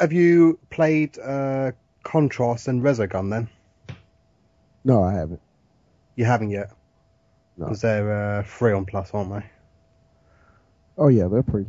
have 0.00 0.12
you 0.12 0.58
played 0.70 1.16
uh, 1.20 1.70
Contrast 2.04 2.68
and 2.68 2.82
Resogun 2.82 3.30
then? 3.30 3.48
no, 4.84 5.02
I 5.02 5.12
haven't. 5.14 5.40
You 6.16 6.24
haven't 6.26 6.50
yet? 6.50 6.70
No. 7.56 7.66
Because 7.66 7.80
they're 7.80 8.38
uh, 8.38 8.42
free 8.44 8.72
on 8.72 8.84
Plus, 8.84 9.10
aren't 9.12 9.30
they? 9.32 9.44
Oh 10.96 11.08
yeah, 11.08 11.26
they're 11.28 11.42
free. 11.42 11.66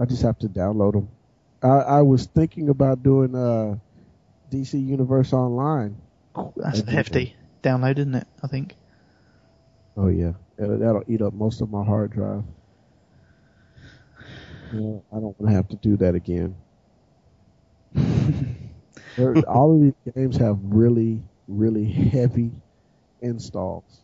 I 0.00 0.06
just 0.06 0.22
have 0.22 0.38
to 0.40 0.48
download 0.48 0.92
them. 0.94 1.08
I, 1.62 1.68
I 1.98 2.02
was 2.02 2.26
thinking 2.26 2.68
about 2.70 3.02
doing 3.02 3.34
uh, 3.34 3.76
DC 4.50 4.72
Universe 4.84 5.32
Online. 5.32 5.96
That's 6.56 6.80
Okay. 6.80 6.90
hefty 6.92 7.36
download, 7.62 7.98
isn't 7.98 8.14
it? 8.14 8.26
I 8.42 8.46
think. 8.46 8.74
Oh 9.96 10.08
yeah, 10.08 10.32
that'll, 10.56 10.78
that'll 10.78 11.04
eat 11.06 11.20
up 11.22 11.34
most 11.34 11.60
of 11.60 11.70
my 11.70 11.84
hard 11.84 12.12
drive. 12.12 12.42
Yeah, 14.72 14.98
I 15.12 15.16
don't 15.16 15.38
want 15.38 15.46
to 15.48 15.52
have 15.52 15.68
to 15.68 15.76
do 15.76 15.96
that 15.98 16.14
again. 16.14 16.54
They're- 19.20 19.34
all 19.48 19.74
of 19.74 19.80
these 19.82 20.14
games 20.14 20.36
have 20.38 20.58
really, 20.62 21.22
really 21.48 21.84
heavy 21.84 22.52
installs. 23.20 24.00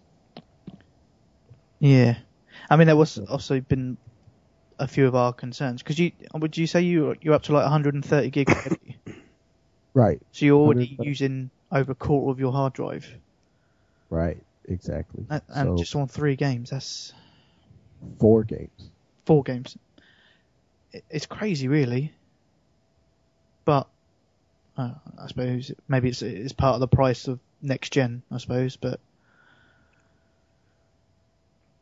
Yeah. 1.79 2.17
I 2.69 2.77
mean, 2.77 2.87
there 2.87 2.97
was 2.97 3.19
also 3.19 3.61
been 3.61 3.97
a 4.79 4.87
few 4.87 5.07
of 5.07 5.15
our 5.15 5.33
concerns 5.33 5.83
because 5.83 5.99
you 5.99 6.13
would 6.35 6.57
you 6.57 6.67
say 6.67 6.83
you 6.83 7.15
you're 7.21 7.35
up 7.35 7.45
to 7.45 7.53
like 7.53 7.63
130 7.63 8.31
gig? 8.31 8.49
Right, 9.95 10.21
so 10.31 10.45
you're 10.45 10.59
already 10.59 10.95
using 11.01 11.49
over 11.73 11.93
a 11.93 11.95
quarter 11.95 12.31
of 12.31 12.39
your 12.39 12.53
hard 12.53 12.75
drive, 12.75 13.11
right, 14.11 14.37
exactly. 14.67 15.25
and, 15.31 15.41
and 15.49 15.69
so 15.71 15.77
just 15.79 15.97
on 15.97 16.07
three 16.07 16.37
games. 16.37 16.69
That's 16.69 17.15
four 18.19 18.45
games. 18.45 18.91
four 19.25 19.43
games. 19.43 19.79
It, 20.93 21.03
it's 21.09 21.25
crazy, 21.25 21.67
really. 21.69 22.13
But 23.65 23.89
uh, 24.77 24.93
I 25.19 25.27
suppose 25.29 25.73
maybe 25.89 26.09
it's 26.09 26.23
it's 26.23 26.53
part 26.53 26.75
of 26.75 26.81
the 26.81 26.89
price 26.89 27.29
of 27.29 27.39
next 27.63 27.93
gen. 27.93 28.23
I 28.31 28.39
suppose, 28.39 28.77
but 28.77 29.01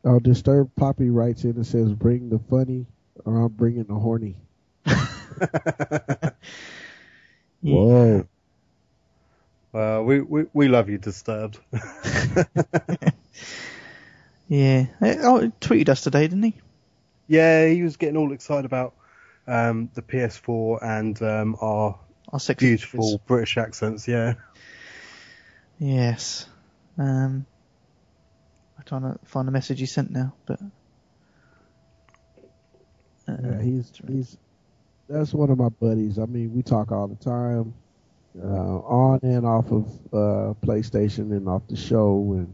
Oh, 0.03 0.19
Disturbed 0.19 0.75
Poppy 0.75 1.09
writes 1.09 1.43
in 1.45 1.51
and 1.51 1.65
says, 1.65 1.91
"Bring 1.91 2.29
the 2.29 2.37
funny, 2.37 2.85
or 3.25 3.41
I'm 3.41 3.47
bringing 3.47 3.85
the 3.85 3.95
horny." 3.95 4.35
yeah. 4.85 6.29
Whoa. 7.61 8.27
Uh, 9.73 10.01
we, 10.03 10.21
we 10.21 10.45
we 10.53 10.67
love 10.67 10.89
you, 10.89 10.99
Disturbed. 10.99 11.59
yeah. 14.47 14.85
Oh, 15.01 15.41
he 15.41 15.47
tweeted 15.59 15.89
us 15.89 16.01
today, 16.01 16.27
didn't 16.27 16.43
he? 16.43 16.53
yeah, 17.27 17.67
he 17.67 17.81
was 17.81 17.97
getting 17.97 18.17
all 18.17 18.31
excited 18.31 18.65
about 18.65 18.93
um, 19.47 19.89
the 19.95 20.03
PS4 20.03 20.83
and 20.83 21.21
um, 21.23 21.57
our 21.59 21.97
Our 22.35 22.39
sexy 22.39 22.65
beautiful 22.65 23.21
British 23.27 23.55
accents. 23.57 24.09
Yeah, 24.09 24.33
Yes. 25.79 26.45
Um, 26.97 27.45
I'm 28.77 28.83
trying 28.83 29.03
to 29.03 29.17
find 29.23 29.47
the 29.47 29.53
message 29.53 29.79
he 29.79 29.85
sent 29.85 30.11
now, 30.11 30.33
but. 30.45 30.59
Uh, 33.25 33.37
Yeah, 33.41 33.61
he's 33.61 33.89
he's 34.05 34.37
that's 35.07 35.33
one 35.33 35.49
of 35.49 35.57
my 35.57 35.69
buddies. 35.69 36.19
I 36.19 36.25
mean, 36.25 36.53
we 36.53 36.61
talk 36.61 36.91
all 36.91 37.07
the 37.07 37.15
time, 37.15 37.73
uh, 38.37 38.79
on 38.79 39.21
and 39.23 39.45
off 39.45 39.71
of 39.71 39.87
uh, 40.11 40.53
PlayStation 40.59 41.31
and 41.31 41.47
off 41.47 41.61
the 41.69 41.77
show, 41.77 42.33
and 42.33 42.53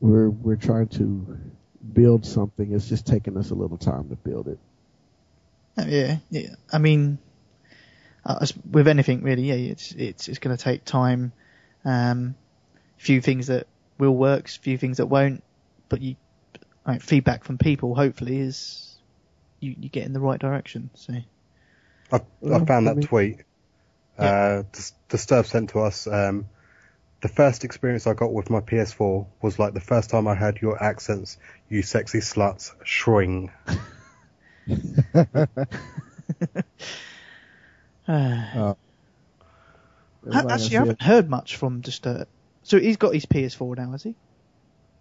we're 0.00 0.30
we're 0.30 0.56
trying 0.56 0.88
to 0.88 1.38
build 1.92 2.24
something. 2.24 2.72
It's 2.72 2.88
just 2.88 3.06
taking 3.06 3.36
us 3.36 3.50
a 3.50 3.54
little 3.54 3.76
time 3.76 4.08
to 4.08 4.16
build 4.16 4.48
it. 4.48 4.58
Uh, 5.76 5.84
yeah, 5.86 6.16
yeah. 6.30 6.54
I 6.72 6.78
mean, 6.78 7.18
uh, 8.28 8.46
with 8.70 8.86
anything 8.88 9.22
really, 9.22 9.44
yeah, 9.44 9.54
it's 9.54 9.92
it's 9.92 10.28
it's 10.28 10.38
going 10.38 10.56
to 10.56 10.62
take 10.62 10.84
time. 10.84 11.32
Um, 11.84 12.36
few 12.98 13.20
things 13.20 13.46
that 13.46 13.66
will 13.98 14.14
work, 14.14 14.48
few 14.48 14.76
things 14.78 14.98
that 14.98 15.06
won't. 15.06 15.42
But 15.88 16.02
you, 16.02 16.16
like, 16.86 17.00
feedback 17.00 17.44
from 17.44 17.56
people, 17.58 17.94
hopefully, 17.94 18.38
is 18.38 18.98
you 19.60 19.74
you 19.80 19.88
get 19.88 20.04
in 20.04 20.12
the 20.12 20.20
right 20.20 20.38
direction. 20.38 20.90
So 20.94 21.14
I, 22.12 22.16
I 22.16 22.20
Well, 22.40 22.66
found 22.66 22.86
I 22.86 22.94
that 22.94 23.00
tweet. 23.00 23.40
Yeah. 24.18 24.24
Uh, 24.24 24.62
Dis- 24.72 24.94
Disturbed 25.08 25.48
sent 25.48 25.70
to 25.70 25.80
us. 25.80 26.06
Um, 26.06 26.46
the 27.22 27.28
first 27.28 27.64
experience 27.64 28.06
I 28.06 28.14
got 28.14 28.32
with 28.32 28.50
my 28.50 28.60
PS4 28.60 29.26
was 29.42 29.58
like 29.58 29.74
the 29.74 29.80
first 29.80 30.10
time 30.10 30.28
I 30.28 30.34
heard 30.34 30.60
your 30.60 30.82
accents, 30.82 31.38
you 31.68 31.82
sexy 31.82 32.18
sluts, 32.20 32.72
shring. 32.84 33.50
uh, 38.08 38.74
I 40.32 40.38
actually, 40.50 40.76
I 40.76 40.80
haven't 40.80 41.02
heard 41.02 41.30
much 41.30 41.56
from 41.56 41.80
Disturb. 41.80 42.26
So 42.62 42.78
he's 42.78 42.96
got 42.96 43.14
his 43.14 43.26
PS4 43.26 43.76
now, 43.76 43.92
has 43.92 44.02
he? 44.02 44.14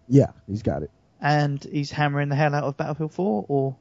yeah, 0.07 0.27
he's 0.47 0.61
got 0.61 0.84
it. 0.84 0.91
And 1.19 1.61
he's 1.63 1.91
hammering 1.91 2.29
the 2.29 2.35
hell 2.35 2.53
out 2.53 2.63
of 2.63 2.77
Battlefield 2.77 3.13
4, 3.13 3.45
or 3.47 3.75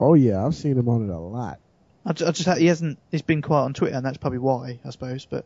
Oh 0.00 0.14
yeah, 0.14 0.44
I've 0.44 0.54
seen 0.54 0.76
him 0.76 0.88
on 0.88 1.08
it 1.08 1.12
a 1.12 1.18
lot. 1.18 1.58
I 2.04 2.12
ju- 2.12 2.26
I 2.26 2.30
just, 2.32 2.58
he 2.58 2.66
hasn't. 2.66 2.98
He's 3.10 3.22
been 3.22 3.42
quiet 3.42 3.64
on 3.64 3.74
Twitter, 3.74 3.96
and 3.96 4.04
that's 4.04 4.16
probably 4.18 4.38
why, 4.38 4.78
I 4.84 4.90
suppose. 4.90 5.26
But 5.26 5.44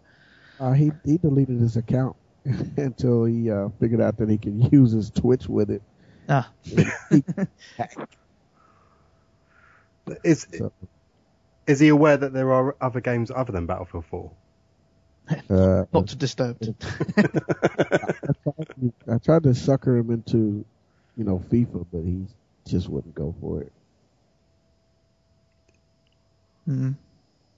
Uh, 0.61 0.73
he 0.73 0.93
he 1.05 1.19
deleted 1.19 1.59
his 1.61 1.77
account 1.77 2.17
until 2.77 3.25
he 3.25 3.51
uh, 3.51 3.69
figured 3.81 4.01
out 4.01 4.17
that 4.19 4.29
he 4.29 4.37
can 4.39 4.61
use 4.71 4.93
his 4.93 5.11
Twitch 5.11 5.49
with 5.49 5.71
it. 5.71 5.83
ah, 6.29 6.51
Is 10.25 10.47
So, 10.59 10.73
is 11.67 11.81
he 11.81 11.89
aware 11.89 12.17
that 12.17 12.33
there 12.33 12.53
are 12.53 12.77
other 12.81 13.01
games 13.01 13.31
other 13.31 13.53
than 13.53 13.67
Battlefield 13.67 14.05
4? 14.07 14.31
uh, 15.51 15.85
not 15.93 16.09
too 16.09 16.17
disturbed. 16.17 16.69
I, 17.17 17.23
tried 18.43 18.69
to, 18.69 18.93
I 19.13 19.19
tried 19.19 19.43
to 19.45 19.55
sucker 19.55 19.97
him 19.97 20.11
into, 20.11 20.65
you 21.17 21.25
know, 21.25 21.43
FIFA, 21.51 21.87
but 21.93 22.03
he 22.03 22.27
just 22.67 22.89
wouldn't 22.89 23.15
go 23.15 23.35
for 23.41 23.63
it. 23.63 23.73
mm. 26.69 26.95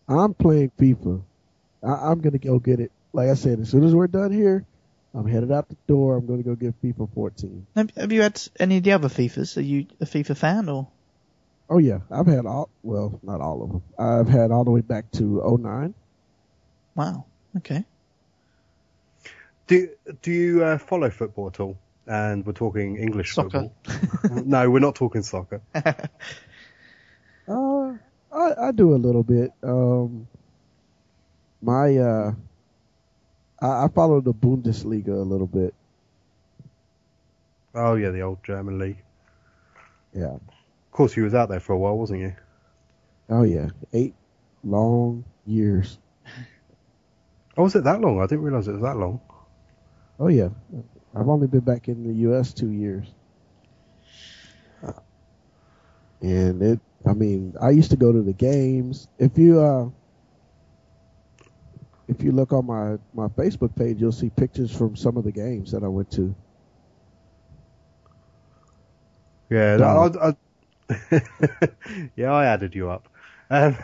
I'm 0.09 0.35
playing 0.35 0.71
FIFA. 0.79 1.23
I, 1.83 2.11
I'm 2.11 2.21
gonna 2.21 2.39
go 2.39 2.59
get 2.59 2.81
it. 2.81 2.93
Like 3.13 3.31
I 3.31 3.35
said, 3.35 3.61
as 3.61 3.71
soon 3.71 3.85
as 3.85 3.95
we're 3.95 4.07
done 4.07 4.33
here, 4.33 4.67
I'm 5.15 5.27
headed 5.27 5.53
out 5.53 5.69
the 5.69 5.77
door. 5.87 6.17
I'm 6.17 6.27
gonna 6.27 6.43
go 6.43 6.55
get 6.55 6.81
FIFA 6.83 7.09
14. 7.15 7.67
Have, 7.77 7.91
have 7.97 8.13
you 8.13 8.23
had 8.23 8.41
any 8.59 8.79
of 8.79 8.83
the 8.83 8.93
other 8.93 9.09
FIFAs? 9.09 9.57
Are 9.57 9.63
you 9.63 9.87
a 10.01 10.05
FIFA 10.05 10.37
fan, 10.37 10.69
or 10.69 10.89
Oh 11.75 11.79
yeah, 11.79 11.99
I've 12.09 12.29
had 12.29 12.47
all. 12.47 12.71
Well, 12.85 13.19
not 13.25 13.41
all 13.41 13.65
of 13.65 13.69
them. 13.69 13.83
I've 13.99 14.29
had 14.29 14.53
all 14.53 14.63
the 14.63 14.71
way 14.71 14.81
back 14.81 15.11
to 15.13 15.43
09. 15.61 15.93
wow? 16.95 17.25
Okay. 17.57 17.85
Do 19.67 19.89
do 20.23 20.31
you 20.31 20.63
uh, 20.63 20.79
follow 20.79 21.11
football 21.11 21.49
at 21.49 21.59
all? 21.59 21.77
And 22.07 22.47
we're 22.47 22.53
talking 22.53 22.97
English 22.97 23.35
Soccer. 23.35 23.71
football. 23.85 24.45
no, 24.45 24.71
we're 24.71 24.79
not 24.79 24.95
talking 24.95 25.23
soccer. 25.23 25.61
Uh, 27.47 27.93
I, 28.33 28.69
I 28.69 28.73
do 28.73 28.95
a 28.95 28.97
little 28.97 29.23
bit. 29.23 29.53
Um, 29.63 30.27
my 31.61 31.95
uh, 31.95 32.33
I, 33.61 33.85
I 33.85 33.89
follow 33.89 34.23
the 34.23 34.33
Bundesliga 34.33 35.09
a 35.09 35.29
little 35.29 35.47
bit. 35.47 35.75
Oh 37.75 37.97
yeah, 37.97 38.11
the 38.11 38.23
old 38.23 38.43
German 38.45 38.79
league. 38.79 39.03
Yeah. 40.15 40.39
Of 40.95 40.97
course, 40.97 41.17
you 41.17 41.25
was 41.25 41.35
out 41.35 41.49
there 41.49 41.59
for 41.59 41.73
a 41.73 41.77
while, 41.77 41.99
wasn't 41.99 42.21
you? 42.21 42.37
Oh 43.29 43.43
yeah, 43.43 43.71
eight 43.93 44.15
long 44.63 45.25
years. 45.45 45.99
Oh, 47.57 47.65
was 47.65 47.75
it 47.75 47.83
that 47.83 48.01
long? 48.01 48.21
I 48.21 48.27
didn't 48.27 48.45
realise 48.45 48.69
it 48.69 48.75
was 48.75 48.83
that 48.83 48.97
long. 48.97 49.21
Oh 50.21 50.29
yeah, 50.29 50.51
I've 51.17 51.29
only 51.29 51.49
been 51.49 51.63
back 51.63 51.89
in 51.89 52.07
the 52.07 52.15
U.S. 52.29 52.53
two 52.53 52.71
years, 52.71 53.09
and 56.23 56.63
it. 56.63 56.79
I 57.05 57.13
mean, 57.13 57.55
I 57.61 57.71
used 57.71 57.91
to 57.91 57.97
go 57.97 58.13
to 58.13 58.23
the 58.23 58.33
games. 58.33 59.09
If 59.19 59.37
you 59.37 59.61
uh, 59.61 59.89
if 62.07 62.23
you 62.23 62.31
look 62.31 62.53
on 62.53 62.67
my 62.67 62.99
my 63.15 63.27
Facebook 63.35 63.75
page, 63.75 64.01
you'll 64.01 64.13
see 64.13 64.31
pictures 64.31 64.71
from 64.71 64.95
some 64.95 65.17
of 65.17 65.25
the 65.25 65.33
games 65.33 65.73
that 65.73 65.83
I 65.83 65.89
went 65.89 66.13
to. 66.13 66.33
Yeah, 69.51 69.77
No. 69.79 69.87
I, 69.87 70.29
I, 70.29 70.37
yeah, 72.17 72.33
I 72.33 72.47
added 72.47 72.75
you 72.75 72.91
up. 72.91 73.09
Um, 73.51 73.77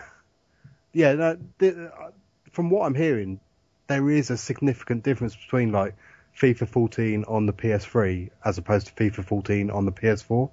yeah, 0.93 1.15
no, 1.15 1.39
the, 1.59 1.93
uh, 1.93 2.11
from 2.51 2.71
what 2.71 2.87
I'm 2.87 2.95
hearing, 2.95 3.41
there 3.87 4.09
is 4.11 4.31
a 4.31 4.37
significant 4.37 5.03
difference 5.05 5.37
between 5.37 5.73
like 5.73 5.97
FIFA 6.39 6.69
14 6.69 7.25
on 7.25 7.47
the 7.47 7.53
PS3 7.53 8.31
as 8.45 8.59
opposed 8.59 8.89
to 8.89 8.93
FIFA 8.95 9.25
14 9.25 9.71
on 9.71 9.85
the 9.85 9.93
PS4. 9.93 10.51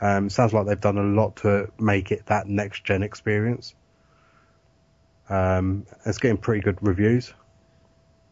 Um, 0.00 0.30
sounds 0.30 0.52
like 0.52 0.66
they've 0.66 0.80
done 0.80 0.98
a 0.98 1.02
lot 1.02 1.36
to 1.36 1.70
make 1.78 2.10
it 2.10 2.26
that 2.26 2.48
next 2.48 2.84
gen 2.84 3.02
experience. 3.02 3.74
Um, 5.28 5.86
it's 6.04 6.18
getting 6.18 6.38
pretty 6.38 6.60
good 6.60 6.78
reviews. 6.80 7.32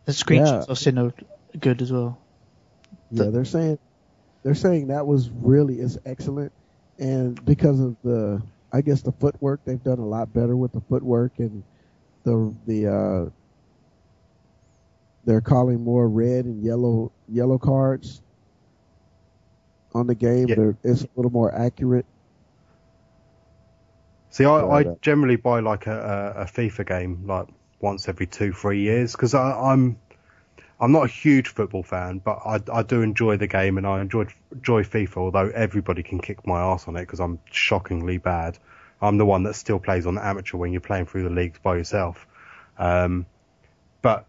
The 0.07 0.13
screenshots 0.13 0.67
Yeah. 0.67 0.71
I've 0.71 0.79
seen 0.79 0.99
are 0.99 1.13
good 1.59 1.81
as 1.81 1.93
well. 1.93 2.19
Yeah, 3.13 3.31
they're 3.31 3.45
saying 3.45 3.79
they're 4.43 4.55
saying 4.55 4.89
that 4.89 5.07
was 5.07 5.31
really 5.31 5.79
is 5.81 5.99
excellent, 6.05 6.53
and 7.01 7.43
because 7.47 7.81
of 7.81 7.97
the, 8.05 8.43
I 8.73 8.83
guess 8.83 9.01
the 9.03 9.13
footwork, 9.13 9.61
they've 9.65 9.83
done 9.83 9.99
a 9.99 10.07
lot 10.07 10.33
better 10.33 10.55
with 10.55 10.73
the 10.73 10.83
footwork 10.83 11.33
and 11.39 11.65
the 12.25 12.55
the 12.67 12.87
uh, 12.87 13.31
they're 15.25 15.41
calling 15.41 15.83
more 15.83 16.09
red 16.09 16.45
and 16.45 16.63
yellow 16.63 17.11
yellow 17.27 17.59
cards 17.59 18.21
on 19.95 20.07
the 20.07 20.15
game. 20.15 20.49
Yeah. 20.49 20.73
It's 20.85 21.03
a 21.03 21.09
little 21.17 21.33
more 21.33 21.53
accurate. 21.53 22.07
See, 24.29 24.45
I, 24.45 24.61
I 24.61 24.83
uh, 24.83 24.95
generally 25.03 25.37
buy 25.37 25.61
like 25.61 25.87
a, 25.87 26.35
a, 26.37 26.43
a 26.43 26.45
FIFA 26.45 26.87
game 26.87 27.27
like 27.27 27.49
once 27.81 28.09
every 28.09 28.27
two, 28.27 28.53
three 28.53 28.83
years 28.83 29.13
because 29.13 29.35
I'm 29.35 29.99
I'm 30.81 30.93
not 30.93 31.05
a 31.05 31.09
huge 31.09 31.49
football 31.49 31.83
fan, 31.83 32.19
but 32.19 32.41
I, 32.45 32.61
I 32.73 32.83
do 32.83 33.03
enjoy 33.03 33.37
the 33.37 33.47
game 33.47 33.77
and 33.77 33.87
I 33.87 34.01
enjoy 34.01 34.27
enjoy 34.51 34.83
FIFA. 34.83 35.17
Although 35.19 35.51
everybody 35.55 36.03
can 36.03 36.21
kick 36.21 36.47
my 36.47 36.61
ass 36.61 36.89
on 36.89 36.97
it 36.97 37.03
because 37.03 37.21
I'm 37.21 37.39
shockingly 37.51 38.17
bad. 38.17 38.59
I'm 39.03 39.19
the 39.19 39.27
one 39.27 39.43
that 39.45 39.55
still 39.55 39.79
plays 39.79 40.07
on 40.07 40.19
amateur 40.19 40.57
when 40.57 40.73
you're 40.73 40.81
playing 40.81 41.07
through 41.07 41.25
the 41.25 41.31
leagues 41.31 41.59
by 41.59 41.77
yourself. 41.77 42.27
Um, 42.79 43.27
but 44.01 44.27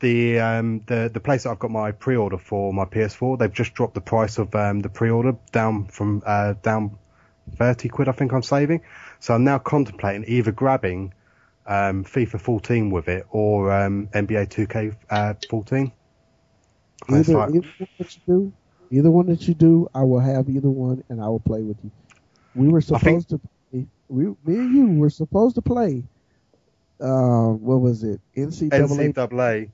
the 0.00 0.40
um, 0.40 0.82
the 0.86 1.10
the 1.12 1.20
place 1.20 1.44
that 1.44 1.50
I've 1.50 1.58
got 1.58 1.70
my 1.70 1.92
pre-order 1.92 2.38
for 2.38 2.72
my 2.72 2.84
PS4, 2.84 3.38
they've 3.38 3.52
just 3.52 3.74
dropped 3.74 3.94
the 3.94 4.00
price 4.00 4.38
of 4.38 4.52
um, 4.56 4.80
the 4.80 4.88
pre-order 4.88 5.36
down 5.52 5.86
from 5.86 6.22
uh, 6.26 6.54
down 6.62 6.98
thirty 7.56 7.88
quid. 7.88 8.08
I 8.08 8.12
think 8.12 8.32
I'm 8.32 8.42
saving. 8.42 8.82
So 9.20 9.34
I'm 9.34 9.44
now 9.44 9.58
contemplating 9.58 10.24
either 10.26 10.50
grabbing 10.50 11.14
um, 11.68 12.02
FIFA 12.04 12.40
14 12.40 12.90
with 12.90 13.08
it 13.08 13.26
or 13.30 13.70
um, 13.70 14.08
NBA 14.08 14.48
2K 14.48 14.96
uh, 15.10 15.34
14. 15.48 15.92
Either, 17.10 17.32
like- 17.34 17.50
either 17.54 17.60
one 17.60 17.86
that 17.98 18.16
you 18.16 18.22
do, 18.26 18.52
either 18.90 19.10
one 19.10 19.26
that 19.26 19.46
you 19.48 19.54
do, 19.54 19.88
I 19.94 20.02
will 20.02 20.18
have 20.20 20.48
either 20.48 20.68
one 20.70 21.04
and 21.08 21.22
I 21.22 21.28
will 21.28 21.40
play 21.40 21.60
with 21.62 21.76
you. 21.84 21.90
We 22.54 22.68
were 22.68 22.78
I 22.78 22.82
think- 22.82 23.22
supposed 23.22 23.28
to, 23.30 23.38
play, 23.70 23.86
we, 24.08 24.24
me 24.24 24.58
and 24.58 24.74
you 24.74 24.98
were 24.98 25.10
supposed 25.10 25.54
to 25.56 25.62
play. 25.62 26.02
Uh, 27.00 27.50
what 27.50 27.80
was 27.80 28.02
it? 28.02 28.20
NCAA. 28.36 29.12
NCAA. 29.14 29.70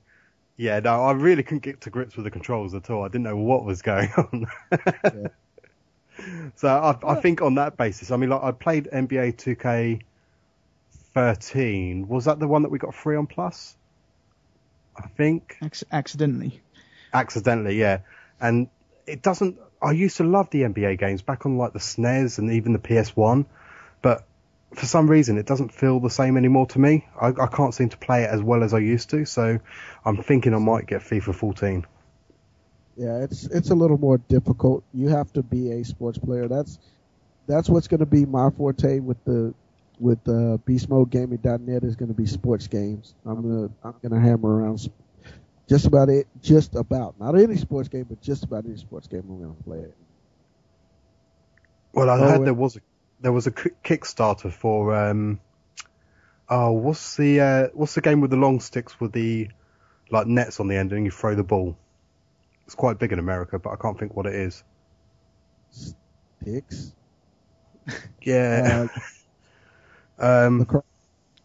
Yeah, 0.57 0.79
no, 0.79 1.01
I 1.03 1.11
really 1.13 1.41
couldn't 1.43 1.63
get 1.63 1.81
to 1.81 1.89
grips 1.89 2.15
with 2.15 2.25
the 2.25 2.31
controls 2.31 2.75
at 2.75 2.89
all. 2.89 3.03
I 3.03 3.07
didn't 3.07 3.23
know 3.23 3.35
what 3.35 3.65
was 3.65 3.81
going 3.81 4.09
on. 4.17 4.45
So 6.55 6.67
I, 6.69 6.97
I 7.11 7.15
think 7.15 7.41
on 7.41 7.55
that 7.55 7.75
basis, 7.77 8.09
I 8.11 8.15
mean, 8.17 8.29
like 8.29 8.41
I 8.41 8.51
played 8.51 8.87
NBA 8.93 9.35
2K 9.35 10.01
13. 11.15 12.07
Was 12.07 12.25
that 12.25 12.39
the 12.39 12.47
one 12.47 12.61
that 12.63 12.69
we 12.69 12.77
got 12.77 12.93
free 12.93 13.15
on 13.15 13.25
Plus? 13.25 13.75
I 14.95 15.07
think 15.07 15.57
Acc- 15.61 15.83
accidentally. 15.91 16.61
accidentally, 17.13 17.79
yeah. 17.79 17.99
And 18.39 18.67
it 19.07 19.21
doesn't. 19.21 19.57
I 19.81 19.91
used 19.91 20.17
to 20.17 20.23
love 20.23 20.49
the 20.51 20.61
NBA 20.61 20.99
games 20.99 21.21
back 21.21 21.45
on 21.45 21.57
like 21.57 21.73
the 21.73 21.79
SNES 21.79 22.37
and 22.39 22.51
even 22.51 22.73
the 22.73 22.79
PS1, 22.79 23.45
but 24.01 24.25
for 24.73 24.85
some 24.85 25.09
reason 25.09 25.37
it 25.37 25.45
doesn't 25.45 25.73
feel 25.73 25.99
the 25.99 26.09
same 26.09 26.37
anymore 26.37 26.65
to 26.67 26.79
me. 26.79 27.07
I, 27.19 27.27
I 27.27 27.47
can't 27.47 27.73
seem 27.73 27.89
to 27.89 27.97
play 27.97 28.23
it 28.23 28.29
as 28.29 28.41
well 28.41 28.63
as 28.63 28.73
I 28.73 28.79
used 28.79 29.09
to. 29.11 29.25
So 29.25 29.59
I'm 30.03 30.21
thinking 30.21 30.53
I 30.53 30.59
might 30.59 30.85
get 30.85 31.01
FIFA 31.01 31.35
14. 31.35 31.85
Yeah, 32.97 33.17
it's 33.23 33.45
it's 33.47 33.71
a 33.71 33.75
little 33.75 33.97
more 33.97 34.17
difficult. 34.17 34.83
You 34.93 35.09
have 35.09 35.31
to 35.33 35.43
be 35.43 35.71
a 35.73 35.83
sports 35.83 36.17
player. 36.17 36.47
That's 36.47 36.79
that's 37.47 37.69
what's 37.69 37.87
going 37.87 37.99
to 37.99 38.05
be 38.05 38.25
my 38.25 38.49
forte 38.49 38.99
with 38.99 39.23
the 39.25 39.53
with 39.99 40.19
uh, 40.27 40.57
BeastModeGaming.net 40.67 41.83
is 41.83 41.95
going 41.95 42.09
to 42.09 42.15
be 42.15 42.25
sports 42.25 42.67
games. 42.67 43.15
I'm 43.25 43.41
gonna 43.41 43.69
I'm 43.83 43.95
gonna 44.01 44.19
hammer 44.21 44.49
around 44.55 44.89
just 45.69 45.85
about 45.85 46.09
it, 46.09 46.27
just 46.41 46.75
about 46.75 47.19
not 47.19 47.37
any 47.37 47.57
sports 47.57 47.89
game, 47.89 48.05
but 48.09 48.21
just 48.21 48.43
about 48.43 48.65
any 48.65 48.77
sports 48.77 49.07
game 49.07 49.23
I'm 49.29 49.39
going 49.41 49.55
to 49.55 49.63
play 49.63 49.79
it. 49.79 49.95
Well, 51.93 52.09
I 52.09 52.17
Oh, 52.17 52.25
heard 52.25 52.43
there 52.45 52.53
was 52.53 52.75
a 52.77 52.81
there 53.21 53.31
was 53.31 53.47
a 53.47 53.51
Kickstarter 53.51 54.51
for 54.51 54.93
um 54.95 55.39
oh 56.49 56.71
what's 56.73 57.15
the 57.17 57.39
uh, 57.41 57.67
what's 57.73 57.95
the 57.95 58.01
game 58.01 58.21
with 58.21 58.31
the 58.31 58.37
long 58.37 58.59
sticks 58.59 58.99
with 58.99 59.11
the 59.13 59.49
like 60.11 60.27
nets 60.27 60.59
on 60.59 60.67
the 60.67 60.75
end 60.75 60.91
and 60.93 61.05
you 61.05 61.11
throw 61.11 61.35
the 61.35 61.43
ball. 61.43 61.77
It's 62.65 62.75
quite 62.75 62.99
big 62.99 63.11
in 63.13 63.19
America, 63.19 63.59
but 63.59 63.71
I 63.71 63.75
can't 63.77 63.97
think 63.99 64.15
what 64.15 64.25
it 64.25 64.35
is. 64.35 64.63
Sticks. 65.71 66.93
Yeah. 68.21 68.87
um. 70.19 70.59
Lacrosse. 70.59 70.83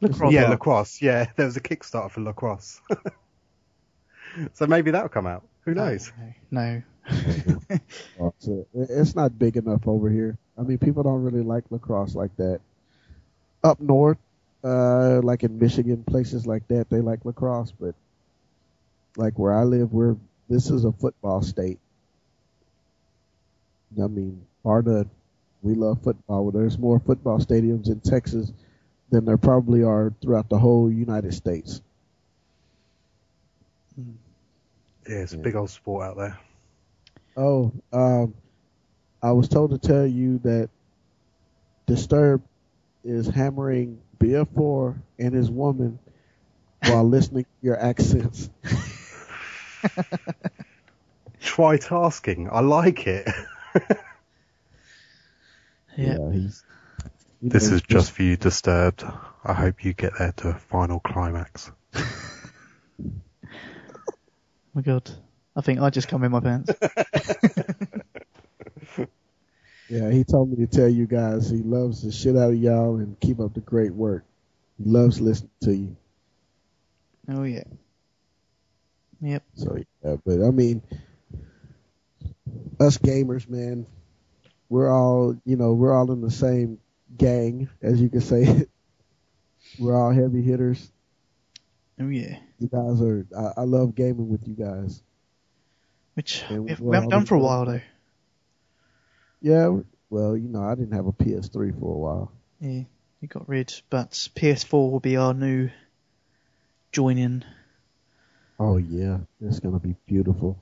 Lacrosse. 0.00 0.32
Yeah, 0.32 0.48
lacrosse. 0.48 1.02
Yeah, 1.02 1.26
there 1.36 1.46
was 1.46 1.56
a 1.56 1.60
Kickstarter 1.60 2.10
for 2.10 2.20
lacrosse. 2.20 2.80
so 4.54 4.66
maybe 4.66 4.90
that'll 4.90 5.08
come 5.08 5.26
out. 5.26 5.44
Who 5.64 5.74
knows? 5.74 6.12
No. 6.50 6.82
Oh, 8.20 8.34
It's 8.74 9.14
not 9.14 9.38
big 9.38 9.56
enough 9.56 9.88
over 9.88 10.10
here. 10.10 10.36
I 10.58 10.62
mean, 10.62 10.78
people 10.78 11.02
don't 11.02 11.22
really 11.22 11.42
like 11.42 11.64
lacrosse 11.70 12.14
like 12.14 12.34
that. 12.36 12.60
Up 13.64 13.80
north, 13.80 14.18
uh, 14.62 15.20
like 15.22 15.42
in 15.42 15.58
Michigan, 15.58 16.04
places 16.04 16.46
like 16.46 16.66
that, 16.68 16.88
they 16.90 17.00
like 17.00 17.24
lacrosse, 17.24 17.72
but 17.72 17.94
like 19.16 19.38
where 19.38 19.54
I 19.54 19.64
live, 19.64 19.92
we're 19.92 20.16
this 20.48 20.70
is 20.70 20.84
a 20.84 20.92
football 20.92 21.42
state. 21.42 21.78
I 24.02 24.06
mean, 24.06 24.44
bar 24.62 24.82
none. 24.82 25.10
We 25.62 25.74
love 25.74 26.02
football. 26.02 26.50
There's 26.50 26.78
more 26.78 26.98
football 27.00 27.38
stadiums 27.38 27.88
in 27.88 28.00
Texas 28.00 28.52
than 29.10 29.24
there 29.24 29.38
probably 29.38 29.82
are 29.82 30.12
throughout 30.22 30.48
the 30.48 30.58
whole 30.58 30.90
United 30.90 31.34
States. 31.34 31.82
Yeah, 35.08 35.16
it's 35.22 35.34
a 35.34 35.38
Yeah. 35.38 35.40
big 35.40 35.56
old 35.56 35.70
sport 35.70 36.06
out 36.08 36.16
there. 36.16 36.38
Oh, 37.36 37.72
um, 37.92 38.34
I 39.22 39.32
was 39.32 39.48
told 39.48 39.70
to 39.70 39.78
tell 39.78 40.06
you 40.06 40.38
that 40.38 40.70
Disturbed 41.86 42.46
is 43.04 43.26
hammering 43.28 44.00
BF4 44.18 45.02
and 45.18 45.34
his 45.34 45.50
woman 45.50 45.98
while 46.84 47.04
listening 47.08 47.44
to 47.44 47.50
your 47.62 47.78
accents. 47.78 48.50
Try 51.40 51.76
tasking. 51.76 52.48
I 52.50 52.60
like 52.60 53.06
it. 53.06 53.28
Yeah. 55.96 56.30
he's. 56.32 56.64
This 57.42 57.64
knows 57.64 57.72
is 57.72 57.82
just 57.82 58.12
for 58.12 58.22
you, 58.22 58.36
Disturbed. 58.36 59.04
I 59.44 59.54
hope 59.54 59.84
you 59.84 59.94
get 59.94 60.12
there 60.18 60.32
to 60.38 60.48
a 60.50 60.54
final 60.54 61.00
climax. 61.00 61.70
my 64.74 64.82
god. 64.82 65.10
I 65.56 65.62
think 65.62 65.80
I 65.80 65.90
just 65.90 66.08
come 66.08 66.22
in 66.24 66.32
my 66.32 66.40
pants. 66.40 66.70
Yeah, 69.90 70.08
he 70.12 70.22
told 70.22 70.50
me 70.50 70.64
to 70.64 70.68
tell 70.68 70.88
you 70.88 71.08
guys 71.08 71.50
he 71.50 71.56
loves 71.56 72.02
the 72.02 72.12
shit 72.12 72.36
out 72.36 72.50
of 72.50 72.56
y'all 72.56 72.98
and 72.98 73.18
keep 73.18 73.40
up 73.40 73.54
the 73.54 73.60
great 73.60 73.92
work. 73.92 74.24
He 74.78 74.88
loves 74.88 75.20
listening 75.20 75.50
to 75.64 75.74
you. 75.74 75.96
oh 77.28 77.42
yeah. 77.42 77.64
Yep. 79.20 79.42
So 79.54 79.76
yeah, 80.04 80.16
but 80.24 80.46
I 80.46 80.52
mean, 80.52 80.80
us 82.78 82.98
gamers, 82.98 83.48
man, 83.48 83.84
we're 84.70 84.90
all 84.90 85.36
you 85.44 85.56
know 85.56 85.74
we're 85.74 85.92
all 85.92 86.10
in 86.10 86.22
the 86.22 86.30
same 86.30 86.78
gang, 87.18 87.68
as 87.82 88.00
you 88.00 88.08
can 88.08 88.22
say. 88.22 88.66
we're 89.78 89.94
all 89.94 90.12
heavy 90.12 90.40
hitters. 90.40 90.90
Oh 92.00 92.08
yeah. 92.08 92.38
You 92.58 92.68
guys 92.68 93.02
are. 93.02 93.26
I, 93.36 93.60
I 93.60 93.64
love 93.64 93.94
gaming 93.94 94.30
with 94.30 94.48
you 94.48 94.54
guys. 94.54 95.02
Which 96.14 96.42
we, 96.48 96.70
have, 96.70 96.80
we 96.80 96.94
haven't 96.94 97.10
done 97.10 97.26
for 97.26 97.34
a 97.34 97.38
while 97.38 97.66
though. 97.66 97.80
Yeah. 99.42 99.80
Well, 100.08 100.36
you 100.36 100.48
know, 100.48 100.62
I 100.62 100.74
didn't 100.74 100.92
have 100.92 101.06
a 101.06 101.12
PS3 101.12 101.78
for 101.78 101.94
a 101.94 101.98
while. 101.98 102.32
Yeah. 102.60 102.82
you 103.20 103.28
got 103.28 103.48
rid, 103.48 103.72
but 103.88 104.10
PS4 104.10 104.90
will 104.90 105.00
be 105.00 105.16
our 105.16 105.34
new 105.34 105.70
join 106.90 107.16
in. 107.18 107.44
Oh 108.58 108.76
yeah, 108.76 109.18
it's 109.40 109.60
gonna 109.60 109.78
be 109.78 109.94
beautiful. 110.06 110.60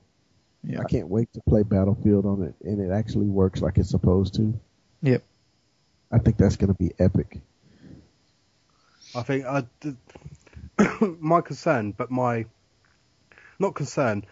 Yeah. 0.63 0.81
I 0.81 0.83
can't 0.83 1.07
wait 1.07 1.31
to 1.33 1.41
play 1.47 1.63
Battlefield 1.63 2.25
on 2.25 2.43
it, 2.43 2.55
and 2.67 2.79
it 2.79 2.93
actually 2.93 3.27
works 3.27 3.61
like 3.61 3.77
it's 3.77 3.89
supposed 3.89 4.35
to. 4.35 4.59
Yep. 5.01 5.23
I 6.11 6.17
think 6.19 6.37
that's 6.37 6.57
gonna 6.57 6.73
be 6.73 6.91
epic. 6.99 7.39
I 9.15 9.23
think 9.23 9.45
I, 9.45 9.63
d- 9.79 9.95
my 11.19 11.41
concern, 11.41 11.91
but 11.91 12.11
my 12.11 12.45
not 13.57 13.75
concern. 13.75 14.25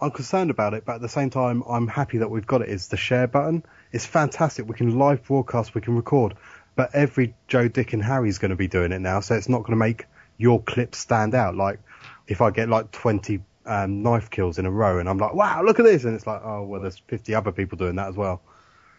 I'm 0.00 0.10
concerned 0.10 0.50
about 0.50 0.74
it, 0.74 0.84
but 0.84 0.96
at 0.96 1.00
the 1.00 1.08
same 1.08 1.30
time, 1.30 1.62
I'm 1.68 1.86
happy 1.86 2.18
that 2.18 2.30
we've 2.30 2.46
got 2.46 2.62
it. 2.62 2.68
Is 2.68 2.88
the 2.88 2.96
share 2.96 3.26
button? 3.26 3.64
It's 3.92 4.04
fantastic. 4.04 4.68
We 4.68 4.74
can 4.74 4.98
live 4.98 5.24
broadcast, 5.24 5.74
we 5.74 5.80
can 5.80 5.96
record, 5.96 6.34
but 6.76 6.94
every 6.94 7.34
Joe, 7.46 7.68
Dick, 7.68 7.92
and 7.92 8.02
Harry's 8.02 8.38
going 8.38 8.50
to 8.50 8.56
be 8.56 8.68
doing 8.68 8.92
it 8.92 8.98
now, 8.98 9.20
so 9.20 9.34
it's 9.34 9.48
not 9.48 9.60
going 9.60 9.70
to 9.72 9.76
make 9.76 10.06
your 10.36 10.60
clip 10.60 10.94
stand 10.94 11.34
out. 11.34 11.54
Like 11.54 11.78
if 12.26 12.40
I 12.40 12.50
get 12.50 12.68
like 12.68 12.90
20 12.90 13.40
um, 13.66 14.02
knife 14.02 14.30
kills 14.30 14.58
in 14.58 14.66
a 14.66 14.70
row, 14.70 14.98
and 14.98 15.08
I'm 15.08 15.18
like, 15.18 15.34
wow, 15.34 15.62
look 15.62 15.78
at 15.78 15.84
this, 15.84 16.04
and 16.04 16.14
it's 16.14 16.26
like, 16.26 16.40
oh 16.44 16.64
well, 16.64 16.80
there's 16.80 16.98
50 16.98 17.34
other 17.34 17.52
people 17.52 17.78
doing 17.78 17.96
that 17.96 18.08
as 18.08 18.16
well. 18.16 18.42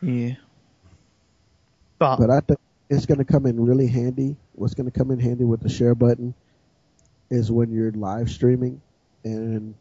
Yeah. 0.01 0.35
But, 1.99 2.17
But 2.17 2.29
I 2.29 2.39
think 2.41 2.59
it's 2.89 3.05
going 3.05 3.19
to 3.19 3.25
come 3.25 3.45
in 3.45 3.63
really 3.65 3.87
handy. 3.87 4.35
What's 4.53 4.73
going 4.73 4.89
to 4.89 4.97
come 4.97 5.11
in 5.11 5.19
handy 5.19 5.43
with 5.43 5.61
the 5.61 5.69
share 5.69 5.95
button 5.95 6.33
is 7.29 7.51
when 7.51 7.71
you're 7.71 7.91
live 7.91 8.29
streaming 8.29 8.81
and 9.23 9.73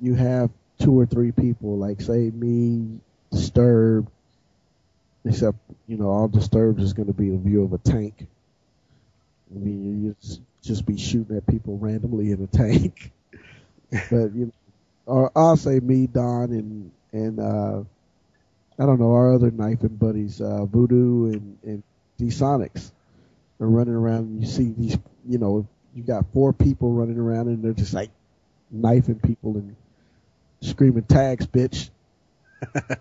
you 0.00 0.14
have 0.14 0.50
two 0.78 0.98
or 0.98 1.06
three 1.06 1.32
people, 1.32 1.76
like 1.78 2.00
say 2.00 2.30
me, 2.30 3.00
Disturbed, 3.32 4.08
except, 5.24 5.58
you 5.88 5.96
know, 5.96 6.08
all 6.08 6.28
Disturbed 6.28 6.80
is 6.80 6.92
going 6.92 7.08
to 7.08 7.12
be 7.12 7.30
the 7.30 7.38
view 7.38 7.64
of 7.64 7.72
a 7.72 7.78
tank. 7.78 8.26
I 9.54 9.58
mean, 9.58 10.04
you 10.04 10.16
just, 10.22 10.40
just 10.62 10.86
be 10.86 10.96
shooting 10.96 11.36
at 11.36 11.46
people 11.46 11.76
randomly 11.78 12.30
in 12.30 12.42
a 12.42 12.46
tank. 12.46 13.12
but, 13.90 14.34
you 14.34 14.46
know, 14.46 14.52
or 15.06 15.32
I'll 15.36 15.56
say 15.56 15.78
me, 15.80 16.06
Don, 16.06 16.52
and, 16.52 16.90
and, 17.12 17.40
uh, 17.40 17.82
I 18.78 18.86
don't 18.86 19.00
know, 19.00 19.12
our 19.12 19.34
other 19.34 19.50
knifing 19.50 19.96
buddies, 19.96 20.40
uh, 20.40 20.64
Voodoo 20.66 21.32
and, 21.32 21.58
and 21.62 21.82
D-Sonics 22.18 22.90
are 23.60 23.66
running 23.66 23.94
around 23.94 24.28
and 24.28 24.40
you 24.42 24.46
see 24.46 24.74
these, 24.76 24.98
you 25.26 25.38
know, 25.38 25.66
you 25.94 26.02
got 26.02 26.26
four 26.32 26.52
people 26.52 26.92
running 26.92 27.18
around 27.18 27.48
and 27.48 27.62
they're 27.62 27.72
just 27.72 27.94
like 27.94 28.10
knifing 28.70 29.18
people 29.18 29.56
and 29.56 29.76
screaming 30.60 31.04
tags, 31.04 31.46
bitch. 31.46 31.88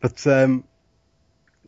But 0.00 0.26
um, 0.26 0.64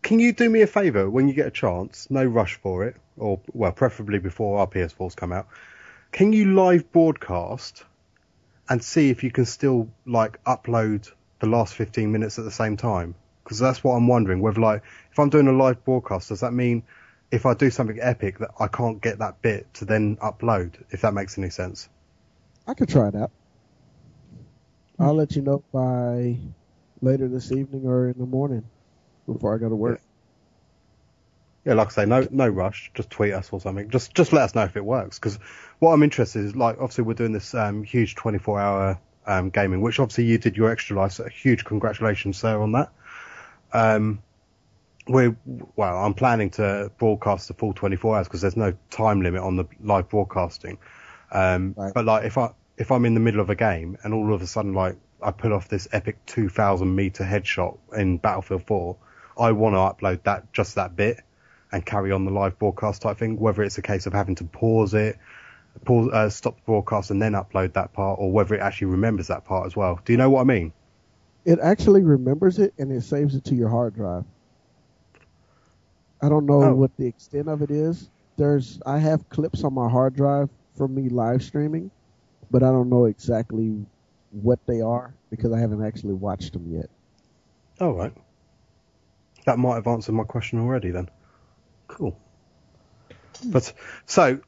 can 0.03 0.19
you 0.21 0.33
do 0.33 0.49
me 0.49 0.63
a 0.63 0.67
favour 0.67 1.09
when 1.09 1.29
you 1.29 1.35
get 1.35 1.47
a 1.47 1.51
chance? 1.51 2.11
No 2.11 2.25
rush 2.25 2.57
for 2.57 2.85
it, 2.85 2.97
or 3.17 3.41
well, 3.53 3.73
preferably 3.73 4.19
before 4.19 4.61
our 4.61 4.67
PS4s 4.67 5.17
come 5.17 5.33
out. 5.33 5.49
Can 6.13 6.33
you 6.33 6.55
live 6.55 6.91
broadcast 6.91 7.85
and 8.69 8.83
see 8.83 9.11
if 9.11 9.23
you 9.23 9.31
can 9.31 9.45
still 9.45 9.89
like 10.07 10.43
upload 10.45 11.11
the 11.41 11.47
last 11.47 11.75
15 11.75 12.11
minutes 12.11 12.39
at 12.39 12.45
the 12.45 12.51
same 12.51 12.77
time? 12.77 13.15
Because 13.45 13.59
that's 13.59 13.85
what 13.85 13.93
I'm 13.93 14.09
wondering. 14.09 14.41
Whether 14.41 14.61
like 14.61 14.83
if 15.13 15.19
I'm 15.19 15.31
doing 15.31 15.47
a 15.49 15.53
live 15.53 15.85
broadcast, 15.85 16.29
does 16.29 16.41
that 16.41 16.53
mean 16.53 16.83
if 17.31 17.47
I 17.47 17.55
do 17.55 17.71
something 17.71 17.99
epic 18.01 18.39
that 18.39 18.51
I 18.59 18.69
can't 18.69 19.01
get 19.01 19.19
that 19.19 19.43
bit 19.43 19.73
to 19.75 19.85
then 19.85 20.17
upload? 20.17 20.75
If 20.91 21.03
that 21.03 21.15
makes 21.15 21.39
any 21.39 21.51
sense. 21.51 21.89
I 22.67 22.75
could 22.75 22.89
try 22.89 23.11
that. 23.11 23.31
I'll 24.99 25.15
let 25.15 25.37
you 25.37 25.43
know 25.43 25.63
by 25.73 26.39
later 27.01 27.29
this 27.29 27.53
evening 27.53 27.87
or 27.87 28.09
in 28.09 28.19
the 28.19 28.27
morning 28.27 28.65
before 29.27 29.55
I 29.55 29.59
go 29.59 29.69
to 29.69 29.77
work. 29.77 30.01
Yeah, 31.65 31.75
like 31.75 31.89
I 31.89 31.91
say, 31.91 32.07
no 32.07 32.27
no 32.31 32.49
rush. 32.49 32.91
Just 32.95 33.11
tweet 33.11 33.35
us 33.35 33.51
or 33.53 33.61
something. 33.61 33.91
Just 33.91 34.15
just 34.15 34.33
let 34.33 34.45
us 34.45 34.55
know 34.55 34.65
if 34.65 34.77
it 34.77 34.85
works. 34.85 35.19
Because 35.19 35.39
what 35.81 35.93
I'm 35.93 36.03
interested 36.03 36.45
is 36.45 36.57
like 36.57 36.77
obviously 36.81 37.05
we're 37.05 37.15
doing 37.15 37.33
this 37.33 37.55
um, 37.55 37.83
huge 37.83 38.15
24 38.15 38.61
hour 38.61 39.01
um, 39.27 39.51
gaming, 39.51 39.81
which 39.81 40.01
obviously 40.01 40.25
you 40.25 40.39
did 40.39 40.57
your 40.57 40.71
extra 40.71 40.97
life. 40.97 41.13
So 41.13 41.25
a 41.25 41.29
huge 41.29 41.65
congratulations, 41.65 42.39
sir, 42.39 42.61
on 42.61 42.73
that. 42.73 42.91
Um, 43.73 44.23
we 45.09 45.35
well, 45.77 45.99
I'm 45.99 46.15
planning 46.15 46.51
to 46.51 46.91
broadcast 46.99 47.49
the 47.49 47.55
full 47.55 47.73
24 47.73 48.17
hours 48.17 48.29
because 48.29 48.41
there's 48.41 48.57
no 48.57 48.75
time 48.91 49.21
limit 49.23 49.43
on 49.43 49.57
the 49.57 49.67
live 49.81 50.09
broadcasting. 50.09 50.79
Um, 51.33 51.75
Right. 51.77 51.93
But 51.93 52.05
like 52.05 52.25
if 52.25 52.39
I 52.39 52.51
if 52.77 52.91
I'm 52.93 53.05
in 53.05 53.15
the 53.15 53.21
middle 53.21 53.41
of 53.41 53.51
a 53.51 53.55
game 53.55 53.99
and 54.03 54.15
all 54.15 54.33
of 54.33 54.41
a 54.43 54.47
sudden 54.47 54.73
like 54.75 54.97
I 55.21 55.33
pull 55.33 55.53
off 55.53 55.69
this 55.69 55.89
epic 55.91 56.25
2,000 56.27 56.95
meter 56.95 57.25
headshot 57.25 57.77
in 57.97 58.19
Battlefield 58.19 58.63
4, 58.67 58.97
I 59.39 59.53
want 59.53 59.75
to 59.75 59.79
upload 59.79 60.23
that 60.23 60.53
just 60.53 60.77
that 60.77 60.95
bit 60.95 61.21
and 61.73 61.85
carry 61.85 62.13
on 62.13 62.25
the 62.25 62.31
live 62.31 62.59
broadcast 62.59 63.03
type 63.03 63.19
thing. 63.19 63.39
Whether 63.39 63.63
it's 63.63 63.79
a 63.79 63.83
case 63.83 64.07
of 64.07 64.13
having 64.13 64.35
to 64.37 64.45
pause 64.45 64.95
it, 64.95 65.19
pause, 65.85 66.11
uh, 66.13 66.31
stop 66.31 66.57
the 66.57 66.63
broadcast 66.67 67.11
and 67.11 67.21
then 67.21 67.33
upload 67.33 67.75
that 67.75 67.93
part, 67.93 68.19
or 68.21 68.33
whether 68.33 68.55
it 68.55 68.61
actually 68.61 68.89
remembers 68.89 69.29
that 69.29 69.45
part 69.45 69.67
as 69.67 69.77
well. 69.77 70.01
Do 70.05 70.13
you 70.13 70.17
know 70.17 70.31
what 70.31 70.41
I 70.41 70.45
mean? 70.45 70.73
It 71.45 71.59
actually 71.61 72.03
remembers 72.03 72.59
it 72.59 72.75
and 72.79 72.93
it 72.93 73.03
saves 73.03 73.35
it 73.35 73.45
to 73.47 73.55
your 73.55 73.69
hard 73.69 73.95
drive. 73.95 74.25
I 76.21 76.29
don't 76.29 76.47
know 76.47 76.63
Oh. 76.63 76.75
what 76.75 76.97
the 76.97 77.07
extent 77.07 77.49
of 77.49 77.63
it 77.63 77.71
is. 77.71 78.11
There's 78.37 78.81
I 78.85 78.99
have 78.99 79.29
clips 79.29 79.65
on 79.65 79.75
my 79.75 79.89
hard 79.89 80.15
drive 80.15 80.51
from 80.77 80.95
me 80.95 81.09
live 81.09 81.43
streaming, 81.43 81.91
but 82.51 82.63
I 82.63 82.71
don't 82.71 82.89
know 82.89 83.07
exactly 83.07 83.85
what 84.31 84.59
they 84.67 84.81
are 84.81 85.15
because 85.31 85.53
I 85.53 85.59
haven't 85.61 85.83
actually 85.85 86.15
watched 86.15 86.53
them 86.53 86.73
yet. 86.73 86.91
All 87.81 87.95
right. 87.95 88.13
That 89.47 89.59
might 89.59 89.77
have 89.77 89.87
answered 89.87 90.13
my 90.13 90.25
question 90.25 90.59
already 90.59 90.91
then. 90.91 91.09
Cool. 91.89 92.19
But 93.45 93.73
so, 94.07 94.41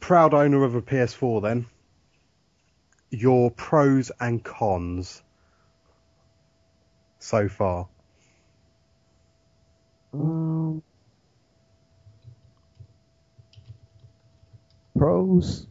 proud 0.00 0.34
owner 0.34 0.62
of 0.64 0.74
a 0.74 0.82
PS4 0.82 1.42
then. 1.42 1.66
Your 3.10 3.50
pros 3.50 4.12
and 4.20 4.42
cons 4.42 5.22
so 7.18 7.48
far. 7.48 7.88
Um, 10.12 10.82
pros. 14.96 15.66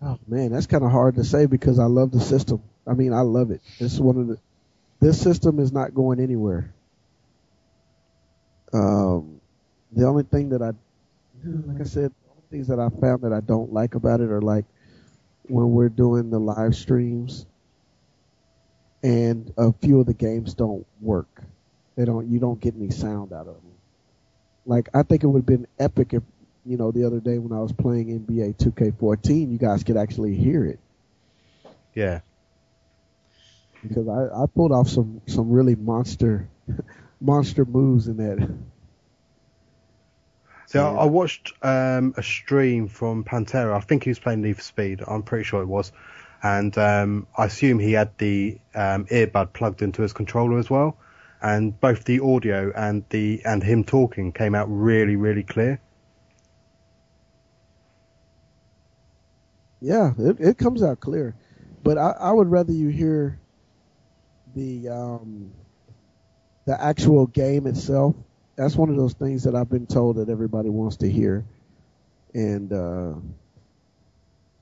Oh 0.00 0.18
man, 0.26 0.50
that's 0.50 0.66
kind 0.66 0.84
of 0.84 0.90
hard 0.90 1.14
to 1.16 1.24
say 1.24 1.46
because 1.46 1.78
I 1.78 1.84
love 1.84 2.10
the 2.10 2.20
system. 2.20 2.62
I 2.86 2.94
mean, 2.94 3.12
I 3.12 3.20
love 3.20 3.50
it. 3.50 3.60
It's 3.78 3.98
one 3.98 4.16
of 4.16 4.26
the. 4.26 4.38
This 5.00 5.20
system 5.20 5.58
is 5.58 5.72
not 5.72 5.94
going 5.94 6.20
anywhere. 6.20 6.72
Um, 8.72 9.40
the 9.92 10.06
only 10.06 10.24
thing 10.24 10.48
that 10.50 10.62
I, 10.62 10.72
like 11.44 11.80
I 11.80 11.84
said, 11.84 12.12
the 12.24 12.30
only 12.30 12.42
things 12.50 12.68
that 12.68 12.78
I 12.78 12.88
found 13.00 13.22
that 13.22 13.32
I 13.32 13.40
don't 13.40 13.72
like 13.72 13.94
about 13.94 14.20
it 14.20 14.30
are 14.30 14.42
like 14.42 14.64
when 15.44 15.70
we're 15.72 15.88
doing 15.88 16.30
the 16.30 16.38
live 16.40 16.74
streams, 16.74 17.46
and 19.02 19.52
a 19.56 19.72
few 19.72 20.00
of 20.00 20.06
the 20.06 20.14
games 20.14 20.54
don't 20.54 20.86
work. 21.00 21.42
They 21.96 22.04
don't. 22.04 22.28
You 22.28 22.38
don't 22.38 22.60
get 22.60 22.74
any 22.74 22.90
sound 22.90 23.32
out 23.32 23.46
of 23.48 23.54
them. 23.54 23.72
Like 24.66 24.88
I 24.94 25.02
think 25.02 25.22
it 25.22 25.26
would 25.26 25.40
have 25.40 25.46
been 25.46 25.66
epic 25.78 26.12
if 26.14 26.22
you 26.64 26.76
know 26.76 26.90
the 26.90 27.04
other 27.04 27.20
day 27.20 27.38
when 27.38 27.52
I 27.56 27.60
was 27.60 27.72
playing 27.72 28.10
NBA 28.10 28.52
2K14, 28.52 29.44
you 29.44 29.58
guys 29.58 29.82
could 29.84 29.96
actually 29.96 30.34
hear 30.34 30.64
it 30.64 30.78
Yeah. 31.94 32.20
because 33.82 34.08
I, 34.08 34.42
I 34.42 34.46
pulled 34.46 34.72
off 34.72 34.88
some 34.88 35.20
some 35.26 35.50
really 35.50 35.74
monster 35.74 36.48
monster 37.22 37.64
moves 37.64 38.08
in 38.08 38.16
that. 38.18 38.50
So 40.66 40.80
Yeah. 40.80 40.88
I, 40.88 41.02
I 41.02 41.04
watched 41.06 41.52
um, 41.62 42.14
a 42.16 42.22
stream 42.22 42.88
from 42.88 43.24
Pantera. 43.24 43.74
I 43.76 43.80
think 43.80 44.04
he 44.04 44.10
was 44.10 44.18
playing 44.18 44.42
Need 44.42 44.56
for 44.56 44.62
Speed. 44.62 45.02
I'm 45.06 45.22
pretty 45.22 45.44
sure 45.44 45.62
it 45.62 45.66
was. 45.66 45.92
And 46.42 46.76
um, 46.78 47.26
I 47.36 47.46
assume 47.46 47.78
he 47.78 47.92
had 47.92 48.16
the 48.18 48.58
um, 48.74 49.06
earbud 49.06 49.52
plugged 49.52 49.82
into 49.82 50.02
his 50.02 50.12
controller 50.12 50.58
as 50.58 50.70
well. 50.70 50.96
And 51.40 51.78
both 51.80 52.04
the 52.04 52.20
audio 52.20 52.72
and 52.74 53.04
the 53.10 53.42
and 53.44 53.62
him 53.62 53.84
talking 53.84 54.32
came 54.32 54.54
out 54.54 54.66
really, 54.70 55.16
really 55.16 55.42
clear. 55.42 55.80
Yeah, 59.80 60.14
it, 60.18 60.40
it 60.40 60.58
comes 60.58 60.82
out 60.82 61.00
clear, 61.00 61.34
but 61.82 61.98
I, 61.98 62.12
I 62.12 62.32
would 62.32 62.48
rather 62.48 62.72
you 62.72 62.88
hear 62.88 63.40
the 64.54 64.88
um, 64.88 65.52
the 66.64 66.80
actual 66.82 67.26
game 67.26 67.66
itself. 67.66 68.14
That's 68.56 68.76
one 68.76 68.90
of 68.90 68.96
those 68.96 69.14
things 69.14 69.44
that 69.44 69.54
I've 69.54 69.70
been 69.70 69.86
told 69.86 70.16
that 70.16 70.28
everybody 70.28 70.68
wants 70.68 70.98
to 70.98 71.10
hear, 71.10 71.44
and 72.34 72.72
uh, 72.72 73.14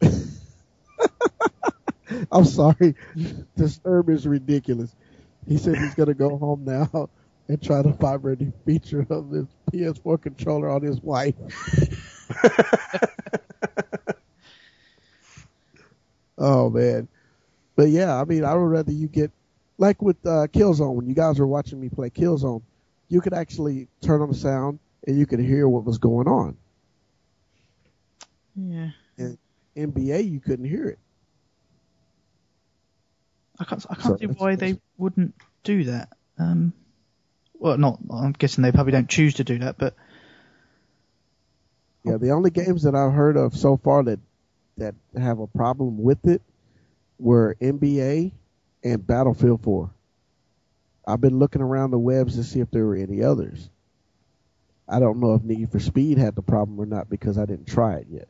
I'm 2.32 2.44
sorry, 2.44 2.94
Disturb 3.56 4.10
is 4.10 4.26
ridiculous. 4.26 4.94
He 5.46 5.58
said 5.58 5.78
he's 5.78 5.94
gonna 5.94 6.14
go 6.14 6.36
home 6.38 6.64
now 6.64 7.08
and 7.48 7.62
try 7.62 7.82
to 7.82 7.92
find 7.94 8.24
any 8.26 8.52
feature 8.64 9.06
of 9.10 9.30
this 9.30 9.46
PS4 9.72 10.18
controller 10.18 10.68
on 10.70 10.82
his 10.82 11.00
wife. 11.00 11.34
Oh 16.38 16.70
man, 16.70 17.08
but 17.76 17.88
yeah, 17.90 18.20
I 18.20 18.24
mean, 18.24 18.44
I 18.44 18.54
would 18.54 18.64
rather 18.70 18.92
you 18.92 19.08
get 19.08 19.32
like 19.80 20.00
with 20.02 20.18
uh, 20.26 20.46
Killzone 20.52 20.94
when 20.94 21.08
you 21.08 21.14
guys 21.14 21.40
were 21.40 21.46
watching 21.46 21.80
me 21.80 21.88
play 21.88 22.10
Killzone, 22.10 22.62
you 23.08 23.20
could 23.20 23.32
actually 23.32 23.88
turn 24.02 24.20
on 24.20 24.28
the 24.28 24.36
sound 24.36 24.78
and 25.06 25.18
you 25.18 25.26
could 25.26 25.40
hear 25.40 25.66
what 25.66 25.84
was 25.84 25.98
going 25.98 26.28
on. 26.28 26.56
Yeah. 28.54 28.90
And 29.16 29.38
NBA, 29.74 30.30
you 30.30 30.38
couldn't 30.38 30.66
hear 30.66 30.86
it. 30.86 30.98
I 33.58 33.64
can't, 33.64 33.86
I 33.90 33.94
can't 33.94 34.18
see 34.20 34.26
why 34.26 34.54
they 34.54 34.78
wouldn't 34.98 35.34
do 35.64 35.84
that. 35.84 36.10
Um, 36.38 36.74
well, 37.58 37.78
not. 37.78 37.98
I'm 38.10 38.32
guessing 38.32 38.62
they 38.62 38.72
probably 38.72 38.92
don't 38.92 39.08
choose 39.08 39.34
to 39.34 39.44
do 39.44 39.58
that, 39.60 39.78
but 39.78 39.94
Yeah, 42.04 42.18
the 42.18 42.30
only 42.30 42.50
games 42.50 42.82
that 42.82 42.94
I've 42.94 43.12
heard 43.12 43.36
of 43.36 43.56
so 43.56 43.78
far 43.78 44.02
that 44.04 44.20
that 44.76 44.94
have 45.18 45.40
a 45.40 45.46
problem 45.46 46.02
with 46.02 46.26
it 46.26 46.42
were 47.18 47.56
NBA 47.60 48.32
and 48.82 49.06
Battlefield 49.06 49.62
4. 49.62 49.90
I've 51.06 51.20
been 51.20 51.38
looking 51.38 51.62
around 51.62 51.90
the 51.90 51.98
webs 51.98 52.36
to 52.36 52.44
see 52.44 52.60
if 52.60 52.70
there 52.70 52.84
were 52.84 52.96
any 52.96 53.22
others. 53.22 53.68
I 54.88 54.98
don't 54.98 55.20
know 55.20 55.34
if 55.34 55.42
Need 55.42 55.70
for 55.70 55.80
Speed 55.80 56.18
had 56.18 56.34
the 56.34 56.42
problem 56.42 56.78
or 56.80 56.86
not 56.86 57.08
because 57.08 57.38
I 57.38 57.46
didn't 57.46 57.68
try 57.68 57.96
it 57.96 58.06
yet. 58.10 58.28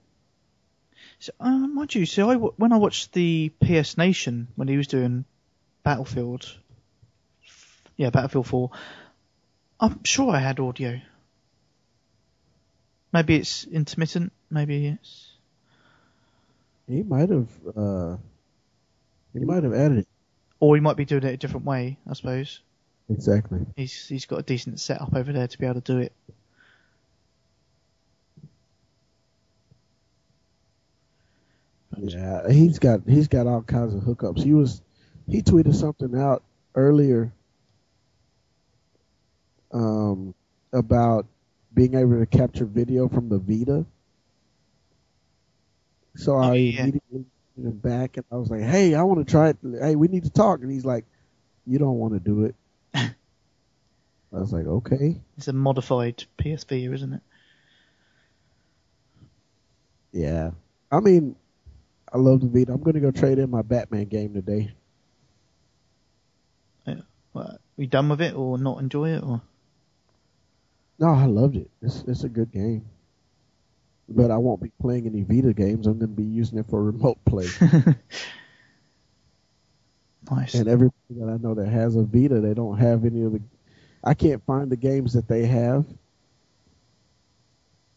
so, 1.19 1.33
um, 1.41 1.75
mind 1.75 1.95
you, 1.95 2.07
so 2.07 2.31
I 2.31 2.35
when 2.37 2.73
I 2.73 2.77
watched 2.77 3.13
the 3.13 3.51
PS 3.65 3.97
Nation 3.97 4.49
when 4.57 4.69
he 4.69 4.77
was 4.77 4.87
doing 4.87 5.25
Battlefield, 5.83 6.55
yeah, 7.97 8.11
Battlefield 8.11 8.47
4, 8.47 8.71
I'm 9.81 10.05
sure 10.05 10.31
I 10.31 10.39
had 10.39 10.61
audio. 10.61 11.01
Maybe 13.13 13.37
it's 13.37 13.65
intermittent. 13.65 14.33
Maybe 14.51 14.87
it's. 14.87 15.33
He 16.87 17.03
might 17.03 17.31
have. 17.31 17.49
Uh, 17.75 18.17
he 19.33 19.41
might 19.41 19.65
have 19.65 19.75
added 19.75 19.99
it. 19.99 20.09
Or 20.61 20.75
he 20.77 20.81
might 20.81 20.97
be 20.97 21.05
doing 21.07 21.25
it 21.25 21.35
a 21.35 21.37
different 21.37 21.67
way, 21.67 21.99
I 22.09 22.13
suppose. 22.15 22.61
Exactly. 23.09 23.67
He's 23.77 24.07
he's 24.07 24.27
got 24.27 24.39
a 24.41 24.43
decent 24.43 24.79
setup 24.79 25.15
over 25.15 25.33
there 25.33 25.49
to 25.49 25.59
be 25.59 25.67
able 25.67 25.81
to 25.81 25.93
do 25.93 25.99
it. 25.99 26.13
Yeah, 31.97 32.49
he's 32.51 32.79
got 32.79 33.01
he's 33.07 33.29
got 33.29 33.47
all 33.47 33.63
kinds 33.63 33.95
of 33.95 34.03
hookups. 34.03 34.43
He 34.43 34.55
was 34.55 34.81
he 35.29 35.43
tweeted 35.43 35.75
something 35.75 36.17
out 36.17 36.43
earlier 36.75 37.33
um, 39.73 40.35
about 40.73 41.27
being 41.75 41.95
able 41.95 42.19
to 42.19 42.27
capture 42.27 42.65
video 42.65 43.09
from 43.09 43.29
the 43.29 43.39
Vita. 43.39 43.85
So 46.17 46.37
I 46.37 46.51
Oh, 46.51 46.53
yeah. 46.53 46.83
immediately 46.83 47.25
him 47.65 47.77
back 47.77 48.17
and 48.17 48.27
I 48.31 48.37
was 48.37 48.51
like, 48.51 48.63
"Hey, 48.63 48.95
I 48.95 49.03
want 49.03 49.27
to 49.27 49.31
try 49.31 49.51
it. 49.51 49.57
Hey, 49.81 49.97
we 49.97 50.09
need 50.09 50.25
to 50.25 50.31
talk." 50.31 50.61
And 50.61 50.71
he's 50.71 50.85
like, 50.85 51.05
"You 51.67 51.79
don't 51.79 51.99
want 51.99 52.15
to 52.15 52.21
do 52.21 52.45
it." 52.45 52.55
I 52.95 53.13
was 54.31 54.53
like, 54.53 54.67
"Okay." 54.67 55.21
It's 55.37 55.49
a 55.49 55.53
modified 55.53 56.25
PS 56.39 56.65
Vita, 56.65 56.93
isn't 56.93 57.13
it? 57.15 57.23
Yeah. 60.13 60.51
I 60.91 61.01
mean, 61.01 61.37
I 62.13 62.19
love 62.19 62.41
the 62.41 62.49
Vita. 62.49 62.73
I'm 62.73 62.83
going 62.83 62.95
to 62.95 63.01
go 63.01 63.11
trade 63.11 63.39
in 63.39 63.51
my 63.51 63.63
Batman 63.63 64.07
game 64.07 64.35
today. 64.35 64.73
What, 67.33 67.47
are 67.47 67.59
you 67.77 67.87
done 67.87 68.09
with 68.09 68.21
it 68.21 68.35
or 68.35 68.59
not 68.59 68.81
enjoy 68.81 69.11
it 69.11 69.23
or? 69.23 69.41
No, 70.99 71.09
I 71.09 71.27
loved 71.27 71.57
it. 71.57 71.71
It's 71.81 72.03
it's 72.07 72.25
a 72.25 72.29
good 72.29 72.53
game. 72.53 72.85
But 74.11 74.31
I 74.33 74.37
won't 74.37 74.61
be 74.61 74.73
playing 74.81 75.07
any 75.07 75.23
Vita 75.23 75.53
games. 75.53 75.87
I'm 75.87 75.99
going 75.99 76.11
to 76.11 76.17
be 76.17 76.25
using 76.25 76.59
it 76.59 76.67
for 76.69 76.83
remote 76.83 77.25
play. 77.25 77.47
nice. 80.31 80.55
and 80.55 80.69
everybody 80.69 80.95
that 81.11 81.29
I 81.29 81.37
know 81.37 81.55
that 81.55 81.69
has 81.69 81.95
a 81.95 82.03
Vita, 82.03 82.41
they 82.41 82.55
don't 82.55 82.77
have 82.79 83.05
any 83.05 83.23
of 83.23 83.33
the. 83.33 83.41
I 84.03 84.15
can't 84.15 84.45
find 84.45 84.69
the 84.71 84.77
games 84.77 85.13
that 85.13 85.29
they 85.29 85.47
have. 85.47 85.87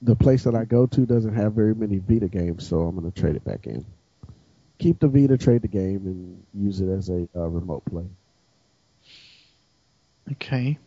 The 0.04 0.16
place 0.16 0.44
that 0.44 0.54
I 0.54 0.66
go 0.66 0.86
to 0.86 1.06
doesn't 1.06 1.34
have 1.34 1.54
very 1.54 1.74
many 1.74 1.98
Vita 1.98 2.28
games, 2.28 2.68
so 2.68 2.82
I'm 2.82 2.96
going 2.96 3.12
to 3.12 3.22
trade 3.22 3.36
it 3.36 3.44
back 3.44 3.66
in. 3.66 3.86
Keep 4.78 5.00
the 5.00 5.08
Vita, 5.08 5.38
trade 5.38 5.62
the 5.62 5.68
game, 5.68 6.06
and 6.06 6.44
use 6.54 6.80
it 6.82 6.90
as 6.90 7.10
a 7.10 7.28
uh, 7.36 7.48
remote 7.48 7.86
play. 7.86 8.06
Okay. 10.34 10.78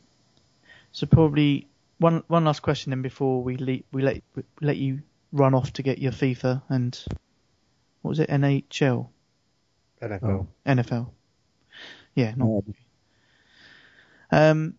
So 0.93 1.07
probably 1.07 1.67
one 1.99 2.23
one 2.29 2.45
last 2.45 2.61
question 2.61 2.91
then 2.91 3.03
before 3.03 3.43
we 3.43 3.57
le- 3.57 3.83
we 3.93 4.03
let 4.03 4.23
we 4.35 4.43
let 4.61 4.77
you 4.77 5.03
run 5.33 5.55
off 5.55 5.73
to 5.75 5.83
get 5.83 5.99
your 5.99 6.13
FIFA 6.13 6.63
and 6.69 6.99
what 8.03 8.11
was 8.11 8.21
it 8.21 8.31
NHL 8.31 9.09
NFL. 10.03 10.23
Oh. 10.23 10.47
NFL. 10.67 11.11
Yeah, 12.15 12.35
not 12.37 12.47
Um, 12.47 12.75
Um, 14.31 14.75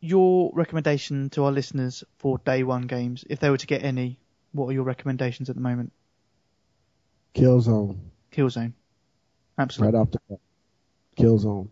your 0.00 0.50
recommendation 0.54 1.30
to 1.30 1.44
our 1.44 1.52
listeners 1.52 2.04
for 2.18 2.38
day 2.38 2.62
one 2.62 2.82
games, 2.82 3.24
if 3.28 3.40
they 3.40 3.50
were 3.50 3.56
to 3.56 3.66
get 3.66 3.82
any, 3.82 4.18
what 4.52 4.68
are 4.68 4.72
your 4.72 4.84
recommendations 4.84 5.50
at 5.50 5.56
the 5.56 5.62
moment? 5.62 5.92
Killzone. 7.34 7.98
Killzone. 8.32 8.72
Absolutely. 9.58 9.98
right 9.98 10.00
off 10.00 10.10
the 10.10 10.20
bat. 10.28 10.38
Killzone. 11.18 11.68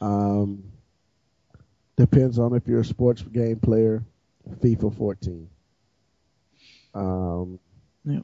Um, 0.00 0.64
depends 1.96 2.38
on 2.38 2.54
if 2.54 2.66
you're 2.68 2.80
a 2.80 2.84
sports 2.84 3.22
game 3.22 3.58
player. 3.58 4.04
FIFA 4.60 4.96
14. 4.96 5.48
Um, 6.96 7.58
Yeah. 8.04 8.20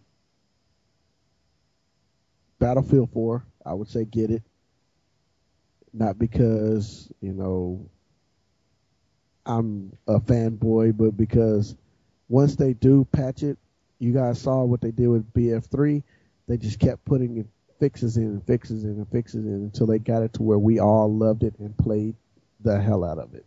Battlefield 2.58 3.10
4. 3.12 3.44
I 3.66 3.74
would 3.74 3.88
say 3.88 4.04
get 4.04 4.30
it. 4.30 4.42
Not 5.92 6.18
because 6.18 7.12
you 7.20 7.32
know 7.32 7.84
I'm 9.44 9.92
a 10.08 10.18
fanboy, 10.20 10.96
but 10.96 11.16
because 11.16 11.76
once 12.28 12.56
they 12.56 12.72
do 12.72 13.04
patch 13.12 13.42
it, 13.42 13.58
you 13.98 14.12
guys 14.12 14.40
saw 14.40 14.64
what 14.64 14.80
they 14.80 14.90
did 14.90 15.08
with 15.08 15.30
BF3. 15.34 16.02
They 16.48 16.56
just 16.56 16.78
kept 16.78 17.04
putting 17.04 17.46
fixes 17.78 18.16
in 18.16 18.24
and 18.24 18.46
fixes 18.46 18.84
in 18.84 18.90
and 18.92 19.08
fixes 19.10 19.44
in 19.44 19.52
until 19.54 19.86
they 19.86 19.98
got 19.98 20.22
it 20.22 20.32
to 20.34 20.42
where 20.42 20.58
we 20.58 20.78
all 20.78 21.12
loved 21.14 21.42
it 21.42 21.54
and 21.58 21.76
played 21.76 22.14
the 22.60 22.80
hell 22.80 23.04
out 23.04 23.18
of 23.18 23.34
it. 23.34 23.44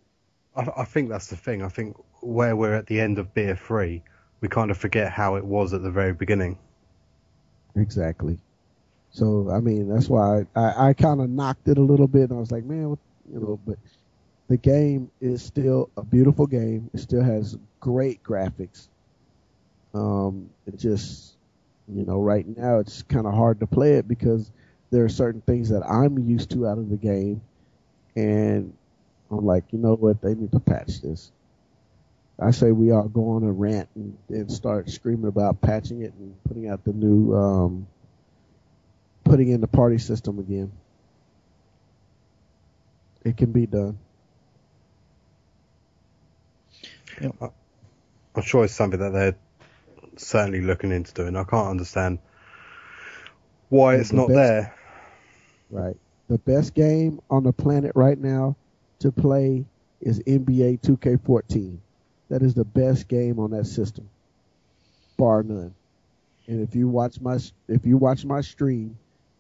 I, 0.56 0.68
I 0.78 0.86
think 0.86 1.10
that's 1.10 1.28
the 1.28 1.36
thing. 1.36 1.62
I 1.64 1.70
think 1.70 1.98
where 2.22 2.56
we're 2.56 2.76
at 2.76 2.86
the 2.88 3.00
end 3.00 3.18
of 3.18 3.34
Beer 3.34 3.56
3, 3.56 4.04
we 4.42 4.48
kind 4.48 4.72
of 4.72 4.78
forget 4.78 5.12
how 5.12 5.36
it 5.36 5.46
was 5.46 5.74
at 5.74 5.82
the 5.82 5.92
very 5.92 6.14
beginning. 6.14 6.58
Exactly. 7.76 8.38
So 9.12 9.50
I 9.50 9.60
mean, 9.60 9.88
that's 9.88 10.10
why 10.10 10.46
I, 10.56 10.60
I, 10.60 10.88
I 10.90 10.94
kind 10.94 11.22
of 11.22 11.30
knocked 11.30 11.68
it 11.68 11.78
a 11.78 11.82
little 11.82 12.08
bit, 12.08 12.30
and 12.30 12.34
I 12.34 12.40
was 12.40 12.52
like, 12.52 12.66
man, 12.66 12.98
you 13.32 13.40
know, 13.40 13.60
but 13.66 13.78
the 14.48 14.58
game 14.58 15.10
is 15.22 15.42
still 15.42 15.90
a 15.98 16.04
beautiful 16.04 16.48
game. 16.48 16.90
It 16.94 17.00
still 17.00 17.24
has 17.24 17.58
great 17.80 18.22
graphics. 18.24 18.88
Um, 19.94 20.50
it 20.68 20.78
just, 20.78 21.36
you 21.88 22.06
know, 22.06 22.22
right 22.22 22.46
now 22.58 22.80
it's 22.80 23.02
kind 23.04 23.26
of 23.26 23.34
hard 23.34 23.62
to 23.62 23.68
play 23.68 23.94
it 23.94 24.08
because 24.08 24.52
there 24.92 25.06
are 25.06 25.10
certain 25.10 25.42
things 25.42 25.70
that 25.70 25.84
I'm 25.84 26.18
used 26.30 26.52
to 26.52 26.68
out 26.68 26.78
of 26.78 26.90
the 26.90 26.98
game, 26.98 27.42
and 28.16 28.74
I'm 29.32 29.46
like, 29.46 29.64
you 29.72 29.80
know 29.80 29.96
what, 29.96 30.22
they 30.22 30.36
need 30.36 30.52
to 30.52 30.60
patch 30.60 31.02
this. 31.02 31.32
I 32.40 32.52
say 32.52 32.72
we 32.72 32.92
all 32.92 33.08
go 33.08 33.30
on 33.32 33.44
a 33.44 33.52
rant 33.52 33.88
and, 33.96 34.18
and 34.30 34.52
start 34.52 34.90
screaming 34.90 35.28
about 35.28 35.62
patching 35.62 36.02
it 36.02 36.14
and 36.20 36.36
putting 36.44 36.68
out 36.68 36.84
the 36.84 36.92
new, 36.94 37.34
um, 37.34 37.88
putting 39.24 39.50
in 39.50 39.62
the 39.62 39.68
party 39.68 39.98
system 39.98 40.40
again. 40.40 40.72
It 43.24 43.38
can 43.38 43.52
be 43.52 43.66
done. 43.66 43.98
I'm 47.22 48.44
sure 48.44 48.66
it's 48.66 48.74
something 48.74 49.00
that 49.00 49.14
they're 49.14 49.36
certainly 50.18 50.62
looking 50.62 50.92
into 50.92 51.14
doing. 51.14 51.36
I 51.38 51.44
can't 51.46 51.70
understand 51.70 52.20
why 53.70 53.96
it's 53.96 54.10
The 54.10 54.16
not 54.18 54.28
best- 54.28 54.36
there. 54.38 54.76
Right. 55.72 55.98
The 56.28 56.38
best 56.40 56.74
game 56.74 57.22
on 57.30 57.44
the 57.44 57.54
planet 57.54 57.92
right 57.96 58.18
now 58.20 58.56
to 59.00 59.12
play 59.12 59.66
is 60.02 60.20
NBA 60.20 60.82
2K14. 60.82 61.78
That 62.30 62.42
is 62.42 62.54
the 62.54 62.66
best 62.66 63.08
game 63.08 63.40
on 63.40 63.52
that 63.52 63.66
system, 63.66 64.10
bar 65.18 65.44
none. 65.44 65.74
And 66.48 66.62
if 66.68 66.76
you 66.76 66.88
watch 66.88 67.20
my 67.22 67.38
if 67.68 67.86
you 67.86 67.98
watch 67.98 68.26
my 68.26 68.42
stream, 68.42 68.98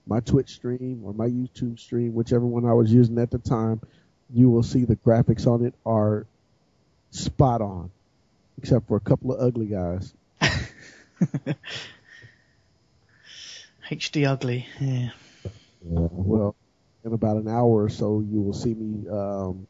my 0.07 0.19
Twitch 0.19 0.51
stream 0.51 1.01
or 1.03 1.13
my 1.13 1.27
YouTube 1.27 1.79
stream, 1.79 2.13
whichever 2.13 2.45
one 2.45 2.65
I 2.65 2.73
was 2.73 2.91
using 2.91 3.17
at 3.19 3.31
the 3.31 3.39
time, 3.39 3.81
you 4.33 4.49
will 4.49 4.63
see 4.63 4.85
the 4.85 4.95
graphics 4.97 5.47
on 5.47 5.65
it 5.65 5.73
are 5.85 6.25
spot 7.11 7.61
on, 7.61 7.91
except 8.57 8.87
for 8.87 8.97
a 8.97 9.01
couple 9.01 9.33
of 9.33 9.39
ugly 9.41 9.67
guys. 9.67 10.13
HD 13.89 14.27
ugly. 14.27 14.67
Yeah. 14.79 15.09
Well, 15.81 16.55
in 17.03 17.13
about 17.13 17.37
an 17.37 17.47
hour 17.47 17.83
or 17.83 17.89
so, 17.89 18.19
you 18.19 18.41
will 18.41 18.53
see 18.53 18.73
me 18.73 19.07
um, 19.09 19.67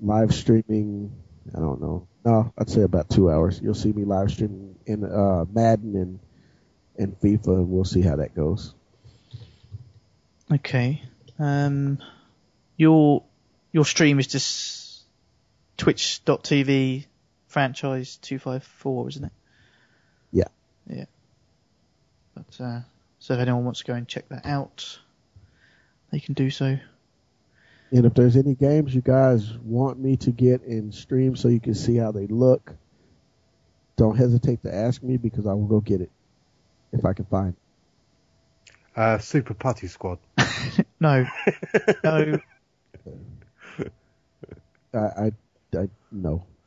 live 0.00 0.34
streaming. 0.34 1.12
I 1.54 1.60
don't 1.60 1.80
know. 1.80 2.06
No, 2.24 2.52
I'd 2.58 2.68
say 2.68 2.82
about 2.82 3.08
two 3.08 3.30
hours. 3.30 3.60
You'll 3.62 3.74
see 3.74 3.92
me 3.92 4.04
live 4.04 4.30
streaming 4.30 4.76
in 4.86 5.04
uh, 5.04 5.44
Madden 5.50 5.96
and 5.96 6.18
and 6.98 7.18
FIFA, 7.20 7.46
and 7.58 7.70
we'll 7.70 7.84
see 7.84 8.02
how 8.02 8.16
that 8.16 8.34
goes. 8.34 8.74
Okay. 10.52 11.02
Um, 11.38 11.98
your 12.76 13.24
your 13.72 13.84
stream 13.84 14.18
is 14.18 14.26
just 14.26 15.02
Twitch.tv 15.76 17.06
franchise 17.46 18.16
two 18.16 18.38
five 18.38 18.64
four, 18.64 19.08
isn't 19.08 19.24
it? 19.24 19.32
Yeah. 20.32 20.48
Yeah. 20.86 21.04
But 22.34 22.60
uh, 22.60 22.80
so 23.18 23.34
if 23.34 23.40
anyone 23.40 23.64
wants 23.64 23.80
to 23.80 23.86
go 23.86 23.94
and 23.94 24.06
check 24.06 24.28
that 24.28 24.46
out, 24.46 24.98
they 26.10 26.20
can 26.20 26.34
do 26.34 26.50
so. 26.50 26.78
And 27.90 28.04
if 28.04 28.14
there's 28.14 28.36
any 28.36 28.54
games 28.54 28.94
you 28.94 29.00
guys 29.00 29.50
want 29.64 29.98
me 29.98 30.16
to 30.18 30.30
get 30.30 30.62
in 30.62 30.92
stream 30.92 31.36
so 31.36 31.48
you 31.48 31.60
can 31.60 31.74
see 31.74 31.96
how 31.96 32.12
they 32.12 32.26
look, 32.26 32.74
don't 33.96 34.16
hesitate 34.16 34.62
to 34.62 34.74
ask 34.74 35.02
me 35.02 35.16
because 35.16 35.46
I 35.46 35.54
will 35.54 35.66
go 35.66 35.80
get 35.80 36.00
it 36.02 36.10
if 36.92 37.04
I 37.04 37.12
can 37.14 37.24
find. 37.24 37.54
it. 37.54 38.70
Uh, 39.00 39.18
Super 39.18 39.54
Putty 39.54 39.86
Squad. 39.86 40.18
No. 41.00 41.26
no. 42.04 42.38
I, 44.94 44.98
I, 44.98 45.32
I 45.76 45.88
no. 46.10 46.44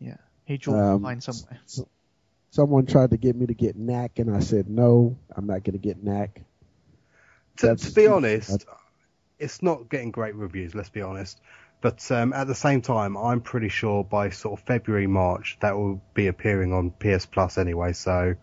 Yeah. 0.00 0.16
He 0.44 0.56
draws 0.58 0.76
the 0.76 0.94
Um, 0.94 1.02
line 1.02 1.20
somewhere. 1.20 1.60
s- 1.64 1.82
someone 2.50 2.86
tried 2.86 3.10
to 3.10 3.16
get 3.16 3.36
me 3.36 3.46
to 3.46 3.54
get 3.54 3.76
Knack, 3.76 4.18
and 4.18 4.34
I 4.34 4.40
said 4.40 4.68
no, 4.68 5.16
I'm 5.34 5.46
not 5.46 5.62
going 5.64 5.72
to 5.74 5.78
get 5.78 6.02
Knack. 6.02 6.42
To, 7.58 7.76
to 7.76 7.90
be 7.92 8.06
honest, 8.06 8.66
it's 9.38 9.62
not 9.62 9.88
getting 9.88 10.10
great 10.10 10.34
reviews. 10.34 10.74
Let's 10.74 10.88
be 10.88 11.02
honest. 11.02 11.40
But 11.80 12.10
um, 12.10 12.32
at 12.32 12.46
the 12.46 12.54
same 12.54 12.80
time, 12.80 13.16
I'm 13.16 13.42
pretty 13.42 13.68
sure 13.68 14.04
by 14.04 14.30
sort 14.30 14.58
of 14.58 14.66
February, 14.66 15.06
March, 15.06 15.58
that 15.60 15.76
will 15.76 16.00
be 16.14 16.28
appearing 16.28 16.72
on 16.72 16.90
PS 16.92 17.26
Plus 17.26 17.58
anyway. 17.58 17.92
So 17.92 18.34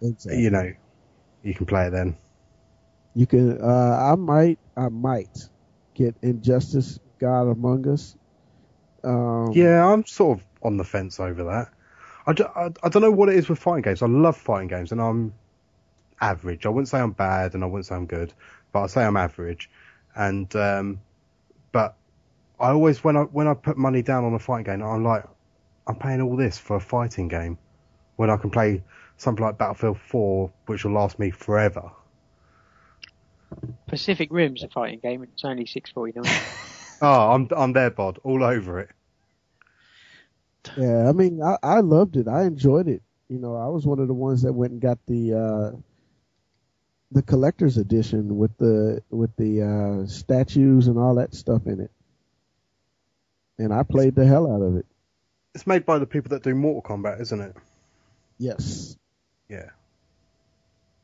Exactly. 0.00 0.42
you 0.42 0.50
know, 0.50 0.72
you 1.42 1.54
can 1.54 1.66
play 1.66 1.86
it 1.86 1.90
then. 1.90 2.16
You 3.14 3.26
can. 3.26 3.60
Uh, 3.60 4.12
I 4.12 4.14
might. 4.14 4.58
I 4.76 4.88
might 4.88 5.38
get 5.94 6.16
Injustice: 6.22 6.98
God 7.18 7.42
Among 7.42 7.86
Us. 7.88 8.16
Um, 9.04 9.52
Yeah, 9.52 9.86
I'm 9.86 10.06
sort 10.06 10.38
of 10.38 10.44
on 10.62 10.76
the 10.76 10.84
fence 10.84 11.20
over 11.20 11.44
that. 11.44 11.68
I, 12.26 12.32
ju- 12.32 12.48
I, 12.54 12.70
I 12.82 12.88
don't 12.88 13.02
know 13.02 13.10
what 13.10 13.28
it 13.28 13.36
is 13.36 13.48
with 13.48 13.58
fighting 13.58 13.82
games. 13.82 14.00
I 14.02 14.06
love 14.06 14.36
fighting 14.36 14.68
games, 14.68 14.92
and 14.92 15.00
I'm 15.00 15.34
average. 16.22 16.66
I 16.66 16.70
wouldn't 16.70 16.88
say 16.88 17.00
I'm 17.00 17.12
bad, 17.12 17.54
and 17.54 17.64
I 17.64 17.66
wouldn't 17.66 17.86
say 17.86 17.96
I'm 17.96 18.06
good, 18.06 18.32
but 18.72 18.82
I 18.82 18.86
say 18.86 19.04
I'm 19.04 19.16
average. 19.16 19.70
And 20.14 20.54
um, 20.56 21.00
but 21.72 21.96
I 22.60 22.70
always 22.70 23.04
when 23.04 23.16
I 23.16 23.22
when 23.24 23.48
I 23.48 23.54
put 23.54 23.76
money 23.76 24.02
down 24.02 24.24
on 24.24 24.34
a 24.34 24.38
fighting 24.38 24.64
game, 24.64 24.82
I'm 24.82 25.04
like, 25.04 25.24
I'm 25.86 25.96
paying 25.96 26.22
all 26.22 26.36
this 26.36 26.58
for 26.58 26.76
a 26.76 26.80
fighting 26.80 27.28
game 27.28 27.58
when 28.16 28.30
I 28.30 28.36
can 28.36 28.50
play 28.50 28.84
something 29.16 29.44
like 29.44 29.58
Battlefield 29.58 29.98
4, 29.98 30.52
which 30.66 30.84
will 30.84 30.92
last 30.92 31.18
me 31.18 31.30
forever. 31.30 31.90
Pacific 33.86 34.28
Rim's 34.32 34.62
a 34.62 34.68
fighting 34.68 35.00
game. 35.00 35.22
It's 35.22 35.44
only 35.44 35.66
six 35.66 35.90
forty 35.90 36.12
nine. 36.14 36.40
Oh, 37.02 37.32
I'm 37.32 37.48
I'm 37.56 37.72
there, 37.72 37.90
Bod, 37.90 38.18
all 38.22 38.44
over 38.44 38.78
it. 38.80 38.90
Yeah, 40.76 41.08
I 41.08 41.12
mean, 41.12 41.42
I, 41.42 41.58
I 41.62 41.80
loved 41.80 42.16
it. 42.16 42.28
I 42.28 42.44
enjoyed 42.44 42.88
it. 42.88 43.02
You 43.28 43.38
know, 43.38 43.56
I 43.56 43.66
was 43.66 43.86
one 43.86 43.98
of 43.98 44.08
the 44.08 44.14
ones 44.14 44.42
that 44.42 44.52
went 44.52 44.72
and 44.72 44.80
got 44.80 44.98
the 45.06 45.34
uh, 45.34 45.76
the 47.12 47.22
collector's 47.22 47.76
edition 47.76 48.36
with 48.38 48.56
the 48.58 49.02
with 49.10 49.34
the 49.36 49.62
uh, 49.62 50.06
statues 50.06 50.88
and 50.88 50.98
all 50.98 51.16
that 51.16 51.34
stuff 51.34 51.66
in 51.66 51.80
it, 51.80 51.90
and 53.58 53.72
I 53.72 53.82
played 53.82 54.14
the 54.14 54.26
hell 54.26 54.50
out 54.50 54.62
of 54.62 54.76
it. 54.76 54.86
It's 55.54 55.66
made 55.66 55.84
by 55.84 55.98
the 55.98 56.06
people 56.06 56.30
that 56.30 56.42
do 56.42 56.54
Mortal 56.54 56.82
Kombat, 56.96 57.20
isn't 57.20 57.40
it? 57.40 57.56
Yes, 58.38 58.96
Yeah. 59.48 59.70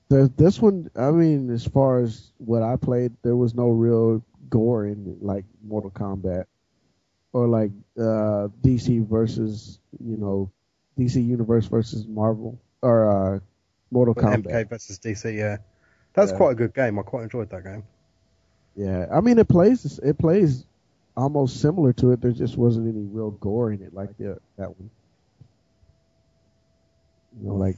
the, 0.09 0.33
this 0.37 0.61
one. 0.61 0.91
I 0.97 1.11
mean, 1.11 1.51
as 1.51 1.67
far 1.67 2.01
as 2.01 2.33
what 2.39 2.63
I 2.63 2.77
played, 2.77 3.13
there 3.23 3.37
was 3.37 3.55
no 3.55 3.69
real 3.69 4.25
gore 4.49 4.87
in 4.87 5.19
like 5.21 5.45
Mortal 5.63 5.91
Kombat 5.91 6.47
or 7.33 7.47
like 7.47 7.71
uh, 7.99 8.49
DC 8.63 9.07
versus 9.07 9.79
you 10.03 10.17
know 10.17 10.51
DC 10.99 11.25
Universe 11.25 11.67
versus 11.67 12.07
Marvel 12.07 12.59
or 12.83 13.37
uh, 13.37 13.39
Mortal 13.91 14.15
Kombat. 14.15 14.47
MK 14.47 14.69
versus 14.69 14.99
DC, 14.99 15.37
yeah. 15.37 15.59
That's 16.19 16.33
Yeah. 16.33 16.37
quite 16.39 16.53
a 16.53 16.55
good 16.57 16.75
game. 16.75 16.99
I 16.99 17.03
quite 17.03 17.25
enjoyed 17.25 17.51
that 17.51 17.65
game. 17.65 17.85
Yeah, 18.77 19.07
I 19.13 19.21
mean 19.21 19.39
it 19.39 19.49
plays 19.49 19.99
it 19.99 20.19
plays 20.19 20.65
almost 21.17 21.61
similar 21.61 21.93
to 21.95 22.13
it. 22.13 22.21
There 22.21 22.31
just 22.33 22.57
wasn't 22.57 22.89
any 22.95 23.05
real 23.05 23.31
gore 23.33 23.73
in 23.73 23.83
it 23.83 23.93
like 23.93 24.17
the, 24.19 24.39
that 24.57 24.69
one. 24.79 24.91
You 27.41 27.49
know, 27.49 27.55
like 27.55 27.77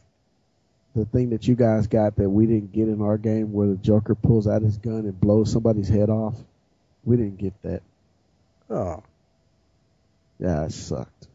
the 0.95 1.05
thing 1.05 1.31
that 1.31 1.47
you 1.47 1.55
guys 1.55 1.87
got 1.87 2.17
that 2.17 2.29
we 2.29 2.47
didn't 2.47 2.73
get 2.73 2.89
in 2.89 3.01
our 3.03 3.17
game, 3.19 3.53
where 3.53 3.69
the 3.69 3.77
Joker 3.77 4.15
pulls 4.15 4.47
out 4.49 4.63
his 4.63 4.77
gun 4.79 5.01
and 5.01 5.19
blows 5.21 5.53
somebody's 5.53 5.89
head 5.89 6.11
off. 6.11 6.35
We 7.05 7.17
didn't 7.17 7.39
get 7.39 7.55
that. 7.63 7.83
Oh, 8.69 9.03
Yeah, 10.39 10.65
it 10.65 10.73
sucked. 10.73 11.29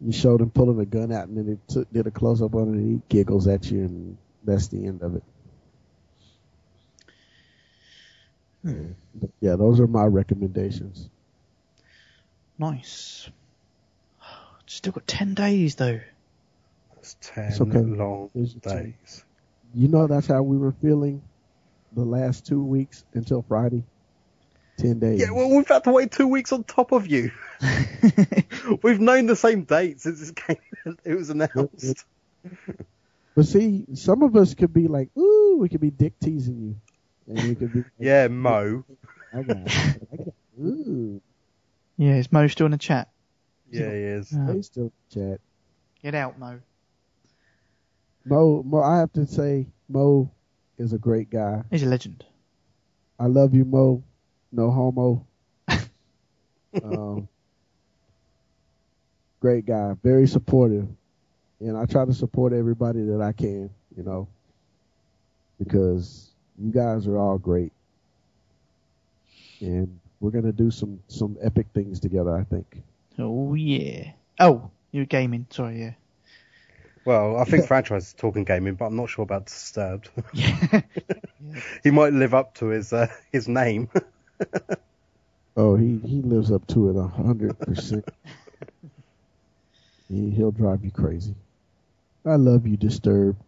You 0.00 0.12
showed 0.12 0.40
him 0.40 0.50
pulling 0.50 0.78
a 0.80 0.84
gun 0.86 1.10
out, 1.12 1.28
and 1.28 1.36
then 1.36 1.48
it 1.48 1.58
took, 1.68 1.92
did 1.92 2.06
a 2.06 2.10
close 2.10 2.40
up 2.42 2.54
on 2.54 2.68
it. 2.68 2.72
and 2.72 2.90
He 2.92 3.02
giggles 3.08 3.48
at 3.48 3.70
you, 3.70 3.80
and 3.80 4.16
that's 4.44 4.68
the 4.68 4.86
end 4.86 5.02
of 5.02 5.16
it. 5.16 5.22
But 8.64 9.30
yeah, 9.40 9.56
those 9.56 9.80
are 9.80 9.86
my 9.86 10.04
recommendations. 10.04 11.08
Nice. 12.58 13.30
Still 14.66 14.92
got 14.92 15.06
ten 15.06 15.34
days 15.34 15.76
though. 15.76 16.00
it's 16.98 17.16
ten 17.20 17.44
It's 17.44 17.60
okay. 17.60 17.78
long 17.78 18.30
It's 18.34 18.54
okay. 18.66 18.94
days. 19.02 19.24
You 19.74 19.88
know 19.88 20.06
that's 20.06 20.26
how 20.26 20.42
we 20.42 20.56
were 20.58 20.72
feeling 20.82 21.22
the 21.92 22.04
last 22.04 22.46
two 22.46 22.62
weeks 22.62 23.04
until 23.14 23.42
Friday. 23.42 23.84
Ten 24.76 24.98
days. 24.98 25.20
Yeah, 25.20 25.30
well, 25.30 25.48
we've 25.56 25.66
had 25.66 25.84
to 25.84 25.90
wait 25.90 26.12
two 26.12 26.28
weeks 26.28 26.52
on 26.52 26.64
top 26.64 26.92
of 26.92 27.06
you. 27.06 27.30
we've 28.82 29.00
known 29.00 29.26
the 29.26 29.36
same 29.36 29.64
date 29.64 30.00
since 30.00 30.20
this 30.20 30.30
game 30.32 30.58
it 31.04 31.14
was 31.14 31.30
announced. 31.30 32.04
but 33.34 33.46
see, 33.46 33.84
some 33.94 34.22
of 34.22 34.36
us 34.36 34.54
could 34.54 34.72
be 34.72 34.86
like, 34.86 35.08
"Ooh," 35.16 35.56
we 35.60 35.68
could 35.68 35.80
be 35.80 35.90
dick 35.90 36.12
teasing 36.20 36.60
you, 36.60 36.76
and 36.76 36.76
we 36.76 36.76
could 36.86 36.97
be, 37.34 37.54
like, 37.60 37.84
Yeah, 37.98 38.28
Mo. 38.28 38.84
I 39.32 39.42
got, 39.42 39.56
it. 39.56 39.72
I 40.12 40.16
got, 40.16 40.28
it. 40.28 40.34
ooh, 40.60 41.20
yeah, 41.96 42.14
is 42.14 42.32
Mo 42.32 42.46
still 42.46 42.66
in 42.66 42.72
the 42.72 42.78
chat? 42.78 43.10
Yeah, 43.70 43.90
he 43.90 43.98
is. 43.98 44.32
Uh, 44.32 44.52
they 44.52 44.62
still 44.62 44.92
chat. 45.12 45.40
get 46.02 46.14
out, 46.14 46.38
Mo. 46.38 46.60
Mo, 48.24 48.62
Mo, 48.62 48.82
I 48.82 48.98
have 48.98 49.12
to 49.14 49.26
say, 49.26 49.66
Mo 49.88 50.30
is 50.78 50.92
a 50.92 50.98
great 50.98 51.30
guy. 51.30 51.62
He's 51.70 51.82
a 51.82 51.86
legend. 51.86 52.24
I 53.18 53.26
love 53.26 53.54
you, 53.54 53.64
Mo. 53.64 54.02
No 54.52 54.70
homo. 54.70 55.26
um, 56.82 57.28
great 59.40 59.66
guy, 59.66 59.94
very 60.02 60.26
supportive, 60.26 60.88
and 61.60 61.76
I 61.76 61.84
try 61.86 62.04
to 62.04 62.14
support 62.14 62.52
everybody 62.52 63.02
that 63.02 63.20
I 63.20 63.32
can, 63.32 63.70
you 63.96 64.02
know, 64.02 64.28
because 65.58 66.27
you 66.60 66.70
guys 66.72 67.06
are 67.06 67.16
all 67.18 67.38
great, 67.38 67.72
and 69.60 69.98
we're 70.20 70.30
gonna 70.30 70.52
do 70.52 70.70
some 70.70 71.00
some 71.08 71.36
epic 71.40 71.66
things 71.74 72.00
together. 72.00 72.34
I 72.34 72.44
think. 72.44 72.82
Oh 73.18 73.54
yeah. 73.54 74.12
Oh, 74.40 74.70
you're 74.92 75.04
gaming. 75.06 75.46
Sorry, 75.50 75.80
yeah. 75.80 75.92
Well, 77.04 77.38
I 77.38 77.44
think 77.44 77.66
franchise 77.66 78.08
is 78.08 78.12
talking 78.12 78.44
gaming, 78.44 78.74
but 78.74 78.86
I'm 78.86 78.96
not 78.96 79.08
sure 79.08 79.22
about 79.22 79.46
Disturbed. 79.46 80.10
Yeah. 80.34 80.82
he 81.82 81.90
might 81.90 82.12
live 82.12 82.34
up 82.34 82.54
to 82.56 82.66
his 82.66 82.92
uh, 82.92 83.08
his 83.32 83.48
name. 83.48 83.88
Oh, 85.56 85.74
he 85.74 85.98
he 86.04 86.22
lives 86.22 86.52
up 86.52 86.64
to 86.68 86.88
it 86.88 86.96
a 86.96 87.08
hundred 87.08 87.58
percent. 87.58 88.04
He 90.08 90.30
he'll 90.30 90.52
drive 90.52 90.84
you 90.84 90.92
crazy. 90.92 91.34
I 92.24 92.36
love 92.36 92.64
you, 92.64 92.76
Disturbed. 92.76 93.42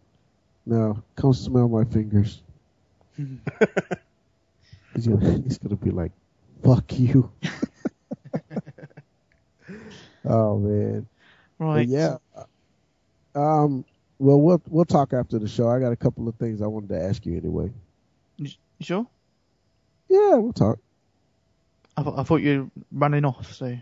Now 0.65 1.01
come 1.15 1.31
smell 1.33 1.69
my 1.69 1.85
fingers. 1.85 2.41
He's 3.17 5.07
gonna 5.07 5.41
he's 5.43 5.57
gonna 5.57 5.75
be 5.75 5.91
like, 5.91 6.11
"Fuck 6.63 6.97
you." 6.99 7.31
oh 10.25 10.57
man, 10.59 11.07
But 11.57 11.65
right. 11.65 11.87
yeah. 11.87 12.17
Um. 13.35 13.85
Well, 14.19 14.39
we'll 14.39 14.61
we'll 14.69 14.85
talk 14.85 15.13
after 15.13 15.39
the 15.39 15.47
show. 15.47 15.67
I 15.69 15.79
got 15.79 15.91
a 15.91 15.95
couple 15.95 16.27
of 16.27 16.35
things 16.35 16.61
I 16.61 16.67
wanted 16.67 16.89
to 16.89 17.01
ask 17.01 17.25
you 17.25 17.37
anyway. 17.37 17.71
You 18.37 18.49
sure? 18.79 19.07
Yeah, 20.09 20.35
we'll 20.35 20.53
talk. 20.53 20.77
I, 21.97 22.03
thought 22.03 22.19
I 22.19 22.23
thought 22.23 22.41
you 22.41 22.71
were 22.75 22.81
running 22.99 23.25
off. 23.25 23.53
So 23.53 23.77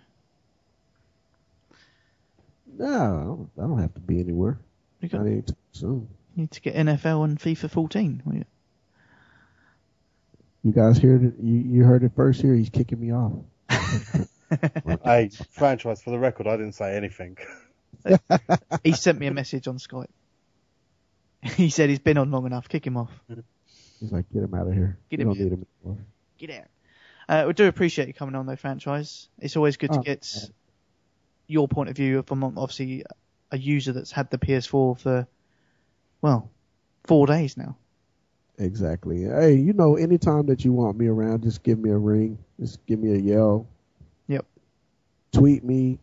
No, 2.77 2.85
I 2.87 3.23
don't, 3.25 3.49
I 3.57 3.61
don't 3.67 3.79
have 3.79 3.93
to 3.95 3.99
be 3.99 4.19
anywhere. 4.19 4.57
you 5.01 5.09
got 5.09 5.19
Not 5.21 5.27
anytime 5.27 5.55
soon. 5.73 6.07
you 6.35 6.41
need 6.43 6.51
to 6.51 6.61
get 6.61 6.75
NFL 6.75 7.25
and 7.25 7.39
FIFA 7.39 7.69
14. 7.69 8.21
will 8.25 8.35
you? 8.35 8.45
You 10.63 10.71
guys 10.71 10.97
heard 10.97 11.23
it. 11.23 11.33
You, 11.41 11.55
you 11.55 11.83
heard 11.83 12.03
it 12.03 12.11
first 12.15 12.41
here. 12.41 12.53
He's 12.53 12.69
kicking 12.69 12.99
me 12.99 13.13
off. 13.13 13.33
hey, 15.05 15.29
franchise, 15.51 16.01
for 16.01 16.09
the 16.09 16.19
record, 16.19 16.47
I 16.47 16.57
didn't 16.57 16.73
say 16.73 16.95
anything. 16.95 17.37
he 18.83 18.91
sent 18.91 19.19
me 19.19 19.27
a 19.27 19.33
message 19.33 19.67
on 19.67 19.77
Skype. 19.77 20.09
He 21.41 21.69
said 21.69 21.89
he's 21.89 21.99
been 21.99 22.17
on 22.17 22.31
long 22.31 22.45
enough. 22.45 22.67
Kick 22.67 22.85
him 22.85 22.97
off. 22.97 23.11
He's 23.99 24.11
like, 24.11 24.25
get 24.33 24.43
him 24.43 24.53
out 24.53 24.67
of 24.67 24.73
here. 24.73 24.97
Get 25.09 25.19
we 25.19 25.23
him 25.23 25.29
don't 25.29 25.39
need 25.39 25.51
him 25.53 25.65
anymore. 25.83 26.05
Get 26.37 26.49
out. 26.51 26.67
Uh, 27.29 27.45
we 27.47 27.53
do 27.53 27.67
appreciate 27.67 28.07
you 28.07 28.13
coming 28.13 28.35
on 28.35 28.45
though, 28.45 28.55
franchise. 28.55 29.29
It's 29.37 29.55
always 29.55 29.77
good 29.77 29.93
to 29.93 29.99
Oh, 29.99 30.01
get 30.01 30.49
your 31.47 31.67
point 31.67 31.89
of 31.89 31.95
view 31.95 32.23
from 32.25 32.43
obviously 32.43 33.05
a 33.51 33.57
user 33.57 33.93
that's 33.93 34.11
had 34.11 34.29
the 34.29 34.37
PS4 34.37 34.99
for 34.99 35.27
well 36.21 36.49
four 37.05 37.27
days 37.27 37.55
now. 37.55 37.77
Exactly. 38.59 39.23
Hey, 39.23 39.55
you 39.55 39.71
know, 39.73 39.95
anytime 39.95 40.45
that 40.47 40.63
you 40.65 40.73
want 40.73 40.97
me 40.97 41.07
around, 41.07 41.43
just 41.43 41.63
give 41.63 41.79
me 41.79 41.89
a 41.91 41.97
ring. 41.97 42.37
Just 42.59 42.85
give 42.85 42.99
me 42.99 43.13
a 43.13 43.17
yell. 43.17 43.65
Yep. 44.27 44.45
Tweet 45.31 45.63
me. 45.63 45.97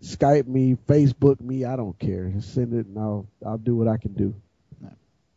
Skype 0.00 0.46
me. 0.46 0.76
Facebook 0.86 1.40
me. 1.40 1.64
I 1.64 1.74
don't 1.76 1.98
care. 1.98 2.28
Just 2.28 2.54
send 2.54 2.72
it 2.72 2.86
and 2.86 2.96
I'll 2.98 3.26
I'll 3.44 3.58
do 3.58 3.74
what 3.76 3.88
I 3.88 3.96
can 3.96 4.12
do. 4.12 4.32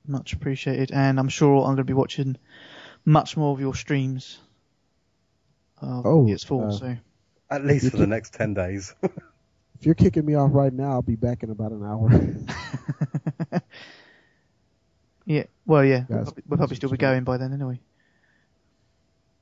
Much 0.08 0.34
appreciated, 0.34 0.91
and 0.91 1.20
I'm 1.20 1.30
sure 1.30 1.58
I'm 1.60 1.66
going 1.76 1.78
to 1.78 1.84
be 1.84 1.94
watching 1.94 2.36
much 3.06 3.36
more 3.38 3.53
of 3.53 3.60
your 3.60 3.76
streams. 3.76 4.40
Of 5.80 6.06
Oh, 6.06 6.26
PS4. 6.26 6.68
uh, 6.68 6.72
so 6.72 6.98
At 7.49 7.66
least 7.66 7.86
for 7.86 7.98
the 7.98 8.03
keep- 8.03 8.10
next 8.10 8.34
10 8.34 8.53
days. 8.53 8.94
If 9.80 9.86
you're 9.88 9.95
kicking 9.95 10.26
me 10.26 10.36
off 10.36 10.52
right 10.53 10.72
now, 10.72 10.91
I'll 10.91 11.02
be 11.02 11.16
back 11.16 11.41
in 11.41 11.49
about 11.49 11.72
an 11.72 11.84
hour. 11.84 12.12
yeah, 15.26 15.44
well, 15.72 15.85
yeah, 15.85 16.03
we'll 16.10 16.23
probably, 16.23 16.43
we'll 16.48 16.57
probably 16.57 16.76
still 16.76 16.89
be 16.89 16.98
going 16.98 17.23
by 17.23 17.38
then 17.38 17.53
anyway. 17.53 17.80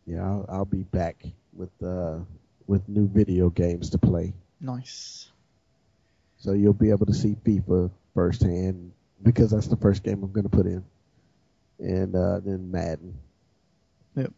yeah, 0.06 0.23
I'll, 0.23 0.45
I'll 0.47 0.65
be 0.65 0.84
back 0.84 1.26
with 1.53 1.72
uh 1.84 2.19
with 2.68 2.88
new 2.88 3.07
video 3.07 3.49
games 3.49 3.89
to 3.89 3.97
play. 3.97 4.34
Nice. 4.61 5.31
So 6.38 6.53
you'll 6.53 6.73
be 6.73 6.91
able 6.91 7.07
to 7.07 7.15
see 7.15 7.35
FIFA 7.43 7.89
firsthand 8.14 8.91
because 9.23 9.49
that's 9.49 9.68
the 9.68 9.76
first 9.76 10.03
game 10.03 10.22
I'm 10.22 10.31
going 10.31 10.47
to 10.47 10.56
put 10.56 10.68
in, 10.68 10.85
and 11.80 12.15
uh, 12.15 12.39
then 12.41 12.69
Madden. 12.69 13.18
Yep. 14.15 14.31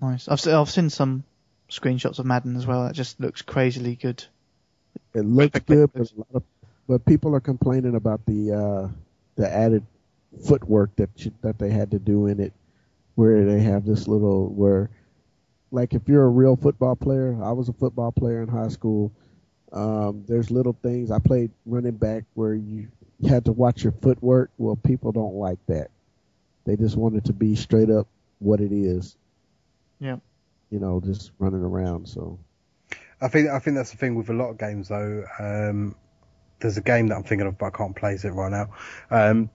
Nice. 0.00 0.28
I've 0.28 0.46
I've 0.46 0.70
seen 0.70 0.90
some 0.90 1.24
screenshots 1.68 2.20
of 2.20 2.26
Madden 2.26 2.54
as 2.54 2.66
well. 2.68 2.86
That 2.86 2.94
just 2.94 3.18
looks 3.18 3.42
crazily 3.42 3.96
good. 3.96 4.24
It 5.12 5.24
looks 5.24 5.58
good, 5.58 5.92
but 5.92 6.02
a 6.02 6.14
lot 6.16 6.28
of 6.34 6.42
but 6.88 7.04
people 7.04 7.34
are 7.34 7.40
complaining 7.40 7.96
about 7.96 8.24
the 8.26 8.52
uh, 8.52 8.88
the 9.34 9.52
added 9.52 9.84
footwork 10.46 10.94
that 10.96 11.10
you, 11.24 11.32
that 11.42 11.58
they 11.58 11.70
had 11.70 11.90
to 11.90 11.98
do 11.98 12.26
in 12.26 12.40
it, 12.40 12.52
where 13.14 13.44
they 13.44 13.60
have 13.60 13.84
this 13.84 14.08
little 14.08 14.48
where, 14.48 14.90
like 15.70 15.94
if 15.94 16.08
you're 16.08 16.24
a 16.24 16.28
real 16.28 16.56
football 16.56 16.96
player, 16.96 17.36
I 17.42 17.52
was 17.52 17.68
a 17.68 17.72
football 17.72 18.12
player 18.12 18.42
in 18.42 18.48
high 18.48 18.68
school. 18.68 19.12
Um, 19.72 20.24
there's 20.28 20.50
little 20.50 20.76
things 20.82 21.10
I 21.10 21.18
played 21.18 21.50
running 21.64 21.96
back 21.96 22.24
where 22.34 22.54
you 22.54 22.88
had 23.28 23.44
to 23.46 23.52
watch 23.52 23.82
your 23.82 23.92
footwork. 23.92 24.50
Well, 24.58 24.76
people 24.76 25.12
don't 25.12 25.34
like 25.34 25.58
that. 25.66 25.90
They 26.64 26.76
just 26.76 26.96
want 26.96 27.16
it 27.16 27.24
to 27.26 27.32
be 27.32 27.56
straight 27.56 27.90
up 27.90 28.06
what 28.38 28.60
it 28.60 28.72
is. 28.72 29.16
Yeah. 29.98 30.16
You 30.70 30.78
know, 30.78 31.00
just 31.00 31.32
running 31.38 31.62
around. 31.62 32.08
So 32.08 32.38
I 33.20 33.28
think 33.28 33.48
I 33.48 33.58
think 33.58 33.76
that's 33.76 33.92
the 33.92 33.96
thing 33.96 34.14
with 34.14 34.28
a 34.30 34.32
lot 34.32 34.50
of 34.50 34.58
games 34.58 34.88
though. 34.88 35.24
Um, 35.38 35.94
there's 36.60 36.76
a 36.76 36.82
game 36.82 37.08
that 37.08 37.16
I'm 37.16 37.24
thinking 37.24 37.46
of, 37.46 37.58
but 37.58 37.66
I 37.66 37.70
can't 37.70 37.96
place 37.96 38.24
it 38.24 38.30
right 38.30 38.50
now. 38.50 38.70
Um, 39.10 39.46
t- 39.46 39.52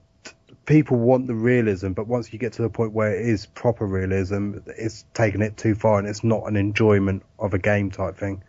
people 0.68 0.98
want 0.98 1.26
the 1.26 1.34
realism, 1.34 1.92
but 1.92 2.06
once 2.06 2.32
you 2.32 2.38
get 2.38 2.52
to 2.54 2.62
the 2.62 2.68
point 2.68 2.92
where 2.92 3.14
it 3.14 3.26
is 3.26 3.46
proper 3.46 3.86
realism, 3.86 4.58
it's 4.66 5.04
taking 5.14 5.40
it 5.42 5.56
too 5.56 5.74
far, 5.74 5.98
and 5.98 6.06
it's 6.06 6.22
not 6.22 6.46
an 6.46 6.56
enjoyment 6.56 7.22
of 7.38 7.54
a 7.54 7.58
game 7.58 7.90
type 7.90 8.18
thing. 8.18 8.42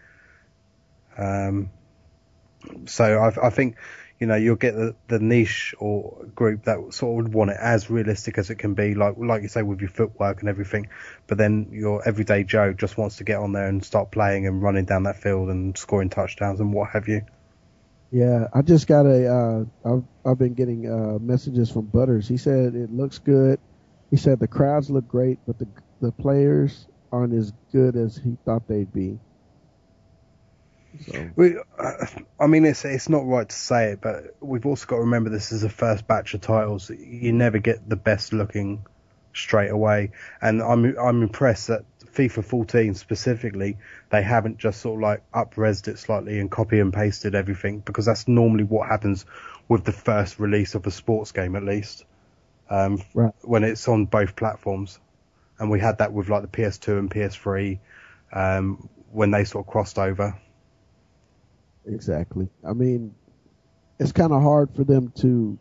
Um, 1.17 1.69
so 2.85 3.05
I, 3.05 3.47
I 3.47 3.49
think 3.49 3.77
you 4.19 4.27
know 4.27 4.35
you'll 4.35 4.57
get 4.57 4.75
the, 4.75 4.95
the 5.07 5.19
niche 5.19 5.73
or 5.79 6.25
group 6.35 6.65
that 6.65 6.93
sort 6.93 7.11
of 7.11 7.15
would 7.25 7.33
want 7.33 7.51
it 7.51 7.57
as 7.59 7.89
realistic 7.89 8.37
as 8.37 8.49
it 8.49 8.55
can 8.55 8.73
be, 8.73 8.95
like 8.95 9.15
like 9.17 9.41
you 9.41 9.47
say 9.47 9.61
with 9.61 9.79
your 9.79 9.89
footwork 9.89 10.41
and 10.41 10.49
everything. 10.49 10.89
But 11.27 11.37
then 11.37 11.69
your 11.71 12.05
everyday 12.07 12.43
Joe 12.43 12.73
just 12.73 12.97
wants 12.97 13.17
to 13.17 13.23
get 13.23 13.37
on 13.37 13.53
there 13.53 13.67
and 13.67 13.83
start 13.83 14.11
playing 14.11 14.45
and 14.45 14.61
running 14.61 14.85
down 14.85 15.03
that 15.03 15.21
field 15.21 15.49
and 15.49 15.77
scoring 15.77 16.09
touchdowns 16.09 16.59
and 16.59 16.73
what 16.73 16.89
have 16.89 17.07
you. 17.07 17.21
Yeah, 18.11 18.47
I 18.53 18.61
just 18.63 18.87
got 18.87 19.05
a. 19.05 19.27
Uh, 19.27 19.65
I've 19.85 20.03
I've 20.25 20.37
been 20.39 20.55
getting 20.55 20.89
uh, 20.89 21.19
messages 21.19 21.71
from 21.71 21.87
Butters. 21.87 22.27
He 22.27 22.37
said 22.37 22.75
it 22.75 22.91
looks 22.91 23.19
good. 23.19 23.59
He 24.09 24.17
said 24.17 24.39
the 24.39 24.47
crowds 24.47 24.89
look 24.89 25.07
great, 25.07 25.39
but 25.45 25.59
the 25.59 25.67
the 26.01 26.11
players 26.11 26.87
aren't 27.11 27.33
as 27.33 27.53
good 27.71 27.95
as 27.95 28.17
he 28.17 28.37
thought 28.45 28.67
they'd 28.67 28.91
be. 28.91 29.19
So 30.99 31.29
We, 31.35 31.55
I 32.39 32.47
mean, 32.47 32.65
it's 32.65 32.83
it's 32.85 33.09
not 33.09 33.25
right 33.25 33.47
to 33.47 33.55
say 33.55 33.91
it, 33.93 34.01
but 34.01 34.35
we've 34.41 34.65
also 34.65 34.85
got 34.87 34.95
to 34.97 35.01
remember 35.01 35.29
this 35.29 35.51
is 35.51 35.61
the 35.61 35.69
first 35.69 36.07
batch 36.07 36.33
of 36.33 36.41
titles. 36.41 36.89
You 36.89 37.31
never 37.31 37.59
get 37.59 37.87
the 37.87 37.95
best 37.95 38.33
looking 38.33 38.85
straight 39.33 39.69
away, 39.69 40.11
and 40.41 40.61
I'm 40.61 40.97
I'm 40.97 41.21
impressed 41.21 41.67
that 41.67 41.85
FIFA 42.19 42.43
14 42.43 42.93
specifically 42.95 43.77
they 44.09 44.21
haven't 44.21 44.57
just 44.57 44.81
sort 44.81 44.95
of 44.97 45.01
like 45.01 45.23
up-resed 45.33 45.87
it 45.87 45.97
slightly 45.97 46.39
and 46.39 46.51
copy 46.51 46.79
and 46.79 46.91
pasted 46.93 47.33
everything 47.33 47.79
because 47.79 48.05
that's 48.05 48.27
normally 48.27 48.65
what 48.65 48.89
happens 48.89 49.25
with 49.69 49.85
the 49.85 49.91
first 49.93 50.39
release 50.39 50.75
of 50.75 50.85
a 50.85 50.91
sports 50.91 51.31
game 51.31 51.55
at 51.55 51.63
least, 51.63 52.03
um, 52.69 53.01
Right. 53.13 53.33
when 53.41 53.63
it's 53.63 53.87
on 53.87 54.05
both 54.05 54.35
platforms, 54.35 54.99
and 55.59 55.69
we 55.69 55.79
had 55.79 55.99
that 55.99 56.11
with 56.11 56.27
like 56.27 56.41
the 56.41 56.47
PS2 56.49 56.99
and 56.99 57.09
PS3 57.11 57.79
um, 58.33 58.89
when 59.11 59.31
they 59.31 59.45
sort 59.45 59.65
of 59.65 59.71
crossed 59.71 59.97
over. 59.99 60.35
exactly. 61.85 62.49
I 62.67 62.73
mean, 62.73 63.15
it's 63.99 64.11
kind 64.11 64.31
of 64.33 64.41
hard 64.41 64.75
for 64.75 64.83
them 64.83 65.11
to. 65.19 65.57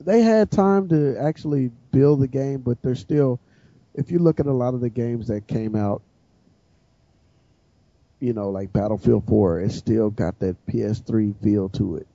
They 0.00 0.22
had 0.22 0.50
time 0.50 0.88
to 0.90 1.16
actually 1.18 1.70
build 1.90 2.20
the 2.20 2.28
game, 2.28 2.60
but 2.60 2.82
they're 2.82 2.94
still. 2.94 3.40
If 3.96 4.10
you 4.10 4.18
look 4.18 4.38
at 4.38 4.46
a 4.46 4.52
lot 4.52 4.74
of 4.74 4.80
the 4.80 4.90
games 4.90 5.28
that 5.28 5.46
came 5.46 5.74
out, 5.74 6.02
you 8.20 8.32
know, 8.32 8.50
like 8.50 8.72
Battlefield 8.72 9.24
4, 9.26 9.60
it 9.60 9.72
still 9.72 10.10
got 10.10 10.38
that 10.40 10.56
PS3 10.66 11.34
feel 11.42 11.68
to 11.70 11.96
it. 11.96 12.06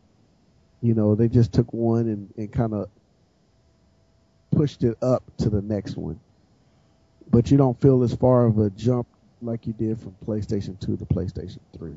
You 0.82 0.94
know, 0.94 1.16
they 1.16 1.28
just 1.28 1.52
took 1.54 1.74
one 1.74 2.08
and, 2.08 2.34
and 2.38 2.52
kind 2.52 2.74
of 2.74 2.90
pushed 4.52 4.84
it 4.84 4.98
up 5.02 5.24
to 5.38 5.50
the 5.50 5.62
next 5.62 5.98
one. 5.98 6.20
But 7.30 7.52
you 7.52 7.58
don't 7.58 7.80
feel 7.80 8.04
as 8.04 8.14
far 8.14 8.46
of 8.46 8.60
a 8.60 8.70
jump 8.72 9.08
like 9.42 9.66
you 9.66 9.74
did 9.74 10.00
from 10.00 10.16
PlayStation 10.26 10.80
2 10.80 10.98
to 10.98 11.06
PlayStation 11.06 11.60
3. 11.78 11.94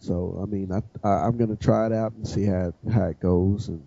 So, 0.00 0.40
I 0.42 0.46
mean, 0.46 0.72
I, 0.72 0.82
I, 1.06 1.26
I'm 1.26 1.36
going 1.36 1.56
to 1.56 1.62
try 1.62 1.86
it 1.86 1.92
out 1.92 2.12
and 2.12 2.26
see 2.26 2.44
how, 2.44 2.72
how 2.92 3.04
it 3.04 3.20
goes. 3.20 3.68
And 3.68 3.82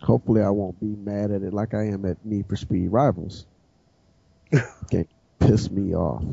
hopefully 0.00 0.42
I 0.42 0.50
won't 0.50 0.78
be 0.80 0.86
mad 0.86 1.30
at 1.30 1.42
it 1.42 1.52
like 1.52 1.74
I 1.74 1.88
am 1.88 2.04
at 2.04 2.24
Need 2.24 2.46
for 2.48 2.56
Speed 2.56 2.88
Rivals. 2.88 3.46
Can't 4.90 5.08
piss 5.38 5.70
me 5.70 5.94
off. 5.94 6.24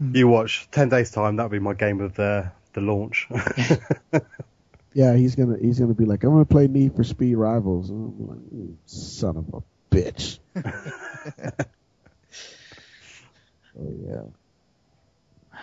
You 0.00 0.28
watch 0.28 0.68
ten 0.70 0.88
days 0.88 1.10
time. 1.10 1.36
That'll 1.36 1.50
be 1.50 1.58
my 1.58 1.74
game 1.74 2.00
of 2.00 2.14
the 2.14 2.50
the 2.72 2.80
launch. 2.80 3.28
Yeah, 4.94 5.16
he's 5.16 5.34
gonna 5.36 5.56
he's 5.58 5.78
gonna 5.78 5.94
be 5.94 6.04
like, 6.04 6.22
I'm 6.22 6.30
gonna 6.30 6.44
play 6.44 6.66
Need 6.66 6.94
for 6.96 7.04
Speed 7.04 7.36
Rivals. 7.36 7.88
I'm 7.90 8.26
like, 8.26 8.38
you 8.52 8.76
son 8.84 9.36
of 9.38 9.54
a 9.54 9.62
bitch. 9.94 10.38
oh 13.78 13.94
yeah. 14.06 14.22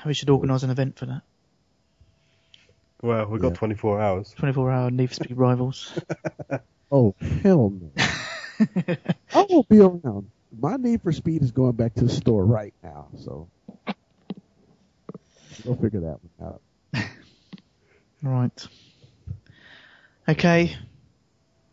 We 0.05 0.13
should 0.13 0.29
organise 0.29 0.63
an 0.63 0.69
event 0.71 0.97
for 0.97 1.05
that. 1.07 1.21
Well, 3.01 3.25
we've 3.27 3.41
got 3.41 3.53
Yeah. 3.53 3.57
24 3.57 4.01
hours. 4.01 4.33
24 4.37 4.71
hour 4.71 4.91
Need 4.91 5.07
for 5.07 5.15
Speed 5.15 5.37
Rivals. 5.37 5.93
Oh 6.91 7.13
hell 7.43 7.69
no. 7.69 7.91
I 9.35 9.45
won't 9.47 9.69
be 9.69 9.79
around. 9.79 10.31
My 10.59 10.75
Need 10.75 11.03
for 11.03 11.11
Speed 11.11 11.43
is 11.43 11.51
going 11.51 11.73
back 11.73 11.93
to 11.95 12.03
the 12.05 12.09
store 12.09 12.43
right 12.43 12.73
now, 12.81 13.09
so 13.15 13.47
we'll 15.63 15.75
figure 15.75 15.99
that 15.99 16.17
one 16.39 16.57
out. 16.95 17.05
right. 18.23 18.67
Okay. 20.27 20.75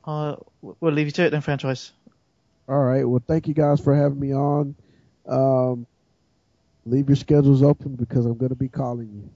Uh, 0.04 0.36
we'll 0.60 0.92
leave 0.92 1.06
you 1.06 1.12
to 1.12 1.24
it 1.24 1.30
then, 1.30 1.40
franchise. 1.40 1.92
All 2.68 2.82
right. 2.82 3.08
Well, 3.08 3.22
thank 3.26 3.48
you 3.48 3.54
guys 3.54 3.80
for 3.80 3.94
having 3.94 4.20
me 4.20 4.34
on. 4.34 4.76
Um, 5.26 5.86
leave 6.84 7.08
your 7.08 7.16
schedules 7.16 7.62
open 7.62 7.96
because 7.96 8.26
I'm 8.26 8.36
going 8.36 8.50
to 8.50 8.54
be 8.54 8.68
calling 8.68 9.08
you, 9.14 9.30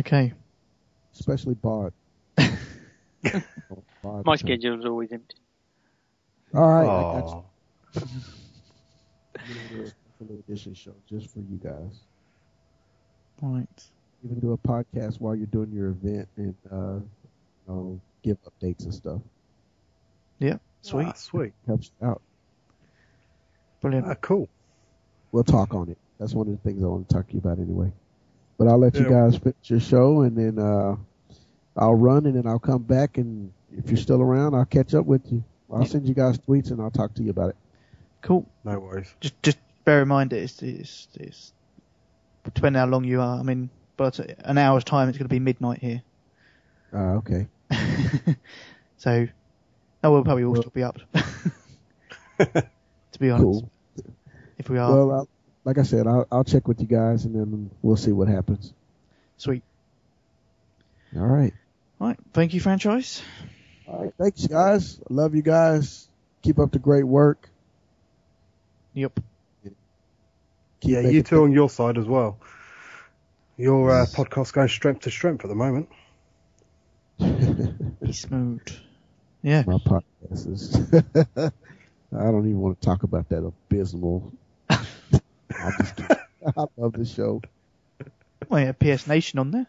Okay. 0.00 0.32
Especially 1.18 1.54
Bart. 1.54 1.92
Bart. 2.36 4.24
My 4.24 4.36
schedule's 4.36 4.84
always 4.84 5.12
empty. 5.12 5.36
All 6.54 6.68
right. 6.68 6.86
I 6.86 7.20
got 7.20 7.30
you. 7.30 7.44
I'm 9.38 9.42
gonna 9.48 9.68
do 9.68 9.82
a 9.82 9.86
special 9.86 10.38
edition 10.48 10.74
show 10.74 10.94
just 11.08 11.32
for 11.32 11.40
you 11.40 11.58
guys. 11.62 12.00
Right. 13.42 13.84
Even 14.24 14.40
do 14.40 14.52
a 14.52 14.58
podcast 14.58 15.20
while 15.20 15.34
you're 15.34 15.46
doing 15.46 15.70
your 15.72 15.88
event 15.88 16.28
and 16.36 16.54
uh, 16.70 16.94
you 16.94 17.04
know, 17.68 18.00
give 18.22 18.38
updates 18.44 18.84
and 18.84 18.94
stuff. 18.94 19.20
Yeah. 20.38 20.56
Sweet. 20.82 21.06
Ah, 21.08 21.12
sweet. 21.14 21.52
Helps 21.66 21.90
out. 22.02 22.22
Brilliant. 23.80 24.06
Ah, 24.08 24.14
cool. 24.14 24.48
We'll 25.32 25.44
talk 25.44 25.74
on 25.74 25.90
it. 25.90 25.98
That's 26.18 26.32
one 26.32 26.46
of 26.46 26.52
the 26.52 26.58
things 26.68 26.82
I 26.82 26.86
want 26.86 27.08
to 27.08 27.14
talk 27.14 27.26
to 27.26 27.32
you 27.34 27.40
about 27.40 27.58
anyway. 27.58 27.92
But 28.58 28.68
I'll 28.68 28.78
let 28.78 28.94
you 28.96 29.08
guys 29.08 29.36
finish 29.36 29.56
your 29.64 29.80
show 29.80 30.22
and 30.22 30.36
then 30.36 30.58
uh, 30.58 30.96
I'll 31.76 31.94
run 31.94 32.24
and 32.26 32.34
then 32.36 32.46
I'll 32.46 32.58
come 32.58 32.82
back 32.82 33.18
and 33.18 33.52
if 33.76 33.88
you're 33.90 33.98
still 33.98 34.22
around, 34.22 34.54
I'll 34.54 34.64
catch 34.64 34.94
up 34.94 35.04
with 35.04 35.30
you. 35.30 35.44
I'll 35.70 35.82
Yeah. 35.82 35.88
send 35.88 36.08
you 36.08 36.14
guys 36.14 36.38
tweets 36.38 36.70
and 36.70 36.80
I'll 36.80 36.90
talk 36.90 37.12
to 37.14 37.22
you 37.22 37.30
about 37.30 37.50
it. 37.50 37.56
Cool. 38.22 38.46
No 38.64 38.78
worries. 38.78 39.12
Just 39.20 39.40
just 39.42 39.58
bear 39.84 40.02
in 40.02 40.08
mind 40.08 40.32
it's 40.32 40.62
it's, 40.62 41.06
it's 41.14 41.52
depending 42.44 42.80
how 42.80 42.86
long 42.86 43.04
you 43.04 43.20
are. 43.20 43.38
I 43.38 43.42
mean, 43.42 43.68
but 43.96 44.18
an 44.44 44.56
hour's 44.58 44.84
time 44.84 45.08
it's 45.08 45.18
going 45.18 45.28
to 45.28 45.34
be 45.34 45.38
midnight 45.40 45.80
here. 45.80 46.02
Uh, 46.94 47.16
okay. 47.18 47.46
so, 48.96 49.26
no, 50.02 50.12
we'll 50.12 50.24
probably 50.24 50.44
all 50.44 50.52
Well- 50.52 50.62
still 50.62 50.72
be 50.72 50.82
up. 50.82 50.98
to 52.38 53.18
be 53.18 53.30
honest, 53.30 53.42
Cool. 53.44 53.70
if 54.58 54.68
we 54.70 54.78
are 54.78 54.90
Well, 54.94 55.10
I'll, 55.12 55.28
like 55.66 55.78
I 55.78 55.82
said, 55.82 56.06
I'll, 56.06 56.26
I'll 56.30 56.44
check 56.44 56.68
with 56.68 56.80
you 56.80 56.86
guys 56.86 57.24
and 57.24 57.34
then 57.34 57.70
we'll 57.82 57.96
see 57.96 58.12
what 58.12 58.28
happens. 58.28 58.72
sweet. 59.36 59.62
All 61.16 61.26
right. 61.26 61.52
Right. 61.98 62.16
Thank 62.32 62.54
you, 62.54 62.60
franchise. 62.60 63.20
All 63.88 64.04
right. 64.04 64.14
Thanks, 64.18 64.46
guys. 64.46 65.00
I 65.10 65.12
love 65.12 65.34
you 65.34 65.42
guys. 65.42 66.08
Keep 66.42 66.60
up 66.60 66.70
the 66.70 66.78
great 66.78 67.04
work. 67.04 67.48
Yep. 68.94 69.18
Keep 70.80 70.92
yeah, 70.92 71.00
you 71.00 71.22
two 71.22 71.42
on 71.42 71.52
your 71.52 71.68
side 71.68 71.98
as 71.98 72.04
well. 72.06 72.38
Your 73.56 73.90
uh, 73.90 74.06
podcast 74.06 74.52
going 74.52 74.68
strength 74.68 75.00
to 75.02 75.10
strength 75.10 75.44
at 75.44 75.48
the 75.48 75.54
moment. 75.56 75.88
things- 77.18 77.70
Be 78.00 78.12
smooth. 78.12 78.60
Yeah. 79.42 79.64
My 79.66 79.78
podcast 79.78 80.52
is. 80.52 80.76
I 82.16 82.30
don't 82.30 82.46
even 82.46 82.60
want 82.60 82.80
to 82.80 82.86
talk 82.86 83.02
about 83.02 83.28
that 83.30 83.44
abysmal. 83.44 84.32
I'm 85.62 85.72
just. 85.78 86.00
I 86.56 86.64
love 86.76 86.92
the 86.92 87.04
show. 87.04 87.42
Well, 88.48 88.60
you 88.60 88.66
had 88.66 88.78
PS 88.78 89.06
Nation 89.06 89.38
on 89.38 89.50
there. 89.50 89.66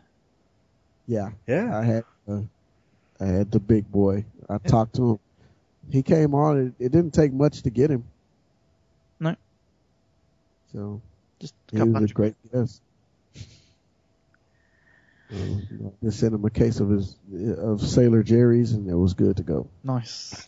Yeah, 1.07 1.29
Yeah. 1.47 1.77
I 1.77 1.83
had 1.83 2.03
uh, 2.29 2.41
I 3.19 3.25
had 3.25 3.51
the 3.51 3.59
big 3.59 3.89
boy. 3.91 4.25
I 4.49 4.57
talked 4.57 4.95
to 4.95 5.11
him. 5.11 5.19
He 5.89 6.03
came 6.03 6.35
on. 6.35 6.73
It, 6.79 6.85
it 6.85 6.91
didn't 6.91 7.13
take 7.13 7.31
much 7.33 7.61
to 7.63 7.69
get 7.69 7.89
him. 7.89 8.03
No. 9.19 9.35
So 10.73 11.01
Just 11.39 11.53
a 11.71 11.75
he 11.75 11.77
couple 11.77 11.93
was 11.93 11.95
a 11.95 11.99
hundred. 11.99 12.13
great 12.13 12.35
guest. 12.51 12.81
Uh, 15.31 15.35
you 15.35 15.77
know, 15.79 15.93
just 16.03 16.19
sent 16.19 16.33
him 16.33 16.45
a 16.45 16.49
case 16.49 16.79
of 16.79 16.89
his 16.89 17.15
of 17.57 17.81
Sailor 17.81 18.23
Jerry's, 18.23 18.73
and 18.73 18.89
it 18.89 18.95
was 18.95 19.13
good 19.13 19.37
to 19.37 19.43
go. 19.43 19.67
Nice. 19.83 20.47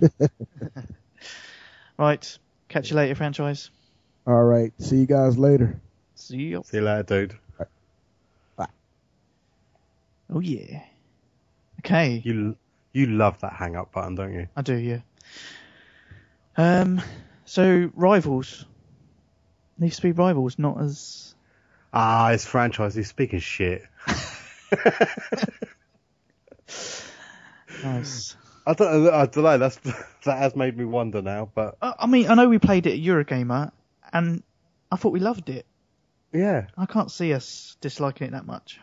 right. 1.98 2.38
Catch 2.68 2.90
you 2.90 2.96
later, 2.96 3.14
franchise. 3.14 3.70
All 4.26 4.42
right, 4.42 4.72
see 4.78 4.96
you 4.96 5.06
guys 5.06 5.38
later. 5.38 5.80
See 6.14 6.36
you. 6.36 6.62
See 6.64 6.78
you 6.78 6.82
later, 6.82 7.02
dude. 7.02 7.38
Bye. 8.56 8.66
Oh 10.32 10.40
yeah. 10.40 10.82
Okay. 11.80 12.22
You 12.24 12.56
you 12.92 13.06
love 13.06 13.40
that 13.40 13.52
hang 13.52 13.76
up 13.76 13.92
button, 13.92 14.14
don't 14.14 14.32
you? 14.32 14.48
I 14.56 14.62
do, 14.62 14.74
yeah. 14.76 15.00
Um. 16.56 17.02
So 17.44 17.90
rivals. 17.94 18.64
Needs 19.78 19.96
to 19.96 20.02
be 20.02 20.12
rivals, 20.12 20.58
not 20.58 20.80
as. 20.80 21.34
Ah, 21.92 22.30
it's 22.30 22.46
franchise. 22.46 22.94
He's 22.94 23.08
speaking 23.08 23.40
shit. 23.40 23.82
Nice. 27.84 28.36
I 28.66 28.72
don't, 28.72 29.08
I 29.12 29.26
don't 29.26 29.44
know. 29.44 29.58
That's 29.58 29.76
that 30.24 30.38
has 30.38 30.56
made 30.56 30.76
me 30.76 30.84
wonder 30.84 31.20
now, 31.22 31.50
but 31.54 31.76
I 31.82 31.94
I 32.00 32.06
mean, 32.06 32.28
I 32.28 32.34
know 32.34 32.48
we 32.48 32.58
played 32.58 32.86
it 32.86 32.94
at 32.94 32.98
Eurogamer, 33.00 33.72
and 34.14 34.42
I 34.90 34.96
thought 34.96 35.12
we 35.12 35.20
loved 35.20 35.50
it. 35.50 35.66
yeah, 36.32 36.66
I 36.78 36.86
can't 36.86 37.10
see 37.10 37.34
us 37.34 37.76
disliking 37.82 38.28
it 38.28 38.30
that 38.30 38.46
much. 38.46 38.80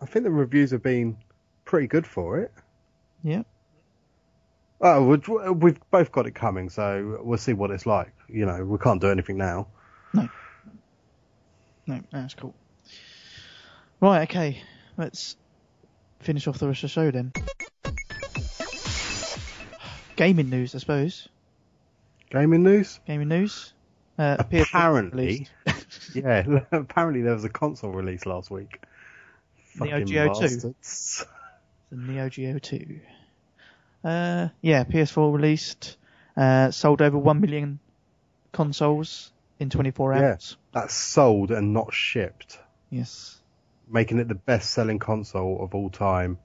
I 0.00 0.06
think 0.06 0.24
the 0.24 0.30
reviews 0.30 0.70
have 0.70 0.82
been 0.82 1.18
pretty 1.64 1.88
good 1.88 2.06
for 2.06 2.38
it. 2.38 2.52
Yeah. 3.22 3.42
Oh, 4.80 5.04
we've, 5.04 5.28
we've 5.28 5.80
both 5.90 6.12
got 6.12 6.28
it 6.28 6.36
coming, 6.36 6.68
so 6.70 7.18
we'll 7.24 7.36
see 7.36 7.52
what 7.52 7.72
it's 7.72 7.84
like. 7.84 8.12
You 8.28 8.46
know, 8.46 8.64
we 8.64 8.78
can't 8.78 9.00
do 9.00 9.08
anything 9.10 9.36
now. 9.36 9.66
No. 10.14 10.28
No, 11.88 12.00
that's 12.12 12.34
cool. 12.34 12.54
Right, 14.00 14.22
okay. 14.30 14.62
Let's 14.96 15.36
finish 16.20 16.46
off 16.46 16.58
the 16.58 16.68
rest 16.68 16.84
of 16.84 16.90
the 16.90 16.92
show 16.92 17.10
then. 17.10 17.32
Gaming 20.14 20.48
news, 20.50 20.76
I 20.76 20.78
suppose. 20.78 21.28
Gaming 22.30 22.62
news? 22.62 23.00
Gaming 23.06 23.28
news. 23.28 23.72
Uh, 24.18 24.36
Apparently, 24.40 25.46
yeah. 26.14 26.44
apparently 26.72 27.22
there 27.22 27.34
was 27.34 27.44
a 27.44 27.48
console 27.48 27.92
release 27.92 28.26
last 28.26 28.50
week. 28.50 28.80
Neo 29.80 30.02
Geo 30.02 30.34
2. 30.34 30.74
the 31.90 31.96
Neo 31.96 32.28
Geo 32.28 32.58
2. 32.58 33.00
Uh, 34.04 34.48
yeah, 34.60 34.84
PS4 34.84 35.32
released. 35.32 35.96
Uh, 36.36 36.70
sold 36.70 37.00
over 37.02 37.18
1 37.18 37.40
million 37.40 37.78
consoles 38.52 39.32
in 39.58 39.70
24 39.70 40.14
hours. 40.14 40.56
Yeah. 40.74 40.80
That's 40.80 40.94
sold 40.94 41.50
and 41.50 41.72
not 41.72 41.92
shipped, 41.92 42.58
Yes. 42.90 43.40
making 43.90 44.18
it 44.18 44.28
the 44.28 44.34
best-selling 44.36 44.98
console 45.00 45.62
of 45.62 45.74
all 45.74 45.90
time 45.90 46.38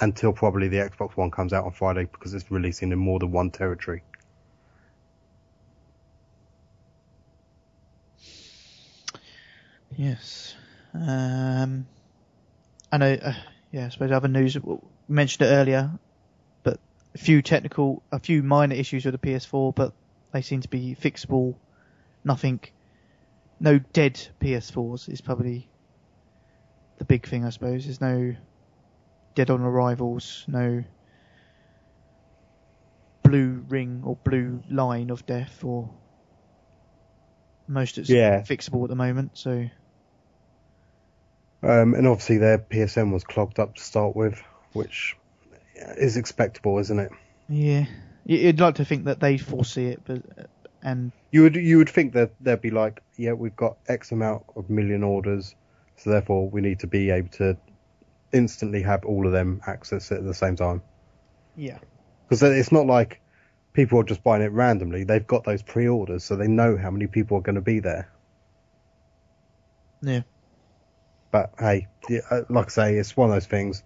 until 0.00 0.32
probably 0.32 0.68
the 0.68 0.78
Xbox 0.78 1.16
One 1.16 1.30
comes 1.30 1.52
out 1.52 1.64
on 1.64 1.72
Friday 1.72 2.04
because 2.10 2.32
it's 2.34 2.50
releasing 2.50 2.90
in 2.92 2.98
more 2.98 3.18
than 3.18 3.32
one 3.32 3.50
territory. 3.50 4.02
Yes. 9.96 10.54
Um, 10.94 11.86
I 12.90 12.98
know, 12.98 13.12
uh, 13.12 13.34
yeah, 13.70 13.86
I 13.86 13.88
suppose 13.88 14.10
other 14.12 14.28
news, 14.28 14.58
we 14.60 14.78
mentioned 15.08 15.48
it 15.48 15.52
earlier, 15.52 15.90
but 16.62 16.78
a 17.14 17.18
few 17.18 17.42
technical, 17.42 18.02
a 18.12 18.18
few 18.18 18.42
minor 18.42 18.74
issues 18.74 19.04
with 19.04 19.12
the 19.12 19.18
PS4, 19.18 19.74
but 19.74 19.92
they 20.32 20.42
seem 20.42 20.60
to 20.62 20.68
be 20.68 20.96
fixable. 21.00 21.54
Nothing, 22.24 22.60
no 23.60 23.78
dead 23.78 24.20
PS4s 24.40 25.08
is 25.08 25.20
probably 25.20 25.68
the 26.98 27.04
big 27.04 27.26
thing, 27.26 27.44
I 27.44 27.50
suppose. 27.50 27.84
There's 27.84 28.00
no 28.00 28.34
dead 29.34 29.50
on 29.50 29.62
arrivals, 29.62 30.44
no 30.46 30.84
blue 33.22 33.64
ring 33.68 34.02
or 34.04 34.16
blue 34.16 34.62
line 34.70 35.10
of 35.10 35.24
death 35.24 35.64
or 35.64 35.88
most 37.66 37.96
of 37.96 38.02
it's 38.02 38.10
Yeah. 38.10 38.42
fixable 38.42 38.82
at 38.82 38.90
the 38.90 38.96
moment, 38.96 39.38
so 39.38 39.68
Um, 41.62 41.94
and 41.94 42.06
obviously 42.06 42.38
their 42.38 42.58
PSN 42.58 43.12
was 43.12 43.24
clogged 43.24 43.58
up 43.58 43.76
to 43.76 43.82
start 43.82 44.16
with, 44.16 44.42
which 44.72 45.16
is 45.76 46.16
expectable, 46.16 46.78
isn't 46.78 46.98
it? 46.98 47.12
Yeah, 47.48 47.86
you'd 48.24 48.60
like 48.60 48.76
to 48.76 48.84
think 48.84 49.04
that 49.04 49.20
they 49.20 49.38
foresee 49.38 49.86
it, 49.86 50.02
but 50.04 50.22
and 50.82 51.12
You 51.30 51.42
would 51.42 51.54
you 51.54 51.78
would 51.78 51.88
think 51.88 52.14
that 52.14 52.32
they'd 52.40 52.60
be 52.60 52.70
like, 52.70 53.00
yeah, 53.16 53.32
we've 53.32 53.54
got 53.54 53.76
X 53.86 54.10
amount 54.10 54.42
of 54.56 54.68
million 54.70 55.04
orders, 55.04 55.54
so 55.96 56.10
therefore 56.10 56.48
we 56.50 56.60
need 56.60 56.80
to 56.80 56.88
be 56.88 57.10
able 57.10 57.28
to 57.30 57.56
instantly 58.32 58.82
have 58.82 59.04
all 59.04 59.26
of 59.26 59.32
them 59.32 59.60
access 59.66 60.10
it 60.10 60.16
at 60.18 60.24
the 60.24 60.34
same 60.34 60.56
time. 60.56 60.82
yeah, 61.54 61.78
Because 62.28 62.42
it's 62.42 62.72
not 62.72 62.86
like 62.86 63.20
people 63.72 64.00
are 64.00 64.04
just 64.04 64.24
buying 64.24 64.42
it 64.42 64.50
randomly. 64.52 65.04
They've 65.04 65.26
got 65.26 65.44
those 65.44 65.62
pre-orders, 65.62 66.24
so 66.24 66.34
they 66.34 66.48
know 66.48 66.76
how 66.76 66.90
many 66.90 67.06
people 67.06 67.36
are 67.38 67.42
going 67.42 67.54
to 67.56 67.60
be 67.60 67.78
there. 67.80 68.08
yeah, 70.00 70.22
But 71.32 71.54
hey, 71.58 71.88
uh, 72.30 72.42
like 72.48 72.66
I 72.66 72.68
say, 72.68 72.96
it's 72.96 73.16
one 73.16 73.30
of 73.30 73.34
those 73.34 73.46
things. 73.46 73.82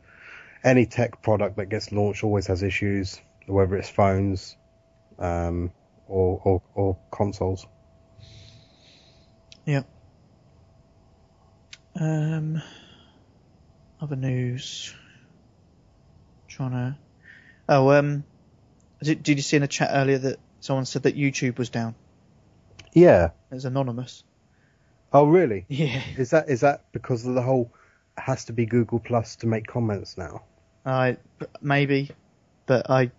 Any 0.65 0.85
tech 0.85 1.23
product 1.23 1.57
that 1.57 1.67
gets 1.67 1.93
launched 1.93 2.25
always 2.25 2.49
has 2.49 2.63
issues, 2.63 3.21
whether 3.47 3.77
it's 3.77 3.89
phones 3.89 4.57
um, 5.19 5.73
or, 6.09 6.41
or 6.45 6.63
or 6.75 6.99
consoles. 7.13 7.67
yeah. 9.65 9.83
Um, 11.99 12.63
other 14.01 14.17
news. 14.17 14.95
Trying 16.49 16.73
to. 16.73 16.97
Oh, 17.69 17.91
um, 17.93 18.25
did, 19.03 19.23
did 19.23 19.39
you 19.39 19.43
see 19.43 19.57
in 19.57 19.63
the 19.63 19.69
chat 19.69 19.91
earlier 19.93 20.19
that 20.19 20.39
someone 20.61 20.85
said 20.87 21.05
that 21.05 21.17
YouTube 21.17 21.59
was 21.59 21.71
down? 21.71 21.95
Yeah. 22.93 23.31
It's 23.51 23.65
anonymous. 23.65 24.25
Oh, 25.17 25.25
really? 25.25 25.65
Yeah. 25.69 26.03
Is 26.19 26.31
that 26.31 26.51
is 26.51 26.61
that 26.61 26.93
because 26.93 27.25
of 27.25 27.35
the 27.35 27.43
whole 27.43 27.73
has 28.19 28.45
to 28.47 28.53
be 28.53 28.67
Google 28.67 28.99
Plus 28.99 29.37
to 29.37 29.47
make 29.47 29.67
comments 29.67 30.19
now? 30.19 30.43
I 30.85 31.17
maybe, 31.63 32.11
but 32.67 32.91
I 32.91 33.11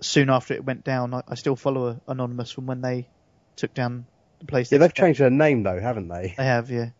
soon 0.00 0.30
after 0.30 0.54
it 0.54 0.64
went 0.64 0.82
down, 0.82 1.14
I, 1.14 1.22
I 1.28 1.36
still 1.36 1.54
follow 1.54 1.88
a, 1.88 2.00
anonymous 2.10 2.50
from 2.50 2.66
when 2.66 2.80
they 2.80 3.06
took 3.54 3.72
down 3.72 4.06
the 4.40 4.46
place. 4.46 4.72
Yeah, 4.72 4.78
they've 4.78 4.92
changed 4.92 5.20
their 5.20 5.30
name 5.30 5.62
though, 5.62 5.80
haven't 5.80 6.08
they? 6.08 6.34
They 6.36 6.44
have, 6.44 6.70
yeah. 6.70 6.90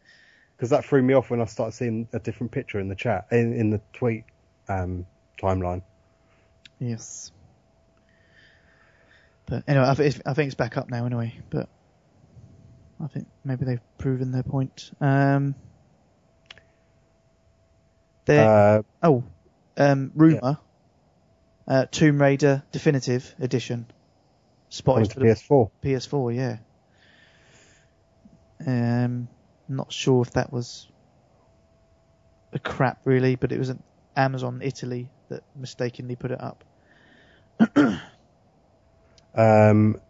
Because 0.56 0.70
that 0.70 0.84
threw 0.84 1.02
me 1.02 1.14
off 1.14 1.30
when 1.30 1.40
I 1.40 1.44
started 1.46 1.72
seeing 1.72 2.08
a 2.12 2.20
different 2.20 2.52
picture 2.52 2.78
in 2.78 2.88
the 2.88 2.96
chat 2.96 3.26
in 3.32 3.52
in 3.54 3.70
the 3.70 3.80
tweet 3.92 4.24
um, 4.68 5.04
timeline. 5.42 5.82
Yes. 6.78 7.32
But 9.46 9.64
anyway, 9.66 9.88
I, 9.88 9.94
th- 9.94 10.20
I 10.24 10.34
think 10.34 10.46
it's 10.46 10.54
back 10.54 10.76
up 10.76 10.90
now 10.90 11.06
anyway. 11.06 11.34
But 11.50 11.68
I 13.02 13.06
think 13.06 13.26
maybe 13.44 13.64
they've 13.64 13.98
proven 13.98 14.32
their 14.32 14.42
point. 14.42 14.90
Um. 15.00 15.54
Uh, 18.28 18.82
oh, 19.02 19.24
um, 19.78 20.12
rumor. 20.14 20.58
Uh, 21.66 21.86
Tomb 21.90 22.20
Raider 22.20 22.62
Definitive 22.72 23.34
Edition. 23.40 23.86
Spotted 24.68 25.12
for 25.12 25.20
the 25.20 25.26
PS4. 25.26 25.70
PS4, 25.82 26.36
yeah. 26.36 26.56
Um, 28.66 29.28
not 29.66 29.92
sure 29.92 30.22
if 30.22 30.32
that 30.32 30.52
was 30.52 30.88
a 32.52 32.58
crap 32.58 33.00
really, 33.04 33.36
but 33.36 33.52
it 33.52 33.58
was 33.58 33.70
an 33.70 33.82
Amazon 34.16 34.60
Italy 34.62 35.08
that 35.30 35.42
mistakenly 35.56 36.16
put 36.16 36.32
it 36.32 36.40
up. 36.40 36.64
Um, 39.34 40.00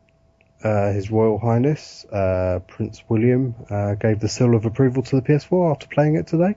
uh, 0.65 0.93
His 0.93 1.11
Royal 1.11 1.39
Highness 1.39 2.05
uh, 2.07 2.61
Prince 2.67 3.03
William 3.09 3.55
uh, 3.71 3.95
gave 3.95 4.21
the 4.21 4.29
seal 4.29 4.55
of 4.55 4.65
approval 4.67 5.03
to 5.03 5.17
the 5.17 5.23
PS4 5.23 5.71
after 5.73 5.87
playing 5.87 6.17
it 6.17 6.27
today. 6.27 6.55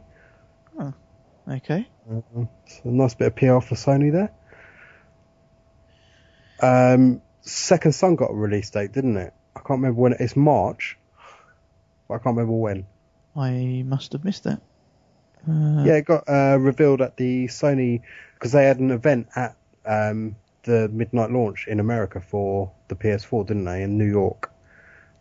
Oh, 0.80 0.94
Okay. 1.48 1.88
Um, 2.10 2.50
so 2.66 2.82
a 2.86 2.88
nice 2.88 3.14
bit 3.14 3.28
of 3.28 3.36
PR 3.36 3.60
for 3.60 3.76
Sony 3.76 4.12
there. 4.12 4.32
Um, 6.62 7.22
Second 7.42 7.94
Son 7.94 8.16
got 8.16 8.32
a 8.32 8.34
release 8.34 8.70
date, 8.70 8.92
didn't 8.92 9.18
it? 9.18 9.34
I 9.56 9.60
can't 9.60 9.80
remember 9.82 10.00
when. 10.00 10.14
It's 10.14 10.36
March, 10.36 10.98
but 12.08 12.16
I 12.16 12.18
can't 12.18 12.36
remember 12.38 12.54
when. 12.54 12.86
I 13.36 13.84
must 13.86 14.12
have 14.14 14.24
missed 14.24 14.44
that. 14.44 14.62
Uh, 15.50 15.84
Yeah, 15.86 15.94
it 15.94 16.06
got 16.06 16.24
uh, 16.30 16.58
revealed 16.60 17.02
at 17.02 17.18
the 17.18 17.48
Sony 17.48 18.02
because 18.36 18.52
they 18.52 18.66
had 18.66 18.80
an 18.80 18.92
event 18.92 19.28
at 19.36 19.56
um, 19.86 20.36
the 20.64 20.90
midnight 20.90 21.32
launch 21.32 21.68
in 21.68 21.80
America 21.80 22.20
for 22.20 22.72
the 22.88 22.96
PS4, 22.96 23.48
didn't 23.48 23.66
they? 23.66 23.84
In 23.84 23.98
New 23.98 24.10
York, 24.10 24.52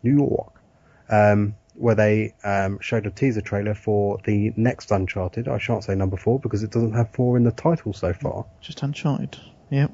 New 0.02 0.16
York, 0.16 0.60
um, 1.08 1.54
where 1.74 1.94
they 1.94 2.34
um, 2.44 2.78
showed 2.80 3.06
a 3.06 3.10
teaser 3.10 3.40
trailer 3.40 3.74
for 3.74 4.18
the 4.24 4.52
next 4.56 4.90
Uncharted. 4.90 5.48
I 5.48 5.58
shan't 5.58 5.84
say 5.84 5.94
number 5.94 6.16
four 6.16 6.38
because 6.38 6.62
it 6.62 6.70
doesn't 6.70 6.92
have 6.92 7.10
four 7.10 7.36
in 7.36 7.44
the 7.44 7.52
title 7.52 7.92
so 7.92 8.12
far. 8.12 8.44
Just 8.60 8.82
Uncharted. 8.82 9.38
Yep. 9.70 9.92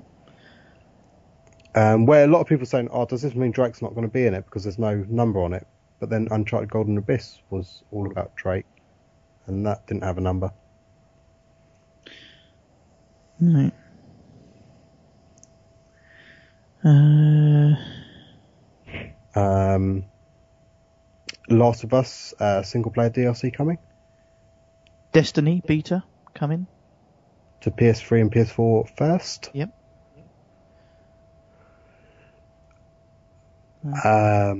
Um, 1.74 2.06
where 2.06 2.24
a 2.24 2.26
lot 2.26 2.40
of 2.40 2.46
people 2.46 2.62
are 2.62 2.66
saying, 2.66 2.88
"Oh, 2.90 3.04
does 3.04 3.22
this 3.22 3.34
mean 3.34 3.50
Drake's 3.50 3.82
not 3.82 3.94
going 3.94 4.06
to 4.06 4.12
be 4.12 4.26
in 4.26 4.34
it 4.34 4.46
because 4.46 4.64
there's 4.64 4.78
no 4.78 5.04
number 5.08 5.40
on 5.40 5.52
it?" 5.52 5.66
But 6.00 6.10
then 6.10 6.28
Uncharted 6.30 6.70
Golden 6.70 6.96
Abyss 6.96 7.40
was 7.50 7.82
all 7.90 8.10
about 8.10 8.34
Drake, 8.34 8.66
and 9.46 9.66
that 9.66 9.86
didn't 9.86 10.02
have 10.02 10.18
a 10.18 10.22
number. 10.22 10.50
Right. 13.40 13.72
Uh, 16.86 17.74
Um, 19.34 20.04
Last 21.48 21.84
of 21.84 21.92
Us 21.92 22.32
uh, 22.40 22.62
single 22.62 22.90
player 22.92 23.10
DLC 23.10 23.52
coming 23.52 23.78
Destiny 25.12 25.62
beta 25.66 26.04
coming. 26.34 26.66
to 27.62 27.70
PS3 27.70 28.20
and 28.22 28.32
PS4 28.32 28.88
first. 28.96 29.50
Yep. 29.52 29.70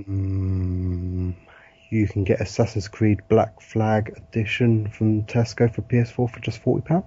Um, 0.07 1.37
you 1.91 2.07
can 2.09 2.25
get 2.25 2.41
Assassin's 2.41 2.89
Creed 2.89 3.21
Black 3.29 3.61
Flag 3.61 4.13
Edition 4.17 4.89
from 4.91 5.23
Tesco 5.25 5.73
for 5.75 5.83
PS4 5.83 6.31
for 6.31 6.41
just 6.41 6.59
forty 6.59 6.83
pound. 6.87 7.05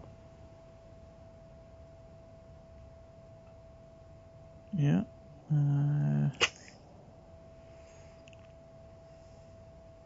Yeah. 4.73 5.03
Uh, 5.51 6.29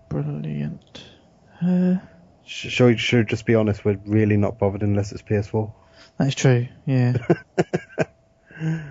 brilliant. 0.09 1.03
Uh, 1.61 1.95
Sh- 2.53 2.69
Shall 2.69 2.87
we 2.87 2.97
should 2.97 3.27
just 3.27 3.45
be 3.45 3.55
honest? 3.55 3.83
We're 3.83 3.99
really 4.05 4.37
not 4.37 4.59
bothered 4.59 4.83
unless 4.83 5.11
it's 5.11 5.23
PS4. 5.23 5.71
that's 6.17 6.35
true. 6.35 6.67
Yeah. 6.85 7.17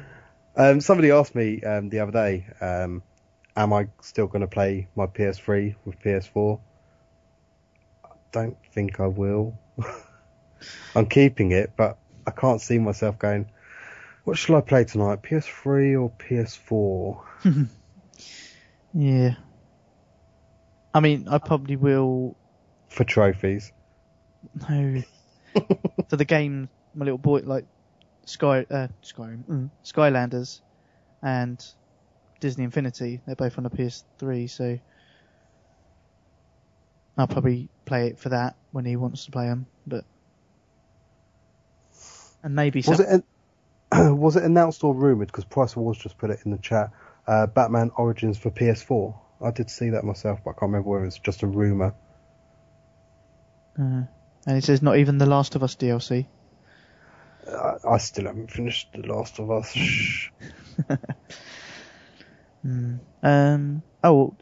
Um, 0.55 0.83
somebody 0.83 1.11
asked 1.11 1.35
me 1.35 1.63
um, 1.63 1.89
the 1.89 2.01
other 2.01 2.13
day, 2.13 2.47
um, 2.61 3.03
am 3.57 3.73
I 3.73 3.89
still 4.03 4.27
going 4.27 4.43
to 4.43 4.47
play 4.47 4.87
my 4.95 5.07
PS3 5.07 5.75
with 5.87 5.99
PS4? 6.01 6.61
I 8.05 8.09
don't 8.33 8.57
think 8.73 9.01
I 9.01 9.07
will. 9.07 9.59
I'm 10.95 11.07
keeping 11.07 11.53
it, 11.53 11.73
but 11.75 11.97
I 12.27 12.33
can't 12.33 12.61
see 12.61 12.79
myself 12.79 13.19
going, 13.19 13.47
what 14.25 14.37
shall 14.37 14.57
I 14.57 14.61
play 14.61 14.85
tonight, 14.85 15.23
PS3 15.23 16.01
or 16.01 16.11
PS4? 16.19 17.69
yeah. 18.93 19.35
I 20.93 21.01
mean, 21.01 21.29
I 21.29 21.39
probably 21.39 21.77
will. 21.77 22.37
For 22.93 23.05
trophies. 23.05 23.73
No. 24.69 25.03
for 26.09 26.17
the 26.17 26.27
game, 26.27 26.69
my 26.95 27.07
little 27.07 27.19
boy 27.19 27.41
like 27.45 27.65
Sky, 28.27 28.67
uh, 28.71 28.89
Skyrim, 29.03 29.45
mm, 29.45 29.71
Skylanders, 29.83 30.61
and 31.23 31.65
Disney 32.41 32.65
Infinity. 32.65 33.21
They're 33.27 33.35
both 33.35 33.57
on 33.57 33.65
the 33.65 33.71
PS3, 33.71 34.51
so 34.51 34.79
I'll 37.17 37.27
probably 37.27 37.71
play 37.87 38.09
it 38.09 38.19
for 38.19 38.29
that 38.29 38.57
when 38.73 38.85
he 38.85 38.97
wants 38.97 39.25
to 39.25 39.31
play 39.31 39.47
them. 39.47 39.67
But 39.87 40.05
and 42.43 42.55
maybe 42.55 42.81
Was 42.87 42.99
some, 42.99 43.07
it 43.07 43.25
an, 43.93 44.17
was 44.19 44.37
it 44.37 44.45
announced 44.45 44.85
or 44.85 44.95
rumored? 44.95 45.29
Because 45.29 45.45
Price 45.45 45.75
Wars 45.77 45.97
just 45.97 46.19
put 46.19 46.31
it 46.31 46.41
in 46.45 46.51
the 46.51 46.59
chat. 46.59 46.91
Uh, 47.27 47.47
Batman 47.47 47.91
Origins 47.97 48.37
for 48.37 48.51
PS4. 48.51 49.15
I 49.43 49.51
did 49.51 49.71
see 49.71 49.91
that 49.91 50.05
myself, 50.05 50.41
but 50.45 50.51
I 50.51 50.53
can't 50.53 50.73
remember 50.73 50.91
whether 50.91 51.05
it's 51.07 51.19
just 51.19 51.43
a 51.43 51.47
rumor. 51.47 51.95
Uh, 53.79 54.05
and 54.47 54.57
it 54.59 54.65
says 54.65 54.83
not 54.83 54.99
even 54.99 55.19
the 55.19 55.27
Last 55.27 55.55
of 55.55 55.63
Us 55.63 55.77
DLC. 55.77 56.27
I, 57.49 57.77
I 57.89 57.99
still 57.99 58.27
haven't 58.27 58.51
finished 58.51 58.89
The 58.93 59.07
Last 59.07 59.39
of 59.39 59.51
Us. 59.51 59.77
Hmm. 62.63 62.97
Um. 63.23 63.83
Oh, 64.05 64.35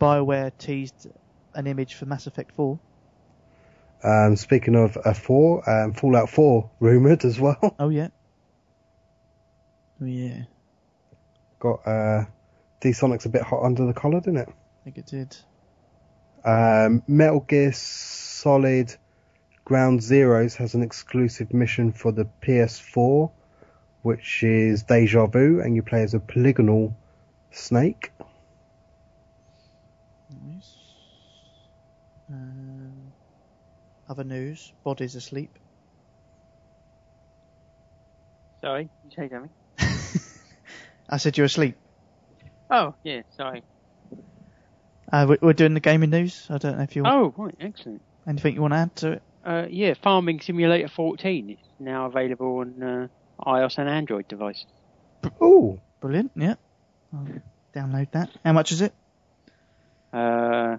Bioware 0.00 0.50
teased 0.56 1.08
an 1.54 1.66
image 1.66 1.94
for 1.94 2.06
Mass 2.06 2.26
Effect 2.26 2.52
4. 2.52 2.78
Um, 4.02 4.36
speaking 4.36 4.76
of 4.76 4.96
a 5.04 5.14
four, 5.14 5.68
um, 5.68 5.92
Fallout 5.92 6.28
4 6.28 6.70
rumored 6.80 7.24
as 7.24 7.40
well. 7.40 7.58
Oh 7.78 7.88
yeah. 7.88 8.08
Oh 10.00 10.06
yeah. 10.06 10.42
Got 11.58 11.86
uh, 11.86 12.24
D-Sonics 12.80 13.24
a 13.24 13.30
bit 13.30 13.42
hot 13.42 13.62
under 13.62 13.86
the 13.86 13.94
collar, 13.94 14.20
didn't 14.20 14.38
it? 14.38 14.48
I 14.48 14.84
think 14.84 14.98
it 14.98 15.06
did. 15.06 15.36
Um, 16.46 17.02
Metal 17.08 17.40
Gear 17.40 17.72
Solid 17.72 18.94
Ground 19.64 19.98
Zeroes 19.98 20.54
has 20.54 20.74
an 20.74 20.82
exclusive 20.82 21.52
mission 21.52 21.90
for 21.90 22.12
the 22.12 22.28
PS4, 22.40 23.32
which 24.02 24.44
is 24.44 24.84
Deja 24.84 25.26
Vu, 25.26 25.60
and 25.60 25.74
you 25.74 25.82
play 25.82 26.04
as 26.04 26.14
a 26.14 26.20
polygonal 26.20 26.96
snake. 27.50 28.12
Nice. 30.46 30.76
Um, 32.30 32.92
other 34.08 34.22
news: 34.22 34.72
Body's 34.84 35.16
asleep. 35.16 35.58
Sorry, 38.60 38.88
you 39.04 39.10
say 39.10 39.28
something? 39.28 39.50
I 41.08 41.16
said 41.16 41.36
you're 41.36 41.46
asleep. 41.46 41.76
Oh, 42.70 42.94
yeah, 43.02 43.22
sorry. 43.36 43.64
Uh, 45.12 45.26
we- 45.28 45.38
we're 45.40 45.52
doing 45.52 45.74
the 45.74 45.80
gaming 45.80 46.10
news. 46.10 46.46
I 46.50 46.58
don't 46.58 46.76
know 46.78 46.82
if 46.82 46.96
you 46.96 47.04
Oh, 47.06 47.32
right, 47.36 47.54
excellent. 47.60 48.02
anything 48.26 48.54
you 48.54 48.60
want 48.62 48.72
to 48.74 48.78
add 48.78 48.96
to 48.96 49.12
it. 49.12 49.22
Uh, 49.44 49.66
yeah, 49.70 49.94
Farming 50.02 50.40
Simulator 50.40 50.88
14 50.88 51.50
is 51.50 51.58
now 51.78 52.06
available 52.06 52.58
on 52.58 52.82
uh, 52.82 53.08
iOS 53.46 53.78
and 53.78 53.88
Android 53.88 54.26
devices. 54.28 54.66
Ooh, 55.42 55.80
Brilliant. 56.00 56.32
Yeah. 56.36 56.54
I'll 57.12 57.26
download 57.74 58.10
that. 58.12 58.30
How 58.44 58.52
much 58.52 58.72
is 58.72 58.80
it? 58.80 58.92
Uh, 60.12 60.78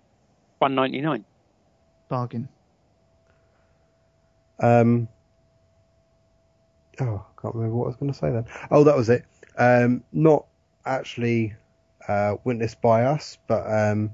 199. 0.59 1.25
Bargain. 2.09 2.49
Um, 4.59 5.07
oh, 6.99 7.25
I 7.25 7.41
can't 7.41 7.55
remember 7.55 7.75
what 7.75 7.85
I 7.85 7.87
was 7.87 7.95
going 7.95 8.11
to 8.11 8.17
say 8.17 8.31
then. 8.31 8.45
Oh, 8.71 8.83
that 8.85 8.95
was 8.97 9.09
it. 9.09 9.25
Um, 9.57 10.03
not 10.11 10.45
actually 10.85 11.53
uh, 12.07 12.35
witnessed 12.43 12.81
by 12.81 13.03
us, 13.03 13.37
but 13.47 13.65
um, 13.69 14.11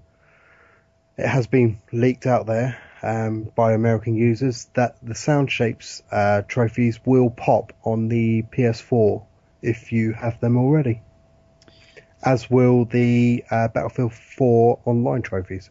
it 1.17 1.27
has 1.27 1.47
been 1.47 1.79
leaked 1.91 2.25
out 2.25 2.45
there 2.45 2.77
um, 3.01 3.51
by 3.55 3.73
American 3.73 4.15
users 4.15 4.69
that 4.73 4.95
the 5.03 5.15
Sound 5.15 5.51
Shapes 5.51 6.01
uh, 6.11 6.41
trophies 6.47 6.99
will 7.05 7.29
pop 7.29 7.73
on 7.83 8.07
the 8.07 8.43
PS4 8.43 9.25
if 9.61 9.91
you 9.91 10.13
have 10.13 10.39
them 10.39 10.57
already, 10.57 11.01
as 12.23 12.49
will 12.49 12.85
the 12.85 13.43
uh, 13.51 13.67
Battlefield 13.67 14.13
4 14.13 14.79
online 14.85 15.21
trophies. 15.21 15.69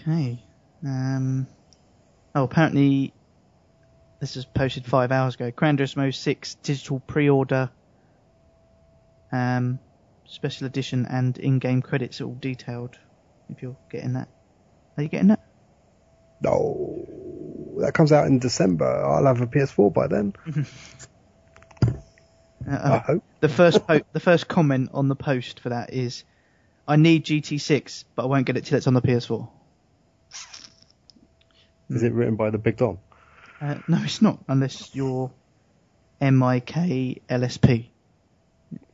Okay. 0.00 0.38
Um. 0.84 1.46
Oh, 2.34 2.44
apparently, 2.44 3.12
this 4.20 4.36
was 4.36 4.44
posted 4.44 4.86
five 4.86 5.12
hours 5.12 5.34
ago. 5.34 5.50
Gran 5.50 5.76
Turismo 5.76 6.14
6 6.14 6.54
digital 6.56 7.00
pre-order, 7.00 7.70
um, 9.32 9.78
special 10.26 10.66
edition 10.66 11.06
and 11.06 11.36
in-game 11.38 11.82
credits 11.82 12.20
are 12.20 12.24
all 12.24 12.36
detailed. 12.40 12.98
If 13.48 13.62
you're 13.62 13.76
getting 13.90 14.12
that, 14.14 14.28
are 14.96 15.02
you 15.02 15.08
getting 15.08 15.28
that? 15.28 15.44
No, 16.42 17.06
that 17.80 17.92
comes 17.94 18.12
out 18.12 18.26
in 18.26 18.38
December. 18.38 18.86
I'll 18.86 19.26
have 19.26 19.40
a 19.40 19.46
PS4 19.46 19.92
by 19.92 20.06
then. 20.06 20.34
Uh, 22.70 22.78
I 22.92 22.98
hope. 22.98 23.24
the 23.40 23.48
first 23.48 23.86
po- 23.86 24.02
the 24.12 24.20
first 24.20 24.46
comment 24.46 24.90
on 24.92 25.08
the 25.08 25.16
post 25.16 25.60
for 25.60 25.70
that 25.70 25.94
is, 25.94 26.24
"I 26.86 26.96
need 26.96 27.24
GT6, 27.24 28.04
but 28.14 28.24
I 28.24 28.26
won't 28.26 28.44
get 28.44 28.58
it 28.58 28.66
till 28.66 28.76
it's 28.76 28.86
on 28.86 28.92
the 28.92 29.00
PS4." 29.00 29.48
Is 31.88 32.02
it 32.02 32.12
written 32.12 32.36
by 32.36 32.50
the 32.50 32.58
Big 32.58 32.76
Don? 32.76 32.98
Uh, 33.62 33.76
no, 33.88 34.02
it's 34.04 34.20
not, 34.20 34.44
unless 34.46 34.94
you're 34.94 35.32
MIK 36.20 37.22
LSP. 37.28 37.88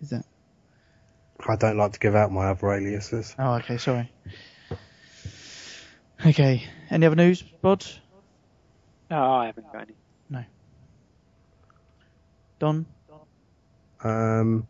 Is 0.00 0.10
that? 0.10 0.24
I 1.46 1.56
don't 1.56 1.76
like 1.76 1.92
to 1.92 1.98
give 1.98 2.14
out 2.14 2.32
my 2.32 2.46
other 2.46 2.72
aliases. 2.72 3.34
Oh, 3.38 3.54
okay, 3.54 3.76
sorry. 3.78 4.10
Okay, 6.24 6.64
any 6.90 7.06
other 7.06 7.16
news, 7.16 7.42
Bod? 7.42 7.84
No, 9.10 9.22
I 9.22 9.46
haven't 9.46 9.70
got 9.72 9.82
any. 9.82 9.94
No. 10.30 10.44
Don? 12.58 12.86
Um, 14.02 14.66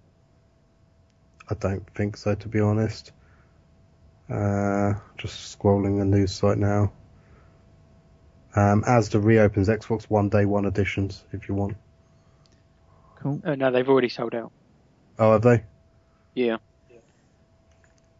I 1.48 1.54
don't 1.54 1.88
think 1.94 2.16
so, 2.16 2.34
to 2.34 2.48
be 2.48 2.60
honest. 2.60 3.12
Uh, 4.28 4.94
just 5.16 5.56
scrolling 5.58 5.98
the 5.98 6.04
news 6.04 6.32
site 6.32 6.58
now. 6.58 6.92
Um, 8.56 8.82
Asda 8.82 9.22
reopens 9.22 9.68
Xbox 9.68 10.04
One 10.04 10.28
Day 10.28 10.46
One 10.46 10.64
editions 10.64 11.22
if 11.32 11.48
you 11.48 11.54
want. 11.54 11.76
Cool. 13.20 13.40
Uh, 13.44 13.54
no, 13.54 13.70
they've 13.70 13.88
already 13.88 14.08
sold 14.08 14.34
out. 14.34 14.50
Oh, 15.18 15.32
have 15.32 15.42
they? 15.42 15.64
Yeah. 16.34 16.58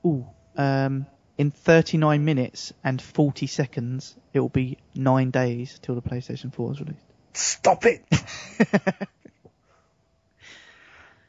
Ooh. 0.05 0.27
Um, 0.57 1.07
in 1.37 1.51
39 1.51 2.25
minutes 2.25 2.73
and 2.83 3.01
40 3.01 3.47
seconds, 3.47 4.17
it 4.33 4.41
will 4.41 4.49
be 4.49 4.79
nine 4.95 5.31
days 5.31 5.79
till 5.83 5.95
the 5.95 6.03
PlayStation 6.03 6.53
4 6.55 6.73
is 6.73 6.81
released. 6.81 7.01
Stop 7.35 7.85
it! 7.85 8.05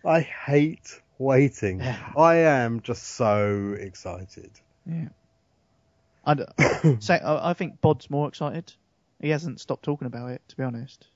I 0.06 0.22
hate 0.22 1.02
waiting. 1.18 1.82
I 1.82 2.36
am 2.36 2.80
just 2.82 3.04
so 3.04 3.76
excited. 3.78 4.52
Yeah. 4.86 5.10
I, 6.24 6.34
d- 6.36 6.46
so, 7.00 7.14
I 7.14 7.50
I 7.50 7.54
think 7.54 7.82
Bod's 7.82 8.10
more 8.10 8.30
excited. 8.30 8.74
He 9.20 9.30
hasn't 9.30 9.60
stopped 9.60 9.84
talking 9.84 10.06
about 10.08 10.32
it, 10.32 10.42
to 10.50 10.56
be 10.56 10.64
honest. 10.64 11.08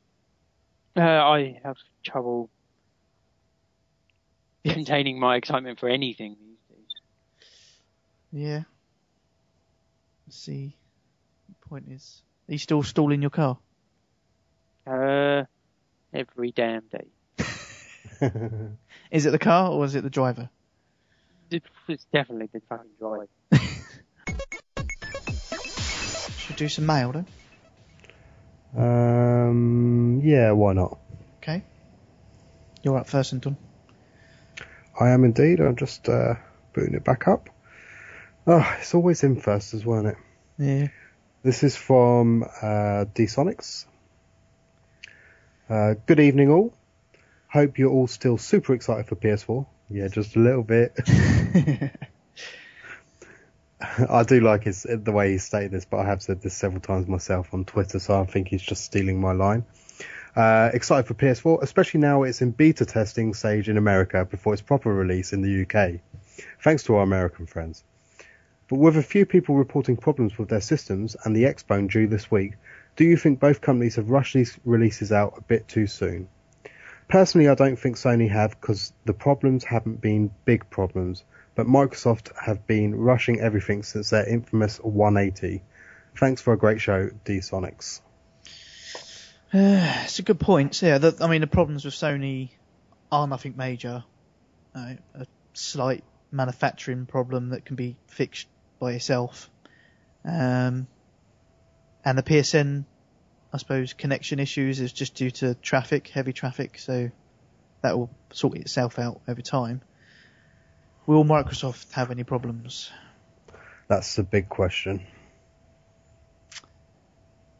Uh, 0.97 1.01
I 1.01 1.59
have 1.63 1.77
trouble 2.03 2.49
containing 4.63 5.19
my 5.19 5.35
excitement 5.35 5.79
for 5.79 5.89
anything 5.89 6.35
these 6.39 6.77
days. 6.77 6.87
Yeah. 8.31 8.63
Let's 10.27 10.37
see. 10.37 10.75
The 11.49 11.67
point 11.67 11.85
is, 11.89 12.21
are 12.49 12.53
you 12.53 12.57
still 12.57 12.83
stalling 12.83 13.21
your 13.21 13.31
car? 13.31 13.57
Uh, 14.85 15.43
every 16.13 16.51
damn 16.51 16.83
day. 16.91 17.07
Is 19.11 19.25
it 19.25 19.31
the 19.31 19.39
car 19.39 19.71
or 19.71 19.85
is 19.85 19.95
it 19.95 20.03
the 20.03 20.09
driver? 20.09 20.49
It's 21.49 22.05
definitely 22.13 22.49
the 22.53 22.61
fucking 22.69 22.91
drive. 22.97 23.27
Should 26.37 26.49
we 26.49 26.55
do 26.55 26.69
some 26.69 26.85
mail 26.85 27.11
then. 27.11 27.25
Um, 28.77 30.21
yeah, 30.23 30.51
why 30.51 30.71
not? 30.73 30.99
Okay. 31.37 31.63
You're 32.83 32.97
up 32.97 33.09
first, 33.09 33.33
Anton. 33.33 33.57
I 35.01 35.09
am 35.09 35.23
indeed. 35.23 35.59
I'm 35.59 35.75
just 35.75 36.07
uh, 36.07 36.35
booting 36.73 36.93
it 36.93 37.03
back 37.03 37.27
up. 37.27 37.49
Oh, 38.45 38.75
it's 38.79 38.93
always 38.93 39.23
in 39.23 39.35
first 39.41 39.73
as 39.73 39.83
well, 39.83 40.05
isn't 40.05 40.11
it? 40.11 40.17
Yeah. 40.59 40.87
This 41.41 41.63
is 41.63 41.75
from 41.75 42.45
uh, 42.61 43.05
D-Sonics. 43.11 43.85
Uh, 45.67 45.95
good 46.05 46.19
evening, 46.19 46.51
all. 46.51 46.71
Hope 47.47 47.79
you're 47.79 47.89
all 47.89 48.05
still 48.05 48.37
super 48.37 48.75
excited 48.75 49.07
for 49.07 49.15
PS4. 49.15 49.65
Yeah, 49.89 50.07
just 50.07 50.35
a 50.35 50.39
little 50.39 50.61
bit. 50.61 50.95
I 54.07 54.21
do 54.21 54.39
like 54.39 54.65
his 54.65 54.83
the 54.87 55.11
way 55.11 55.31
he 55.31 55.39
stated 55.39 55.71
this, 55.71 55.85
but 55.85 55.97
I 55.97 56.05
have 56.05 56.21
said 56.21 56.43
this 56.43 56.55
several 56.55 56.79
times 56.81 57.07
myself 57.07 57.55
on 57.55 57.65
Twitter, 57.65 57.97
so 57.97 58.21
I 58.21 58.25
think 58.25 58.49
he's 58.49 58.61
just 58.61 58.83
stealing 58.85 59.19
my 59.19 59.31
line. 59.31 59.65
Uh, 60.35 60.69
excited 60.73 61.05
for 61.05 61.13
PS4, 61.13 61.61
especially 61.61 61.99
now 61.99 62.23
it's 62.23 62.41
in 62.41 62.51
beta 62.51 62.85
testing 62.85 63.33
stage 63.33 63.67
in 63.67 63.77
America 63.77 64.23
before 64.23 64.53
its 64.53 64.61
proper 64.61 64.93
release 64.93 65.33
in 65.33 65.41
the 65.41 65.63
UK. 65.63 65.99
Thanks 66.63 66.83
to 66.83 66.95
our 66.95 67.03
American 67.03 67.45
friends. 67.45 67.83
But 68.69 68.79
with 68.79 68.95
a 68.95 69.03
few 69.03 69.25
people 69.25 69.55
reporting 69.55 69.97
problems 69.97 70.37
with 70.37 70.47
their 70.47 70.61
systems 70.61 71.17
and 71.25 71.35
the 71.35 71.43
Xbone 71.43 71.91
due 71.91 72.07
this 72.07 72.31
week, 72.31 72.53
do 72.95 73.03
you 73.03 73.17
think 73.17 73.41
both 73.41 73.59
companies 73.59 73.97
have 73.97 74.09
rushed 74.09 74.33
these 74.33 74.57
releases 74.63 75.11
out 75.11 75.33
a 75.37 75.41
bit 75.41 75.67
too 75.67 75.87
soon? 75.87 76.29
Personally, 77.09 77.49
I 77.49 77.55
don't 77.55 77.77
think 77.77 77.97
Sony 77.97 78.29
have 78.29 78.51
because 78.61 78.93
the 79.03 79.13
problems 79.13 79.65
haven't 79.65 79.99
been 79.99 80.31
big 80.45 80.69
problems, 80.69 81.25
but 81.55 81.67
Microsoft 81.67 82.31
have 82.41 82.65
been 82.65 82.95
rushing 82.95 83.41
everything 83.41 83.83
since 83.83 84.11
their 84.11 84.25
infamous 84.25 84.77
180. 84.77 85.61
Thanks 86.15 86.41
for 86.41 86.53
a 86.53 86.57
great 86.57 86.79
show, 86.79 87.09
D-Sonics. 87.25 87.99
it's 89.53 90.19
a 90.19 90.23
good 90.23 90.39
point. 90.39 90.75
So, 90.75 90.85
yeah, 90.85 90.97
the, 90.97 91.17
I 91.19 91.27
mean, 91.27 91.41
the 91.41 91.47
problems 91.47 91.83
with 91.83 91.93
Sony 91.93 92.51
are 93.11 93.27
nothing 93.27 93.55
major. 93.57 94.03
Uh, 94.73 94.93
a 95.13 95.25
slight 95.53 96.05
manufacturing 96.31 97.05
problem 97.05 97.49
that 97.49 97.65
can 97.65 97.75
be 97.75 97.97
fixed 98.07 98.47
by 98.79 98.93
itself. 98.93 99.49
Um, 100.23 100.87
and 102.05 102.17
the 102.17 102.23
PSN, 102.23 102.85
I 103.51 103.57
suppose, 103.57 103.91
connection 103.91 104.39
issues 104.39 104.79
is 104.79 104.93
just 104.93 105.15
due 105.15 105.31
to 105.31 105.55
traffic, 105.55 106.07
heavy 106.07 106.31
traffic, 106.31 106.79
so 106.79 107.11
that 107.81 107.97
will 107.97 108.09
sort 108.31 108.57
itself 108.57 108.99
out 108.99 109.19
over 109.27 109.41
time. 109.41 109.81
Will 111.05 111.25
Microsoft 111.25 111.91
have 111.91 112.09
any 112.09 112.23
problems? 112.23 112.89
That's 113.89 114.15
the 114.15 114.23
big 114.23 114.47
question. 114.47 115.05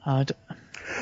I 0.06 0.24
d- 0.24 0.34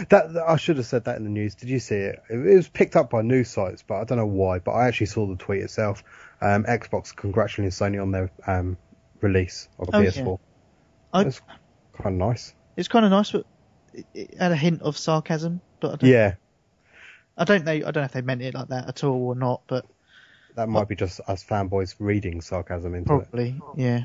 That, 0.10 0.36
I 0.48 0.56
should 0.58 0.78
have 0.78 0.86
said 0.86 1.06
that 1.06 1.18
in 1.18 1.24
the 1.24 1.30
news. 1.30 1.56
Did 1.56 1.70
you 1.70 1.80
see 1.80 1.96
it? 1.96 2.22
It 2.30 2.38
was 2.38 2.68
picked 2.70 2.96
up 2.96 3.10
by 3.10 3.22
news 3.22 3.50
sites, 3.50 3.84
but 3.86 3.96
I 3.96 4.04
don't 4.04 4.18
know 4.18 4.26
why. 4.26 4.60
But 4.60 4.72
I 4.72 4.88
actually 4.88 5.08
saw 5.08 5.26
the 5.28 5.36
tweet 5.36 5.62
itself. 5.62 6.04
Um, 6.42 6.64
Xbox 6.64 7.16
congratulating 7.16 7.72
Sony 7.72 8.02
on 8.02 8.12
their 8.12 8.32
um, 8.48 8.78
release 9.22 9.68
of 9.80 9.88
the 9.88 9.98
Oh. 9.98 10.02
PS4. 10.02 10.40
I- 11.14 11.24
That's 11.24 11.42
kind 11.94 12.22
of 12.22 12.28
nice. 12.30 12.54
it's 12.78 12.88
kind 12.88 13.04
of 13.06 13.12
nice, 13.12 13.32
but 13.32 13.46
it, 13.94 14.06
it 14.14 14.38
had 14.38 14.52
a 14.52 14.56
hint 14.56 14.82
of 14.82 14.98
sarcasm. 14.98 15.60
But 15.80 15.94
I 15.94 15.96
don't, 15.98 16.10
Yeah, 16.10 16.34
I 17.38 17.44
don't 17.46 17.66
know. 17.66 17.72
I 17.72 17.80
don't 17.80 17.96
know 17.96 18.04
if 18.04 18.12
they 18.12 18.22
meant 18.22 18.42
it 18.42 18.54
like 18.54 18.68
that 18.70 18.88
at 18.88 19.04
all 19.04 19.28
or 19.28 19.36
not, 19.36 19.62
but 19.68 19.86
that 20.56 20.68
might 20.70 20.88
be 20.88 20.96
just 20.96 21.20
us 21.28 21.44
fanboys 21.44 21.96
reading 22.00 22.42
sarcasm 22.42 22.96
into 22.96 23.14
it. 23.16 23.30
probably, 23.32 23.62
yeah. 23.76 24.04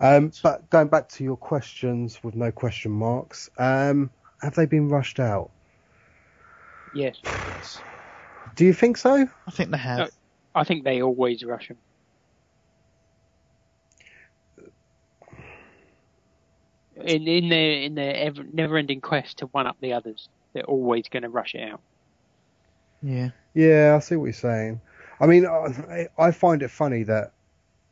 Um, 0.00 0.32
but 0.42 0.68
going 0.70 0.88
back 0.88 1.08
to 1.10 1.24
your 1.24 1.36
questions 1.36 2.22
with 2.22 2.34
no 2.34 2.50
question 2.50 2.90
marks, 2.90 3.50
um, 3.58 4.10
have 4.40 4.54
they 4.54 4.66
been 4.66 4.88
rushed 4.88 5.20
out? 5.20 5.50
Yes. 6.94 7.16
Do 8.56 8.64
you 8.64 8.72
think 8.72 8.96
so? 8.96 9.28
I 9.46 9.50
think 9.50 9.70
they 9.70 9.78
have. 9.78 9.98
No. 9.98 10.08
I 10.54 10.64
think 10.64 10.84
they 10.84 11.02
always 11.02 11.44
rush 11.44 11.68
them. 11.68 11.76
In 17.04 17.28
in 17.28 17.48
their 17.48 17.72
in 17.82 17.94
their 17.94 18.14
ever, 18.14 18.42
never-ending 18.52 19.00
quest 19.00 19.38
to 19.38 19.46
one 19.46 19.66
up 19.66 19.76
the 19.80 19.92
others, 19.92 20.28
they're 20.52 20.64
always 20.64 21.08
going 21.08 21.22
to 21.22 21.28
rush 21.28 21.54
it 21.54 21.70
out. 21.70 21.80
Yeah. 23.02 23.30
Yeah, 23.54 23.94
I 23.96 24.00
see 24.00 24.16
what 24.16 24.26
you're 24.26 24.32
saying. 24.32 24.80
I 25.20 25.26
mean, 25.26 25.46
I, 25.46 26.08
I 26.18 26.30
find 26.30 26.62
it 26.62 26.70
funny 26.70 27.02
that 27.04 27.32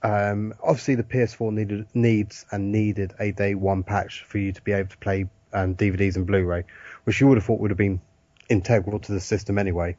um, 0.03 0.55
obviously 0.63 0.95
the 0.95 1.03
PS4 1.03 1.53
needed 1.53 1.87
needs 1.95 2.47
and 2.51 2.71
needed 2.71 3.15
a 3.19 3.33
day 3.33 3.55
one 3.55 3.83
patch 3.83 4.25
for 4.25 4.39
you 4.39 4.53
to 4.53 4.63
be 4.63 4.73
able 4.73 4.91
to 4.91 4.99
play 4.99 5.29
um, 5.53 5.75
DVDs 5.75 6.17
and 6.17 6.27
Blu-ray, 6.27 6.65
which 7.05 7.21
you 7.21 7.27
would 7.27 7.37
have 7.37 7.45
thought 7.45 7.61
would 7.61 7.71
have 7.71 7.79
been 7.79 8.01
integral 8.49 8.99
to 9.01 9.13
the 9.13 9.21
system 9.21 9.59
anyway. 9.59 9.97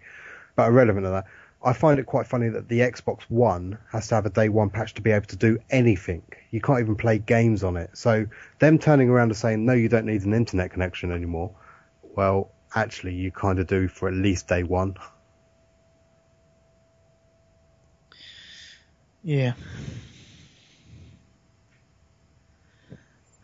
But 0.55 0.69
irrelevant 0.69 1.05
to 1.05 1.09
that, 1.11 1.25
I 1.63 1.73
find 1.73 1.99
it 1.99 2.05
quite 2.05 2.25
funny 2.25 2.47
that 2.49 2.69
the 2.69 2.79
Xbox 2.79 3.23
One 3.23 3.77
has 3.91 4.07
to 4.07 4.15
have 4.15 4.25
a 4.25 4.29
day 4.29 4.47
one 4.47 4.69
patch 4.69 4.93
to 4.93 5.01
be 5.01 5.11
able 5.11 5.25
to 5.27 5.35
do 5.35 5.59
anything. 5.69 6.23
You 6.51 6.61
can't 6.61 6.79
even 6.79 6.95
play 6.95 7.19
games 7.19 7.63
on 7.63 7.75
it. 7.75 7.89
So 7.93 8.27
them 8.59 8.79
turning 8.79 9.09
around 9.09 9.29
and 9.29 9.37
saying 9.37 9.65
no, 9.65 9.73
you 9.73 9.89
don't 9.89 10.05
need 10.05 10.23
an 10.23 10.33
internet 10.33 10.71
connection 10.71 11.11
anymore. 11.11 11.51
Well, 12.15 12.51
actually, 12.73 13.15
you 13.15 13.31
kind 13.31 13.59
of 13.59 13.67
do 13.67 13.89
for 13.89 14.07
at 14.07 14.13
least 14.13 14.47
day 14.47 14.63
one. 14.63 14.95
Yeah. 19.29 19.53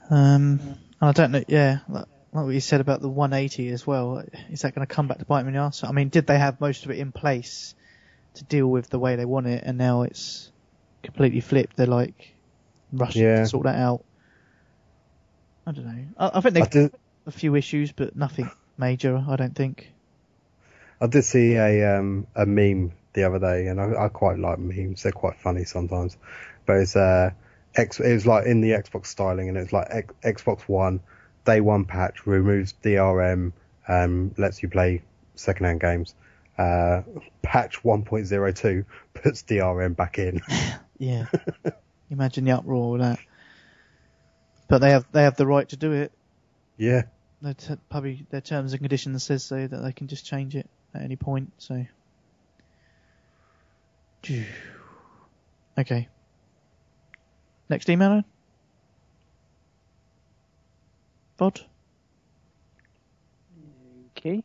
Um, 0.10 0.60
I 1.00 1.12
don't 1.12 1.30
know. 1.30 1.44
Yeah, 1.48 1.80
like, 1.88 2.06
like 2.34 2.46
what 2.46 2.56
you 2.56 2.60
said 2.60 2.82
about 2.82 3.02
the 3.02 3.08
180 3.08 3.70
as 3.70 3.86
well. 3.86 4.24
Is 4.50 4.64
that 4.64 4.74
going 4.74 4.86
to 4.88 4.92
come 4.92 5.08
back 5.08 5.20
to 5.20 5.26
bite 5.26 5.44
me 5.44 5.50
in 5.50 5.54
the 5.54 5.60
ass? 5.60 5.84
I 5.84 5.92
mean, 5.92 6.10
did 6.10 6.26
they 6.26 6.40
have 6.40 6.60
most 6.60 6.86
of 6.86 6.92
it 6.92 6.98
in 6.98 7.12
place 7.12 7.76
to 8.34 8.44
deal 8.46 8.66
with 8.66 8.90
the 8.90 8.98
way 8.98 9.16
they 9.16 9.26
want 9.26 9.46
it, 9.46 9.64
and 9.64 9.78
now 9.78 10.02
it's 10.02 10.52
completely 11.04 11.40
flipped? 11.40 11.78
They're 11.78 11.86
like 11.86 12.34
rushing 12.92 13.22
Yeah. 13.22 13.44
to 13.44 13.46
sort 13.46 13.66
that 13.66 13.76
out. 13.76 14.04
I 15.68 15.72
don't 15.72 15.86
know. 15.86 16.06
I, 16.18 16.32
I 16.34 16.42
think 16.42 16.56
I 16.56 16.60
they've 16.62 16.70
did, 16.72 16.96
a 17.28 17.32
few 17.32 17.54
issues, 17.54 17.92
but 17.92 18.16
nothing 18.16 18.50
major. 18.76 19.24
I 19.30 19.36
don't 19.36 19.56
think. 19.56 19.92
I 21.00 21.06
did 21.06 21.22
see 21.26 21.54
a 21.54 22.00
um, 22.00 22.26
a 22.36 22.48
meme 22.48 22.94
the 23.16 23.24
other 23.24 23.40
day, 23.40 23.68
and 23.68 23.82
I, 23.82 24.06
I 24.06 24.10
quite 24.10 24.38
like 24.38 24.60
memes. 24.60 25.02
They're 25.04 25.12
quite 25.12 25.38
funny 25.40 25.64
sometimes. 25.64 26.18
But 26.68 26.78
it's 26.78 26.96
uh, 26.96 27.32
X. 27.76 28.00
It 28.00 28.14
was 28.14 28.28
like 28.28 28.46
in 28.46 28.62
the 28.62 28.72
Xbox 28.72 29.08
styling, 29.08 29.50
and 29.50 29.58
it 29.58 29.62
was 29.62 29.74
like 29.74 29.88
X, 29.90 30.14
Xbox 30.24 30.62
One 30.62 31.00
day 31.46 31.62
one 31.62 31.86
patch 31.86 32.26
removes 32.26 32.74
DRM, 32.84 33.54
um, 33.88 34.34
lets 34.38 34.62
you 34.62 34.70
play 34.70 35.02
secondhand 35.36 35.80
games. 35.80 36.16
Uh, 36.58 37.02
patch 37.42 37.84
1.02 37.84 38.86
puts 39.14 39.44
DRM 39.44 39.96
back 39.96 40.20
in. 40.20 40.42
Yeah. 40.98 41.26
Imagine 42.10 42.46
the 42.46 42.52
uproar 42.54 42.94
with 42.94 43.02
that. 43.02 43.20
But 44.70 44.80
they 44.80 44.92
have 44.92 45.06
they 45.12 45.24
have 45.24 45.36
the 45.36 45.46
right 45.46 45.68
to 45.68 45.76
do 45.76 45.92
it. 45.92 46.14
yeah, 46.78 47.02
Their 47.42 47.54
t- 47.54 47.76
probably 47.90 48.26
their 48.30 48.40
terms 48.40 48.72
and 48.72 48.80
conditions 48.80 49.22
says 49.22 49.44
so 49.44 49.68
that 49.68 49.78
they 49.78 49.92
can 49.92 50.08
just 50.08 50.26
change 50.26 50.56
it 50.56 50.70
at 50.94 51.02
any 51.02 51.18
point. 51.18 51.52
So. 51.58 51.86
Okay. 55.78 56.08
Next 57.70 57.90
email. 57.90 58.24
Bod? 61.38 61.60
Okay. 64.18 64.44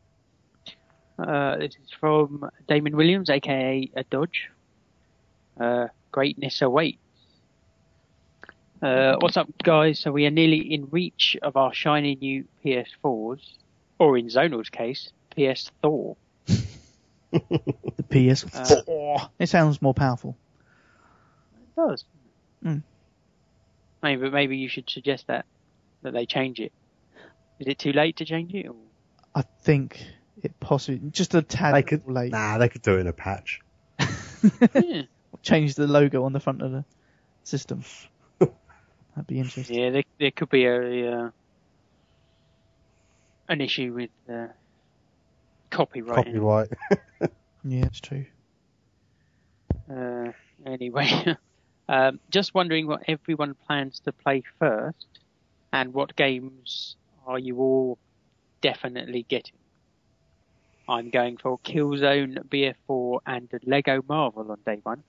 Uh, 1.18 1.56
this 1.56 1.74
is 1.82 1.92
from 1.98 2.50
Damon 2.68 2.96
Williams, 2.96 3.30
aka 3.30 3.90
a 3.94 4.04
Dodge. 4.04 4.50
Uh, 5.58 5.88
greatness 6.10 6.62
awaits. 6.62 6.98
Uh, 8.82 9.16
what's 9.20 9.36
up, 9.36 9.48
guys? 9.62 9.98
So 9.98 10.10
we 10.10 10.26
are 10.26 10.30
nearly 10.30 10.72
in 10.72 10.88
reach 10.90 11.36
of 11.42 11.56
our 11.56 11.74
shiny 11.74 12.16
new 12.16 12.44
PS4s, 12.64 13.42
or 13.98 14.16
in 14.16 14.28
Zonal's 14.28 14.70
case, 14.70 15.12
PS 15.36 15.70
Thor. 15.82 16.16
The 17.32 18.04
PS4. 18.10 19.30
it 19.38 19.48
sounds 19.48 19.80
more 19.80 19.94
powerful. 19.94 20.36
It 21.54 21.80
does. 21.80 22.04
Mm. 22.64 22.82
Maybe 24.02 24.30
maybe 24.30 24.56
you 24.56 24.68
should 24.68 24.88
suggest 24.90 25.26
that 25.28 25.46
that 26.02 26.12
they 26.12 26.26
change 26.26 26.60
it. 26.60 26.72
Is 27.58 27.66
it 27.68 27.78
too 27.78 27.92
late 27.92 28.16
to 28.16 28.24
change 28.24 28.54
it? 28.54 28.66
Or? 28.66 28.74
I 29.34 29.42
think 29.62 30.04
it 30.42 30.58
possibly 30.60 31.10
just 31.10 31.34
a 31.34 31.42
tad 31.42 31.74
They 31.74 31.82
could, 31.82 32.08
late. 32.08 32.32
nah, 32.32 32.58
they 32.58 32.68
could 32.68 32.82
do 32.82 32.96
it 32.96 33.00
in 33.00 33.06
a 33.06 33.12
patch. 33.12 33.60
yeah. 34.74 35.02
Change 35.42 35.74
the 35.74 35.86
logo 35.86 36.24
on 36.24 36.32
the 36.32 36.40
front 36.40 36.62
of 36.62 36.72
the 36.72 36.84
system. 37.44 37.84
That'd 38.38 39.26
be 39.26 39.38
interesting. 39.38 39.78
yeah, 39.78 39.90
there, 39.90 40.02
there 40.18 40.30
could 40.30 40.48
be 40.48 40.64
a 40.64 41.12
uh, 41.12 41.30
an 43.48 43.60
issue 43.60 43.92
with 43.92 44.10
uh, 44.32 44.46
copyright. 45.70 46.26
Copyright. 46.26 46.68
Yeah, 47.62 47.84
it's 47.84 48.00
true. 48.00 48.24
Uh, 49.90 50.32
anyway, 50.64 51.36
um, 51.88 52.18
just 52.30 52.54
wondering 52.54 52.86
what 52.86 53.02
everyone 53.06 53.54
plans 53.66 54.00
to 54.00 54.12
play 54.12 54.42
first, 54.58 55.06
and 55.72 55.92
what 55.92 56.16
games 56.16 56.96
are 57.26 57.38
you 57.38 57.58
all 57.58 57.98
definitely 58.62 59.24
getting? 59.28 59.56
I'm 60.88 61.10
going 61.10 61.36
for 61.36 61.58
Killzone, 61.58 62.38
BF4, 62.48 63.20
and 63.26 63.48
Lego 63.64 64.02
Marvel 64.08 64.50
on 64.50 64.58
day 64.66 64.80
one. 64.82 65.02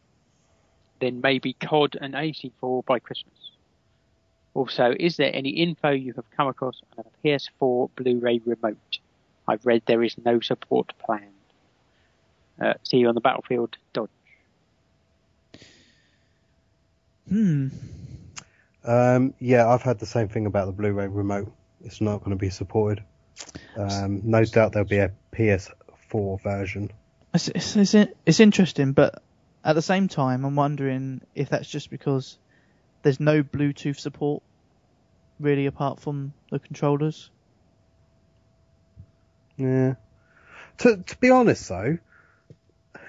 Then 1.00 1.22
maybe 1.22 1.54
COD 1.54 1.98
and 2.00 2.14
AC4 2.14 2.86
by 2.86 3.00
Christmas. 3.00 3.34
Also, 4.54 4.94
is 5.00 5.18
there 5.18 5.32
any 5.34 5.50
info 5.50 5.90
you 5.90 6.14
have 6.14 6.30
come 6.32 6.48
across 6.48 6.82
on 6.98 7.06
a 7.06 7.28
PS4 7.28 7.90
Blu-ray 7.96 8.42
remote? 8.46 9.00
I've 9.48 9.66
read 9.66 9.84
there 9.86 10.04
is 10.04 10.16
no 10.24 10.40
support 10.40 10.94
planned. 11.00 11.28
Uh, 12.60 12.74
see 12.84 12.98
you 12.98 13.08
on 13.08 13.16
the 13.16 13.22
battlefield, 13.22 13.78
Dodge. 13.94 14.10
Hmm. 17.28 17.68
Um, 18.84 19.34
yeah, 19.40 19.68
I've 19.68 19.82
had 19.82 20.00
the 20.00 20.06
same 20.06 20.28
thing 20.28 20.46
about 20.46 20.66
the 20.66 20.72
Blu-ray 20.72 21.08
remote. 21.08 21.52
It's 21.84 22.02
not 22.02 22.20
going 22.20 22.32
to 22.32 22.36
be 22.36 22.50
supported. 22.50 23.04
Um, 23.78 24.22
no 24.24 24.44
doubt 24.44 24.74
there'll 24.74 24.88
be 24.88 24.98
a 24.98 25.12
PS4 25.34 26.42
version. 26.42 26.92
It's, 27.34 27.48
it's, 27.48 27.76
it's, 27.76 28.12
it's 28.26 28.40
interesting, 28.40 28.92
but 28.94 29.22
at 29.64 29.74
the 29.74 29.82
same 29.82 30.08
time, 30.08 30.46
I'm 30.46 30.56
wondering 30.56 31.22
if 31.36 31.50
that's 31.50 31.70
just 31.70 31.90
because 31.90 32.38
there's 33.04 33.20
no 33.20 33.44
Bluetooth 33.44 34.00
support 34.00 34.44
really 35.40 35.66
apart 35.66 36.00
from 36.00 36.34
the 36.52 36.60
controllers. 36.60 37.30
Yeah. 39.62 39.96
To 40.80 40.98
to 40.98 41.18
be 41.18 41.30
honest 41.30 41.68
though, 41.70 41.98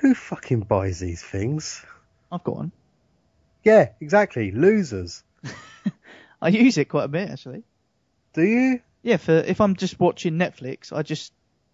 who 0.01 0.15
fucking 0.15 0.61
buys 0.61 0.99
these 1.01 1.23
things? 1.23 1.85
I've 2.31 2.45
got 2.45 2.57
one. 2.57 2.73
Yeah, 3.65 3.91
exactly. 4.01 4.51
Losers. 4.51 5.23
I 6.43 6.49
use 6.49 6.79
it 6.79 6.87
quite 6.87 7.05
a 7.05 7.09
bit 7.09 7.31
actually. 7.31 7.63
Do 8.35 8.43
you? 8.43 8.81
Yeah, 9.03 9.17
for 9.19 9.33
if 9.33 9.61
I'm 9.61 9.77
just 9.77 9.99
watching 10.01 10.35
Netflix, 10.35 10.93
I 10.93 11.03
just 11.03 11.33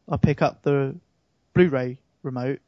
I 0.09 0.17
pick 0.17 0.43
up 0.43 0.63
the 0.63 0.95
Blu-ray 1.55 1.99
remote, 2.23 2.61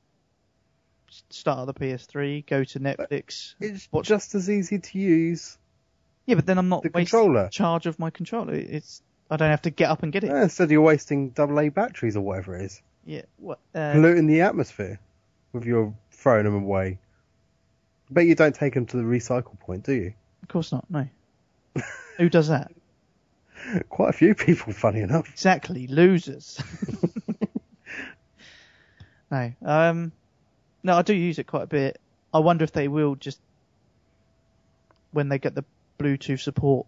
start 1.31 1.67
the 1.67 1.75
PS3, 1.75 2.47
go 2.47 2.65
to 2.65 2.81
Netflix. 2.81 3.55
It's 3.61 3.89
Watch- 3.93 4.07
just 4.09 4.35
as 4.35 4.49
easy 4.51 4.79
to 4.79 4.99
use. 4.99 5.57
Yeah, 6.27 6.35
but 6.37 6.47
then 6.47 6.59
I'm 6.59 6.69
not 6.69 6.83
the 6.83 6.91
wasting 6.93 7.19
controller. 7.21 7.49
charge 7.49 7.87
of 7.87 7.99
my 7.99 8.11
controller. 8.11 8.55
It's 8.55 9.03
I 9.31 9.37
don't 9.37 9.51
have 9.51 9.63
to 9.63 9.71
get 9.71 9.91
up 9.91 10.03
and 10.03 10.13
get 10.13 10.25
it. 10.25 10.31
Yeah, 10.31 10.43
instead 10.43 10.71
you're 10.71 10.81
wasting 10.83 11.33
AA 11.39 11.69
batteries 11.71 12.17
or 12.17 12.21
whatever 12.23 12.57
it 12.57 12.63
is, 12.63 12.83
Yeah, 13.05 13.23
what? 13.37 13.59
Uh, 13.75 13.93
polluting 13.93 14.27
the 14.27 14.41
atmosphere 14.41 14.99
with 15.53 15.65
your 15.65 15.95
throwing 16.11 16.45
them 16.45 16.55
away. 16.57 16.99
Bet 18.11 18.27
you 18.27 18.35
don't 18.35 18.55
take 18.55 18.75
them 18.75 18.87
to 18.87 18.97
the 18.97 19.05
recycle 19.05 19.59
point, 19.61 19.85
do 19.85 19.93
you? 19.93 20.15
of 20.43 20.49
course 20.49 20.73
not. 20.73 20.85
No. 20.91 21.07
Who 22.17 22.29
does 22.29 22.49
that? 22.49 22.73
Quite 23.89 24.11
a 24.11 24.13
few 24.13 24.35
people, 24.35 24.73
funny 24.73 25.01
enough. 25.01 25.29
Exactly, 25.31 25.87
losers. 25.87 26.61
no, 29.31 29.53
um, 29.65 30.13
no, 30.83 30.97
I 30.97 31.03
do 31.03 31.15
use 31.15 31.39
it 31.39 31.47
quite 31.47 31.65
a 31.65 31.67
bit. 31.69 32.01
I 32.33 32.39
wonder 32.39 32.65
if 32.65 32.73
they 32.73 32.89
will 32.89 33.15
just 33.17 33.39
when 35.13 35.29
they 35.29 35.39
get 35.39 35.55
the 35.55 35.65
Bluetooth 35.99 36.41
support 36.41 36.87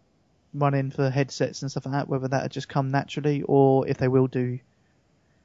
running 0.55 0.91
for 0.91 1.11
headsets 1.11 1.63
and 1.63 1.71
stuff 1.71 1.87
like 1.87 1.95
that, 1.95 2.09
whether 2.09 2.29
that'll 2.29 2.49
just 2.49 2.69
come 2.69 2.91
naturally 2.91 3.43
or 3.43 3.87
if 3.87 3.99
they 3.99 4.09
will 4.09 4.27
do. 4.27 4.59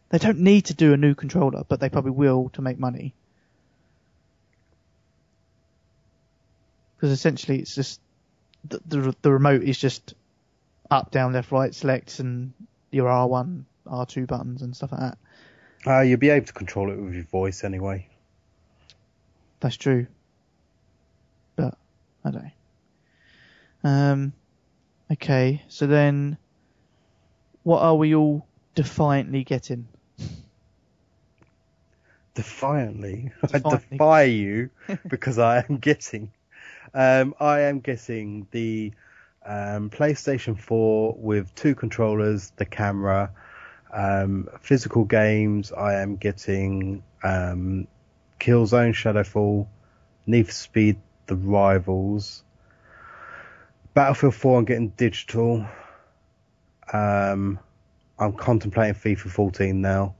They 0.09 0.17
don't 0.17 0.39
need 0.39 0.65
to 0.65 0.73
do 0.73 0.93
a 0.93 0.97
new 0.97 1.15
controller, 1.15 1.63
but 1.67 1.79
they 1.79 1.89
probably 1.89 2.11
will 2.11 2.49
to 2.49 2.61
make 2.61 2.79
money. 2.79 3.13
Because 6.95 7.11
essentially, 7.11 7.59
it's 7.59 7.75
just 7.75 7.99
the, 8.67 8.79
the 8.85 9.15
the 9.21 9.31
remote 9.31 9.63
is 9.63 9.77
just 9.77 10.13
up, 10.89 11.11
down, 11.11 11.33
left, 11.33 11.51
right, 11.51 11.75
select, 11.75 12.19
and 12.19 12.53
your 12.91 13.09
R1, 13.09 13.63
R2 13.85 14.27
buttons 14.27 14.61
and 14.61 14.75
stuff 14.75 14.91
like 14.91 15.01
that. 15.01 15.17
Uh, 15.85 16.01
you'll 16.01 16.17
be 16.17 16.29
able 16.29 16.45
to 16.45 16.53
control 16.53 16.91
it 16.91 16.97
with 16.97 17.13
your 17.13 17.23
voice 17.25 17.63
anyway. 17.63 18.07
That's 19.59 19.77
true. 19.77 20.07
But, 21.55 21.77
I 22.23 22.31
don't 22.31 22.43
know. 22.43 23.89
Um, 23.89 24.33
okay, 25.11 25.63
so 25.67 25.87
then, 25.87 26.37
what 27.63 27.81
are 27.81 27.95
we 27.95 28.15
all 28.15 28.47
defiantly 28.75 29.43
getting? 29.43 29.87
Defiantly, 32.33 33.31
I 33.53 33.59
defy 33.59 34.23
you 34.23 34.69
because 35.07 35.39
I 35.39 35.65
am 35.67 35.77
getting. 35.77 36.31
Um, 36.93 37.35
I 37.39 37.61
am 37.61 37.79
getting 37.79 38.47
the 38.51 38.93
um, 39.45 39.89
PlayStation 39.89 40.59
4 40.59 41.15
with 41.17 41.53
two 41.55 41.73
controllers, 41.73 42.51
the 42.57 42.65
camera, 42.65 43.31
um, 43.93 44.47
physical 44.61 45.05
games. 45.05 45.71
I 45.71 46.01
am 46.01 46.17
getting 46.17 47.03
um, 47.23 47.87
Killzone, 48.39 48.93
Shadowfall, 48.93 49.67
Need 50.25 50.47
for 50.47 50.53
Speed, 50.53 50.97
The 51.27 51.35
Rivals, 51.35 52.43
Battlefield 53.97 54.35
4. 54.35 54.59
I'm 54.59 54.65
getting 54.65 54.89
digital. 54.89 55.65
Um, 56.93 57.57
I'm 58.19 58.33
contemplating 58.33 58.93
FIFA 58.93 59.31
14 59.31 59.81
now. 59.81 60.13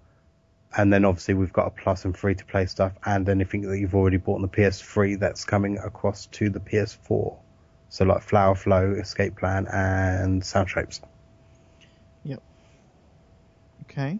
And 0.75 0.91
then 0.91 1.05
obviously 1.05 1.35
we've 1.35 1.53
got 1.53 1.67
a 1.67 1.69
plus 1.69 2.03
and 2.03 2.17
free 2.17 2.33
to 2.33 2.43
play 2.43 2.65
stuff 2.65 2.93
and 3.05 3.29
anything 3.29 3.61
that 3.69 3.77
you've 3.77 3.93
already 3.93 4.17
bought 4.17 4.37
on 4.37 4.41
the 4.41 4.47
PS3 4.47 5.19
that's 5.19 5.45
coming 5.45 5.77
across 5.77 6.25
to 6.25 6.49
the 6.49 6.59
PS4. 6.59 7.37
So 7.89 8.05
like 8.05 8.23
Flower 8.23 8.55
Flow, 8.55 8.93
Escape 8.93 9.37
Plan 9.37 9.67
and 9.71 10.43
Sound 10.43 10.71
Shapes. 10.71 10.99
Yep. 12.23 12.41
Okay. 13.83 14.19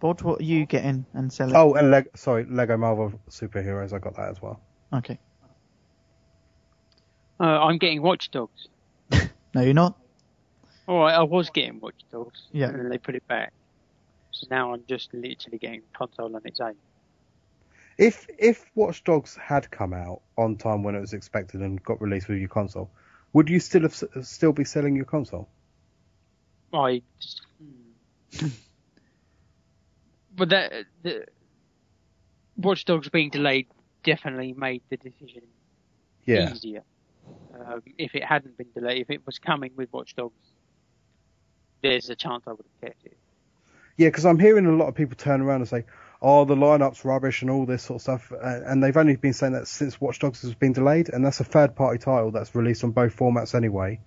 Bod, 0.00 0.22
what 0.22 0.40
are 0.40 0.44
you 0.44 0.66
getting 0.66 1.06
and 1.12 1.32
selling? 1.32 1.54
Oh, 1.54 1.74
and 1.74 1.92
Leg- 1.92 2.10
sorry, 2.16 2.44
Lego 2.44 2.76
Marvel 2.76 3.12
Superheroes, 3.30 3.92
I 3.92 4.00
got 4.00 4.16
that 4.16 4.30
as 4.30 4.42
well. 4.42 4.60
Okay. 4.92 5.20
Uh, 7.40 7.44
I'm 7.44 7.78
getting 7.78 8.02
Watch 8.02 8.30
Dogs. 8.30 8.68
No, 9.54 9.62
you're 9.62 9.72
not? 9.72 9.98
All 10.86 11.00
right, 11.00 11.14
I 11.14 11.22
was 11.22 11.48
getting 11.48 11.80
Watch 11.80 12.02
Dogs. 12.12 12.48
Yeah. 12.52 12.68
And 12.68 12.78
then 12.80 12.88
they 12.90 12.98
put 12.98 13.14
it 13.14 13.26
back. 13.26 13.52
So 14.30 14.46
now 14.50 14.74
I'm 14.74 14.82
just 14.86 15.12
literally 15.14 15.56
getting 15.58 15.82
console 15.96 16.36
on 16.36 16.42
its 16.44 16.60
own. 16.60 16.74
If 17.96 18.26
if 18.38 18.70
Watch 18.74 19.02
Dogs 19.04 19.36
had 19.36 19.70
come 19.70 19.92
out 19.94 20.20
on 20.36 20.56
time 20.56 20.82
when 20.82 20.94
it 20.94 21.00
was 21.00 21.14
expected 21.14 21.62
and 21.62 21.82
got 21.82 22.00
released 22.00 22.28
with 22.28 22.38
your 22.38 22.48
console, 22.48 22.90
would 23.32 23.48
you 23.48 23.58
still 23.58 23.82
have 23.82 24.04
still 24.22 24.52
be 24.52 24.64
selling 24.64 24.94
your 24.94 25.06
console? 25.06 25.48
I. 26.72 27.02
Just, 27.20 27.42
hmm. 27.60 28.48
but 30.36 30.50
that 30.50 30.72
the 31.02 31.24
Watch 32.56 32.84
Dogs 32.84 33.08
being 33.08 33.30
delayed 33.30 33.66
definitely 34.04 34.52
made 34.52 34.82
the 34.90 34.98
decision 34.98 35.42
Yeah. 36.26 36.52
easier. 36.52 36.84
Um, 37.54 37.82
if 37.96 38.14
it 38.14 38.24
hadn't 38.24 38.56
been 38.56 38.68
delayed, 38.74 39.02
if 39.02 39.10
it 39.10 39.24
was 39.26 39.38
coming 39.38 39.72
with 39.76 39.92
Watch 39.92 40.14
Dogs, 40.16 40.34
there's 41.82 42.10
a 42.10 42.16
chance 42.16 42.44
I 42.46 42.50
would 42.50 42.64
have 42.80 42.90
kept 42.90 43.06
it. 43.06 43.16
Yeah, 43.96 44.08
because 44.08 44.26
I'm 44.26 44.38
hearing 44.38 44.66
a 44.66 44.72
lot 44.72 44.88
of 44.88 44.94
people 44.94 45.16
turn 45.16 45.40
around 45.40 45.60
and 45.60 45.68
say, 45.68 45.84
"Oh, 46.22 46.44
the 46.44 46.54
lineup's 46.54 47.04
rubbish" 47.04 47.42
and 47.42 47.50
all 47.50 47.66
this 47.66 47.82
sort 47.82 47.96
of 47.96 48.02
stuff, 48.02 48.32
uh, 48.32 48.60
and 48.66 48.82
they've 48.82 48.96
only 48.96 49.16
been 49.16 49.32
saying 49.32 49.54
that 49.54 49.66
since 49.66 50.00
Watch 50.00 50.18
Dogs 50.18 50.42
has 50.42 50.54
been 50.54 50.72
delayed, 50.72 51.08
and 51.08 51.24
that's 51.24 51.40
a 51.40 51.44
third-party 51.44 51.98
title 51.98 52.30
that's 52.30 52.54
released 52.54 52.84
on 52.84 52.92
both 52.92 53.16
formats 53.16 53.54
anyway. 53.54 54.00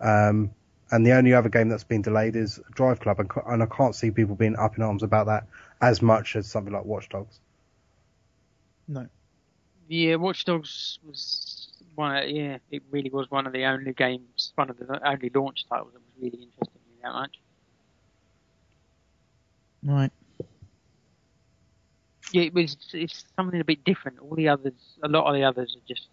Um, 0.00 0.50
And 0.92 1.06
the 1.06 1.12
only 1.12 1.34
other 1.34 1.48
game 1.48 1.68
that's 1.68 1.84
been 1.84 2.02
delayed 2.02 2.34
is 2.34 2.58
Drive 2.74 2.98
Club, 2.98 3.20
and, 3.20 3.30
and 3.46 3.62
I 3.62 3.66
can't 3.66 3.94
see 3.94 4.10
people 4.10 4.34
being 4.34 4.56
up 4.56 4.76
in 4.76 4.82
arms 4.82 5.04
about 5.04 5.26
that 5.26 5.46
as 5.80 6.02
much 6.02 6.34
as 6.34 6.48
something 6.48 6.72
like 6.72 6.84
Watch 6.84 7.08
Dogs. 7.08 7.38
No. 8.88 9.06
Yeah, 9.86 10.16
Watch 10.16 10.44
Dogs 10.44 10.98
was 11.06 11.69
one. 11.94 12.16
Of, 12.16 12.28
yeah, 12.28 12.58
it 12.70 12.82
really 12.90 13.10
was 13.10 13.30
one 13.30 13.46
of 13.46 13.52
the 13.52 13.64
only 13.64 13.92
games, 13.92 14.52
one 14.54 14.70
of 14.70 14.78
the 14.78 15.00
only 15.06 15.30
launch 15.34 15.66
titles 15.68 15.92
that 15.92 16.00
was 16.00 16.12
really 16.20 16.44
interesting 16.44 16.80
me 16.88 16.96
that 17.02 17.12
much. 17.12 17.36
Right. 19.82 20.12
Yeah, 22.32 22.42
it 22.42 22.54
was. 22.54 22.76
It's 22.92 23.24
something 23.36 23.60
a 23.60 23.64
bit 23.64 23.84
different. 23.84 24.18
All 24.20 24.34
the 24.34 24.48
others, 24.48 24.74
a 25.02 25.08
lot 25.08 25.26
of 25.26 25.34
the 25.34 25.44
others 25.44 25.76
are 25.76 25.88
just 25.88 26.08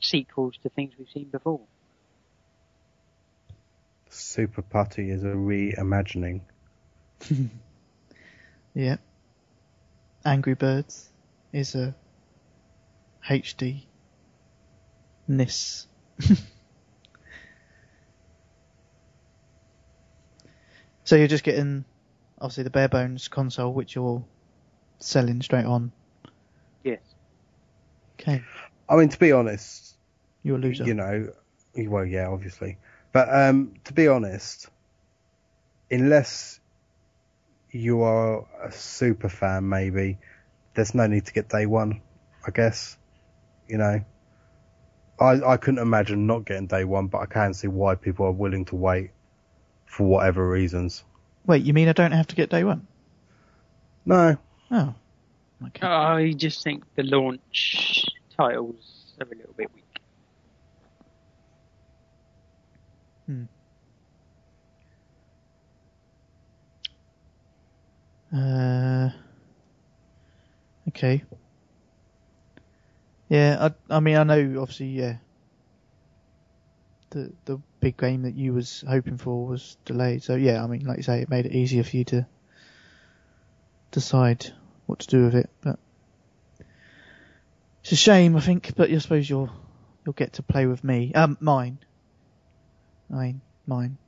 sequels 0.00 0.54
to 0.62 0.68
things 0.70 0.92
we've 0.98 1.08
seen 1.12 1.28
before. 1.28 1.60
Super 4.08 4.62
Putty 4.62 5.10
is 5.10 5.24
a 5.24 5.28
reimagining. 5.28 6.40
Yeah. 8.76 8.98
Angry 10.22 10.52
Birds 10.52 11.08
is 11.50 11.74
a 11.74 11.94
HD 13.26 13.84
ness. 15.28 15.86
so 21.04 21.16
you're 21.16 21.28
just 21.28 21.44
getting 21.44 21.84
obviously 22.40 22.64
the 22.64 22.70
bare 22.70 22.88
bones 22.88 23.28
console 23.28 23.72
which 23.72 23.94
you're 23.94 24.24
selling 24.98 25.42
straight 25.42 25.66
on. 25.66 25.92
Yes. 26.84 27.00
Okay. 28.18 28.42
I 28.88 28.96
mean, 28.96 29.08
to 29.08 29.18
be 29.18 29.32
honest, 29.32 29.96
You're 30.42 30.56
a 30.56 30.60
loser. 30.60 30.84
you 30.84 30.94
know, 30.94 31.32
well, 31.76 32.04
yeah, 32.04 32.28
obviously, 32.28 32.78
but 33.12 33.28
um, 33.32 33.74
to 33.84 33.92
be 33.92 34.08
honest, 34.08 34.68
unless 35.90 36.60
you 37.70 38.02
are 38.02 38.46
a 38.62 38.72
super 38.72 39.28
fan, 39.28 39.68
maybe 39.68 40.18
there's 40.74 40.94
no 40.94 41.06
need 41.06 41.26
to 41.26 41.32
get 41.32 41.48
day 41.48 41.66
one. 41.66 42.00
I 42.46 42.50
guess, 42.50 42.96
you 43.68 43.76
know, 43.78 44.04
I 45.18 45.52
I 45.52 45.56
couldn't 45.56 45.80
imagine 45.80 46.26
not 46.26 46.44
getting 46.44 46.66
day 46.66 46.84
one, 46.84 47.06
but 47.06 47.18
I 47.18 47.26
can 47.26 47.54
see 47.54 47.68
why 47.68 47.94
people 47.94 48.26
are 48.26 48.32
willing 48.32 48.64
to 48.66 48.76
wait 48.76 49.10
for 49.86 50.06
whatever 50.06 50.48
reasons. 50.48 51.04
Wait, 51.46 51.62
you 51.62 51.72
mean 51.72 51.88
I 51.88 51.92
don't 51.92 52.12
have 52.12 52.26
to 52.28 52.36
get 52.36 52.50
day 52.50 52.64
one? 52.64 52.86
No, 54.04 54.36
Oh. 54.70 54.94
Okay. 55.68 55.86
I 55.86 56.32
just 56.32 56.62
think 56.62 56.84
the 56.96 57.02
launch 57.04 58.04
titles 58.36 59.14
are 59.20 59.26
a 59.26 59.36
little 59.36 59.54
bit 59.56 59.70
weak. 59.74 59.84
Hmm. 63.26 63.44
Uh, 68.36 69.10
okay. 70.88 71.22
Yeah, 73.28 73.70
I, 73.90 73.96
I 73.96 74.00
mean, 74.00 74.16
I 74.16 74.24
know, 74.24 74.60
obviously, 74.60 74.86
yeah. 74.86 75.16
The 77.10 77.32
the 77.44 77.60
big 77.80 77.96
game 77.96 78.22
that 78.22 78.34
you 78.34 78.52
was 78.52 78.84
hoping 78.86 79.16
for 79.16 79.46
was 79.46 79.76
delayed, 79.84 80.22
so 80.22 80.34
yeah, 80.34 80.62
I 80.62 80.66
mean, 80.66 80.84
like 80.84 80.96
you 80.96 81.02
say, 81.02 81.20
it 81.22 81.30
made 81.30 81.46
it 81.46 81.52
easier 81.52 81.84
for 81.84 81.96
you 81.96 82.04
to 82.04 82.26
decide 83.92 84.46
what 84.86 85.00
to 85.00 85.06
do 85.06 85.24
with 85.24 85.34
it. 85.34 85.50
But 85.60 85.78
it's 87.82 87.92
a 87.92 87.96
shame, 87.96 88.36
I 88.36 88.40
think. 88.40 88.74
But 88.76 88.90
I 88.90 88.98
suppose 88.98 89.28
you'll 89.28 89.50
you'll 90.04 90.14
get 90.14 90.34
to 90.34 90.42
play 90.42 90.66
with 90.66 90.82
me. 90.82 91.12
Um, 91.14 91.36
mine. 91.40 91.78
I 93.12 93.14
mean, 93.14 93.40
mine. 93.66 93.98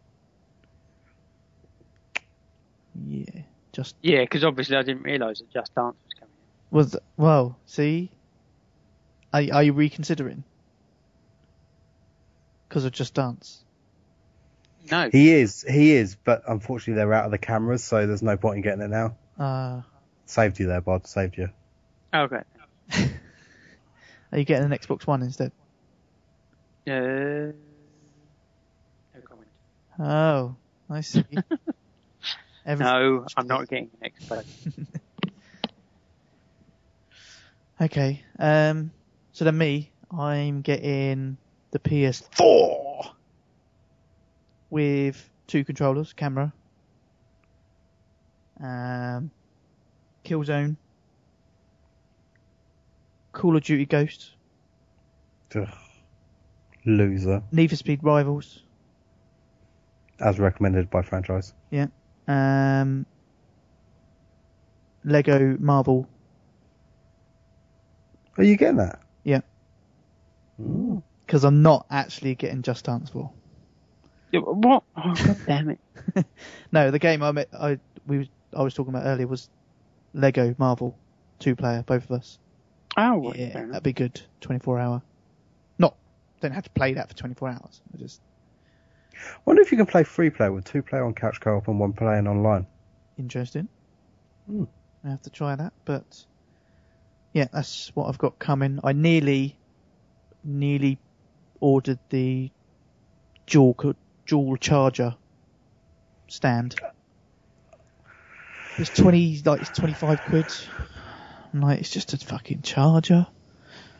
Yeah, 3.06 3.42
just 3.72 3.94
Yeah, 4.02 4.22
because 4.22 4.44
obviously 4.44 4.76
I 4.76 4.82
didn't 4.82 5.02
realise 5.04 5.38
that 5.38 5.52
Just 5.52 5.74
Dance 5.74 5.96
was 6.04 6.14
coming. 6.18 6.34
Was 6.70 6.96
well, 7.16 7.58
see, 7.66 8.10
are, 9.32 9.42
are 9.52 9.62
you 9.62 9.72
reconsidering? 9.72 10.44
Because 12.68 12.84
of 12.84 12.92
Just 12.92 13.14
Dance. 13.14 13.62
No. 14.90 15.10
he 15.10 15.32
is, 15.32 15.62
he 15.68 15.92
is, 15.92 16.16
but 16.16 16.42
unfortunately 16.48 16.94
they're 16.94 17.12
out 17.12 17.26
of 17.26 17.30
the 17.30 17.38
cameras, 17.38 17.84
so 17.84 18.06
there's 18.06 18.22
no 18.22 18.36
point 18.36 18.56
in 18.56 18.62
getting 18.62 18.80
it 18.82 18.88
now. 18.90 19.16
Uh, 19.38 19.82
Saved 20.26 20.58
you 20.58 20.66
there, 20.66 20.80
Bod. 20.80 21.06
Saved 21.06 21.36
you. 21.36 21.50
Okay. 22.14 22.42
are 24.32 24.38
you 24.38 24.44
getting 24.44 24.70
an 24.72 24.78
Xbox 24.78 25.06
One 25.06 25.22
instead? 25.22 25.52
Uh, 26.86 26.90
no 26.92 27.52
comment. 29.26 29.48
Oh, 29.98 30.56
I 30.88 31.00
see. 31.02 31.24
Every- 32.66 32.84
No, 32.84 33.26
I'm 33.36 33.46
not 33.46 33.68
getting 33.68 33.90
an 34.02 34.10
Xbox. 34.10 34.44
Okay. 37.80 38.24
Um. 38.40 38.90
So 39.38 39.44
then 39.44 39.56
me, 39.56 39.92
I'm 40.10 40.62
getting 40.62 41.36
the 41.70 41.78
PS4 41.78 43.12
with 44.68 45.30
two 45.46 45.64
controllers, 45.64 46.12
camera, 46.12 46.52
um, 48.60 49.30
Killzone, 50.24 50.74
Call 53.30 53.56
of 53.56 53.62
Duty 53.62 53.86
Ghosts, 53.86 54.32
Ugh. 55.54 55.68
Loser, 56.84 57.40
Need 57.52 57.70
for 57.70 57.76
Speed 57.76 58.00
Rivals, 58.02 58.64
as 60.18 60.40
recommended 60.40 60.90
by 60.90 61.02
franchise. 61.02 61.54
Yeah. 61.70 61.86
Um, 62.26 63.06
Lego 65.04 65.56
Marvel. 65.60 66.08
Are 68.36 68.42
you 68.42 68.56
getting 68.56 68.78
that? 68.78 68.98
Yeah. 69.24 69.40
Because 71.26 71.44
I'm 71.44 71.62
not 71.62 71.86
actually 71.90 72.34
getting 72.34 72.62
Just 72.62 72.84
Dance 72.84 73.10
4. 73.10 73.30
Yeah, 74.32 74.40
What? 74.40 74.84
Oh, 74.96 75.14
God 75.14 75.36
damn 75.46 75.70
it. 75.70 75.80
No, 76.72 76.90
the 76.90 76.98
game 76.98 77.22
I 77.22 77.32
met, 77.32 77.48
I 77.58 77.78
we 78.06 78.18
was, 78.18 78.28
I 78.56 78.62
was 78.62 78.74
talking 78.74 78.94
about 78.94 79.06
earlier 79.06 79.26
was 79.26 79.48
Lego 80.14 80.54
Marvel, 80.58 80.98
two 81.38 81.54
player, 81.56 81.82
both 81.86 82.04
of 82.04 82.12
us. 82.12 82.38
Oh, 82.96 83.32
Yeah, 83.34 83.66
that'd 83.66 83.82
be 83.82 83.92
good. 83.92 84.20
24 84.40 84.78
hour. 84.78 85.02
Not, 85.78 85.96
don't 86.40 86.52
have 86.52 86.64
to 86.64 86.70
play 86.70 86.94
that 86.94 87.08
for 87.08 87.14
24 87.14 87.48
hours. 87.48 87.82
I 87.94 87.98
just 87.98 88.20
Wonder 89.44 89.62
if 89.62 89.70
you 89.72 89.76
can 89.76 89.86
play 89.86 90.04
free 90.04 90.30
player 90.30 90.52
with 90.52 90.64
two 90.64 90.82
player 90.82 91.04
on 91.04 91.14
couch 91.14 91.40
co-op 91.40 91.68
and 91.68 91.78
one 91.80 91.92
playing 91.92 92.26
online. 92.28 92.66
interesting. 93.18 93.68
Hmm. 94.48 94.64
I 95.04 95.10
have 95.10 95.22
to 95.22 95.30
try 95.30 95.56
that, 95.56 95.72
but 95.84 96.24
yeah, 97.32 97.46
that's 97.52 97.90
what 97.94 98.08
I've 98.08 98.18
got 98.18 98.38
coming. 98.38 98.80
I 98.82 98.92
nearly, 98.92 99.56
nearly 100.44 100.98
ordered 101.60 101.98
the 102.10 102.50
dual 103.46 103.94
dual 104.26 104.56
charger 104.56 105.14
stand. 106.28 106.76
It's 108.78 108.90
twenty, 108.90 109.40
like 109.44 109.60
it's 109.60 109.76
twenty 109.76 109.94
five 109.94 110.20
quid. 110.22 110.46
I'm 111.52 111.60
like, 111.60 111.80
it's 111.80 111.90
just 111.90 112.12
a 112.12 112.18
fucking 112.18 112.62
charger. 112.62 113.26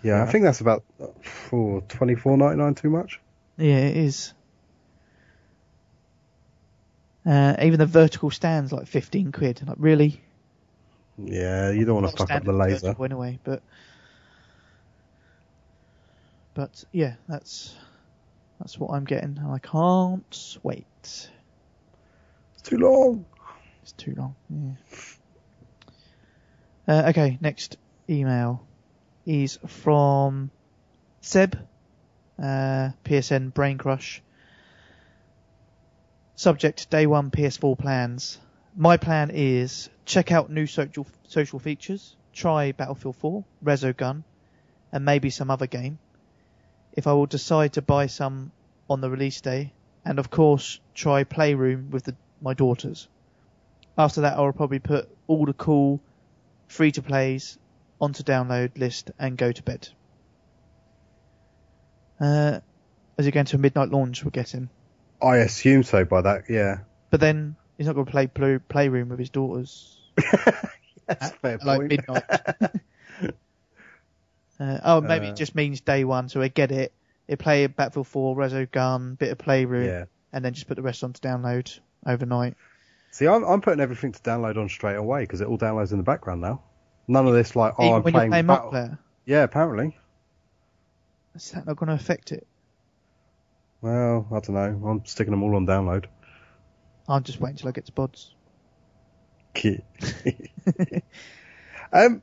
Yeah, 0.03 0.23
I 0.23 0.27
think 0.27 0.45
that's 0.45 0.61
about 0.61 0.85
for 1.23 1.81
twenty 1.83 2.15
four 2.15 2.37
ninety 2.37 2.57
nine. 2.57 2.75
Too 2.75 2.91
much. 2.91 3.21
Yeah, 3.57 3.79
it 3.79 3.97
is. 3.97 4.35
Uh, 7.27 7.57
even 7.61 7.79
the 7.79 7.87
vertical 7.87 8.31
stand's 8.31 8.73
like 8.73 8.87
fifteen 8.87 9.33
quid. 9.33 9.61
Like 9.67 9.77
really? 9.79 10.23
Yeah, 11.25 11.71
you 11.71 11.85
don't 11.85 12.03
want 12.03 12.11
to 12.11 12.17
fuck 12.17 12.31
up 12.31 12.45
the 12.45 12.53
laser. 12.53 12.95
anyway, 13.05 13.39
but 13.43 13.63
but 16.55 16.85
yeah, 16.93 17.15
that's 17.29 17.75
that's 18.59 18.79
what 18.79 18.91
I'm 18.93 19.05
getting, 19.05 19.39
and 19.39 19.53
I 19.53 19.59
can't 19.59 20.59
wait. 20.63 20.87
It's 21.03 22.63
too 22.63 22.79
long. 22.79 23.25
It's 23.83 23.93
too 23.93 24.15
long. 24.17 24.35
Yeah. 24.49 24.75
Uh, 26.87 27.09
okay, 27.11 27.39
next 27.41 27.77
email 28.09 28.65
is 29.27 29.59
from 29.67 30.51
Seb, 31.21 31.59
uh, 32.39 32.91
PSN 33.05 33.53
Brain 33.53 33.77
Crush. 33.77 34.23
Subject 36.37 36.89
Day 36.89 37.07
One 37.07 37.31
PS4 37.31 37.79
plans. 37.79 38.39
My 38.81 38.97
plan 38.97 39.33
is 39.35 39.91
check 40.05 40.31
out 40.31 40.53
new 40.53 40.69
social 40.69 41.05
social 41.25 41.59
features, 41.59 42.15
try 42.33 42.71
Battlefield 42.71 43.17
4, 43.17 43.45
Resogun, 43.65 44.23
and 44.93 45.05
maybe 45.05 45.31
some 45.31 45.51
other 45.51 45.67
game. 45.67 45.99
If 46.93 47.09
I 47.09 47.13
will 47.13 47.27
decide 47.27 47.73
to 47.73 47.83
buy 47.83 48.07
some 48.07 48.53
on 48.89 49.01
the 49.01 49.11
release 49.11 49.41
day, 49.41 49.73
and 50.05 50.21
of 50.21 50.31
course 50.31 50.79
try 50.95 51.25
Playroom 51.25 51.91
with 51.91 52.05
the, 52.05 52.15
my 52.41 52.55
daughters. 52.55 53.09
After 53.99 54.21
that, 54.21 54.39
I'll 54.39 54.53
probably 54.53 54.79
put 54.79 55.09
all 55.27 55.45
the 55.45 55.55
cool 55.55 56.01
free 56.69 56.93
to 56.93 57.03
plays 57.03 57.59
onto 58.01 58.23
download 58.23 58.79
list 58.79 59.11
and 59.19 59.37
go 59.37 59.51
to 59.51 59.63
bed. 59.65 59.89
Uh, 62.21 62.61
is 63.19 63.27
it 63.27 63.33
going 63.33 63.47
to 63.47 63.57
a 63.57 63.59
midnight 63.59 63.89
launch 63.89 64.25
we're 64.25 64.31
getting? 64.31 64.69
I 65.21 65.39
assume 65.39 65.83
so 65.83 66.05
by 66.05 66.21
that, 66.21 66.45
yeah. 66.49 66.79
But 67.11 67.19
then 67.19 67.57
he's 67.79 67.87
not 67.87 67.95
going 67.95 68.05
to 68.07 68.13
play 68.13 68.27
play 68.27 68.59
Playroom 68.59 69.09
with 69.09 69.19
his 69.19 69.31
daughters 69.31 69.97
That's 71.07 71.31
a 71.31 71.35
fair 71.41 71.59
like 71.65 71.79
point. 71.79 71.89
midnight. 71.91 72.25
uh, 74.61 74.79
oh, 74.85 75.01
maybe 75.01 75.27
Uh, 75.29 75.31
it 75.31 75.37
just 75.37 75.55
means 75.55 75.81
day 75.81 76.05
one, 76.05 76.29
so 76.29 76.43
I 76.43 76.49
get 76.49 76.71
it. 76.73 76.93
They 77.27 77.37
play 77.37 77.67
Battlefield 77.67 78.07
4, 78.09 78.37
Resogun, 78.37 79.19
bit 79.19 79.31
of 79.33 79.39
Playroom, 79.39 79.87
yeah. 79.87 80.05
and 80.33 80.45
then 80.45 80.55
just 80.55 80.67
put 80.67 80.75
the 80.77 80.83
rest 80.83 81.05
on 81.05 81.13
to 81.13 81.21
download 81.21 81.79
overnight. 82.07 82.57
See, 83.11 83.27
I'm, 83.27 83.45
I'm 83.45 83.61
putting 83.61 83.81
everything 83.81 84.13
to 84.13 84.21
download 84.21 84.57
on 84.59 84.69
straight 84.69 84.97
away 84.97 85.23
because 85.23 85.41
it 85.41 85.47
all 85.49 85.59
downloads 85.59 85.93
in 85.93 85.99
the 85.99 86.05
background 86.05 86.41
now. 86.41 86.63
None 87.07 87.27
of 87.27 87.33
this 87.35 87.57
like, 87.57 87.75
oh, 87.79 87.85
Even 87.85 87.97
I'm 87.97 88.03
when 88.03 88.13
playing, 88.13 88.27
you're 88.27 88.33
playing 88.33 88.47
Battle- 88.47 88.71
multiplayer, 88.73 88.99
Yeah, 89.25 89.43
apparently. 89.45 89.97
is 91.35 91.51
that 91.53 91.67
not 91.67 91.77
going 91.77 91.89
to 91.89 91.95
affect 91.95 92.33
it? 92.33 92.47
Well, 93.81 94.27
I 94.31 94.41
don't 94.41 94.51
know. 94.51 94.89
I'm 94.89 95.05
sticking 95.07 95.31
them 95.31 95.43
all 95.43 95.55
on 95.57 95.67
download. 95.67 96.07
I'm 97.09 97.23
just 97.23 97.41
waiting 97.41 97.57
till 97.57 97.69
I 97.69 97.73
get 97.73 97.87
to 97.87 97.93
bods. 97.93 98.31
um, 101.93 102.23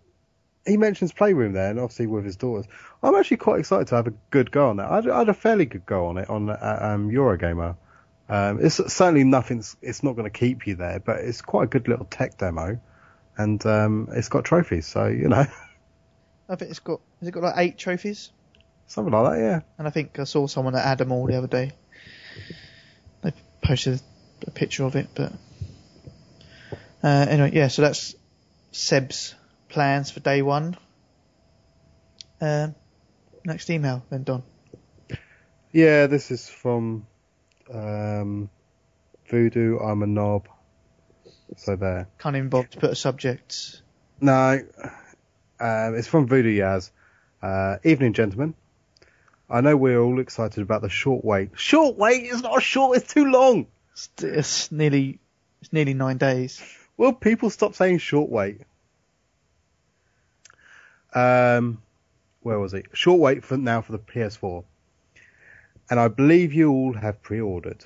he 0.65 0.77
mentions 0.77 1.11
Playroom 1.11 1.53
there, 1.53 1.69
and 1.69 1.79
obviously 1.79 2.07
with 2.07 2.25
his 2.25 2.37
daughters. 2.37 2.65
I'm 3.03 3.15
actually 3.15 3.37
quite 3.37 3.59
excited 3.59 3.87
to 3.87 3.95
have 3.95 4.07
a 4.07 4.13
good 4.29 4.51
go 4.51 4.69
on 4.69 4.77
that. 4.77 4.89
I 4.89 4.95
had, 4.95 5.09
I 5.09 5.17
had 5.19 5.29
a 5.29 5.33
fairly 5.33 5.65
good 5.65 5.85
go 5.85 6.07
on 6.07 6.17
it 6.17 6.29
on 6.29 6.49
uh, 6.49 6.79
um, 6.81 7.09
Eurogamer. 7.09 7.75
Um, 8.29 8.63
it's 8.63 8.75
certainly 8.93 9.23
nothing's. 9.23 9.75
It's 9.81 10.01
not 10.01 10.13
going 10.13 10.31
to 10.31 10.37
keep 10.39 10.65
you 10.65 10.75
there, 10.75 10.99
but 10.99 11.17
it's 11.17 11.41
quite 11.41 11.63
a 11.65 11.67
good 11.67 11.87
little 11.87 12.05
tech 12.05 12.37
demo, 12.37 12.79
and 13.37 13.63
um, 13.65 14.09
it's 14.13 14.29
got 14.29 14.45
trophies. 14.45 14.87
So 14.87 15.07
you 15.07 15.27
know, 15.27 15.45
I 16.49 16.55
think 16.55 16.71
it's 16.71 16.79
got 16.79 17.01
has 17.19 17.27
it 17.27 17.31
got 17.31 17.43
like 17.43 17.55
eight 17.57 17.77
trophies? 17.77 18.31
something 18.87 19.13
like 19.13 19.33
that. 19.33 19.39
Yeah. 19.39 19.61
And 19.77 19.87
I 19.87 19.91
think 19.91 20.19
I 20.19 20.23
saw 20.23 20.47
someone 20.47 20.73
that 20.73 20.85
had 20.85 20.97
them 20.97 21.11
all 21.11 21.27
the 21.27 21.35
other 21.35 21.47
day. 21.47 21.71
They 23.21 23.33
posted 23.63 24.01
a 24.45 24.51
picture 24.51 24.83
of 24.83 24.95
it, 24.95 25.07
but 25.15 25.33
uh, 27.03 27.25
anyway, 27.29 27.51
yeah. 27.53 27.67
So 27.67 27.81
that's 27.81 28.15
Seb's 28.71 29.35
plans 29.69 30.11
for 30.11 30.19
day 30.19 30.41
one. 30.41 30.77
Um, 32.41 32.75
next 33.45 33.69
email, 33.69 34.03
then 34.09 34.23
Don. 34.23 34.43
Yeah, 35.71 36.07
this 36.07 36.31
is 36.31 36.49
from 36.49 37.05
um, 37.73 38.49
Voodoo. 39.29 39.77
I'm 39.79 40.03
a 40.03 40.07
knob. 40.07 40.47
So 41.57 41.75
there. 41.75 42.07
Can't 42.17 42.35
even 42.35 42.49
bother 42.49 42.67
to 42.67 42.79
put 42.79 42.91
a 42.91 42.95
subject. 42.95 43.81
No, 44.19 44.61
um, 45.59 45.95
it's 45.95 46.07
from 46.07 46.27
Voodoo 46.27 46.57
Yaz. 46.57 46.91
Uh, 47.41 47.77
evening, 47.83 48.13
gentlemen. 48.13 48.55
I 49.49 49.61
know 49.61 49.77
we're 49.77 49.99
all 49.99 50.19
excited 50.19 50.61
about 50.61 50.81
the 50.81 50.89
short 50.89 51.23
wait. 51.23 51.51
Short 51.55 51.97
wait 51.97 52.23
is 52.23 52.41
not 52.41 52.63
short; 52.63 52.97
it's 52.97 53.13
too 53.13 53.25
long. 53.25 53.67
It's, 53.95 54.09
it's 54.21 54.71
nearly 54.73 55.19
it's 55.61 55.71
nearly 55.71 55.93
nine 55.93 56.17
days. 56.17 56.61
Will 56.97 57.13
people 57.13 57.49
stop 57.49 57.75
saying 57.75 57.99
short 57.99 58.29
wait? 58.29 58.61
Um, 61.13 61.81
where 62.41 62.59
was 62.59 62.73
it? 62.73 62.87
Short 62.91 63.21
wait 63.21 63.45
for 63.45 63.55
now 63.55 63.81
for 63.81 63.93
the 63.93 63.99
PS4, 63.99 64.65
and 65.89 65.97
I 65.97 66.09
believe 66.09 66.53
you 66.53 66.71
all 66.71 66.93
have 66.93 67.23
pre-ordered. 67.23 67.85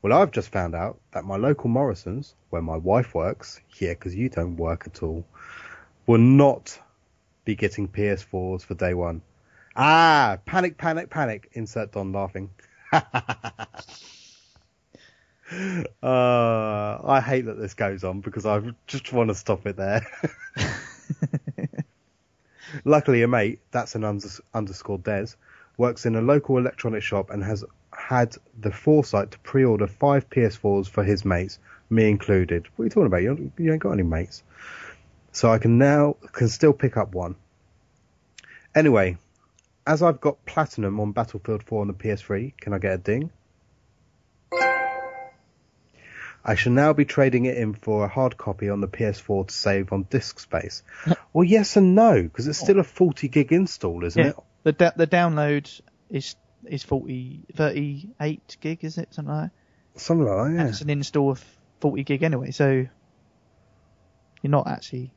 Well, 0.00 0.14
I've 0.14 0.30
just 0.30 0.48
found 0.48 0.74
out 0.74 0.98
that 1.12 1.24
my 1.26 1.36
local 1.36 1.68
Morrison's, 1.68 2.34
where 2.48 2.62
my 2.62 2.76
wife 2.76 3.14
works, 3.14 3.60
yeah, 3.78 3.90
because 3.90 4.14
you 4.14 4.30
don't 4.30 4.56
work 4.56 4.84
at 4.86 5.02
all, 5.02 5.26
will 6.06 6.18
not 6.18 6.78
be 7.44 7.54
getting 7.54 7.86
PS4s 7.86 8.62
for 8.62 8.74
day 8.74 8.94
one. 8.94 9.20
Ah, 9.76 10.38
panic, 10.46 10.78
panic, 10.78 11.10
panic. 11.10 11.50
Insert 11.52 11.92
Don 11.92 12.12
laughing. 12.12 12.50
uh, 16.02 16.98
I 17.04 17.22
hate 17.24 17.46
that 17.46 17.58
this 17.58 17.74
goes 17.74 18.04
on 18.04 18.20
because 18.20 18.46
I 18.46 18.60
just 18.86 19.12
want 19.12 19.28
to 19.28 19.34
stop 19.34 19.66
it 19.66 19.76
there. 19.76 20.06
Luckily, 22.84 23.22
a 23.22 23.28
mate, 23.28 23.60
that's 23.70 23.94
an 23.94 24.02
unders- 24.02 24.40
underscore 24.52 24.98
Des, 24.98 25.28
works 25.76 26.06
in 26.06 26.16
a 26.16 26.20
local 26.20 26.58
electronic 26.58 27.02
shop 27.02 27.30
and 27.30 27.42
has 27.44 27.64
had 27.92 28.36
the 28.60 28.72
foresight 28.72 29.30
to 29.30 29.38
pre-order 29.40 29.86
five 29.86 30.28
PS4s 30.28 30.88
for 30.88 31.04
his 31.04 31.24
mates, 31.24 31.58
me 31.90 32.08
included. 32.08 32.66
What 32.76 32.82
are 32.82 32.86
you 32.86 32.90
talking 32.90 33.06
about? 33.06 33.22
You, 33.22 33.52
you 33.58 33.72
ain't 33.72 33.82
got 33.82 33.92
any 33.92 34.02
mates. 34.02 34.42
So 35.32 35.50
I 35.50 35.58
can 35.58 35.78
now 35.78 36.16
can 36.32 36.48
still 36.48 36.72
pick 36.72 36.96
up 36.96 37.14
one. 37.14 37.36
Anyway, 38.74 39.16
as 39.86 40.02
I've 40.02 40.20
got 40.20 40.44
platinum 40.46 40.98
on 40.98 41.12
Battlefield 41.12 41.62
4 41.62 41.82
on 41.82 41.88
the 41.88 41.94
PS3, 41.94 42.56
can 42.56 42.72
I 42.72 42.78
get 42.78 42.94
a 42.94 42.98
ding? 42.98 43.30
I 46.44 46.56
shall 46.56 46.72
now 46.72 46.92
be 46.92 47.04
trading 47.04 47.46
it 47.46 47.56
in 47.56 47.74
for 47.74 48.04
a 48.04 48.08
hard 48.08 48.36
copy 48.36 48.68
on 48.68 48.80
the 48.80 48.88
PS4 48.88 49.48
to 49.48 49.54
save 49.54 49.92
on 49.92 50.02
disk 50.04 50.38
space. 50.38 50.82
well, 51.32 51.44
yes 51.44 51.76
and 51.76 51.94
no, 51.94 52.22
because 52.22 52.46
it's 52.46 52.60
oh. 52.62 52.64
still 52.64 52.80
a 52.80 52.84
40 52.84 53.28
gig 53.28 53.52
install, 53.52 54.04
isn't 54.04 54.22
Yeah. 54.22 54.30
it? 54.30 54.36
The 54.64 54.72
da- 54.72 54.92
the 54.96 55.06
download 55.06 55.80
is 56.10 56.36
is 56.66 56.82
40, 56.82 57.42
38 57.54 58.56
gig, 58.60 58.84
is 58.84 58.96
it 58.96 59.12
something 59.12 59.34
like 59.34 59.50
that? 59.50 60.00
Something 60.00 60.26
like 60.26 60.36
that, 60.52 60.60
And 60.60 60.68
it's 60.70 60.80
an 60.80 60.90
install 60.90 61.30
of 61.30 61.44
forty 61.80 62.02
gig 62.02 62.22
anyway, 62.22 62.50
so 62.50 62.86
you're 64.42 64.50
not 64.50 64.66
actually 64.66 65.12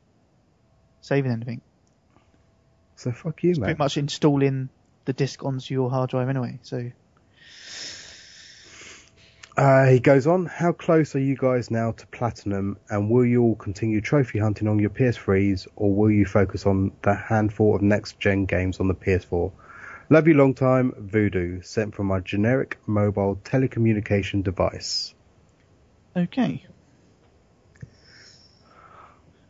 saving 1.00 1.32
anything. 1.32 1.62
So 2.96 3.12
fuck 3.12 3.42
you, 3.42 3.50
mate. 3.52 3.60
Pretty 3.60 3.78
much 3.78 3.96
installing 3.96 4.68
the 5.04 5.12
disk 5.12 5.44
onto 5.44 5.72
your 5.72 5.90
hard 5.90 6.10
drive 6.10 6.28
anyway. 6.28 6.58
So 6.62 6.90
Uh, 9.58 9.86
he 9.86 9.98
goes 9.98 10.28
on, 10.28 10.46
how 10.46 10.70
close 10.70 11.16
are 11.16 11.18
you 11.18 11.36
guys 11.36 11.68
now 11.68 11.90
to 11.90 12.06
platinum 12.06 12.78
and 12.90 13.10
will 13.10 13.26
you 13.26 13.42
all 13.42 13.56
continue 13.56 14.00
trophy 14.00 14.38
hunting 14.38 14.68
on 14.68 14.78
your 14.78 14.88
PS3s 14.88 15.66
or 15.74 15.92
will 15.92 16.12
you 16.12 16.24
focus 16.24 16.64
on 16.64 16.92
the 17.02 17.12
handful 17.12 17.74
of 17.74 17.82
next 17.82 18.20
gen 18.20 18.44
games 18.44 18.78
on 18.78 18.86
the 18.86 18.94
PS4? 18.94 19.50
Love 20.10 20.28
you 20.28 20.34
long 20.34 20.54
time, 20.54 20.94
Voodoo, 20.96 21.60
sent 21.60 21.92
from 21.92 22.06
my 22.06 22.20
generic 22.20 22.78
mobile 22.86 23.34
telecommunication 23.42 24.44
device. 24.44 25.12
okay. 26.14 26.64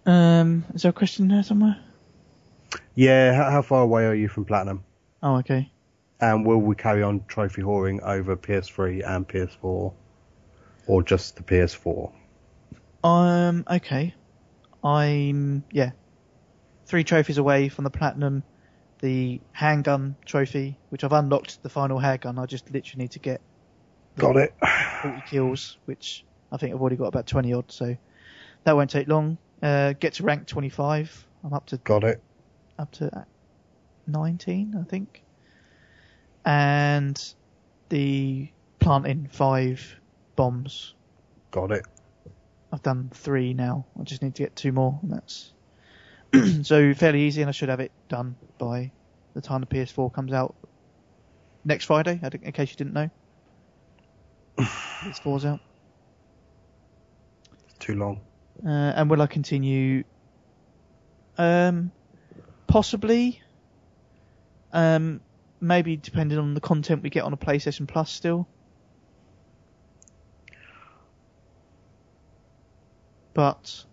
Um, 0.07 0.65
is 0.73 0.81
there 0.81 0.91
a 0.91 0.95
question 0.95 1.29
there 1.29 1.43
somewhere? 1.43 1.79
Yeah, 2.95 3.35
how, 3.35 3.51
how 3.51 3.61
far 3.61 3.83
away 3.83 4.07
are 4.07 4.15
you 4.15 4.29
from 4.29 4.47
platinum? 4.47 4.85
Oh, 5.23 5.37
okay. 5.41 5.71
And 6.21 6.45
will 6.45 6.59
we 6.59 6.75
carry 6.75 7.03
on 7.03 7.25
trophy 7.29 7.63
whoring 7.63 8.01
over 8.03 8.37
PS3 8.37 9.09
and 9.09 9.29
PS4 9.29 9.93
or 10.87 11.03
just 11.03 11.37
the 11.37 11.43
PS4? 11.43 12.13
Um, 13.05 13.65
okay. 13.71 14.15
I'm 14.83 15.65
yeah, 15.71 15.91
three 16.87 17.05
trophies 17.05 17.39
away 17.39 17.69
from 17.69 17.85
the 17.85 17.91
platinum. 17.91 18.43
The 19.01 19.41
handgun 19.53 20.17
trophy, 20.25 20.77
which 20.89 21.05
I've 21.05 21.13
unlocked 21.13 21.63
the 21.63 21.69
final 21.69 22.01
handgun. 22.01 22.37
I 22.39 22.47
just 22.47 22.69
literally 22.73 23.05
need 23.05 23.13
to 23.13 23.21
get 23.21 23.41
Got 24.17 24.37
it. 24.37 24.53
40 25.03 25.23
kills, 25.29 25.79
which 25.85 26.25
I 26.51 26.57
think 26.57 26.75
I've 26.75 26.81
already 26.81 26.97
got 26.97 27.07
about 27.07 27.27
20 27.29 27.53
odd, 27.53 27.71
so 27.71 27.97
that 28.65 28.75
won't 28.75 28.91
take 28.91 29.07
long. 29.07 29.39
Uh, 29.63 29.93
get 29.93 30.15
to 30.15 30.25
rank 30.25 30.49
25. 30.49 31.27
I'm 31.45 31.53
up 31.53 31.67
to 31.67 31.77
Got 31.79 32.03
it. 32.03 32.21
up 32.77 32.91
to 32.93 33.25
19, 34.09 34.75
I 34.77 34.83
think. 34.91 35.23
And 36.49 37.35
the 37.91 38.49
planting 38.79 39.29
five 39.31 40.01
bombs. 40.35 40.95
Got 41.51 41.73
it. 41.73 41.85
I've 42.73 42.83
done 42.83 43.11
three 43.13 43.53
now. 43.53 43.85
I 44.01 44.05
just 44.05 44.23
need 44.23 44.35
to 44.37 44.45
get 44.45 44.57
two 44.57 44.73
more, 44.73 44.99
and 45.03 45.13
that's 45.13 45.53
so 46.67 46.95
fairly 46.95 47.21
easy. 47.21 47.43
And 47.43 47.51
I 47.51 47.53
should 47.53 47.69
have 47.69 47.81
it 47.81 47.93
done 48.09 48.35
by 48.57 48.91
the 49.35 49.43
time 49.43 49.61
the 49.61 49.67
PS4 49.67 50.11
comes 50.11 50.33
out 50.33 50.55
next 51.67 51.85
Friday. 51.85 52.19
In 52.23 52.53
case 52.53 52.71
you 52.71 52.77
didn't 52.77 52.95
know, 52.95 53.11
PS4's 54.59 55.45
out. 55.45 55.61
Too 57.79 57.95
long. 57.95 58.23
Uh, 58.65 58.71
and 58.97 59.11
will 59.11 59.21
I 59.21 59.27
continue? 59.27 60.03
Um, 61.37 61.93
possibly. 62.67 63.43
Um, 64.73 65.21
maybe 65.61 65.97
depending 65.97 66.39
on 66.39 66.55
the 66.55 66.61
content 66.61 67.03
we 67.03 67.11
get 67.11 67.25
on 67.25 67.33
a 67.33 67.37
PlayStation 67.37 67.87
Plus 67.87 68.11
still. 68.11 68.49
But 73.35 73.85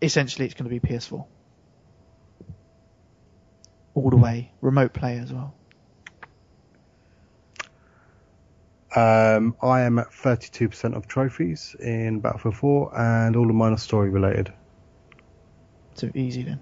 essentially, 0.00 0.46
it's 0.46 0.54
going 0.54 0.70
to 0.70 0.80
be 0.80 0.80
PS4 0.80 1.26
all 3.94 4.10
the 4.10 4.16
way. 4.16 4.50
Remote 4.60 4.92
play 4.92 5.18
as 5.18 5.32
well. 5.32 5.54
Um, 8.96 9.56
I 9.60 9.82
am 9.82 9.98
at 9.98 10.10
32% 10.10 10.94
of 10.96 11.08
trophies 11.08 11.74
in 11.80 12.20
Battlefield 12.20 12.56
4, 12.56 12.98
and 12.98 13.36
all 13.36 13.48
of 13.48 13.56
mine 13.56 13.72
are 13.72 13.76
story 13.76 14.08
related. 14.08 14.52
So 15.94 16.10
easy 16.14 16.44
then. 16.44 16.60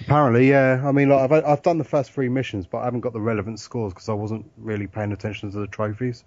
Apparently, 0.00 0.48
yeah. 0.48 0.82
I 0.84 0.92
mean, 0.92 1.08
like 1.08 1.30
I've 1.30 1.44
I've 1.44 1.62
done 1.62 1.78
the 1.78 1.84
first 1.84 2.12
three 2.12 2.28
missions, 2.28 2.66
but 2.66 2.78
I 2.78 2.84
haven't 2.84 3.00
got 3.00 3.12
the 3.12 3.20
relevant 3.20 3.60
scores 3.60 3.92
because 3.92 4.08
I 4.08 4.12
wasn't 4.12 4.50
really 4.56 4.86
paying 4.86 5.12
attention 5.12 5.50
to 5.52 5.58
the 5.58 5.66
trophies. 5.66 6.24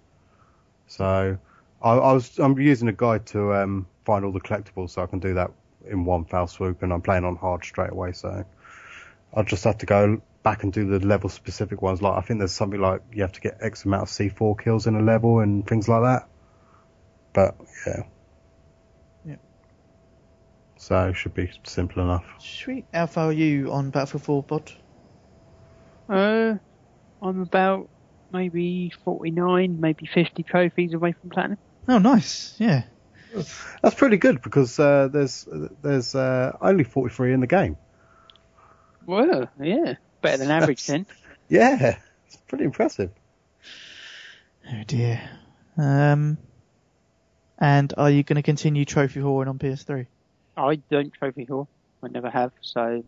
So 0.86 1.38
I, 1.82 1.90
I 1.90 2.12
was 2.12 2.38
I'm 2.38 2.58
using 2.58 2.88
a 2.88 2.92
guide 2.92 3.26
to 3.26 3.54
um, 3.54 3.86
find 4.04 4.24
all 4.24 4.32
the 4.32 4.40
collectibles, 4.40 4.90
so 4.90 5.02
I 5.02 5.06
can 5.06 5.18
do 5.18 5.34
that 5.34 5.50
in 5.86 6.04
one 6.04 6.24
foul 6.24 6.46
swoop, 6.46 6.82
and 6.82 6.92
I'm 6.92 7.02
playing 7.02 7.24
on 7.24 7.36
hard 7.36 7.64
straight 7.64 7.90
away. 7.90 8.12
So 8.12 8.44
I'll 9.34 9.44
just 9.44 9.64
have 9.64 9.78
to 9.78 9.86
go 9.86 10.20
back 10.42 10.62
and 10.62 10.72
do 10.72 10.86
the 10.86 11.04
level 11.06 11.28
specific 11.28 11.82
ones. 11.82 12.02
Like 12.02 12.16
I 12.16 12.20
think 12.22 12.40
there's 12.40 12.52
something 12.52 12.80
like 12.80 13.02
you 13.12 13.22
have 13.22 13.32
to 13.32 13.40
get 13.40 13.58
X 13.60 13.84
amount 13.84 14.04
of 14.04 14.08
C4 14.08 14.62
kills 14.62 14.86
in 14.86 14.96
a 14.96 15.02
level 15.02 15.40
and 15.40 15.66
things 15.66 15.88
like 15.88 16.02
that. 16.02 16.28
But. 17.32 17.56
Yeah. 17.86 18.02
So 20.78 21.08
it 21.08 21.14
should 21.16 21.34
be 21.34 21.50
simple 21.64 22.02
enough. 22.02 22.24
Sweet. 22.38 22.86
How 22.94 23.06
far 23.06 23.26
are 23.26 23.32
you 23.32 23.72
on 23.72 23.90
Battlefield 23.90 24.24
4, 24.24 24.42
Bod? 24.44 24.72
Uh, 26.08 26.54
I'm 27.20 27.42
about 27.42 27.88
maybe 28.32 28.92
49, 29.04 29.80
maybe 29.80 30.06
50 30.06 30.44
trophies 30.44 30.94
away 30.94 31.12
from 31.12 31.30
platinum. 31.30 31.58
Oh, 31.88 31.98
nice. 31.98 32.54
Yeah. 32.58 32.84
That's 33.82 33.94
pretty 33.94 34.16
good 34.16 34.40
because 34.40 34.78
uh, 34.78 35.08
there's 35.12 35.46
there's 35.82 36.14
uh, 36.14 36.56
only 36.62 36.84
43 36.84 37.34
in 37.34 37.40
the 37.40 37.46
game. 37.46 37.76
Well, 39.04 39.50
yeah, 39.60 39.94
better 40.22 40.38
than 40.38 40.50
average 40.50 40.86
then. 40.86 41.06
Yeah, 41.48 41.98
it's 42.26 42.36
pretty 42.48 42.64
impressive. 42.64 43.10
Oh 44.70 44.82
dear. 44.86 45.20
Um, 45.76 46.38
and 47.58 47.92
are 47.96 48.10
you 48.10 48.22
going 48.22 48.36
to 48.36 48.42
continue 48.42 48.84
trophy 48.84 49.20
hauling 49.20 49.48
on 49.48 49.58
PS3? 49.58 50.06
I 50.58 50.76
don't 50.90 51.12
trophy 51.12 51.44
haul. 51.44 51.68
I 52.02 52.08
never 52.08 52.30
have, 52.30 52.52
so 52.60 53.04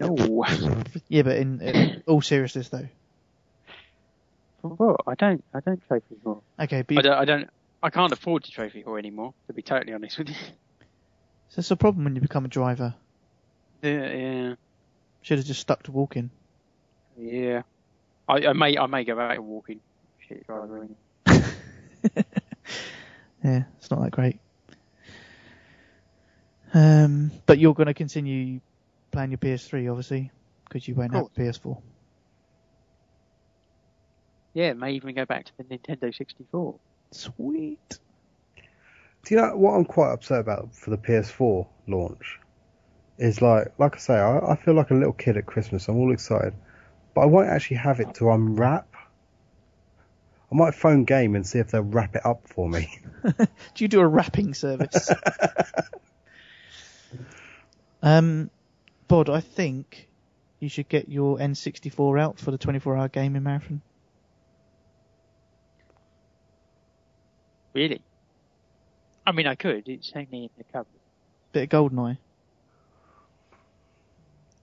no. 0.00 0.16
Yeah, 1.08 1.22
but 1.22 1.36
in, 1.36 1.60
in 1.60 2.02
all 2.06 2.20
seriousness 2.20 2.68
though. 2.68 2.88
well, 4.62 4.96
I 5.06 5.14
don't. 5.14 5.44
I 5.54 5.60
don't 5.60 5.82
trophy 5.86 6.16
haul. 6.24 6.42
Okay, 6.60 6.78
I 6.78 6.82
don't. 7.02 7.06
I 7.18 7.24
don't. 7.24 7.50
I 7.82 7.90
can't 7.90 8.12
afford 8.12 8.44
to 8.44 8.50
trophy 8.50 8.82
haul 8.82 8.96
anymore. 8.96 9.34
To 9.46 9.52
be 9.52 9.62
totally 9.62 9.92
honest 9.92 10.18
with 10.18 10.28
you. 10.30 10.34
so 10.34 11.56
that's 11.56 11.70
a 11.70 11.76
problem 11.76 12.04
when 12.04 12.14
you 12.14 12.20
become 12.22 12.44
a 12.44 12.48
driver. 12.48 12.94
Yeah, 13.82 14.12
yeah, 14.12 14.54
Should 15.22 15.38
have 15.38 15.46
just 15.46 15.60
stuck 15.60 15.82
to 15.84 15.92
walking. 15.92 16.30
yeah. 17.18 17.62
I, 18.26 18.46
I 18.46 18.52
may. 18.54 18.78
I 18.78 18.86
may 18.86 19.04
go 19.04 19.20
out 19.20 19.32
and 19.32 19.46
walking. 19.46 19.80
Shit, 20.26 20.46
driver. 20.46 20.88
Yeah, 23.44 23.64
it's 23.78 23.90
not 23.90 24.00
that 24.00 24.10
great. 24.10 24.38
Um, 26.74 27.30
but 27.46 27.58
you're 27.58 27.72
going 27.72 27.86
to 27.86 27.94
continue 27.94 28.60
playing 29.12 29.30
your 29.30 29.38
PS3, 29.38 29.88
obviously, 29.88 30.32
because 30.64 30.86
you 30.86 30.94
won't 30.94 31.14
have 31.14 31.32
course. 31.34 31.58
PS4. 31.58 31.80
Yeah, 34.54 34.70
it 34.70 34.76
may 34.76 34.92
even 34.92 35.14
go 35.14 35.24
back 35.24 35.46
to 35.46 35.52
the 35.56 35.64
Nintendo 35.64 36.14
64. 36.14 36.74
Sweet. 37.12 37.98
Do 39.24 39.34
you 39.34 39.40
know 39.40 39.56
what 39.56 39.72
I'm 39.72 39.84
quite 39.84 40.12
upset 40.12 40.40
about 40.40 40.74
for 40.74 40.90
the 40.90 40.98
PS4 40.98 41.66
launch? 41.86 42.40
Is 43.18 43.40
like, 43.40 43.72
like 43.78 43.94
I 43.94 43.98
say, 43.98 44.14
I, 44.14 44.38
I 44.38 44.56
feel 44.56 44.74
like 44.74 44.90
a 44.90 44.94
little 44.94 45.12
kid 45.12 45.36
at 45.36 45.46
Christmas. 45.46 45.86
I'm 45.88 45.96
all 45.96 46.12
excited, 46.12 46.54
but 47.14 47.20
I 47.20 47.26
won't 47.26 47.48
actually 47.48 47.76
have 47.76 48.00
it 48.00 48.14
to 48.16 48.30
unwrap. 48.30 48.88
I 50.52 50.56
might 50.56 50.74
phone 50.74 51.04
Game 51.04 51.36
and 51.36 51.46
see 51.46 51.60
if 51.60 51.70
they'll 51.70 51.82
wrap 51.82 52.16
it 52.16 52.26
up 52.26 52.48
for 52.48 52.68
me. 52.68 52.98
Do 53.24 53.46
you 53.78 53.88
do 53.88 54.00
a 54.00 54.06
wrapping 54.06 54.54
service? 54.54 55.10
um, 58.04 58.50
Bod, 59.08 59.28
I 59.28 59.40
think 59.40 60.08
you 60.60 60.68
should 60.68 60.88
get 60.88 61.08
your 61.08 61.38
N64 61.38 62.20
out 62.20 62.38
for 62.38 62.50
the 62.50 62.58
24-hour 62.58 63.08
gaming 63.08 63.42
marathon. 63.42 63.82
Really? 67.72 68.02
I 69.26 69.32
mean, 69.32 69.46
I 69.46 69.56
could. 69.56 69.88
It's 69.88 70.12
only 70.14 70.44
in 70.44 70.50
the 70.56 70.64
cupboard. 70.64 70.86
Bit 71.52 71.72
of 71.72 71.90
GoldenEye. 71.90 72.18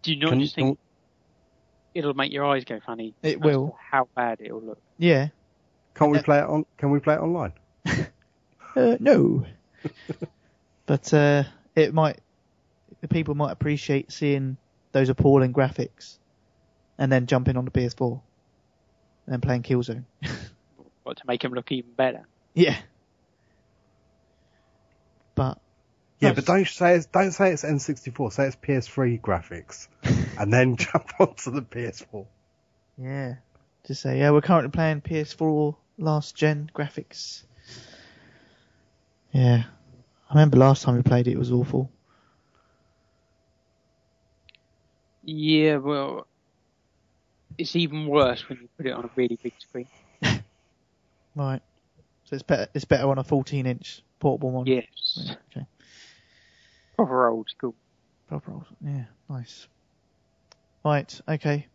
Do 0.04 0.14
you 0.14 0.20
not 0.20 0.30
Can- 0.30 0.40
just 0.40 0.56
think 0.56 0.80
it'll 1.94 2.14
make 2.14 2.32
your 2.32 2.46
eyes 2.46 2.64
go 2.64 2.80
funny? 2.80 3.14
It 3.22 3.42
will. 3.42 3.76
How 3.80 4.08
bad 4.16 4.40
it'll 4.40 4.62
look. 4.62 4.82
Yeah. 4.98 5.30
Can't 5.96 6.12
we 6.12 6.22
play 6.22 6.40
it 6.40 6.46
on? 6.46 6.66
Can 6.78 6.92
we 6.92 7.00
play 7.00 7.16
it 7.16 7.20
online? 7.20 7.54
Uh, 8.74 8.96
no. 9.02 9.46
but 10.86 11.14
uh, 11.14 11.44
it 11.76 11.94
might. 11.94 12.22
The 13.02 13.08
people 13.08 13.36
might 13.36 13.52
appreciate 13.52 14.12
seeing 14.12 14.58
those 14.92 15.10
appalling 15.10 15.54
graphics, 15.54 16.18
and 16.98 17.12
then 17.12 17.26
jumping 17.26 17.58
on 17.58 17.66
the 17.66 17.72
PS4, 17.72 18.22
and 19.26 19.34
then 19.34 19.42
playing 19.42 19.64
Killzone. 19.64 20.06
What 21.04 21.18
to 21.18 21.24
make 21.26 21.42
them 21.42 21.54
look 21.54 21.72
even 21.72 21.92
better? 21.94 22.28
yeah. 22.54 22.78
But 25.34 25.58
Yeah, 26.20 26.30
No, 26.30 26.36
but 26.36 26.46
don't 26.46 26.68
say 26.68 26.96
it's 26.96 27.08
don't 27.08 27.32
say 27.32 27.52
it's 27.52 27.64
N64. 27.64 28.32
Say 28.34 28.46
it's 28.48 28.56
PS3 28.56 29.20
graphics, 29.20 29.88
and 30.40 30.54
then 30.54 30.76
jump 30.76 31.10
onto 31.20 31.50
the 31.50 31.64
PS4. 31.64 32.28
Yeah. 33.00 33.36
Just 33.88 34.04
say, 34.04 34.20
yeah, 34.20 34.30
we're 34.30 34.42
currently 34.42 34.70
playing 34.70 35.02
PS4 35.02 35.76
last 35.98 36.36
gen 36.36 36.70
graphics. 36.76 37.42
Yeah. 39.32 39.64
I 40.30 40.34
remember 40.34 40.58
last 40.58 40.84
time 40.84 40.96
we 40.98 41.02
played 41.02 41.28
it, 41.28 41.32
it 41.32 41.40
was 41.40 41.52
awful. 41.52 41.90
Yeah, 45.24 45.78
well, 45.78 46.28
it's 47.58 47.76
even 47.76 48.08
worse 48.08 48.48
when 48.50 48.60
you 48.62 48.70
put 48.78 48.86
it 48.86 48.92
on 48.92 49.06
a 49.06 49.10
really 49.16 49.40
big 49.42 49.54
screen. 49.60 49.88
Right. 51.34 51.62
So 52.26 52.36
it's 52.36 52.44
better, 52.44 52.68
it's 52.74 52.86
better 52.86 53.10
on 53.10 53.18
a 53.18 53.24
14 53.24 53.66
inch 53.66 54.04
portable 54.20 54.52
one. 54.52 54.66
Yes. 54.68 54.86
Yeah, 55.16 55.36
okay. 55.50 55.66
Proper 56.96 57.28
old 57.28 57.50
school. 57.50 57.76
Proper 58.28 58.52
old. 58.52 58.66
Yeah, 58.86 59.06
nice. 59.30 59.68
Right, 60.84 61.22
okay. 61.28 61.68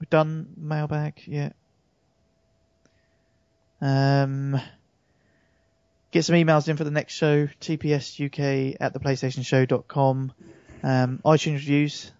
We've 0.00 0.10
done 0.10 0.48
mailbag, 0.56 1.22
yeah. 1.26 1.50
Um, 3.80 4.60
get 6.10 6.24
some 6.24 6.36
emails 6.36 6.68
in 6.68 6.76
for 6.76 6.84
the 6.84 6.90
next 6.90 7.14
show, 7.14 7.46
tpsuk 7.60 8.76
at 8.80 8.94
theplaystationshow.com. 8.94 10.32
Um, 10.82 11.20
iTunes 11.24 11.54
reviews, 11.54 12.12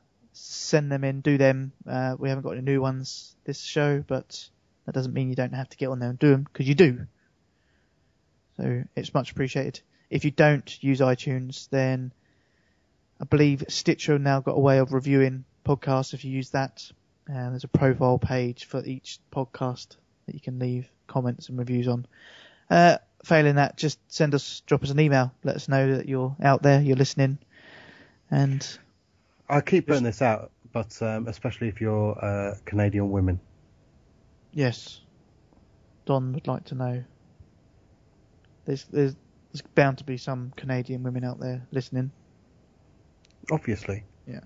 send 0.43 0.91
them 0.91 1.05
in, 1.05 1.21
do 1.21 1.39
them. 1.39 1.73
Uh, 1.87 2.17
we 2.19 2.29
haven't 2.29 2.43
got 2.43 2.53
any 2.53 2.63
new 2.63 2.81
ones 2.81 3.37
this 3.45 3.61
show, 3.61 4.05
but 4.07 4.49
that 4.87 4.95
doesn't 4.95 5.15
mean 5.15 5.29
you 5.29 5.37
don't 5.37 5.55
have 5.55 5.69
to 5.69 5.77
get 5.77 5.89
on 5.89 6.01
there 6.01 6.11
and 6.11 6.19
do 6.19 6.31
them, 6.31 6.43
because 6.43 6.69
you 6.69 6.75
do. 6.75 7.07
So 8.57 8.85
it's 8.97 9.15
much 9.15 9.31
appreciated. 9.31 9.81
If 10.11 10.25
you 10.25 10.31
don't 10.31 10.83
use 10.83 11.01
iTunes, 11.01 11.69
then 11.71 12.13
I 13.21 13.25
believe 13.25 13.65
Stitcher 13.69 14.19
now 14.19 14.41
got 14.41 14.57
a 14.57 14.61
way 14.61 14.79
of 14.79 14.93
reviewing 14.93 15.45
podcasts 15.65 16.13
if 16.13 16.25
you 16.25 16.33
use 16.33 16.51
that. 16.51 16.91
And 17.29 17.53
there's 17.53 17.65
a 17.65 17.69
profile 17.69 18.19
page 18.19 18.65
for 18.65 18.85
each 18.85 19.21
podcast 19.33 19.97
that 20.27 20.35
you 20.35 20.41
can 20.41 20.59
leave 20.59 20.89
comments 21.07 21.49
and 21.49 21.59
reviews 21.59 21.87
on. 21.87 22.07
Uh, 22.69 22.99
failing 23.25 23.55
that, 23.55 23.77
just 23.77 23.99
send 24.09 24.35
us, 24.35 24.63
drop 24.67 24.83
us 24.83 24.91
an 24.91 24.99
email. 24.99 25.33
Let 25.45 25.57
us 25.57 25.69
know 25.69 25.97
that 25.97 26.09
you're 26.09 26.35
out 26.43 26.63
there, 26.63 26.81
you're 26.81 26.97
listening. 26.97 27.39
And 28.31 28.67
I 29.53 29.61
keep 29.61 29.87
putting 29.87 30.03
this 30.03 30.23
out, 30.23 30.51
but 30.73 31.01
um, 31.03 31.29
especially 31.29 31.69
if 31.69 31.79
you're 31.79 32.19
uh, 32.25 32.55
Canadian 32.65 33.11
women. 33.11 33.39
yes, 34.55 35.03
Don 36.07 36.33
would 36.33 36.47
like 36.47 36.65
to 36.67 36.75
know. 36.75 37.05
There's, 38.65 38.85
there's, 38.85 39.15
there's 39.53 39.63
bound 39.75 39.99
to 39.99 40.05
be 40.05 40.17
some 40.17 40.55
Canadian 40.57 41.03
women 41.03 41.23
out 41.23 41.39
there 41.39 41.67
listening. 41.71 42.13
Obviously. 43.51 44.05
Yeah. 44.27 44.41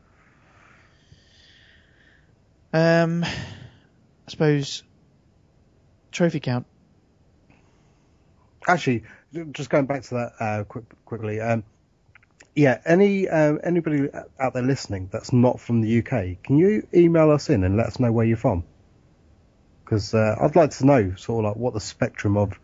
Um, 2.73 3.23
I 3.23 3.31
suppose 4.27 4.83
trophy 6.11 6.41
count. 6.41 6.67
Actually, 8.67 9.05
just 9.53 9.71
going 9.71 9.87
back 9.87 10.03
to 10.03 10.15
that 10.15 10.33
uh, 10.41 10.65
quick, 10.65 10.85
quickly. 11.05 11.41
Um, 11.41 11.63
yeah, 12.57 12.81
any 12.87 13.29
um, 13.29 13.61
anybody 13.63 14.09
out 14.41 14.55
there 14.55 14.63
listening 14.63 15.11
that's 15.13 15.33
not 15.33 15.61
from 15.61 15.83
the 15.83 15.99
UK, 15.99 16.43
can 16.43 16.57
you 16.57 16.89
email 16.93 17.31
us 17.31 17.51
in 17.51 17.63
and 17.63 17.77
let 17.77 17.87
us 17.87 18.01
know 18.01 18.11
where 18.11 18.25
you're 18.25 18.39
from? 18.39 18.65
Because 19.85 20.15
uh, 20.15 20.37
I'd 20.41 20.57
like 20.57 20.71
to 20.71 20.87
know 20.87 21.15
sort 21.17 21.45
of 21.45 21.51
like 21.51 21.57
what 21.57 21.75
the 21.75 21.81
spectrum 21.81 22.37
of 22.39 22.59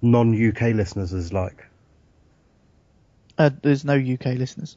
non-UK 0.00 0.74
listeners 0.74 1.12
is 1.12 1.32
like. 1.32 1.66
Uh, 3.36 3.50
there's 3.60 3.84
no 3.84 3.94
UK 3.94 4.36
listeners. 4.36 4.76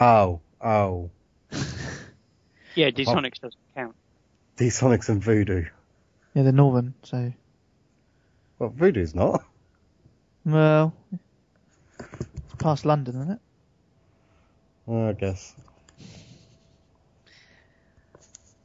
Oh, 0.00 0.40
oh, 0.60 1.10
Yeah, 2.76 2.90
D-Sonics 2.90 3.40
doesn't 3.40 3.60
count. 3.74 3.96
D-Sonics 4.56 5.08
and 5.08 5.22
Voodoo. 5.22 5.64
Yeah, 6.34 6.42
they're 6.42 6.52
northern, 6.52 6.94
so 7.02 7.32
Well, 8.58 8.68
Voodoo's 8.70 9.14
not. 9.14 9.42
well, 10.44 10.94
it's 11.98 12.54
past 12.58 12.84
London, 12.84 13.16
isn't 13.16 13.30
it? 13.32 13.40
Well, 14.86 15.08
I 15.08 15.12
guess. 15.12 15.54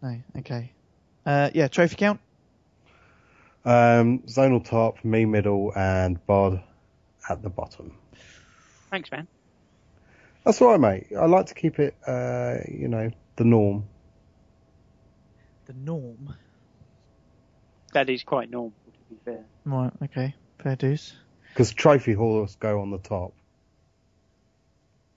No, 0.01 0.22
okay. 0.38 0.72
Uh, 1.25 1.50
yeah, 1.53 1.67
trophy 1.67 1.95
count? 1.95 2.19
Um, 3.66 4.19
zonal 4.27 4.64
top, 4.64 5.03
me 5.03 5.25
middle, 5.25 5.72
and 5.75 6.24
Bod 6.25 6.64
at 7.30 7.41
the 7.43 7.50
bottom. 7.50 7.93
Thanks, 8.90 9.11
man. 9.11 9.27
That's 10.43 10.61
all 10.61 10.72
right, 10.72 10.80
mate. 10.80 11.08
I 11.17 11.25
like 11.25 11.48
to 11.48 11.53
keep 11.53 11.80
it, 11.80 11.95
uh, 12.08 12.58
you 12.67 12.88
know, 12.88 13.11
the 13.35 13.43
norm. 13.43 13.85
The 15.66 15.74
norm? 15.74 16.33
That 17.93 18.09
is 18.09 18.24
quite 18.24 18.50
normal, 18.50 18.74
to 18.85 19.14
be 19.14 19.19
fair. 19.24 19.45
Right, 19.66 19.91
okay. 20.03 20.33
Fair 20.64 20.75
dues. 20.75 21.14
Because 21.50 21.72
trophy 21.74 22.14
horse 22.14 22.56
go 22.56 22.82
on 22.82 22.90
the 22.90 22.98
top. 22.98 23.33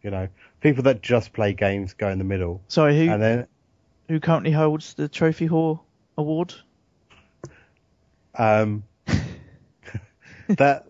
You 0.04 0.10
know, 0.10 0.28
people 0.60 0.82
that 0.82 1.00
just 1.00 1.32
play 1.32 1.54
games 1.54 1.94
go 1.94 2.10
in 2.10 2.18
the 2.18 2.24
middle, 2.24 2.60
Sorry. 2.68 2.94
Who 2.94 3.10
and 3.10 3.22
then 3.22 3.46
who 4.06 4.20
currently 4.20 4.52
holds 4.52 4.92
the 4.92 5.08
Trophy 5.08 5.48
Whore 5.48 5.80
award? 6.18 6.54
um, 8.36 8.84
that 10.48 10.86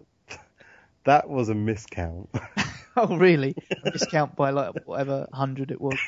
that 1.05 1.29
was 1.31 1.49
a 1.49 1.55
miscount. 1.55 2.29
Oh, 2.97 3.17
really? 3.17 3.57
A 3.85 3.91
discount 3.93 4.37
by 4.37 4.51
like 4.51 4.73
whatever 4.87 5.27
hundred 5.33 5.73
it 5.73 5.81
was. 5.81 5.99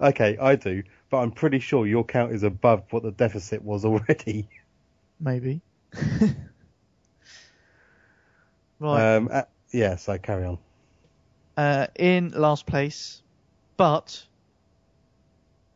okay, 0.00 0.38
I 0.38 0.56
do, 0.56 0.82
but 1.10 1.18
I'm 1.18 1.32
pretty 1.32 1.58
sure 1.58 1.86
your 1.86 2.02
count 2.02 2.32
is 2.32 2.44
above 2.44 2.84
what 2.88 3.02
the 3.02 3.10
deficit 3.10 3.62
was 3.62 3.84
already. 3.84 4.48
Maybe. 5.20 5.60
right. 8.80 9.16
Um, 9.16 9.28
uh, 9.30 9.42
yeah, 9.70 9.96
so 9.96 10.16
carry 10.16 10.46
on. 10.46 10.56
Uh, 11.56 11.86
in 11.96 12.30
last 12.30 12.66
place, 12.66 13.22
but 13.76 14.24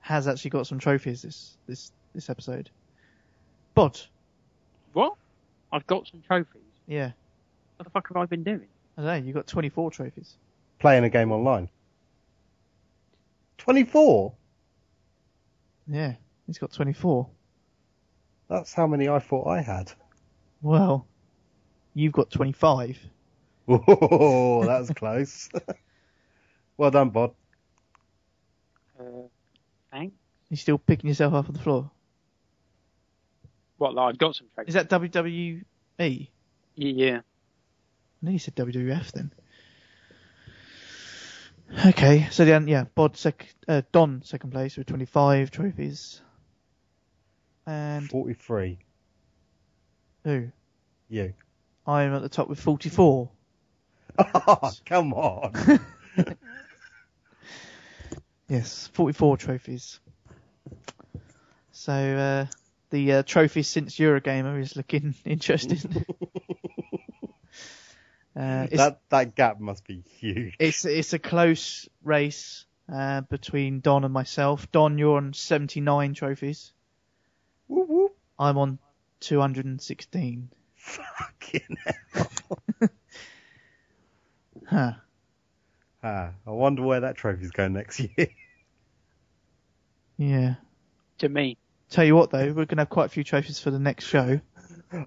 has 0.01 0.29
actually 0.29 0.51
got 0.51 0.67
some 0.67 0.79
trophies 0.79 1.23
this 1.23 1.57
this 1.67 1.93
this 2.15 2.31
episode. 2.31 2.71
Bod. 3.75 4.01
What? 4.93 5.15
I've 5.73 5.87
got 5.87 6.07
some 6.07 6.23
trophies. 6.27 6.63
Yeah. 6.87 7.11
What 7.77 7.85
the 7.85 7.91
fuck 7.91 8.09
have 8.09 8.17
I 8.17 8.25
been 8.25 8.43
doing? 8.43 8.67
I 8.97 9.03
don't 9.03 9.07
know. 9.07 9.27
You 9.27 9.35
got 9.35 9.47
24 9.47 9.91
trophies. 9.91 10.37
Playing 10.79 11.05
a 11.05 11.11
game 11.11 11.31
online. 11.33 11.69
24? 13.59 14.33
Yeah. 15.89 16.15
He's 16.47 16.57
got 16.57 16.73
24. 16.73 17.29
That's 18.49 18.73
how 18.73 18.87
many 18.87 19.09
I 19.09 19.19
thought 19.19 19.47
I 19.47 19.61
had. 19.61 19.93
Well, 20.63 21.07
you've 21.95 22.13
got 22.13 22.31
25. 22.31 22.99
Whoa, 23.85 24.65
that 24.65 24.79
was 24.79 24.91
close. 24.91 25.49
well 26.77 26.91
done, 26.91 27.11
Bod. 27.11 27.33
Uh, 28.99 29.03
thanks. 29.91 30.15
You 30.49 30.57
still 30.57 30.79
picking 30.79 31.09
yourself 31.09 31.35
up 31.35 31.49
on 31.49 31.53
the 31.53 31.59
floor? 31.61 31.91
What? 33.79 33.95
Like, 33.95 34.15
I've 34.15 34.19
got 34.19 34.37
some 34.37 34.47
trophies. 34.55 34.75
Is 34.77 34.89
that 34.89 34.89
WWE? 34.89 35.65
Yeah. 36.77 37.17
I 37.17 37.23
know 38.23 38.31
you 38.31 38.39
said 38.39 38.55
WWF 38.55 39.13
then. 39.13 39.33
Okay, 41.87 42.29
so 42.31 42.45
then 42.45 42.69
yeah, 42.69 42.85
Bod 42.95 43.17
sec- 43.17 43.55
uh, 43.67 43.83
Don 43.91 44.23
second 44.23 44.53
place 44.53 44.77
with 44.77 44.87
25 44.87 45.51
trophies. 45.51 46.23
And 47.67 48.09
43. 48.09 48.79
who? 50.25 50.49
You. 51.09 51.35
I'm 51.87 52.15
at 52.15 52.23
the 52.23 52.29
top 52.29 52.49
with 52.49 52.61
44. 52.61 53.29
Oh, 54.19 54.73
come 54.85 55.13
on. 55.13 55.81
Yes, 58.49 58.89
44 58.93 59.37
trophies. 59.39 59.99
So 61.73 61.93
uh, 61.93 62.47
the 62.91 63.13
uh, 63.13 63.23
trophies 63.25 63.69
since 63.69 63.97
Eurogamer 63.97 64.61
is 64.61 64.77
looking 64.77 65.15
interesting. 65.25 65.79
uh, 68.37 68.67
that 68.71 69.01
that 69.09 69.35
gap 69.35 69.59
must 69.61 69.85
be 69.85 70.05
huge. 70.21 70.55
it's 70.61 70.85
it's 70.85 71.13
a 71.13 71.19
close 71.19 71.89
race 72.05 72.67
uh, 72.93 73.23
between 73.23 73.81
Don 73.81 74.05
and 74.05 74.15
myself. 74.15 74.71
Don, 74.71 74.97
you're 74.97 75.17
on 75.17 75.33
79 75.33 76.15
trophies. 76.15 76.73
Whoop, 77.67 77.89
whoop. 77.89 78.17
I'm 78.39 78.59
on 78.59 78.79
216. 79.21 80.51
Fucking 80.77 81.77
Huh. 84.67 84.93
Ah, 86.03 86.31
I 86.47 86.51
wonder 86.51 86.83
where 86.83 87.01
that 87.01 87.17
trophy's 87.17 87.51
going 87.51 87.73
next 87.73 88.01
year. 88.17 88.29
Yeah. 90.17 90.55
To 91.19 91.29
me. 91.29 91.57
Tell 91.89 92.05
you 92.05 92.17
what 92.17 92.31
though, 92.31 92.53
we're 92.53 92.65
gonna 92.65 92.83
have 92.83 92.91
quite 92.91 93.07
a 93.07 93.11
few 93.11 93.25
trophies 93.25 93.61
for 93.61 93.71
the 93.71 93.79
next 93.79 94.07
show. 94.07 94.41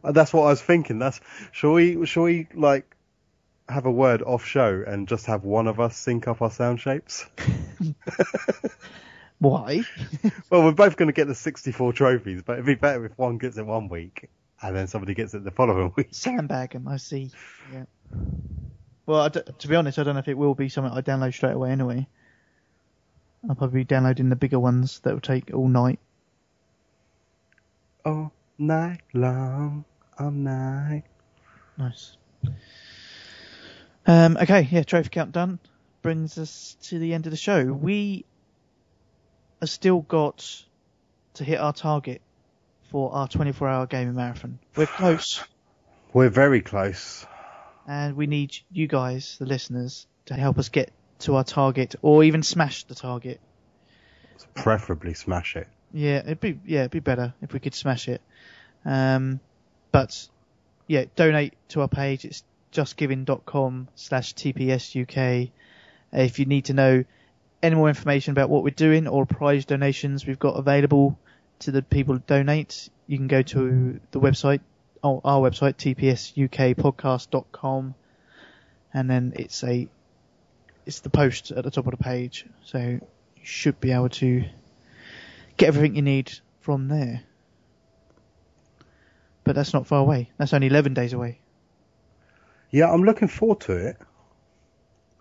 Uh, 0.04 0.12
That's 0.12 0.34
what 0.34 0.44
I 0.44 0.50
was 0.50 0.62
thinking. 0.62 1.00
That's 1.00 1.20
shall 1.52 1.74
we 1.74 2.06
shall 2.06 2.24
we 2.24 2.48
like 2.54 2.96
have 3.68 3.86
a 3.86 3.92
word 3.92 4.22
off 4.22 4.46
show 4.46 4.84
and 4.86 5.08
just 5.08 5.26
have 5.28 5.44
one 5.44 5.68
of 5.68 5.80
us 5.80 5.96
sync 5.98 6.28
up 6.28 6.42
our 6.42 6.52
sound 6.52 6.80
shapes? 6.80 7.26
Why? 9.40 9.82
Well, 10.50 10.64
we're 10.66 10.72
both 10.74 10.98
going 10.98 11.08
to 11.08 11.14
get 11.14 11.28
the 11.28 11.36
64 11.36 11.94
trophies, 11.94 12.42
but 12.42 12.54
it'd 12.54 12.66
be 12.66 12.76
better 12.76 13.06
if 13.06 13.18
one 13.18 13.38
gets 13.38 13.58
it 13.58 13.66
one 13.66 13.88
week 13.88 14.30
and 14.62 14.76
then 14.76 14.88
somebody 14.88 15.14
gets 15.14 15.34
it 15.34 15.44
the 15.46 15.52
following 15.52 15.94
week. 15.96 16.10
Sandbagging, 16.12 16.88
I 16.88 16.98
see. 16.98 17.32
Yeah. 17.72 17.86
Well, 19.10 19.22
I 19.22 19.30
d- 19.30 19.42
to 19.58 19.68
be 19.68 19.76
honest, 19.76 19.98
I 19.98 20.04
don't 20.04 20.14
know 20.14 20.20
if 20.20 20.28
it 20.28 20.38
will 20.38 20.54
be 20.54 20.70
something 20.70 20.96
I 20.96 21.02
download 21.02 21.34
straight 21.34 21.56
away 21.56 21.72
anyway. 21.72 22.06
I'll 23.50 23.56
probably 23.56 23.80
be 23.80 23.84
downloading 23.84 24.30
the 24.30 24.36
bigger 24.36 24.60
ones 24.60 25.00
that 25.00 25.16
will 25.16 25.20
take 25.20 25.52
all 25.52 25.68
night. 25.68 25.98
All 28.06 28.32
night 28.60 29.02
long, 29.16 29.84
all 30.20 30.30
night. 30.30 31.06
Nice. 31.76 32.18
Um, 34.06 34.38
okay, 34.38 34.68
yeah, 34.70 34.84
trophy 34.84 35.10
count 35.10 35.32
done. 35.32 35.58
Brings 36.04 36.38
us 36.38 36.78
to 36.84 37.00
the 37.00 37.16
end 37.16 37.26
of 37.26 37.32
the 37.32 37.38
show. 37.38 37.66
We 37.66 38.26
have 39.60 39.72
still 39.72 40.02
got 40.02 40.66
to 41.34 41.44
hit 41.44 41.60
our 41.60 41.74
target 41.74 42.22
for 42.92 43.12
our 43.12 43.28
24 43.28 43.70
hour 43.70 43.88
gaming 43.88 44.14
marathon. 44.14 44.60
We're 44.76 44.86
close, 44.86 45.44
We're 46.14 46.30
very 46.30 46.62
close. 46.62 47.26
And 47.90 48.16
we 48.16 48.28
need 48.28 48.56
you 48.72 48.88
guys, 48.88 49.38
the 49.40 49.48
listeners, 49.48 50.06
to 50.28 50.36
help 50.36 50.60
us 50.60 50.70
get 50.70 50.92
to 51.18 51.36
our 51.36 51.44
target 51.44 51.96
or 52.04 52.24
even 52.24 52.44
smash 52.44 52.84
the 52.84 52.94
target. 52.94 53.42
Preferably 54.54 55.16
smash 55.16 55.56
it. 55.56 55.68
Yeah, 55.92 56.20
it'd 56.20 56.40
be 56.40 56.60
yeah, 56.66 56.82
it'd 56.82 56.92
be 56.92 57.00
better 57.00 57.34
if 57.42 57.52
we 57.52 57.60
could 57.60 57.74
smash 57.74 58.08
it. 58.08 58.22
Um, 58.86 59.40
but 59.92 60.30
yeah, 60.86 61.06
donate 61.16 61.56
to 61.70 61.82
our 61.82 61.88
page. 61.88 62.26
It's 62.26 62.44
justgiving.com 62.72 63.88
slash 63.96 64.36
tpsuk. 64.36 65.50
If 66.14 66.38
you 66.38 66.46
need 66.46 66.66
to 66.66 66.74
know 66.74 67.04
any 67.64 67.76
more 67.76 67.90
information 67.90 68.32
about 68.32 68.52
what 68.52 68.64
we're 68.64 68.70
doing 68.70 69.08
or 69.08 69.26
prize 69.26 69.66
donations 69.66 70.28
we've 70.28 70.40
got 70.40 70.52
available 70.52 71.18
to 71.60 71.72
the 71.72 71.82
people 71.82 72.14
who 72.14 72.22
donate, 72.28 72.90
you 73.08 73.18
can 73.18 73.28
go 73.28 73.42
to 73.42 74.00
the 74.12 74.20
website, 74.20 74.62
oh, 75.04 75.22
our 75.24 75.50
website, 75.50 75.76
tpsukpodcast.com, 75.76 77.96
and 78.94 79.10
then 79.10 79.34
it's 79.36 79.64
a 79.64 79.88
it's 80.86 81.00
the 81.02 81.10
post 81.10 81.52
at 81.52 81.64
the 81.64 81.72
top 81.72 81.86
of 81.88 81.92
the 81.92 81.98
page, 82.04 82.46
so 82.64 82.78
you 82.80 83.02
should 83.44 83.80
be 83.80 83.92
able 83.92 84.10
to 84.10 84.44
get 85.58 85.68
everything 85.68 85.96
you 85.96 86.02
need 86.02 86.32
from 86.62 86.88
there. 86.88 87.22
But 89.44 89.56
that's 89.56 89.74
not 89.74 89.88
far 89.88 90.00
away. 90.00 90.30
That's 90.38 90.54
only 90.54 90.68
11 90.68 90.94
days 90.94 91.14
away. 91.14 91.40
Yeah, 92.72 92.92
I'm 92.92 93.04
looking 93.04 93.28
forward 93.28 93.62
to 93.62 93.74
it, 93.74 93.98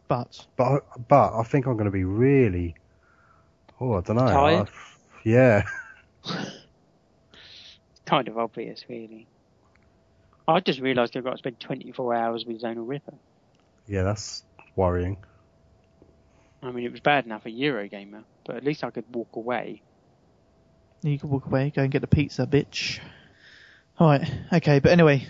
But 0.06 0.46
but 0.56 0.64
I, 0.64 0.78
but 1.08 1.38
I 1.38 1.42
think 1.44 1.66
I'm 1.66 1.74
going 1.74 1.86
to 1.86 1.90
be 1.90 2.04
really. 2.04 2.74
Oh, 3.80 3.94
I 3.94 4.00
don't 4.02 4.16
know. 4.16 4.26
Tired? 4.26 4.68
I- 4.68 4.72
yeah. 5.24 5.62
Kind 8.06 8.28
of 8.28 8.38
obvious, 8.38 8.84
really. 8.88 9.26
I 10.48 10.60
just 10.60 10.80
realised 10.80 11.14
I've 11.16 11.24
got 11.24 11.32
to 11.32 11.38
spend 11.38 11.60
24 11.60 12.14
hours 12.14 12.46
with 12.46 12.62
Zonal 12.62 12.88
Ripper. 12.88 13.12
Yeah, 13.86 14.02
that's 14.02 14.42
worrying. 14.76 15.18
I 16.62 16.70
mean, 16.72 16.84
it 16.86 16.90
was 16.90 17.00
bad 17.00 17.26
enough 17.26 17.44
a 17.44 17.50
Eurogamer, 17.50 18.24
but 18.46 18.56
at 18.56 18.64
least 18.64 18.82
I 18.82 18.90
could 18.90 19.04
walk 19.12 19.36
away. 19.36 19.82
you 21.02 21.18
can 21.18 21.28
walk 21.28 21.46
away, 21.46 21.70
go 21.70 21.82
and 21.82 21.92
get 21.92 22.00
the 22.00 22.08
pizza, 22.08 22.46
bitch. 22.46 22.98
Alright, 24.00 24.28
okay, 24.52 24.78
but 24.80 24.90
anyway, 24.90 25.26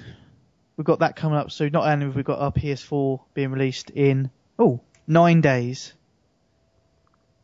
we've 0.77 0.87
got 0.87 1.01
that 1.01 1.17
coming 1.17 1.37
up. 1.37 1.51
So 1.51 1.69
not 1.69 1.87
only 1.87 2.07
have 2.07 2.17
we 2.17 2.23
got 2.23 2.39
our 2.39 2.53
PS4 2.53 3.21
being 3.35 3.51
released 3.51 3.91
in, 3.91 4.31
oh, 4.59 4.81
nine 5.07 5.41
days. 5.41 5.95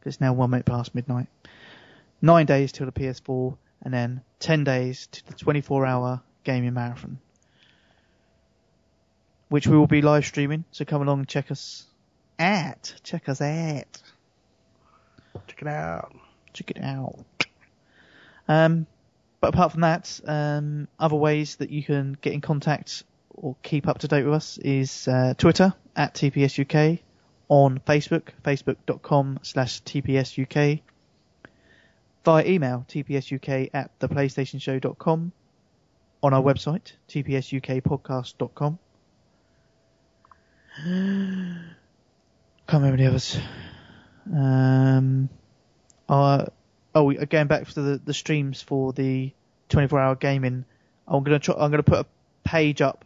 'Cause 0.01 0.15
It's 0.15 0.21
now 0.21 0.33
one 0.33 0.51
minute 0.51 0.67
past 0.67 0.95
midnight. 0.95 1.27
Nine 2.23 2.47
days 2.47 2.73
till 2.73 2.87
the 2.87 2.93
PS4, 2.93 3.57
and 3.83 3.93
then 3.93 4.23
ten 4.39 4.63
days 4.65 5.07
to 5.09 5.27
the 5.27 5.35
24 5.35 5.85
hour 5.87 6.23
gaming 6.45 6.75
marathon. 6.75 7.19
Which 9.55 9.69
we 9.69 9.79
will 9.79 9.87
be 9.87 10.03
live 10.03 10.27
streaming, 10.27 10.65
so 10.73 10.85
come 10.85 11.01
along 11.01 11.21
and 11.21 11.29
check 11.29 11.53
us 11.53 11.87
at. 12.41 12.93
Check 13.05 13.29
us 13.29 13.41
at. 13.41 14.03
Check 15.47 15.63
it 15.63 15.69
out. 15.69 16.13
Check 16.53 16.73
it 16.73 16.83
out. 16.83 17.25
Um, 18.49 18.89
but 19.41 19.55
apart 19.55 19.71
from 19.71 19.83
that, 19.83 20.21
um, 20.27 20.89
other 20.99 21.15
ways 21.15 21.55
that 21.55 21.71
you 21.71 21.85
can 21.85 22.19
get 22.21 22.33
in 22.33 22.41
contact 22.41 23.05
or 23.33 23.55
keep 23.63 23.87
up 23.87 23.99
to 23.99 24.09
date 24.09 24.25
with 24.25 24.35
us 24.35 24.59
is 24.59 25.07
uh, 25.07 25.35
Twitter 25.39 25.73
at 25.95 26.15
TPSUK, 26.15 26.99
on 27.49 27.79
Facebook, 27.79 28.31
facebook.com 28.43 29.39
slash 29.43 29.83
TPSUK, 29.85 30.81
via 32.25 32.45
email, 32.45 32.85
tpsuk 32.89 33.71
at 33.73 33.97
theplaystationshow.com, 34.01 35.31
on 36.25 36.35
our 36.35 36.43
website, 36.43 36.95
tpsukpodcast.com. 37.09 38.81
Can't 40.83 41.67
remember 42.73 42.97
the 42.97 43.07
others. 43.07 43.39
Um, 44.33 45.29
uh, 46.09 46.47
oh, 46.95 47.13
going 47.13 47.47
back 47.47 47.69
to 47.69 47.83
the, 47.83 48.01
the 48.05 48.15
streams 48.15 48.61
for 48.61 48.93
the 48.93 49.33
24 49.69 50.01
hour 50.01 50.15
gaming, 50.17 50.65
I'm 51.07 51.23
gonna 51.23 51.39
try, 51.39 51.55
I'm 51.55 51.71
gonna 51.71 51.85
put 51.85 52.01
a 52.01 52.07
page 52.43 52.83
up 52.83 53.05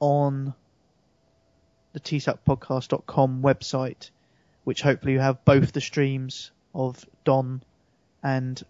on 0.00 0.54
the 1.92 2.00
tpsukpodcast.com 2.00 3.42
website, 3.42 4.10
which 4.64 4.82
hopefully 4.82 5.12
you 5.12 5.20
have 5.20 5.44
both 5.44 5.72
the 5.72 5.80
streams 5.80 6.50
of 6.74 7.04
Don 7.24 7.62
and 8.22 8.60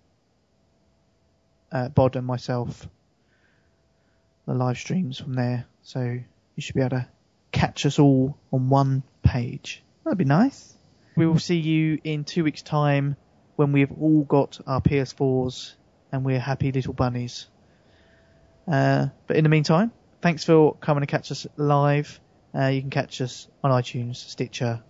uh, 1.73 1.89
Bod 1.89 2.17
and 2.17 2.27
myself, 2.27 2.87
the 4.47 4.55
live 4.55 4.77
streams 4.77 5.19
from 5.19 5.35
there. 5.35 5.67
So 5.83 6.01
you 6.03 6.63
should 6.63 6.75
be 6.75 6.81
able 6.83 6.91
to 6.91 7.09
catch 7.61 7.85
us 7.85 7.99
all 7.99 8.39
on 8.51 8.71
one 8.71 9.03
page. 9.23 9.85
That'd 10.03 10.17
be 10.17 10.25
nice. 10.25 10.75
We 11.15 11.27
will 11.27 11.39
see 11.39 11.59
you 11.59 11.99
in 12.03 12.25
two 12.25 12.43
weeks' 12.43 12.63
time 12.63 13.17
when 13.57 13.73
we've 13.73 13.93
all 14.01 14.23
got 14.25 14.59
our 14.67 14.81
PS4s 14.81 15.75
and 16.11 16.25
we're 16.25 16.41
happy 16.41 16.73
little 16.73 16.95
bunnies. 16.95 17.49
Uh, 18.67 19.09
but 19.27 19.37
in 19.37 19.45
the 19.45 19.51
meantime, 19.51 19.93
thanks 20.23 20.43
for 20.43 20.75
coming 20.77 21.03
to 21.03 21.07
catch 21.07 21.31
us 21.31 21.47
live. 21.57 22.19
Uh, 22.55 22.69
you 22.69 22.81
can 22.81 22.89
catch 22.89 23.21
us 23.21 23.47
on 23.63 23.71
iTunes, 23.71 24.17
Stitcher, 24.17 24.83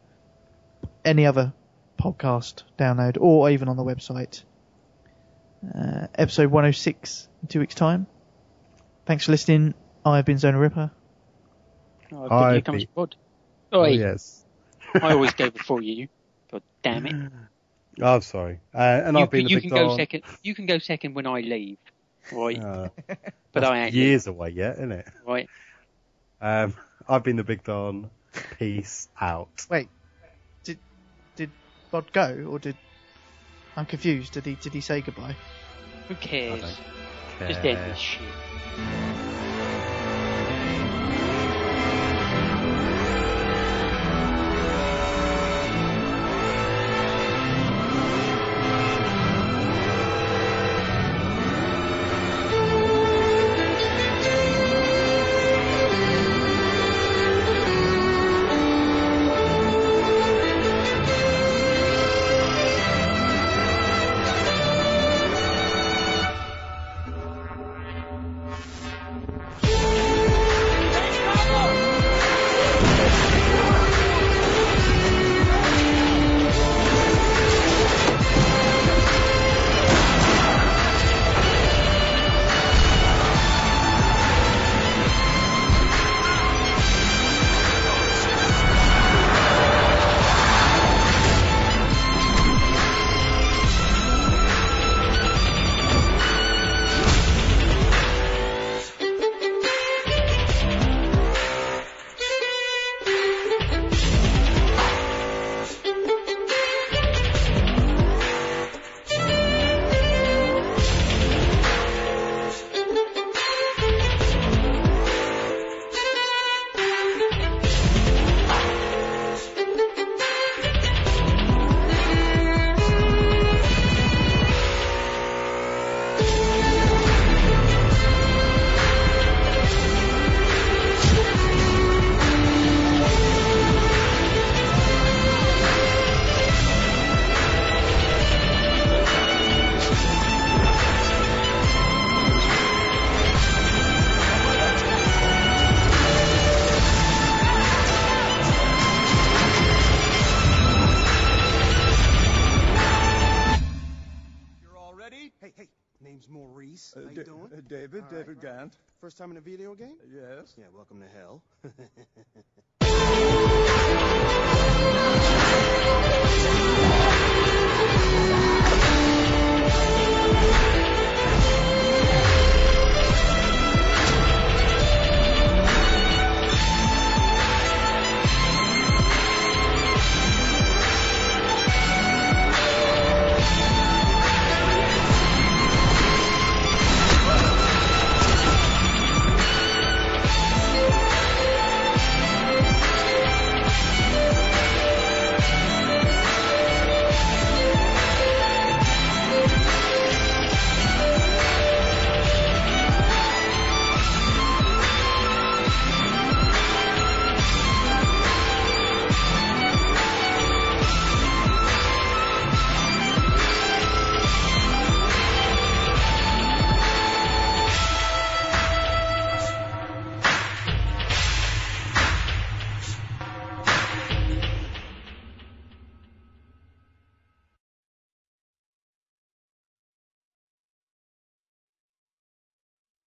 any 1.05 1.26
other 1.26 1.52
podcast 2.00 2.62
download, 2.78 3.16
or 3.20 3.50
even 3.50 3.68
on 3.68 3.76
the 3.76 3.84
website. 3.84 4.44
Uh, 5.74 6.07
episode 6.15 6.52
106 6.52 7.28
in 7.42 7.49
two 7.49 7.58
weeks' 7.58 7.74
time. 7.74 8.07
Thanks 9.07 9.24
for 9.24 9.32
listening. 9.32 9.74
I've 10.05 10.24
been 10.24 10.39
Zona 10.39 10.58
Ripper. 10.58 10.92
Oh, 12.13 12.29
Hi, 12.29 12.45
good, 12.49 12.53
here 12.55 12.63
comes 12.63 12.85
Pete. 12.85 12.95
Bod. 12.95 13.17
Oh, 13.73 13.85
yes. 13.85 14.45
I 14.95 15.13
always 15.13 15.35
go 15.35 15.51
before 15.51 15.83
you. 15.83 16.09
God 16.51 16.63
damn 16.83 17.07
it. 17.07 17.15
Oh, 18.01 18.15
I'm 18.15 18.23
sorry. 18.23 18.61
Uh, 18.73 18.79
and 18.79 19.19
you 19.19 19.25
I've 19.25 19.31
been 19.31 19.41
can, 19.45 19.49
the 19.49 19.55
you 19.57 19.61
can 19.61 19.71
go 19.71 19.89
Don. 19.89 19.97
second. 19.97 20.23
You 20.43 20.55
can 20.55 20.65
go 20.65 20.79
second 20.79 21.15
when 21.15 21.27
I 21.27 21.41
leave, 21.41 21.77
right? 22.33 22.57
Uh, 22.57 22.89
but 23.09 23.19
that's 23.53 23.67
I 23.67 23.79
ain't. 23.81 23.95
years 23.95 24.27
away 24.27 24.51
yet, 24.51 24.77
isn't 24.77 24.93
it? 24.93 25.09
Right. 25.27 25.51
Um, 26.41 26.73
I've 27.07 27.23
been 27.23 27.37
the 27.37 27.45
big 27.45 27.63
Don. 27.65 28.09
Peace 28.59 29.09
out. 29.21 29.67
Wait, 29.69 29.89
did 30.65 30.79
did 31.37 31.51
Bod 31.91 32.11
go 32.13 32.47
or 32.49 32.59
did 32.59 32.77
I'm 33.77 33.87
confused? 33.87 34.33
Did 34.33 34.47
he 34.47 34.55
did 34.55 34.73
he 34.73 34.81
say 34.81 35.01
goodbye? 35.03 35.37
Who 36.09 36.15
cares? 36.15 36.61
don't 36.61 37.49
Just 37.49 37.65
end 37.65 37.91
this 37.91 37.99
shit. 37.99 39.10